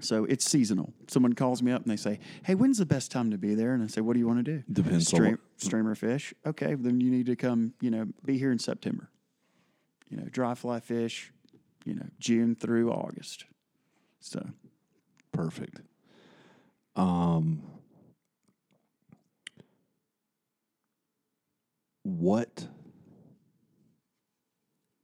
So 0.00 0.24
it's 0.24 0.44
seasonal. 0.44 0.92
Someone 1.08 1.32
calls 1.32 1.62
me 1.62 1.72
up 1.72 1.82
and 1.82 1.90
they 1.90 1.96
say, 1.96 2.18
"Hey, 2.44 2.54
when's 2.54 2.78
the 2.78 2.86
best 2.86 3.10
time 3.10 3.30
to 3.30 3.38
be 3.38 3.54
there?" 3.54 3.74
And 3.74 3.82
I 3.82 3.86
say, 3.86 4.00
"What 4.00 4.14
do 4.14 4.18
you 4.18 4.26
want 4.26 4.44
to 4.44 4.58
do?" 4.58 4.62
Depends 4.70 5.12
on 5.12 5.16
Stream, 5.16 5.30
what- 5.32 5.40
streamer 5.56 5.94
fish. 5.94 6.34
Okay, 6.44 6.74
then 6.74 7.00
you 7.00 7.10
need 7.10 7.26
to 7.26 7.36
come. 7.36 7.74
You 7.80 7.90
know, 7.90 8.06
be 8.24 8.38
here 8.38 8.52
in 8.52 8.58
September. 8.58 9.10
You 10.10 10.18
know, 10.18 10.24
dry 10.24 10.54
fly 10.54 10.80
fish. 10.80 11.32
You 11.84 11.94
know, 11.94 12.06
June 12.18 12.54
through 12.54 12.90
August. 12.90 13.44
So 14.20 14.50
Perfect. 15.32 15.80
Um, 16.94 17.62
what 22.04 22.68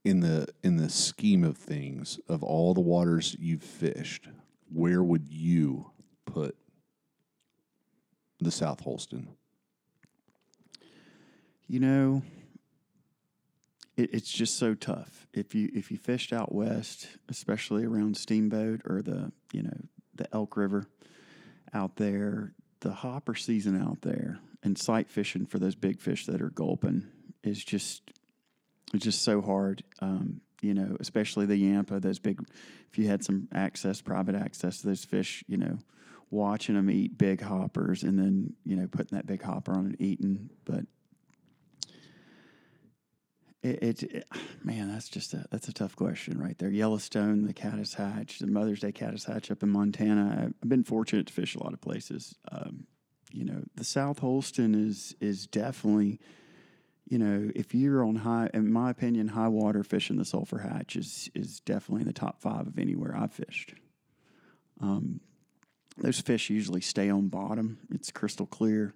in 0.05 0.21
the 0.21 0.47
in 0.63 0.77
the 0.77 0.89
scheme 0.89 1.43
of 1.43 1.57
things 1.57 2.19
of 2.27 2.43
all 2.43 2.73
the 2.73 2.81
waters 2.81 3.35
you've 3.39 3.63
fished, 3.63 4.29
where 4.73 5.03
would 5.03 5.27
you 5.27 5.91
put 6.25 6.55
the 8.39 8.51
South 8.51 8.79
Holston? 8.79 9.27
you 11.71 11.79
know, 11.79 12.21
it, 13.95 14.13
it's 14.13 14.29
just 14.29 14.59
so 14.59 14.73
tough. 14.73 15.25
If 15.33 15.55
you 15.55 15.71
if 15.73 15.89
you 15.89 15.97
fished 15.97 16.33
out 16.33 16.53
west, 16.53 17.07
especially 17.29 17.85
around 17.85 18.17
Steamboat 18.17 18.81
or 18.85 19.01
the 19.01 19.31
you 19.53 19.63
know 19.63 19.77
the 20.15 20.27
Elk 20.35 20.57
River 20.57 20.85
out 21.73 21.95
there, 21.95 22.51
the 22.81 22.91
hopper 22.91 23.35
season 23.35 23.81
out 23.81 24.01
there, 24.01 24.39
and 24.61 24.77
sight 24.77 25.09
fishing 25.09 25.45
for 25.45 25.59
those 25.59 25.75
big 25.75 26.01
fish 26.01 26.25
that 26.25 26.41
are 26.41 26.49
gulping 26.49 27.07
is 27.41 27.63
just 27.63 28.01
it's 28.93 29.05
just 29.05 29.21
so 29.21 29.39
hard. 29.39 29.81
Um, 30.01 30.41
you 30.61 30.73
know, 30.73 30.95
especially 30.99 31.45
the 31.45 31.57
Yampa, 31.57 31.99
those 31.99 32.19
big. 32.19 32.39
If 32.91 32.97
you 32.97 33.07
had 33.07 33.23
some 33.23 33.47
access, 33.53 34.01
private 34.01 34.35
access 34.35 34.81
to 34.81 34.87
those 34.87 35.03
fish, 35.05 35.43
you 35.47 35.57
know, 35.57 35.79
watching 36.29 36.75
them 36.75 36.89
eat 36.89 37.17
big 37.17 37.41
hoppers 37.41 38.03
and 38.03 38.17
then 38.17 38.53
you 38.65 38.75
know 38.75 38.87
putting 38.87 39.15
that 39.17 39.25
big 39.25 39.41
hopper 39.41 39.73
on 39.73 39.85
and 39.85 40.01
eating. 40.01 40.49
But 40.65 40.85
it, 43.63 43.83
it, 43.83 44.03
it- 44.03 44.27
man, 44.63 44.91
that's 44.91 45.09
just 45.09 45.33
a 45.33 45.45
that's 45.51 45.67
a 45.67 45.73
tough 45.73 45.95
question 45.95 46.39
right 46.39 46.57
there. 46.57 46.69
Yellowstone, 46.69 47.45
the 47.45 47.53
Caddis 47.53 47.93
Hatch, 47.95 48.39
the 48.39 48.47
Mother's 48.47 48.79
Day 48.79 48.91
Caddis 48.91 49.25
Hatch 49.25 49.51
up 49.51 49.63
in 49.63 49.69
Montana. 49.69 50.51
I've 50.61 50.69
been 50.69 50.83
fortunate 50.83 51.27
to 51.27 51.33
fish 51.33 51.55
a 51.55 51.63
lot 51.63 51.73
of 51.73 51.81
places. 51.81 52.35
Um, 52.51 52.85
you 53.31 53.45
know, 53.45 53.63
the 53.75 53.83
South 53.83 54.19
Holston 54.19 54.75
is 54.75 55.15
is 55.21 55.47
definitely, 55.47 56.19
you 57.07 57.17
know, 57.17 57.51
if 57.55 57.73
you're 57.75 58.03
on 58.05 58.15
high, 58.17 58.49
in 58.53 58.71
my 58.71 58.89
opinion, 58.89 59.29
high 59.29 59.47
water 59.49 59.83
fishing 59.83 60.17
the 60.17 60.25
Sulphur 60.25 60.59
Hatch 60.59 60.95
is 60.95 61.29
is 61.35 61.59
definitely 61.61 62.01
in 62.01 62.07
the 62.07 62.13
top 62.13 62.41
five 62.41 62.67
of 62.67 62.77
anywhere 62.79 63.15
I've 63.15 63.33
fished. 63.33 63.73
Um, 64.79 65.19
those 65.97 66.19
fish 66.19 66.49
usually 66.49 66.81
stay 66.81 67.09
on 67.09 67.27
bottom. 67.27 67.79
It's 67.93 68.11
crystal 68.11 68.45
clear. 68.45 68.93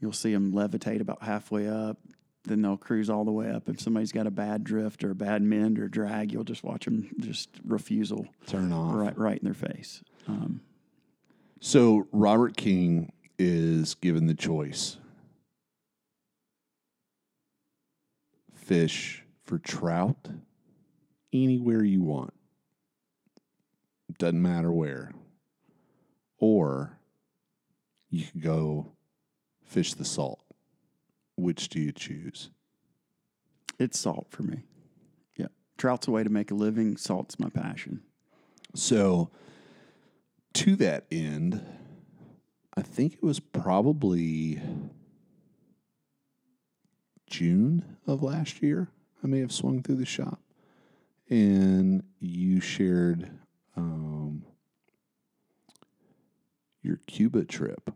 You'll 0.00 0.12
see 0.12 0.32
them 0.32 0.52
levitate 0.52 1.00
about 1.00 1.22
halfway 1.22 1.68
up, 1.68 1.98
then 2.44 2.62
they'll 2.62 2.76
cruise 2.76 3.10
all 3.10 3.24
the 3.24 3.32
way 3.32 3.50
up. 3.50 3.68
If 3.68 3.80
somebody's 3.80 4.12
got 4.12 4.26
a 4.28 4.30
bad 4.30 4.62
drift 4.62 5.02
or 5.02 5.10
a 5.10 5.14
bad 5.14 5.42
mend 5.42 5.78
or 5.80 5.88
drag, 5.88 6.30
you'll 6.32 6.44
just 6.44 6.62
watch 6.62 6.84
them 6.84 7.08
just 7.18 7.48
refusal 7.64 8.28
Turn 8.46 8.72
off. 8.72 8.94
right 8.94 9.16
right 9.18 9.38
in 9.38 9.44
their 9.44 9.54
face. 9.54 10.02
Um, 10.28 10.60
So 11.60 12.06
Robert 12.12 12.56
King 12.56 13.10
is 13.38 13.94
given 13.94 14.26
the 14.26 14.34
choice: 14.34 14.98
fish 18.68 19.24
for 19.44 19.58
trout 19.58 20.28
anywhere 21.32 21.82
you 21.82 22.02
want, 22.02 22.34
doesn't 24.18 24.42
matter 24.42 24.70
where, 24.70 25.12
or 26.38 26.98
you 28.10 28.24
can 28.24 28.40
go 28.40 28.92
fish 29.64 29.94
the 29.94 30.04
salt. 30.04 30.40
Which 31.36 31.68
do 31.68 31.80
you 31.80 31.92
choose? 31.92 32.50
it's 33.78 33.98
salt 33.98 34.26
for 34.30 34.42
me. 34.42 34.64
Yeah, 35.36 35.46
trout's 35.76 36.08
a 36.08 36.10
way 36.10 36.24
to 36.24 36.30
make 36.30 36.50
a 36.50 36.54
living. 36.54 36.96
Salt's 36.96 37.38
my 37.38 37.48
passion. 37.48 38.02
So, 38.74 39.30
to 40.54 40.76
that 40.76 41.06
end, 41.10 41.64
I 42.76 42.82
think 42.82 43.14
it 43.14 43.22
was 43.22 43.40
probably 43.40 44.60
June 47.28 47.96
of 48.06 48.22
last 48.22 48.62
year. 48.62 48.88
I 49.22 49.26
may 49.26 49.40
have 49.40 49.52
swung 49.52 49.82
through 49.82 49.96
the 49.96 50.06
shop, 50.06 50.40
and 51.28 52.02
you 52.20 52.60
shared 52.60 53.30
um, 53.76 54.44
your 56.82 57.00
Cuba 57.06 57.44
trip. 57.44 57.90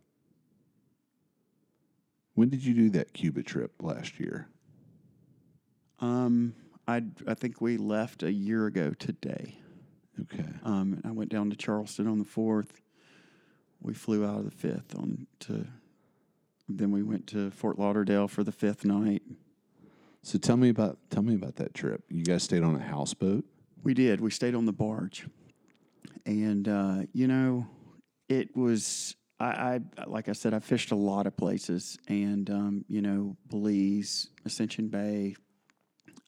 When 2.35 2.49
did 2.49 2.65
you 2.65 2.75
do 2.75 2.91
that 2.91 3.13
Cuba 3.13 3.43
trip 3.43 3.73
last 3.83 4.19
year? 4.19 4.49
Um, 6.01 6.55
I 6.89 7.03
I 7.27 7.35
think 7.35 7.61
we 7.61 7.77
left 7.77 8.23
a 8.23 8.33
year 8.33 8.67
ago 8.67 8.93
today. 8.99 9.59
Okay. 10.21 10.49
Um, 10.65 11.01
I 11.05 11.13
went 11.13 11.31
down 11.31 11.51
to 11.51 11.57
Charleston 11.57 12.07
on 12.07 12.19
the 12.19 12.25
fourth. 12.25 12.81
We 13.81 13.95
flew 13.95 14.25
out 14.27 14.39
of 14.39 14.45
the 14.45 14.51
fifth 14.51 14.95
on 14.97 15.27
to. 15.41 15.67
Then 16.69 16.91
we 16.91 17.03
went 17.03 17.27
to 17.29 17.51
Fort 17.51 17.79
Lauderdale 17.79 18.29
for 18.29 18.45
the 18.45 18.53
fifth 18.53 18.85
night. 18.85 19.23
So 20.23 20.39
tell 20.39 20.57
me 20.57 20.69
about 20.69 20.99
tell 21.11 21.23
me 21.23 21.35
about 21.35 21.57
that 21.57 21.75
trip. 21.75 22.05
You 22.09 22.25
guys 22.25 22.45
stayed 22.45 22.63
on 22.63 22.77
a 22.77 22.83
houseboat. 22.83 23.45
We 23.83 23.95
did. 23.95 24.21
We 24.21 24.31
stayed 24.31 24.55
on 24.55 24.67
the 24.67 24.73
barge, 24.73 25.27
and 26.25 26.69
uh, 26.69 27.03
you 27.13 27.27
know, 27.27 27.67
it 28.29 28.57
was. 28.57 29.17
I, 29.41 29.81
I 29.99 30.05
like 30.07 30.29
I 30.29 30.33
said, 30.33 30.55
I 30.55 30.61
fished 30.61 30.93
a 30.93 30.97
lot 30.97 31.27
of 31.27 31.37
places, 31.37 31.99
and 32.07 32.49
um, 32.49 32.85
you 32.89 33.03
know, 33.03 33.37
Belize, 33.49 34.29
Ascension 34.45 34.87
Bay, 34.87 35.35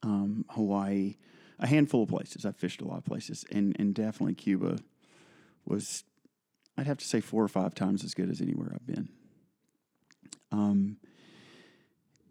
um, 0.03 0.43
Hawaii, 0.49 1.15
a 1.59 1.67
handful 1.67 2.03
of 2.03 2.09
places. 2.09 2.45
I 2.45 2.51
fished 2.51 2.81
a 2.81 2.85
lot 2.85 2.97
of 2.97 3.05
places, 3.05 3.45
and 3.49 3.73
and 3.79 3.95
definitely 3.95 4.35
Cuba 4.35 4.79
was. 5.65 6.03
I'd 6.77 6.87
have 6.87 6.97
to 6.97 7.05
say 7.05 7.21
four 7.21 7.41
or 7.41 7.47
five 7.47 7.73
times 7.73 8.03
as 8.03 8.13
good 8.13 8.29
as 8.29 8.41
anywhere 8.41 8.73
I've 8.75 8.85
been. 8.85 9.07
Um, 10.55 10.97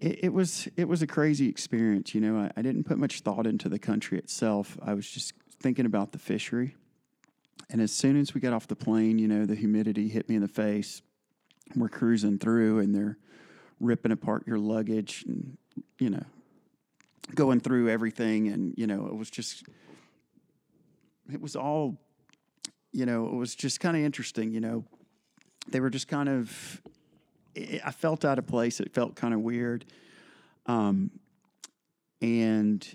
it, 0.01 0.25
it 0.25 0.33
was 0.33 0.69
it 0.77 0.89
was 0.89 1.03
a 1.03 1.07
crazy 1.07 1.49
experience. 1.49 2.15
You 2.15 2.21
know, 2.21 2.39
I, 2.39 2.51
I 2.57 2.63
didn't 2.63 2.85
put 2.85 2.99
much 2.99 3.21
thought 3.21 3.47
into 3.47 3.69
the 3.69 3.79
country 3.79 4.19
itself. 4.19 4.79
I 4.83 4.95
was 4.95 5.09
just 5.09 5.35
thinking 5.61 5.87
about 5.87 6.13
the 6.13 6.19
fishery. 6.19 6.77
And 7.71 7.81
as 7.81 7.93
soon 7.93 8.19
as 8.19 8.35
we 8.35 8.41
got 8.41 8.53
off 8.53 8.67
the 8.67 8.77
plane, 8.77 9.19
you 9.19 9.29
know, 9.29 9.47
the 9.47 9.55
humidity 9.55 10.09
hit 10.09 10.29
me 10.29 10.37
in 10.37 10.43
the 10.43 10.49
face. 10.49 11.03
We're 11.75 11.89
cruising 11.89 12.39
through, 12.39 12.81
and 12.81 12.95
they're 12.95 13.19
ripping 13.81 14.13
apart 14.13 14.47
your 14.47 14.59
luggage, 14.59 15.25
and 15.27 15.57
you 15.99 16.11
know, 16.11 16.25
going 17.35 17.61
through 17.61 17.89
everything. 17.91 18.49
And 18.49 18.75
you 18.77 18.87
know, 18.87 19.07
it 19.07 19.17
was 19.17 19.31
just, 19.31 19.65
it 21.33 21.41
was 21.41 21.57
all, 21.57 21.99
you 22.93 23.07
know, 23.07 23.27
it 23.27 23.35
was 23.35 23.55
just 23.55 23.81
kind 23.81 23.97
of 23.97 24.03
interesting. 24.03 24.51
You 24.51 24.61
know, 24.61 24.85
they 25.69 25.81
were 25.81 25.91
just 25.91 26.09
kind 26.09 26.29
of 26.29 26.83
I 27.57 27.81
I 27.85 27.91
felt 27.91 28.25
out 28.25 28.39
of 28.39 28.47
place. 28.47 28.81
It 28.81 28.93
felt 28.93 29.15
kind 29.15 29.35
of 29.35 29.41
weird. 29.41 29.85
Um, 30.67 31.11
and 32.21 32.87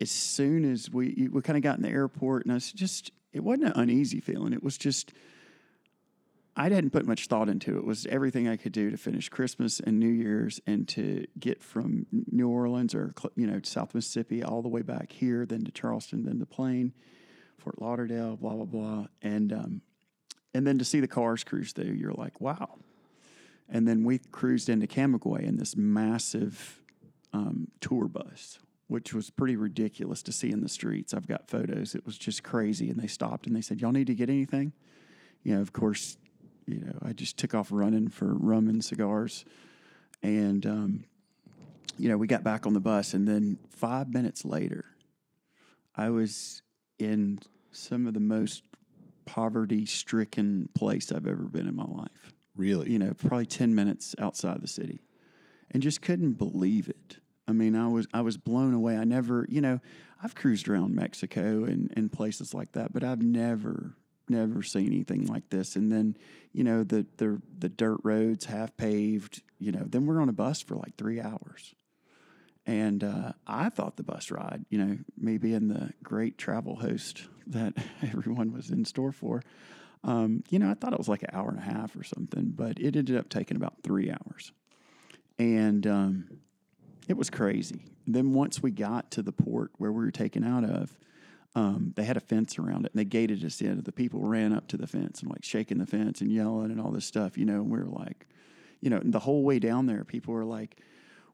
as 0.00 0.10
soon 0.10 0.70
as 0.70 0.90
we 0.90 1.28
we 1.30 1.42
kind 1.42 1.56
of 1.56 1.62
got 1.62 1.76
in 1.76 1.82
the 1.82 1.90
airport, 1.90 2.44
and 2.44 2.52
I 2.52 2.54
was 2.54 2.72
just 2.72 3.10
it 3.32 3.40
wasn't 3.40 3.66
an 3.66 3.72
uneasy 3.76 4.20
feeling. 4.20 4.52
It 4.52 4.62
was 4.62 4.78
just 4.78 5.12
I 6.56 6.68
hadn't 6.70 6.90
put 6.90 7.06
much 7.06 7.28
thought 7.28 7.48
into 7.48 7.76
it. 7.76 7.78
It 7.78 7.84
was 7.84 8.04
everything 8.06 8.48
I 8.48 8.56
could 8.56 8.72
do 8.72 8.90
to 8.90 8.96
finish 8.96 9.28
Christmas 9.28 9.78
and 9.78 10.00
New 10.00 10.08
Year's, 10.08 10.60
and 10.66 10.88
to 10.88 11.24
get 11.38 11.62
from 11.62 12.06
New 12.10 12.48
Orleans 12.48 12.94
or 12.94 13.14
you 13.36 13.46
know 13.46 13.60
South 13.62 13.94
Mississippi 13.94 14.42
all 14.42 14.62
the 14.62 14.68
way 14.68 14.82
back 14.82 15.12
here, 15.12 15.46
then 15.46 15.64
to 15.64 15.70
Charleston, 15.70 16.24
then 16.24 16.40
to 16.40 16.46
plane, 16.46 16.92
Fort 17.58 17.80
Lauderdale, 17.80 18.36
blah 18.36 18.54
blah 18.54 18.64
blah, 18.64 19.06
and 19.22 19.52
um, 19.52 19.82
and 20.54 20.66
then 20.66 20.78
to 20.78 20.84
see 20.84 21.00
the 21.00 21.08
cars 21.08 21.44
cruise 21.44 21.72
through, 21.72 21.92
you're 21.92 22.12
like, 22.12 22.40
wow. 22.40 22.78
And 23.68 23.86
then 23.86 24.04
we 24.04 24.18
cruised 24.30 24.68
into 24.68 24.86
Camagüey 24.86 25.42
in 25.42 25.56
this 25.56 25.76
massive 25.76 26.80
um, 27.32 27.68
tour 27.80 28.08
bus, 28.08 28.58
which 28.86 29.12
was 29.12 29.30
pretty 29.30 29.56
ridiculous 29.56 30.22
to 30.22 30.32
see 30.32 30.50
in 30.50 30.62
the 30.62 30.68
streets. 30.68 31.12
I've 31.12 31.28
got 31.28 31.48
photos. 31.48 31.94
It 31.94 32.06
was 32.06 32.16
just 32.16 32.42
crazy. 32.42 32.88
And 32.88 32.98
they 32.98 33.06
stopped 33.06 33.46
and 33.46 33.54
they 33.54 33.60
said, 33.60 33.80
"Y'all 33.80 33.92
need 33.92 34.06
to 34.06 34.14
get 34.14 34.30
anything?" 34.30 34.72
You 35.42 35.56
know, 35.56 35.60
of 35.60 35.72
course, 35.72 36.16
you 36.66 36.80
know, 36.80 36.98
I 37.02 37.12
just 37.12 37.36
took 37.36 37.54
off 37.54 37.68
running 37.70 38.08
for 38.08 38.34
rum 38.34 38.68
and 38.68 38.84
cigars, 38.84 39.44
and 40.22 40.64
um, 40.66 41.04
you 41.98 42.08
know, 42.08 42.16
we 42.16 42.26
got 42.26 42.42
back 42.42 42.66
on 42.66 42.72
the 42.72 42.80
bus, 42.80 43.14
and 43.14 43.28
then 43.28 43.58
five 43.70 44.12
minutes 44.12 44.44
later, 44.44 44.84
I 45.94 46.10
was 46.10 46.62
in 46.98 47.40
some 47.70 48.06
of 48.06 48.14
the 48.14 48.20
most 48.20 48.62
poverty-stricken 49.26 50.70
place 50.74 51.12
I've 51.12 51.26
ever 51.26 51.44
been 51.44 51.68
in 51.68 51.76
my 51.76 51.84
life 51.84 52.32
Really? 52.58 52.90
you 52.90 52.98
know, 52.98 53.14
probably 53.14 53.46
10 53.46 53.74
minutes 53.74 54.14
outside 54.18 54.60
the 54.60 54.68
city 54.68 55.00
and 55.70 55.82
just 55.82 56.02
couldn't 56.02 56.32
believe 56.34 56.88
it. 56.88 57.18
I 57.46 57.52
mean, 57.52 57.74
I 57.74 57.88
was 57.88 58.06
I 58.12 58.20
was 58.20 58.36
blown 58.36 58.74
away. 58.74 58.96
I 58.96 59.04
never, 59.04 59.46
you 59.48 59.60
know, 59.60 59.80
I've 60.22 60.34
cruised 60.34 60.68
around 60.68 60.94
Mexico 60.94 61.64
and, 61.64 61.90
and 61.96 62.12
places 62.12 62.52
like 62.52 62.72
that, 62.72 62.92
but 62.92 63.02
I've 63.02 63.22
never 63.22 63.94
never 64.28 64.62
seen 64.62 64.88
anything 64.88 65.26
like 65.26 65.48
this. 65.48 65.76
And 65.76 65.90
then, 65.90 66.16
you 66.52 66.64
know, 66.64 66.84
the 66.84 67.06
the 67.16 67.40
the 67.58 67.68
dirt 67.70 68.00
roads 68.02 68.44
half 68.44 68.76
paved, 68.76 69.42
you 69.58 69.72
know, 69.72 69.84
then 69.86 70.04
we're 70.04 70.20
on 70.20 70.28
a 70.28 70.32
bus 70.32 70.60
for 70.60 70.74
like 70.76 70.96
3 70.96 71.20
hours. 71.20 71.74
And 72.66 73.02
uh, 73.02 73.32
I 73.46 73.70
thought 73.70 73.96
the 73.96 74.02
bus 74.02 74.30
ride, 74.30 74.66
you 74.68 74.76
know, 74.76 74.98
me 75.16 75.38
being 75.38 75.68
the 75.68 75.94
great 76.02 76.36
travel 76.36 76.76
host 76.76 77.22
that 77.46 77.72
everyone 78.02 78.52
was 78.52 78.68
in 78.68 78.84
store 78.84 79.12
for, 79.12 79.42
um, 80.04 80.42
you 80.50 80.58
know, 80.58 80.70
I 80.70 80.74
thought 80.74 80.92
it 80.92 80.98
was 80.98 81.08
like 81.08 81.22
an 81.22 81.30
hour 81.32 81.48
and 81.48 81.58
a 81.58 81.62
half 81.62 81.96
or 81.96 82.04
something, 82.04 82.52
but 82.54 82.78
it 82.78 82.96
ended 82.96 83.16
up 83.16 83.28
taking 83.28 83.56
about 83.56 83.82
three 83.82 84.10
hours. 84.10 84.52
And 85.38 85.86
um, 85.86 86.28
it 87.08 87.16
was 87.16 87.30
crazy. 87.30 87.80
Then 88.06 88.32
once 88.32 88.62
we 88.62 88.70
got 88.70 89.10
to 89.12 89.22
the 89.22 89.32
port 89.32 89.70
where 89.78 89.92
we 89.92 90.04
were 90.04 90.10
taken 90.10 90.44
out 90.44 90.64
of, 90.64 90.96
um, 91.54 91.92
they 91.96 92.04
had 92.04 92.16
a 92.16 92.20
fence 92.20 92.58
around 92.58 92.86
it 92.86 92.92
and 92.92 93.00
they 93.00 93.04
gated 93.04 93.44
us 93.44 93.60
in. 93.60 93.80
The 93.82 93.92
people 93.92 94.20
ran 94.20 94.52
up 94.52 94.68
to 94.68 94.76
the 94.76 94.86
fence 94.86 95.20
and 95.20 95.30
like 95.30 95.44
shaking 95.44 95.78
the 95.78 95.86
fence 95.86 96.20
and 96.20 96.30
yelling 96.30 96.70
and 96.70 96.80
all 96.80 96.90
this 96.90 97.04
stuff, 97.04 97.36
you 97.36 97.44
know, 97.44 97.54
and 97.54 97.70
we 97.70 97.78
were 97.78 97.86
like, 97.86 98.26
you 98.80 98.90
know, 98.90 99.00
the 99.02 99.18
whole 99.18 99.42
way 99.42 99.58
down 99.58 99.86
there, 99.86 100.04
people 100.04 100.34
were 100.34 100.44
like, 100.44 100.80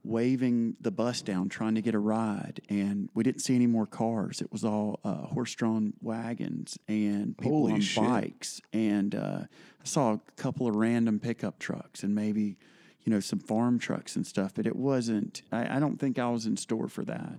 waving 0.05 0.76
the 0.81 0.90
bus 0.90 1.22
down 1.22 1.48
trying 1.48 1.74
to 1.74 1.82
get 1.82 1.94
a 1.94 1.98
ride 1.98 2.60
and 2.68 3.09
we 3.14 3.22
didn't 3.22 3.40
see 3.40 3.55
any 3.55 3.66
more 3.66 3.86
cars. 3.86 4.40
It 4.40 4.52
was 4.52 4.64
all 4.64 5.01
uh, 5.05 5.26
horse-drawn 5.26 5.94
wagons 6.01 6.78
and 6.89 7.36
people 7.39 7.59
Holy 7.59 7.72
on 7.74 7.81
shit. 7.81 8.05
bikes. 8.05 8.60
And 8.72 9.14
uh, 9.14 9.40
i 9.44 9.85
saw 9.85 10.12
a 10.14 10.20
couple 10.36 10.66
of 10.66 10.76
random 10.76 11.18
pickup 11.18 11.59
trucks 11.59 12.02
and 12.02 12.14
maybe 12.14 12.56
you 13.05 13.12
know 13.12 13.20
some 13.20 13.39
farm 13.39 13.78
trucks 13.78 14.16
and 14.16 14.26
stuff 14.26 14.52
but 14.55 14.66
it 14.66 14.74
wasn't 14.74 15.43
i, 15.52 15.76
I 15.76 15.78
don't 15.78 15.98
think 15.98 16.18
i 16.18 16.28
was 16.28 16.47
in 16.47 16.56
store 16.56 16.89
for 16.89 17.05
that. 17.05 17.36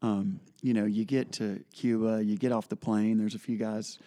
Um, 0.00 0.40
you 0.62 0.74
know 0.74 0.84
you 0.84 1.04
get 1.04 1.32
to 1.32 1.64
cuba 1.72 2.22
you 2.24 2.36
get 2.36 2.52
off 2.52 2.68
the 2.68 2.76
plane 2.76 3.18
there's 3.18 3.34
a 3.34 3.38
few 3.38 3.56
guys 3.56 3.98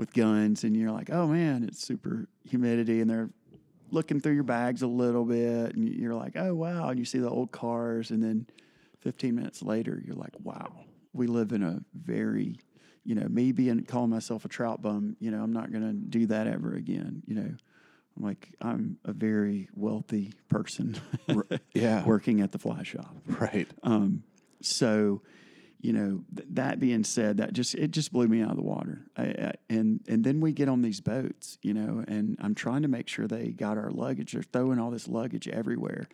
with 0.00 0.14
guns, 0.14 0.64
and 0.64 0.74
you're 0.74 0.90
like, 0.90 1.10
oh 1.10 1.28
man, 1.28 1.62
it's 1.62 1.86
super 1.86 2.26
humidity, 2.42 3.00
and 3.00 3.08
they're 3.10 3.28
looking 3.92 4.20
through 4.20 4.34
your 4.34 4.44
bags 4.44 4.82
a 4.82 4.86
little 4.86 5.24
bit, 5.24 5.74
and 5.74 5.88
you're 5.88 6.14
like, 6.14 6.36
oh 6.36 6.54
wow, 6.54 6.88
and 6.88 6.98
you 6.98 7.04
see 7.04 7.18
the 7.18 7.30
old 7.30 7.52
cars, 7.52 8.10
and 8.10 8.22
then 8.22 8.46
15 9.00 9.34
minutes 9.34 9.62
later, 9.62 10.00
you're 10.04 10.16
like, 10.16 10.34
wow, 10.42 10.84
we 11.12 11.26
live 11.26 11.52
in 11.52 11.62
a 11.62 11.80
very, 11.94 12.58
you 13.04 13.14
know, 13.14 13.26
me 13.28 13.52
being 13.52 13.84
calling 13.84 14.10
myself 14.10 14.44
a 14.44 14.48
trout 14.48 14.82
bum, 14.82 15.16
you 15.20 15.30
know, 15.30 15.42
I'm 15.42 15.52
not 15.52 15.72
gonna 15.72 15.92
do 15.92 16.26
that 16.26 16.46
ever 16.46 16.74
again, 16.74 17.22
you 17.26 17.34
know. 17.34 17.54
I'm 18.16 18.24
like, 18.24 18.48
I'm 18.60 18.98
a 19.04 19.12
very 19.12 19.68
wealthy 19.74 20.32
person 20.48 20.96
yeah. 21.72 22.04
working 22.06 22.40
at 22.40 22.52
the 22.52 22.58
fly 22.58 22.82
shop. 22.82 23.16
Right. 23.26 23.68
Um, 23.82 24.24
so, 24.60 25.22
you 25.80 25.92
know, 25.92 26.22
th- 26.34 26.48
that 26.52 26.80
being 26.80 27.04
said, 27.04 27.38
that 27.38 27.52
just 27.52 27.74
it 27.74 27.90
just 27.90 28.12
blew 28.12 28.28
me 28.28 28.42
out 28.42 28.50
of 28.50 28.56
the 28.56 28.62
water. 28.62 29.06
I, 29.16 29.22
I, 29.22 29.52
and 29.68 30.00
and 30.08 30.22
then 30.24 30.40
we 30.40 30.52
get 30.52 30.68
on 30.68 30.82
these 30.82 31.00
boats, 31.00 31.58
you 31.62 31.74
know, 31.74 32.04
and 32.06 32.36
I'm 32.40 32.54
trying 32.54 32.82
to 32.82 32.88
make 32.88 33.08
sure 33.08 33.26
they 33.26 33.48
got 33.48 33.78
our 33.78 33.90
luggage. 33.90 34.32
They're 34.32 34.42
throwing 34.42 34.78
all 34.78 34.90
this 34.90 35.08
luggage 35.08 35.48
everywhere, 35.48 36.08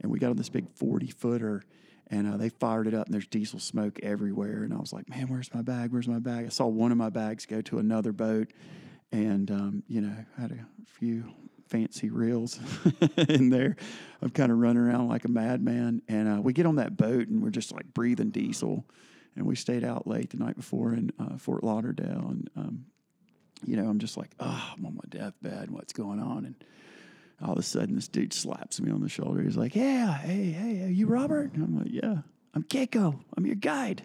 and 0.00 0.10
we 0.10 0.18
got 0.18 0.30
on 0.30 0.36
this 0.36 0.48
big 0.48 0.68
40 0.74 1.08
footer. 1.08 1.62
And 2.08 2.30
uh, 2.30 2.36
they 2.36 2.50
fired 2.50 2.86
it 2.88 2.92
up, 2.92 3.06
and 3.06 3.14
there's 3.14 3.26
diesel 3.26 3.58
smoke 3.58 3.98
everywhere. 4.02 4.64
And 4.64 4.74
I 4.74 4.76
was 4.76 4.92
like, 4.92 5.08
"Man, 5.08 5.28
where's 5.28 5.54
my 5.54 5.62
bag? 5.62 5.92
Where's 5.92 6.08
my 6.08 6.18
bag?" 6.18 6.44
I 6.44 6.48
saw 6.50 6.66
one 6.66 6.92
of 6.92 6.98
my 6.98 7.08
bags 7.08 7.46
go 7.46 7.62
to 7.62 7.78
another 7.78 8.12
boat, 8.12 8.52
and 9.12 9.50
um, 9.50 9.82
you 9.88 10.02
know, 10.02 10.14
had 10.36 10.52
a 10.52 10.66
few 10.84 11.24
fancy 11.72 12.10
reels 12.10 12.60
in 13.16 13.48
there. 13.48 13.76
I'm 14.20 14.28
kind 14.28 14.52
of 14.52 14.58
running 14.58 14.82
around 14.82 15.08
like 15.08 15.24
a 15.24 15.28
madman, 15.28 16.02
and 16.06 16.28
uh, 16.28 16.42
we 16.42 16.52
get 16.52 16.66
on 16.66 16.76
that 16.76 16.98
boat, 16.98 17.28
and 17.28 17.42
we're 17.42 17.48
just 17.48 17.72
like 17.72 17.94
breathing 17.94 18.28
diesel. 18.28 18.84
And 19.36 19.46
we 19.46 19.56
stayed 19.56 19.84
out 19.84 20.06
late 20.06 20.30
the 20.30 20.36
night 20.36 20.56
before 20.56 20.92
in 20.92 21.10
uh, 21.18 21.38
Fort 21.38 21.64
Lauderdale, 21.64 22.26
and 22.28 22.50
um, 22.56 22.84
you 23.64 23.76
know, 23.76 23.88
I'm 23.88 23.98
just 23.98 24.16
like, 24.16 24.30
oh, 24.40 24.72
I'm 24.76 24.84
on 24.84 24.94
my 24.94 25.04
deathbed. 25.08 25.70
What's 25.70 25.92
going 25.92 26.20
on? 26.20 26.44
And 26.44 26.54
all 27.42 27.52
of 27.52 27.58
a 27.58 27.62
sudden, 27.62 27.94
this 27.94 28.08
dude 28.08 28.32
slaps 28.32 28.80
me 28.80 28.90
on 28.90 29.00
the 29.00 29.08
shoulder. 29.08 29.42
He's 29.42 29.56
like, 29.56 29.74
"Yeah, 29.74 30.12
hey, 30.18 30.50
hey, 30.50 30.84
are 30.84 30.90
you 30.90 31.06
Robert?" 31.06 31.52
And 31.54 31.64
I'm 31.64 31.78
like, 31.78 31.88
"Yeah, 31.90 32.18
I'm 32.54 32.62
Keiko. 32.62 33.18
I'm 33.36 33.46
your 33.46 33.56
guide. 33.56 34.02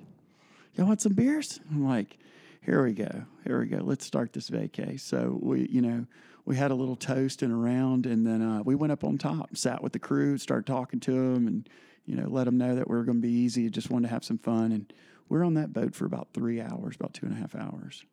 Y'all 0.76 0.88
want 0.88 1.02
some 1.02 1.14
beers?" 1.14 1.60
I'm 1.70 1.86
like, 1.86 2.18
"Here 2.62 2.84
we 2.84 2.94
go. 2.94 3.26
Here 3.44 3.60
we 3.60 3.68
go. 3.68 3.78
Let's 3.78 4.06
start 4.06 4.34
this 4.34 4.50
vacay." 4.50 5.00
So 5.00 5.38
we, 5.42 5.68
you 5.68 5.82
know, 5.82 6.06
we 6.46 6.56
had 6.56 6.72
a 6.72 6.76
little 6.76 6.96
toast 6.96 7.42
and 7.44 7.52
a 7.52 7.56
round, 7.56 8.06
and 8.06 8.26
then 8.26 8.42
uh, 8.42 8.64
we 8.64 8.74
went 8.74 8.92
up 8.92 9.04
on 9.04 9.18
top, 9.18 9.56
sat 9.56 9.84
with 9.84 9.94
the 9.94 10.00
crew, 10.00 10.38
started 10.38 10.66
talking 10.66 11.00
to 11.02 11.12
them, 11.12 11.48
and 11.48 11.70
you 12.06 12.16
know, 12.16 12.28
let 12.28 12.46
them 12.46 12.58
know 12.58 12.76
that 12.76 12.90
we 12.90 12.96
are 12.96 13.04
going 13.04 13.22
to 13.22 13.28
be 13.28 13.34
easy. 13.34 13.70
Just 13.70 13.92
wanted 13.92 14.08
to 14.08 14.14
have 14.14 14.24
some 14.24 14.38
fun, 14.38 14.72
and 14.72 14.94
we 15.30 15.38
are 15.38 15.44
on 15.44 15.56
that 15.56 15.74
boat 15.74 15.96
for 15.96 16.06
about 16.06 16.30
three 16.34 16.62
hours, 16.62 16.96
about 16.96 17.14
two 17.14 17.26
and 17.26 17.36
a 17.36 17.40
half 17.40 17.56
hours, 17.56 18.04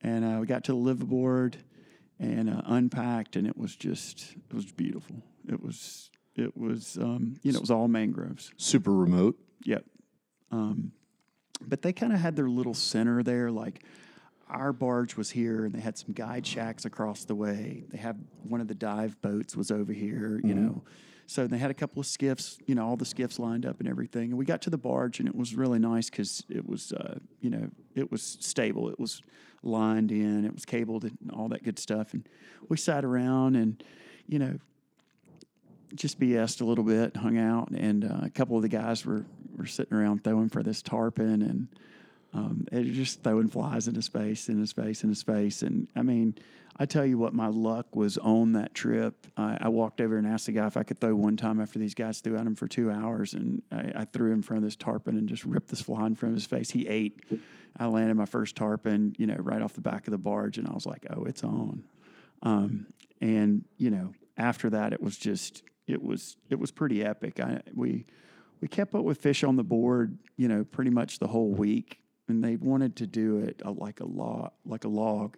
and 0.00 0.24
uh, 0.24 0.38
we 0.40 0.46
got 0.46 0.64
to 0.64 0.72
the 0.72 0.78
liveaboard 0.78 1.54
and 2.18 2.50
uh, 2.50 2.62
unpacked, 2.66 3.36
and 3.36 3.46
it 3.46 3.56
was 3.56 3.76
just 3.76 4.34
it 4.50 4.54
was 4.54 4.70
beautiful. 4.72 5.22
It 5.48 5.62
was 5.62 6.10
it 6.36 6.56
was 6.56 6.98
um, 6.98 7.36
you 7.42 7.52
know 7.52 7.58
it 7.58 7.62
was 7.62 7.70
all 7.70 7.88
mangroves. 7.88 8.52
Super 8.56 8.92
remote. 8.92 9.36
Yep. 9.64 9.84
Um, 10.50 10.92
but 11.60 11.82
they 11.82 11.92
kind 11.92 12.12
of 12.12 12.20
had 12.20 12.36
their 12.36 12.48
little 12.48 12.74
center 12.74 13.22
there, 13.22 13.50
like 13.50 13.84
our 14.48 14.72
barge 14.72 15.16
was 15.16 15.30
here, 15.30 15.64
and 15.64 15.74
they 15.74 15.80
had 15.80 15.96
some 15.96 16.12
guide 16.12 16.46
shacks 16.46 16.84
across 16.84 17.24
the 17.24 17.34
way. 17.34 17.84
They 17.88 17.98
had 17.98 18.22
one 18.42 18.60
of 18.60 18.68
the 18.68 18.74
dive 18.74 19.20
boats 19.22 19.56
was 19.56 19.70
over 19.70 19.92
here, 19.92 20.40
you 20.44 20.54
know. 20.54 20.82
So 21.26 21.46
they 21.46 21.58
had 21.58 21.70
a 21.70 21.74
couple 21.74 22.00
of 22.00 22.06
skiffs, 22.06 22.58
you 22.66 22.74
know, 22.74 22.86
all 22.86 22.96
the 22.96 23.04
skiffs 23.04 23.38
lined 23.38 23.64
up 23.64 23.80
and 23.80 23.88
everything. 23.88 24.30
And 24.30 24.38
we 24.38 24.44
got 24.44 24.62
to 24.62 24.70
the 24.70 24.78
barge, 24.78 25.18
and 25.18 25.28
it 25.28 25.34
was 25.34 25.54
really 25.54 25.78
nice 25.78 26.10
because 26.10 26.44
it 26.48 26.68
was, 26.68 26.92
uh, 26.92 27.18
you 27.40 27.50
know, 27.50 27.70
it 27.94 28.10
was 28.10 28.36
stable. 28.40 28.88
It 28.88 29.00
was 29.00 29.22
lined 29.62 30.10
in, 30.12 30.44
it 30.44 30.52
was 30.52 30.64
cabled, 30.64 31.04
and 31.04 31.16
all 31.32 31.48
that 31.48 31.62
good 31.62 31.78
stuff. 31.78 32.12
And 32.12 32.28
we 32.68 32.76
sat 32.76 33.04
around 33.04 33.56
and, 33.56 33.82
you 34.28 34.38
know, 34.38 34.58
just 35.94 36.18
BS'd 36.18 36.60
a 36.60 36.64
little 36.64 36.84
bit, 36.84 37.16
hung 37.16 37.38
out, 37.38 37.70
and 37.70 38.04
uh, 38.04 38.20
a 38.22 38.30
couple 38.30 38.56
of 38.56 38.62
the 38.62 38.68
guys 38.68 39.04
were 39.04 39.24
were 39.56 39.66
sitting 39.66 39.96
around 39.96 40.24
throwing 40.24 40.48
for 40.48 40.62
this 40.62 40.82
tarpon, 40.82 41.42
and 41.42 41.68
um, 42.34 42.66
just 42.70 43.22
throwing 43.22 43.48
flies 43.48 43.88
into 43.88 44.00
space, 44.02 44.48
into 44.48 44.66
space, 44.66 45.04
into 45.04 45.14
space. 45.14 45.62
And 45.62 45.88
I 45.94 46.02
mean, 46.02 46.34
I 46.76 46.86
tell 46.86 47.04
you 47.04 47.18
what, 47.18 47.34
my 47.34 47.48
luck 47.48 47.94
was 47.94 48.16
on 48.18 48.52
that 48.52 48.74
trip. 48.74 49.26
I, 49.36 49.58
I 49.60 49.68
walked 49.68 50.00
over 50.00 50.16
and 50.16 50.26
asked 50.26 50.46
the 50.46 50.52
guy 50.52 50.66
if 50.66 50.76
I 50.76 50.82
could 50.82 51.00
throw 51.00 51.14
one 51.14 51.36
time 51.36 51.60
after 51.60 51.78
these 51.78 51.94
guys 51.94 52.20
threw 52.20 52.36
at 52.36 52.46
him 52.46 52.54
for 52.54 52.66
two 52.66 52.90
hours, 52.90 53.34
and 53.34 53.62
I, 53.70 53.92
I 53.94 54.04
threw 54.06 54.32
in 54.32 54.42
front 54.42 54.58
of 54.58 54.64
this 54.64 54.76
tarpon 54.76 55.18
and 55.18 55.28
just 55.28 55.44
ripped 55.44 55.68
this 55.68 55.82
fly 55.82 56.06
in 56.06 56.14
front 56.14 56.32
of 56.32 56.36
his 56.36 56.46
face. 56.46 56.70
He 56.70 56.88
ate. 56.88 57.20
I 57.78 57.86
landed 57.86 58.16
my 58.16 58.26
first 58.26 58.56
tarpon, 58.56 59.14
you 59.18 59.26
know, 59.26 59.36
right 59.38 59.62
off 59.62 59.74
the 59.74 59.80
back 59.80 60.06
of 60.06 60.12
the 60.12 60.18
barge, 60.18 60.58
and 60.58 60.66
I 60.66 60.72
was 60.72 60.86
like, 60.86 61.06
"Oh, 61.10 61.24
it's 61.24 61.44
on." 61.44 61.84
Um, 62.42 62.86
and 63.20 63.64
you 63.76 63.90
know, 63.90 64.12
after 64.36 64.70
that, 64.70 64.92
it 64.92 65.02
was 65.02 65.16
just 65.16 65.62
it 65.86 66.02
was 66.02 66.36
it 66.50 66.58
was 66.58 66.70
pretty 66.70 67.04
epic. 67.04 67.38
I, 67.38 67.60
we 67.74 68.06
we 68.60 68.68
kept 68.68 68.94
up 68.94 69.04
with 69.04 69.18
fish 69.18 69.44
on 69.44 69.56
the 69.56 69.64
board, 69.64 70.18
you 70.36 70.48
know, 70.48 70.64
pretty 70.64 70.90
much 70.90 71.18
the 71.18 71.28
whole 71.28 71.50
week, 71.50 71.98
and 72.28 72.42
they 72.42 72.56
wanted 72.56 72.96
to 72.96 73.06
do 73.06 73.38
it 73.38 73.60
uh, 73.64 73.72
like 73.72 74.00
a 74.00 74.06
log, 74.06 74.52
like 74.64 74.84
a 74.84 74.88
log 74.88 75.36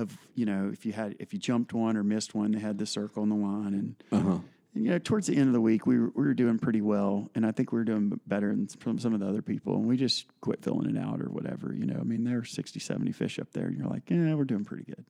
of 0.00 0.16
you 0.34 0.46
know 0.46 0.70
if 0.72 0.84
you 0.84 0.92
had 0.92 1.14
if 1.20 1.32
you 1.32 1.38
jumped 1.38 1.72
one 1.72 1.96
or 1.96 2.02
missed 2.02 2.34
one, 2.34 2.50
they 2.52 2.58
had 2.58 2.78
the 2.78 2.86
circle 2.86 3.22
on 3.22 3.28
the 3.28 3.36
line, 3.36 3.74
and, 3.74 3.94
Uh-huh. 4.10 4.38
and 4.74 4.84
you 4.84 4.90
know 4.90 4.98
towards 4.98 5.26
the 5.28 5.36
end 5.36 5.46
of 5.48 5.52
the 5.52 5.60
week 5.60 5.86
we 5.86 5.98
were, 5.98 6.08
we 6.14 6.24
were 6.24 6.34
doing 6.34 6.58
pretty 6.58 6.80
well, 6.80 7.30
and 7.34 7.46
I 7.46 7.52
think 7.52 7.70
we 7.72 7.78
were 7.78 7.84
doing 7.84 8.20
better 8.26 8.48
than 8.48 8.68
some 8.68 8.98
some 8.98 9.14
of 9.14 9.20
the 9.20 9.28
other 9.28 9.42
people, 9.42 9.76
and 9.76 9.86
we 9.86 9.96
just 9.96 10.26
quit 10.40 10.62
filling 10.64 10.94
it 10.94 10.98
out 10.98 11.20
or 11.20 11.26
whatever. 11.30 11.72
You 11.72 11.86
know, 11.86 11.98
I 12.00 12.02
mean 12.04 12.24
there 12.24 12.38
are 12.38 12.44
60, 12.44 12.80
70 12.80 13.12
fish 13.12 13.38
up 13.38 13.52
there, 13.52 13.66
and 13.66 13.76
you're 13.78 13.86
like, 13.88 14.08
yeah, 14.10 14.34
we're 14.34 14.44
doing 14.44 14.64
pretty 14.64 14.84
good, 14.84 15.04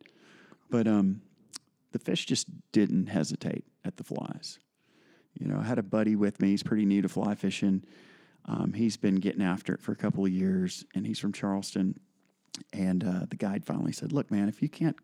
but 0.68 0.86
um, 0.86 1.22
the 1.92 1.98
fish 1.98 2.26
just 2.26 2.46
didn't 2.72 3.06
hesitate 3.06 3.64
at 3.84 3.96
the 3.96 4.04
flies. 4.04 4.58
You 5.38 5.46
know, 5.46 5.58
I 5.60 5.64
had 5.64 5.78
a 5.78 5.82
buddy 5.82 6.16
with 6.16 6.40
me. 6.40 6.48
He's 6.50 6.62
pretty 6.62 6.84
new 6.84 7.02
to 7.02 7.08
fly 7.08 7.34
fishing. 7.34 7.84
Um, 8.46 8.72
he's 8.72 8.96
been 8.96 9.16
getting 9.16 9.42
after 9.42 9.74
it 9.74 9.80
for 9.80 9.92
a 9.92 9.96
couple 9.96 10.24
of 10.24 10.32
years, 10.32 10.84
and 10.94 11.06
he's 11.06 11.18
from 11.18 11.32
Charleston. 11.32 12.00
And 12.72 13.04
uh, 13.04 13.26
the 13.28 13.36
guide 13.36 13.64
finally 13.64 13.92
said, 13.92 14.12
"Look, 14.12 14.30
man, 14.30 14.48
if 14.48 14.62
you 14.62 14.68
can't, 14.68 14.96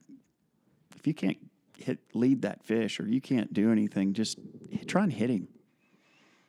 if 0.97 1.07
you 1.07 1.15
can't 1.15 1.39
hit 1.79 1.99
lead 2.15 2.43
that 2.43 2.65
fish, 2.65 3.01
or 3.01 3.07
you 3.07 3.21
can't 3.21 3.53
do 3.53 3.71
anything, 3.73 4.13
just 4.13 4.39
hit- 4.71 4.89
try 4.89 5.03
and 5.03 5.13
hit 5.13 5.31
him." 5.31 5.49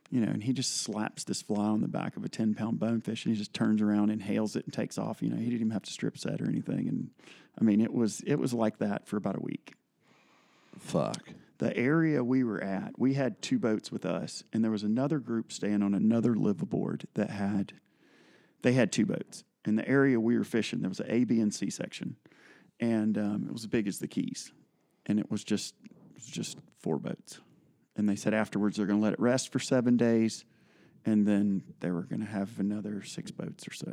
You 0.10 0.22
know, 0.22 0.32
and 0.32 0.42
he 0.42 0.54
just 0.54 0.78
slaps 0.78 1.26
this 1.26 1.42
fly 1.42 1.66
on 1.66 1.82
the 1.82 1.88
back 1.90 2.16
of 2.16 2.24
a 2.24 2.30
ten 2.30 2.54
pound 2.54 2.80
bonefish, 2.80 3.26
and 3.26 3.34
he 3.34 3.38
just 3.38 3.54
turns 3.54 3.82
around, 3.82 4.10
inhales 4.10 4.56
it, 4.56 4.66
and 4.66 4.74
takes 4.74 4.98
off. 4.98 5.22
You 5.22 5.30
know, 5.30 5.36
he 5.36 5.46
didn't 5.46 5.60
even 5.60 5.72
have 5.72 5.84
to 5.84 5.92
strip 5.92 6.18
set 6.18 6.42
or 6.42 6.48
anything. 6.48 6.88
And 6.88 7.10
I 7.60 7.64
mean, 7.64 7.82
it 7.82 7.94
was 7.94 8.22
it 8.26 8.36
was 8.36 8.54
like 8.54 8.78
that 8.80 9.08
for 9.08 9.18
about 9.18 9.36
a 9.36 9.42
week 9.42 9.74
Fuck. 10.80 11.30
the 11.58 11.76
area 11.76 12.24
we 12.24 12.44
were 12.44 12.64
at, 12.64 12.98
we 12.98 13.16
had 13.16 13.42
two 13.42 13.60
boats 13.60 13.92
with 13.92 14.06
us, 14.06 14.44
and 14.54 14.64
there 14.64 14.72
was 14.72 14.84
another 14.84 15.20
group 15.20 15.52
staying 15.52 15.82
on 15.82 15.94
another 15.94 16.36
liveaboard 16.36 17.06
that 17.16 17.32
had, 17.32 17.74
they 18.62 18.74
had 18.74 18.92
two 18.92 19.06
boats. 19.06 19.44
In 19.68 19.76
the 19.76 19.88
area 19.88 20.20
we 20.20 20.38
were 20.38 20.44
fishing, 20.44 20.80
there 20.80 20.90
was 20.90 21.00
an 21.00 21.08
A, 21.10 21.24
B, 21.24 21.40
and 21.40 21.54
C 21.54 21.70
section, 21.70 22.16
and 22.80 23.18
um, 23.18 23.46
it 23.48 23.54
was 23.54 23.64
as 23.64 23.68
big 23.68 23.88
as 23.88 24.00
the 24.00 24.08
Keys, 24.08 24.52
and 25.06 25.20
it 25.20 25.30
was 25.30 25.44
just, 25.44 25.76
it 25.84 26.16
was 26.16 26.26
just 26.26 26.58
four 26.80 26.98
boats. 26.98 27.40
And 27.96 28.08
they 28.08 28.16
said 28.16 28.34
afterwards 28.34 28.78
they're 28.78 28.86
going 28.86 29.00
to 29.00 29.04
let 29.04 29.14
it 29.14 29.20
rest 29.20 29.52
for 29.52 29.60
seven 29.60 29.98
days, 29.98 30.46
and 31.06 31.28
then 31.28 31.64
they 31.80 31.92
were 31.92 32.04
going 32.04 32.20
to 32.22 32.28
have 32.28 32.60
another 32.60 33.04
six 33.04 33.32
boats 33.32 33.68
or 33.68 33.74
so. 33.74 33.92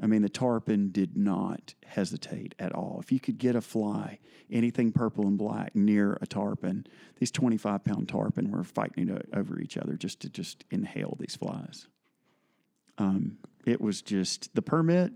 I 0.00 0.06
mean, 0.06 0.22
the 0.22 0.28
tarpon 0.28 0.90
did 0.90 1.16
not 1.16 1.74
hesitate 1.84 2.54
at 2.58 2.72
all. 2.72 2.98
If 3.02 3.12
you 3.12 3.20
could 3.20 3.36
get 3.36 3.54
a 3.54 3.60
fly, 3.60 4.18
anything 4.50 4.90
purple 4.90 5.26
and 5.26 5.36
black 5.36 5.76
near 5.76 6.16
a 6.22 6.26
tarpon, 6.26 6.86
these 7.18 7.30
25 7.30 7.84
pound 7.84 8.08
tarpon 8.08 8.50
were 8.50 8.64
fighting 8.64 9.20
over 9.34 9.60
each 9.60 9.76
other 9.76 9.94
just 9.94 10.20
to 10.20 10.30
just 10.30 10.64
inhale 10.70 11.16
these 11.20 11.36
flies. 11.36 11.88
Um, 12.96 13.38
it 13.64 13.80
was 13.80 14.02
just 14.02 14.54
the 14.54 14.62
permit, 14.62 15.12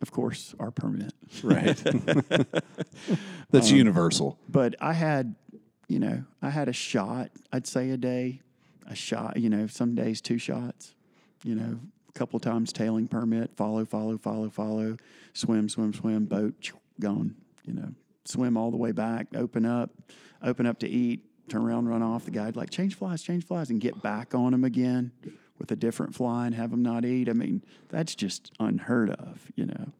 of 0.00 0.10
course, 0.10 0.54
our 0.58 0.70
permit. 0.70 1.12
Right. 1.44 1.76
That's 3.50 3.70
um, 3.70 3.76
universal. 3.76 4.36
But 4.48 4.74
I 4.80 4.94
had, 4.94 5.36
you 5.86 6.00
know, 6.00 6.24
I 6.42 6.50
had 6.50 6.68
a 6.68 6.72
shot, 6.72 7.30
I'd 7.52 7.68
say 7.68 7.90
a 7.90 7.96
day, 7.96 8.40
a 8.88 8.96
shot, 8.96 9.36
you 9.36 9.48
know, 9.48 9.68
some 9.68 9.94
days 9.94 10.20
two 10.20 10.38
shots, 10.38 10.96
you 11.44 11.54
know, 11.54 11.78
a 12.08 12.12
couple 12.18 12.40
times 12.40 12.72
tailing 12.72 13.06
permit, 13.06 13.52
follow, 13.56 13.84
follow, 13.84 14.18
follow, 14.18 14.50
follow, 14.50 14.96
swim, 15.34 15.68
swim, 15.68 15.94
swim, 15.94 16.24
boat, 16.24 16.72
gone, 16.98 17.36
you 17.64 17.74
know, 17.74 17.92
swim 18.24 18.56
all 18.56 18.72
the 18.72 18.76
way 18.76 18.90
back, 18.90 19.28
open 19.36 19.64
up, 19.64 19.90
open 20.42 20.66
up 20.66 20.80
to 20.80 20.88
eat, 20.88 21.20
turn 21.48 21.62
around, 21.62 21.88
run 21.88 22.02
off. 22.02 22.24
The 22.24 22.32
guy'd 22.32 22.56
like, 22.56 22.70
change 22.70 22.96
flies, 22.96 23.22
change 23.22 23.46
flies, 23.46 23.70
and 23.70 23.80
get 23.80 24.02
back 24.02 24.34
on 24.34 24.50
them 24.50 24.64
again 24.64 25.12
with 25.60 25.70
a 25.70 25.76
different 25.76 26.14
fly 26.14 26.46
and 26.46 26.54
have 26.54 26.70
them 26.70 26.82
not 26.82 27.04
eat. 27.04 27.28
I 27.28 27.34
mean, 27.34 27.62
that's 27.88 28.14
just 28.14 28.50
unheard 28.58 29.10
of, 29.10 29.52
you 29.54 29.66
know. 29.66 29.92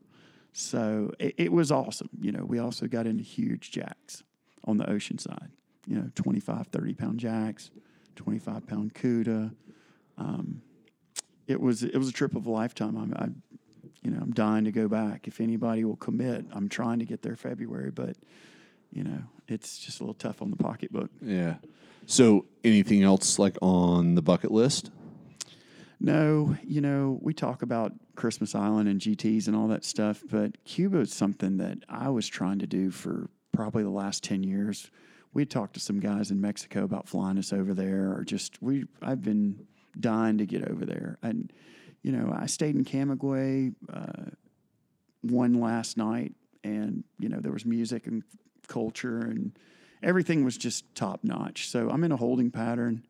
So 0.53 1.13
it, 1.19 1.35
it 1.37 1.53
was 1.53 1.71
awesome. 1.71 2.09
You 2.21 2.33
know, 2.33 2.45
we 2.45 2.59
also 2.59 2.87
got 2.87 3.07
into 3.07 3.23
huge 3.23 3.71
jacks 3.71 4.25
on 4.65 4.79
the 4.79 4.91
ocean 4.91 5.19
side, 5.19 5.51
you 5.87 5.95
know, 5.95 6.11
25, 6.15 6.67
30 6.69 6.95
pound 6.95 7.21
jacks, 7.21 7.71
25 8.17 8.67
pound 8.67 8.95
cuda. 8.95 9.55
Um, 10.19 10.63
it 11.47 11.61
was 11.61 11.83
it 11.83 11.97
was 11.97 12.09
a 12.09 12.13
trip 12.13 12.35
of 12.35 12.47
a 12.47 12.51
lifetime. 12.51 12.97
I, 12.97 13.25
I 13.25 13.29
you 14.03 14.11
know, 14.11 14.19
I'm 14.21 14.33
dying 14.33 14.65
to 14.65 14.73
go 14.73 14.89
back. 14.89 15.29
If 15.29 15.41
anybody 15.41 15.85
will 15.85 15.97
commit, 15.97 16.47
I'm 16.53 16.69
trying 16.69 17.01
to 17.01 17.05
get 17.05 17.23
there 17.23 17.37
February, 17.37 17.91
but 17.91 18.17
you 18.91 19.05
know, 19.05 19.23
it's 19.47 19.79
just 19.79 20.01
a 20.01 20.03
little 20.03 20.15
tough 20.15 20.43
on 20.43 20.51
the 20.51 20.57
pocketbook. 20.57 21.11
Yeah. 21.21 21.57
So, 22.07 22.47
anything 22.65 23.03
else 23.03 23.39
like 23.39 23.57
on 23.63 24.15
the 24.15 24.23
bucket 24.23 24.51
list? 24.51 24.91
No, 26.03 26.57
you 26.65 26.81
know, 26.81 27.19
we 27.21 27.35
talk 27.35 27.61
about 27.61 27.93
Christmas 28.17 28.55
Island 28.55 28.89
and 28.89 29.01
GTs 29.01 29.47
and 29.47 29.55
all 29.55 29.69
that 29.69 29.85
stuff, 29.85 30.23
but 30.31 30.65
Cuba 30.65 31.01
is 31.01 31.13
something 31.13 31.59
that 31.59 31.79
I 31.91 32.09
was 32.09 32.27
trying 32.27 32.59
to 32.61 32.67
do 32.67 32.91
for 32.91 33.29
probably 33.53 33.83
the 33.83 33.91
last 33.91 34.25
10 34.25 34.43
years. 34.43 34.91
We 35.35 35.45
talked 35.45 35.75
to 35.75 35.81
some 35.81 36.01
guys 36.01 36.31
in 36.31 36.41
Mexico 36.41 36.85
about 36.85 37.07
flying 37.07 37.37
us 37.37 37.53
over 37.53 37.75
there 37.75 38.13
or 38.17 38.25
just 38.25 38.61
we 38.63 38.87
I've 39.03 39.23
been 39.23 39.67
dying 39.99 40.39
to 40.39 40.47
get 40.47 40.67
over 40.69 40.87
there. 40.87 41.19
And 41.23 41.53
you 42.03 42.13
know, 42.13 42.35
I 42.35 42.47
stayed 42.47 42.75
in 42.75 42.85
Camagüey 42.85 43.75
uh, 43.93 44.31
one 45.21 45.61
last 45.61 45.99
night 45.99 46.33
and 46.65 47.05
you 47.19 47.29
know, 47.29 47.41
there 47.41 47.53
was 47.53 47.67
music 47.67 48.07
and 48.07 48.23
culture 48.69 49.19
and 49.19 49.53
everything 50.03 50.45
was 50.45 50.57
just 50.57 50.95
top 50.95 51.21
notch. 51.23 51.69
So 51.69 51.91
I'm 51.91 52.05
in 52.05 52.13
a 52.13 52.17
holding 52.17 52.51
pattern. 52.51 53.05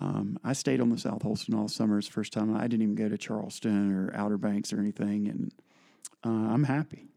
Um, 0.00 0.38
I 0.44 0.52
stayed 0.52 0.80
on 0.80 0.90
the 0.90 0.98
South 0.98 1.22
Holston 1.22 1.54
all 1.54 1.68
summer. 1.68 1.98
It's 1.98 2.06
the 2.06 2.12
first 2.12 2.32
time 2.32 2.54
I 2.54 2.62
didn't 2.68 2.82
even 2.82 2.94
go 2.94 3.08
to 3.08 3.16
Charleston 3.16 3.92
or 3.92 4.14
Outer 4.14 4.36
Banks 4.36 4.72
or 4.72 4.78
anything, 4.78 5.28
and 5.28 5.52
uh, 6.24 6.52
I'm 6.52 6.64
happy. 6.64 7.08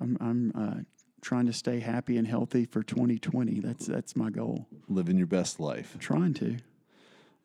I'm, 0.00 0.16
I'm 0.20 0.52
uh, 0.56 0.80
trying 1.20 1.46
to 1.46 1.52
stay 1.52 1.80
happy 1.80 2.16
and 2.16 2.26
healthy 2.26 2.64
for 2.64 2.82
2020. 2.82 3.60
That's 3.60 3.86
that's 3.86 4.16
my 4.16 4.30
goal. 4.30 4.66
Living 4.88 5.18
your 5.18 5.26
best 5.26 5.60
life. 5.60 5.96
trying 5.98 6.34
to. 6.34 6.56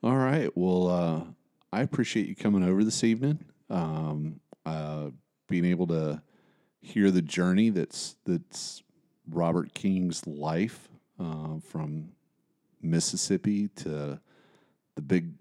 All 0.03 0.17
right. 0.17 0.49
Well, 0.55 0.87
uh, 0.87 1.21
I 1.73 1.81
appreciate 1.81 2.27
you 2.27 2.35
coming 2.35 2.63
over 2.63 2.83
this 2.83 3.03
evening. 3.03 3.39
Um, 3.69 4.39
uh, 4.65 5.09
being 5.47 5.65
able 5.65 5.87
to 5.87 6.21
hear 6.81 7.11
the 7.11 7.21
journey 7.21 7.69
that's 7.69 8.15
that's 8.25 8.83
Robert 9.29 9.73
King's 9.73 10.25
life 10.25 10.89
uh, 11.19 11.59
from 11.59 12.09
Mississippi 12.81 13.67
to 13.69 14.19
the 14.99 15.05
big, 15.05 15.31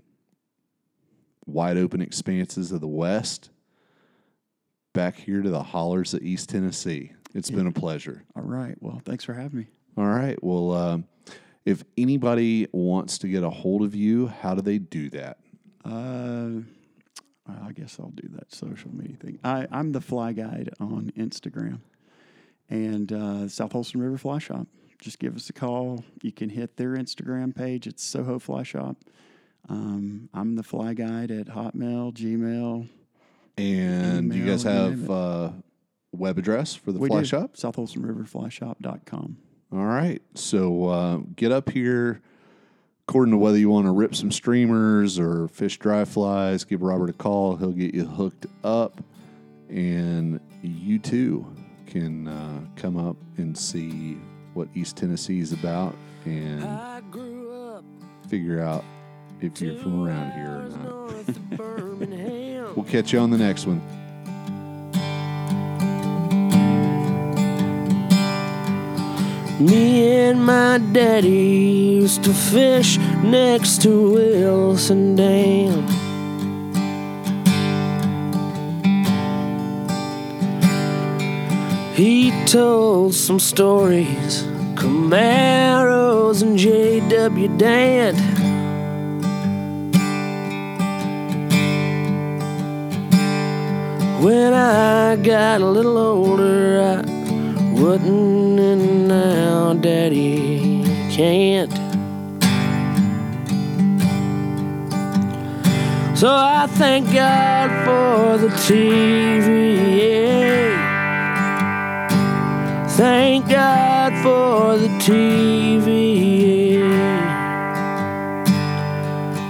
wide 1.46 1.76
open 1.76 2.00
expanses 2.00 2.70
of 2.70 2.80
the 2.80 2.86
West, 2.86 3.50
back 4.94 5.16
here 5.16 5.42
to 5.42 5.50
the 5.50 5.64
hollers 5.64 6.14
of 6.14 6.22
East 6.22 6.48
Tennessee. 6.48 7.12
It's 7.34 7.50
been 7.50 7.66
a 7.66 7.72
pleasure. 7.72 8.22
All 8.36 8.44
right. 8.44 8.76
Well, 8.80 9.02
thanks 9.04 9.24
for 9.24 9.34
having 9.34 9.58
me. 9.58 9.66
All 9.96 10.06
right. 10.06 10.42
Well, 10.44 10.72
um, 10.72 11.04
if 11.64 11.82
anybody 11.96 12.68
wants 12.70 13.18
to 13.18 13.28
get 13.28 13.42
a 13.42 13.50
hold 13.50 13.82
of 13.82 13.96
you, 13.96 14.28
how 14.28 14.54
do 14.54 14.62
they 14.62 14.78
do 14.78 15.10
that? 15.10 15.38
Uh, 15.84 16.60
I 17.66 17.72
guess 17.72 17.98
I'll 17.98 18.10
do 18.10 18.28
that 18.36 18.54
social 18.54 18.94
media 18.94 19.16
thing. 19.16 19.40
I, 19.42 19.66
I'm 19.72 19.90
the 19.90 20.00
fly 20.00 20.32
guide 20.32 20.70
on 20.78 21.12
Instagram 21.18 21.80
and 22.70 23.12
uh, 23.12 23.48
South 23.48 23.72
Holston 23.72 24.00
River 24.00 24.18
Fly 24.18 24.38
Shop. 24.38 24.68
Just 25.00 25.18
give 25.18 25.36
us 25.36 25.50
a 25.50 25.52
call. 25.52 26.04
You 26.22 26.32
can 26.32 26.48
hit 26.48 26.76
their 26.76 26.90
Instagram 26.90 27.54
page. 27.54 27.86
It's 27.86 28.04
Soho 28.04 28.38
Fly 28.38 28.62
Shop. 28.62 28.96
Um, 29.68 30.28
I'm 30.32 30.56
the 30.56 30.62
fly 30.62 30.94
guide 30.94 31.30
at 31.30 31.46
Hotmail, 31.46 32.14
Gmail. 32.14 32.88
And 33.56 34.30
do 34.30 34.36
you 34.38 34.46
guys 34.46 34.62
have 34.62 35.00
name 35.00 35.10
uh, 35.10 35.50
web 36.12 36.38
address 36.38 36.74
for 36.74 36.92
the 36.92 36.98
we 36.98 37.08
fly 37.08 37.20
do. 37.20 37.26
shop? 37.26 37.56
South 37.56 37.76
Holston 37.76 38.02
River 38.02 38.24
Fly 38.24 38.48
Shop.com. 38.48 39.36
All 39.72 39.84
right. 39.84 40.22
So 40.34 40.86
uh, 40.86 41.16
get 41.36 41.52
up 41.52 41.70
here. 41.70 42.22
According 43.08 43.32
to 43.32 43.38
whether 43.38 43.56
you 43.56 43.70
want 43.70 43.86
to 43.86 43.90
rip 43.90 44.14
some 44.14 44.30
streamers 44.30 45.18
or 45.18 45.48
fish 45.48 45.78
dry 45.78 46.04
flies, 46.04 46.64
give 46.64 46.82
Robert 46.82 47.08
a 47.08 47.14
call. 47.14 47.56
He'll 47.56 47.72
get 47.72 47.94
you 47.94 48.04
hooked 48.04 48.46
up, 48.62 49.02
and 49.70 50.38
you 50.62 50.98
too 50.98 51.46
can 51.86 52.28
uh, 52.28 52.60
come 52.76 52.98
up 52.98 53.16
and 53.38 53.56
see 53.56 54.18
what 54.52 54.68
East 54.74 54.96
Tennessee 54.96 55.40
is 55.40 55.52
about 55.52 55.94
and 56.26 56.64
I 56.64 57.00
grew 57.10 57.52
up 57.52 57.84
figure 58.28 58.60
out 58.60 58.84
if 59.40 59.60
you're 59.60 59.76
from 59.76 60.06
around 60.06 60.32
here 60.32 60.46
or 60.46 60.68
not. 60.68 60.84
north 60.84 61.28
of 61.28 61.50
Birmingham. 61.50 62.48
We'll 62.76 62.84
catch 62.84 63.12
you 63.12 63.18
on 63.18 63.30
the 63.30 63.38
next 63.38 63.66
one. 63.66 63.80
Me 69.58 70.28
and 70.28 70.44
my 70.44 70.78
daddy 70.92 71.28
used 71.28 72.22
to 72.22 72.32
fish 72.32 72.96
next 73.24 73.82
to 73.82 74.12
Wilson 74.12 75.16
Dam. 75.16 75.84
He 81.96 82.30
told 82.46 83.14
some 83.14 83.40
stories, 83.40 84.44
Camaros 84.76 86.42
and 86.42 86.56
J.W. 86.56 87.48
Dant. 87.58 88.37
When 94.20 94.52
I 94.52 95.14
got 95.14 95.60
a 95.60 95.66
little 95.66 95.96
older, 95.96 96.80
I 96.80 96.96
wouldn't, 97.80 98.58
and 98.58 99.06
now 99.06 99.74
Daddy 99.74 100.82
can't. 101.08 101.72
So 106.18 106.34
I 106.34 106.66
thank 106.68 107.12
God 107.12 107.70
for 107.84 108.38
the 108.38 108.48
TVA. 108.66 109.78
Thank 112.96 113.48
God 113.48 114.12
for 114.24 114.76
the 114.76 114.88
TVA. 114.98 116.57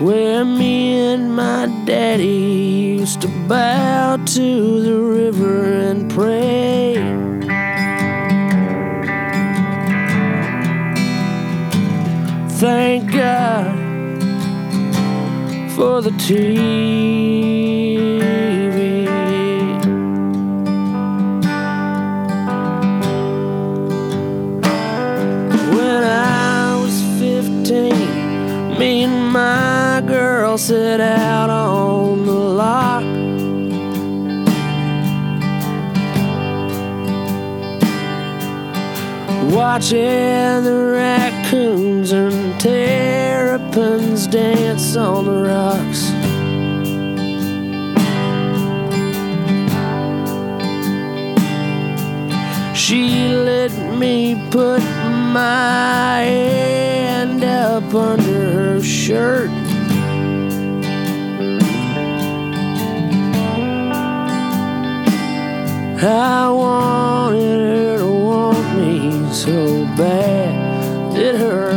Where 0.00 0.44
me 0.44 1.12
and 1.12 1.34
my 1.34 1.66
daddy 1.84 2.98
used 2.98 3.20
to 3.22 3.28
bow 3.48 4.16
to 4.16 4.82
the 4.82 4.96
river 4.96 5.72
and 5.72 6.08
pray. 6.08 6.94
Thank 12.60 13.10
God 13.12 13.74
for 15.74 16.00
the 16.00 16.10
TV. 16.10 17.47
Girl 30.58 30.66
set 30.66 31.00
out 31.00 31.50
on 31.50 32.26
the 32.26 32.32
lock. 32.32 33.04
Watching 39.54 40.64
the 40.64 40.92
raccoons 40.94 42.12
and 42.12 42.60
terrapins 42.60 44.26
dance 44.26 44.96
on 44.96 45.24
the 45.24 45.42
rocks. 45.48 46.12
She 52.78 53.28
let 53.28 53.72
me 53.98 54.36
put 54.50 54.80
my 54.80 56.22
hand 56.22 57.44
up 57.44 57.94
under 57.94 58.52
her 58.52 58.82
shirt. 58.82 59.57
I 66.00 66.48
wanted 66.48 67.58
her 67.58 67.98
to 67.98 68.06
want 68.06 68.76
me 68.78 69.32
so 69.32 69.84
bad 69.96 71.18
it 71.18 71.34
hurt. 71.34 71.67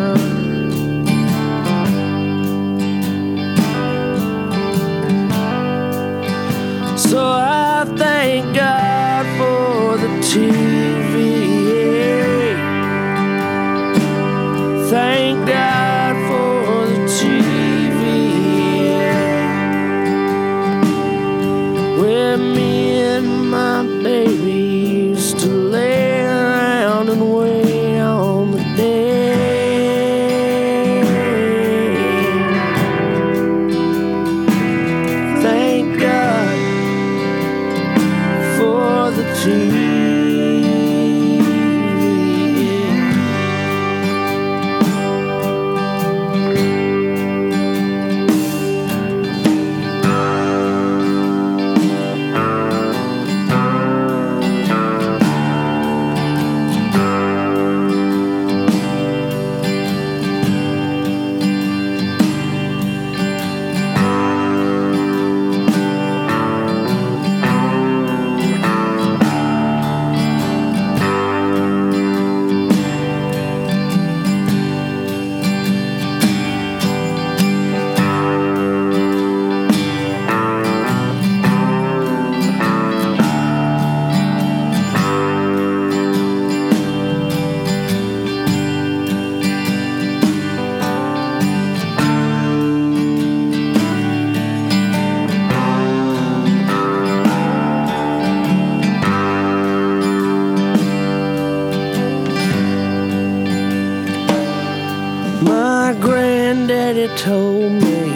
My 105.93 105.99
granddaddy 105.99 107.07
told 107.17 107.71
me 107.73 108.11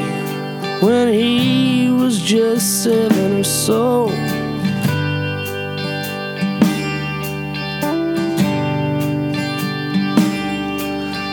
when 0.79 1.11
he 1.11 1.89
was 1.89 2.21
just 2.21 2.83
seven 2.83 3.39
or 3.39 3.43
so. 3.43 4.07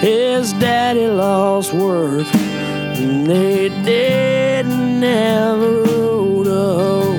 His 0.01 0.53
daddy 0.55 1.07
lost 1.07 1.73
work, 1.73 2.27
and 2.35 3.25
they 3.25 3.69
didn't 3.85 5.03
have 5.03 5.61
a 5.61 5.73
road 5.83 6.45
to 6.47 6.51
hoe. 6.51 7.19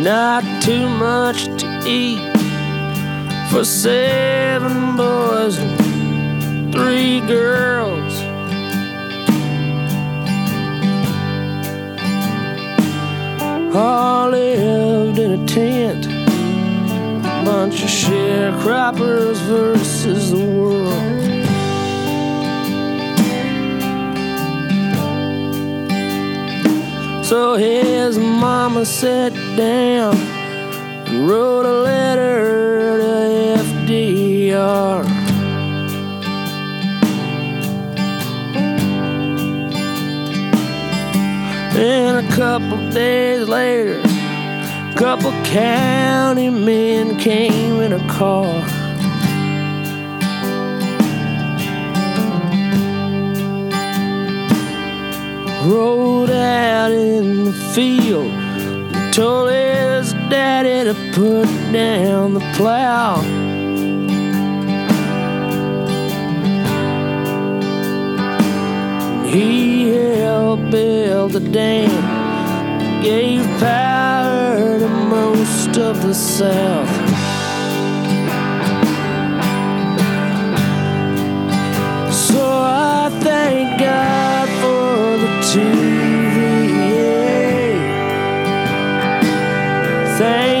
Not 0.00 0.44
too 0.62 0.88
much 0.88 1.46
to 1.58 1.82
eat 1.84 2.35
for 3.50 3.64
seven 3.64 4.96
boys 4.96 5.58
and 5.58 6.72
three 6.72 7.20
girls. 7.20 8.14
All 13.74 14.30
lived 14.30 15.18
in 15.18 15.42
a 15.42 15.46
tent, 15.46 16.06
a 16.06 17.42
bunch 17.44 17.82
of 17.82 17.88
sharecroppers 17.88 19.38
versus 19.42 20.30
the 20.30 20.44
world. 20.44 20.76
So 27.24 27.56
his 27.56 28.16
mama 28.18 28.84
sat 28.86 29.32
down 29.56 30.14
and 30.14 31.28
wrote 31.28 31.66
a 31.66 31.82
letter 31.82 32.45
FDR. 33.86 35.04
And 41.76 42.26
a 42.26 42.32
couple 42.34 42.90
days 42.90 43.46
later, 43.48 44.00
a 44.00 44.94
couple 44.96 45.30
county 45.44 46.50
men 46.50 47.16
came 47.18 47.80
in 47.80 47.92
a 47.92 48.08
car. 48.08 48.46
Rode 55.64 56.30
out 56.30 56.90
in 56.90 57.44
the 57.44 57.52
field 57.52 58.26
and 58.26 59.14
told 59.14 59.50
his 59.50 60.12
daddy 60.28 60.84
to 60.84 60.94
put 61.12 61.46
down 61.72 62.34
the 62.34 62.52
plow. 62.56 63.35
He 69.36 69.90
helped 69.90 70.70
build 70.70 71.32
the 71.32 71.40
dam, 71.40 71.90
gave 73.02 73.44
power 73.60 74.78
to 74.78 74.88
most 74.88 75.76
of 75.76 76.02
the 76.02 76.14
South. 76.14 76.88
So 82.10 82.40
I 82.40 83.10
thank 83.20 83.78
God 83.78 84.48
for 84.62 85.18
the 85.22 85.30
TVA. 85.50 86.96
Thank 90.16 90.55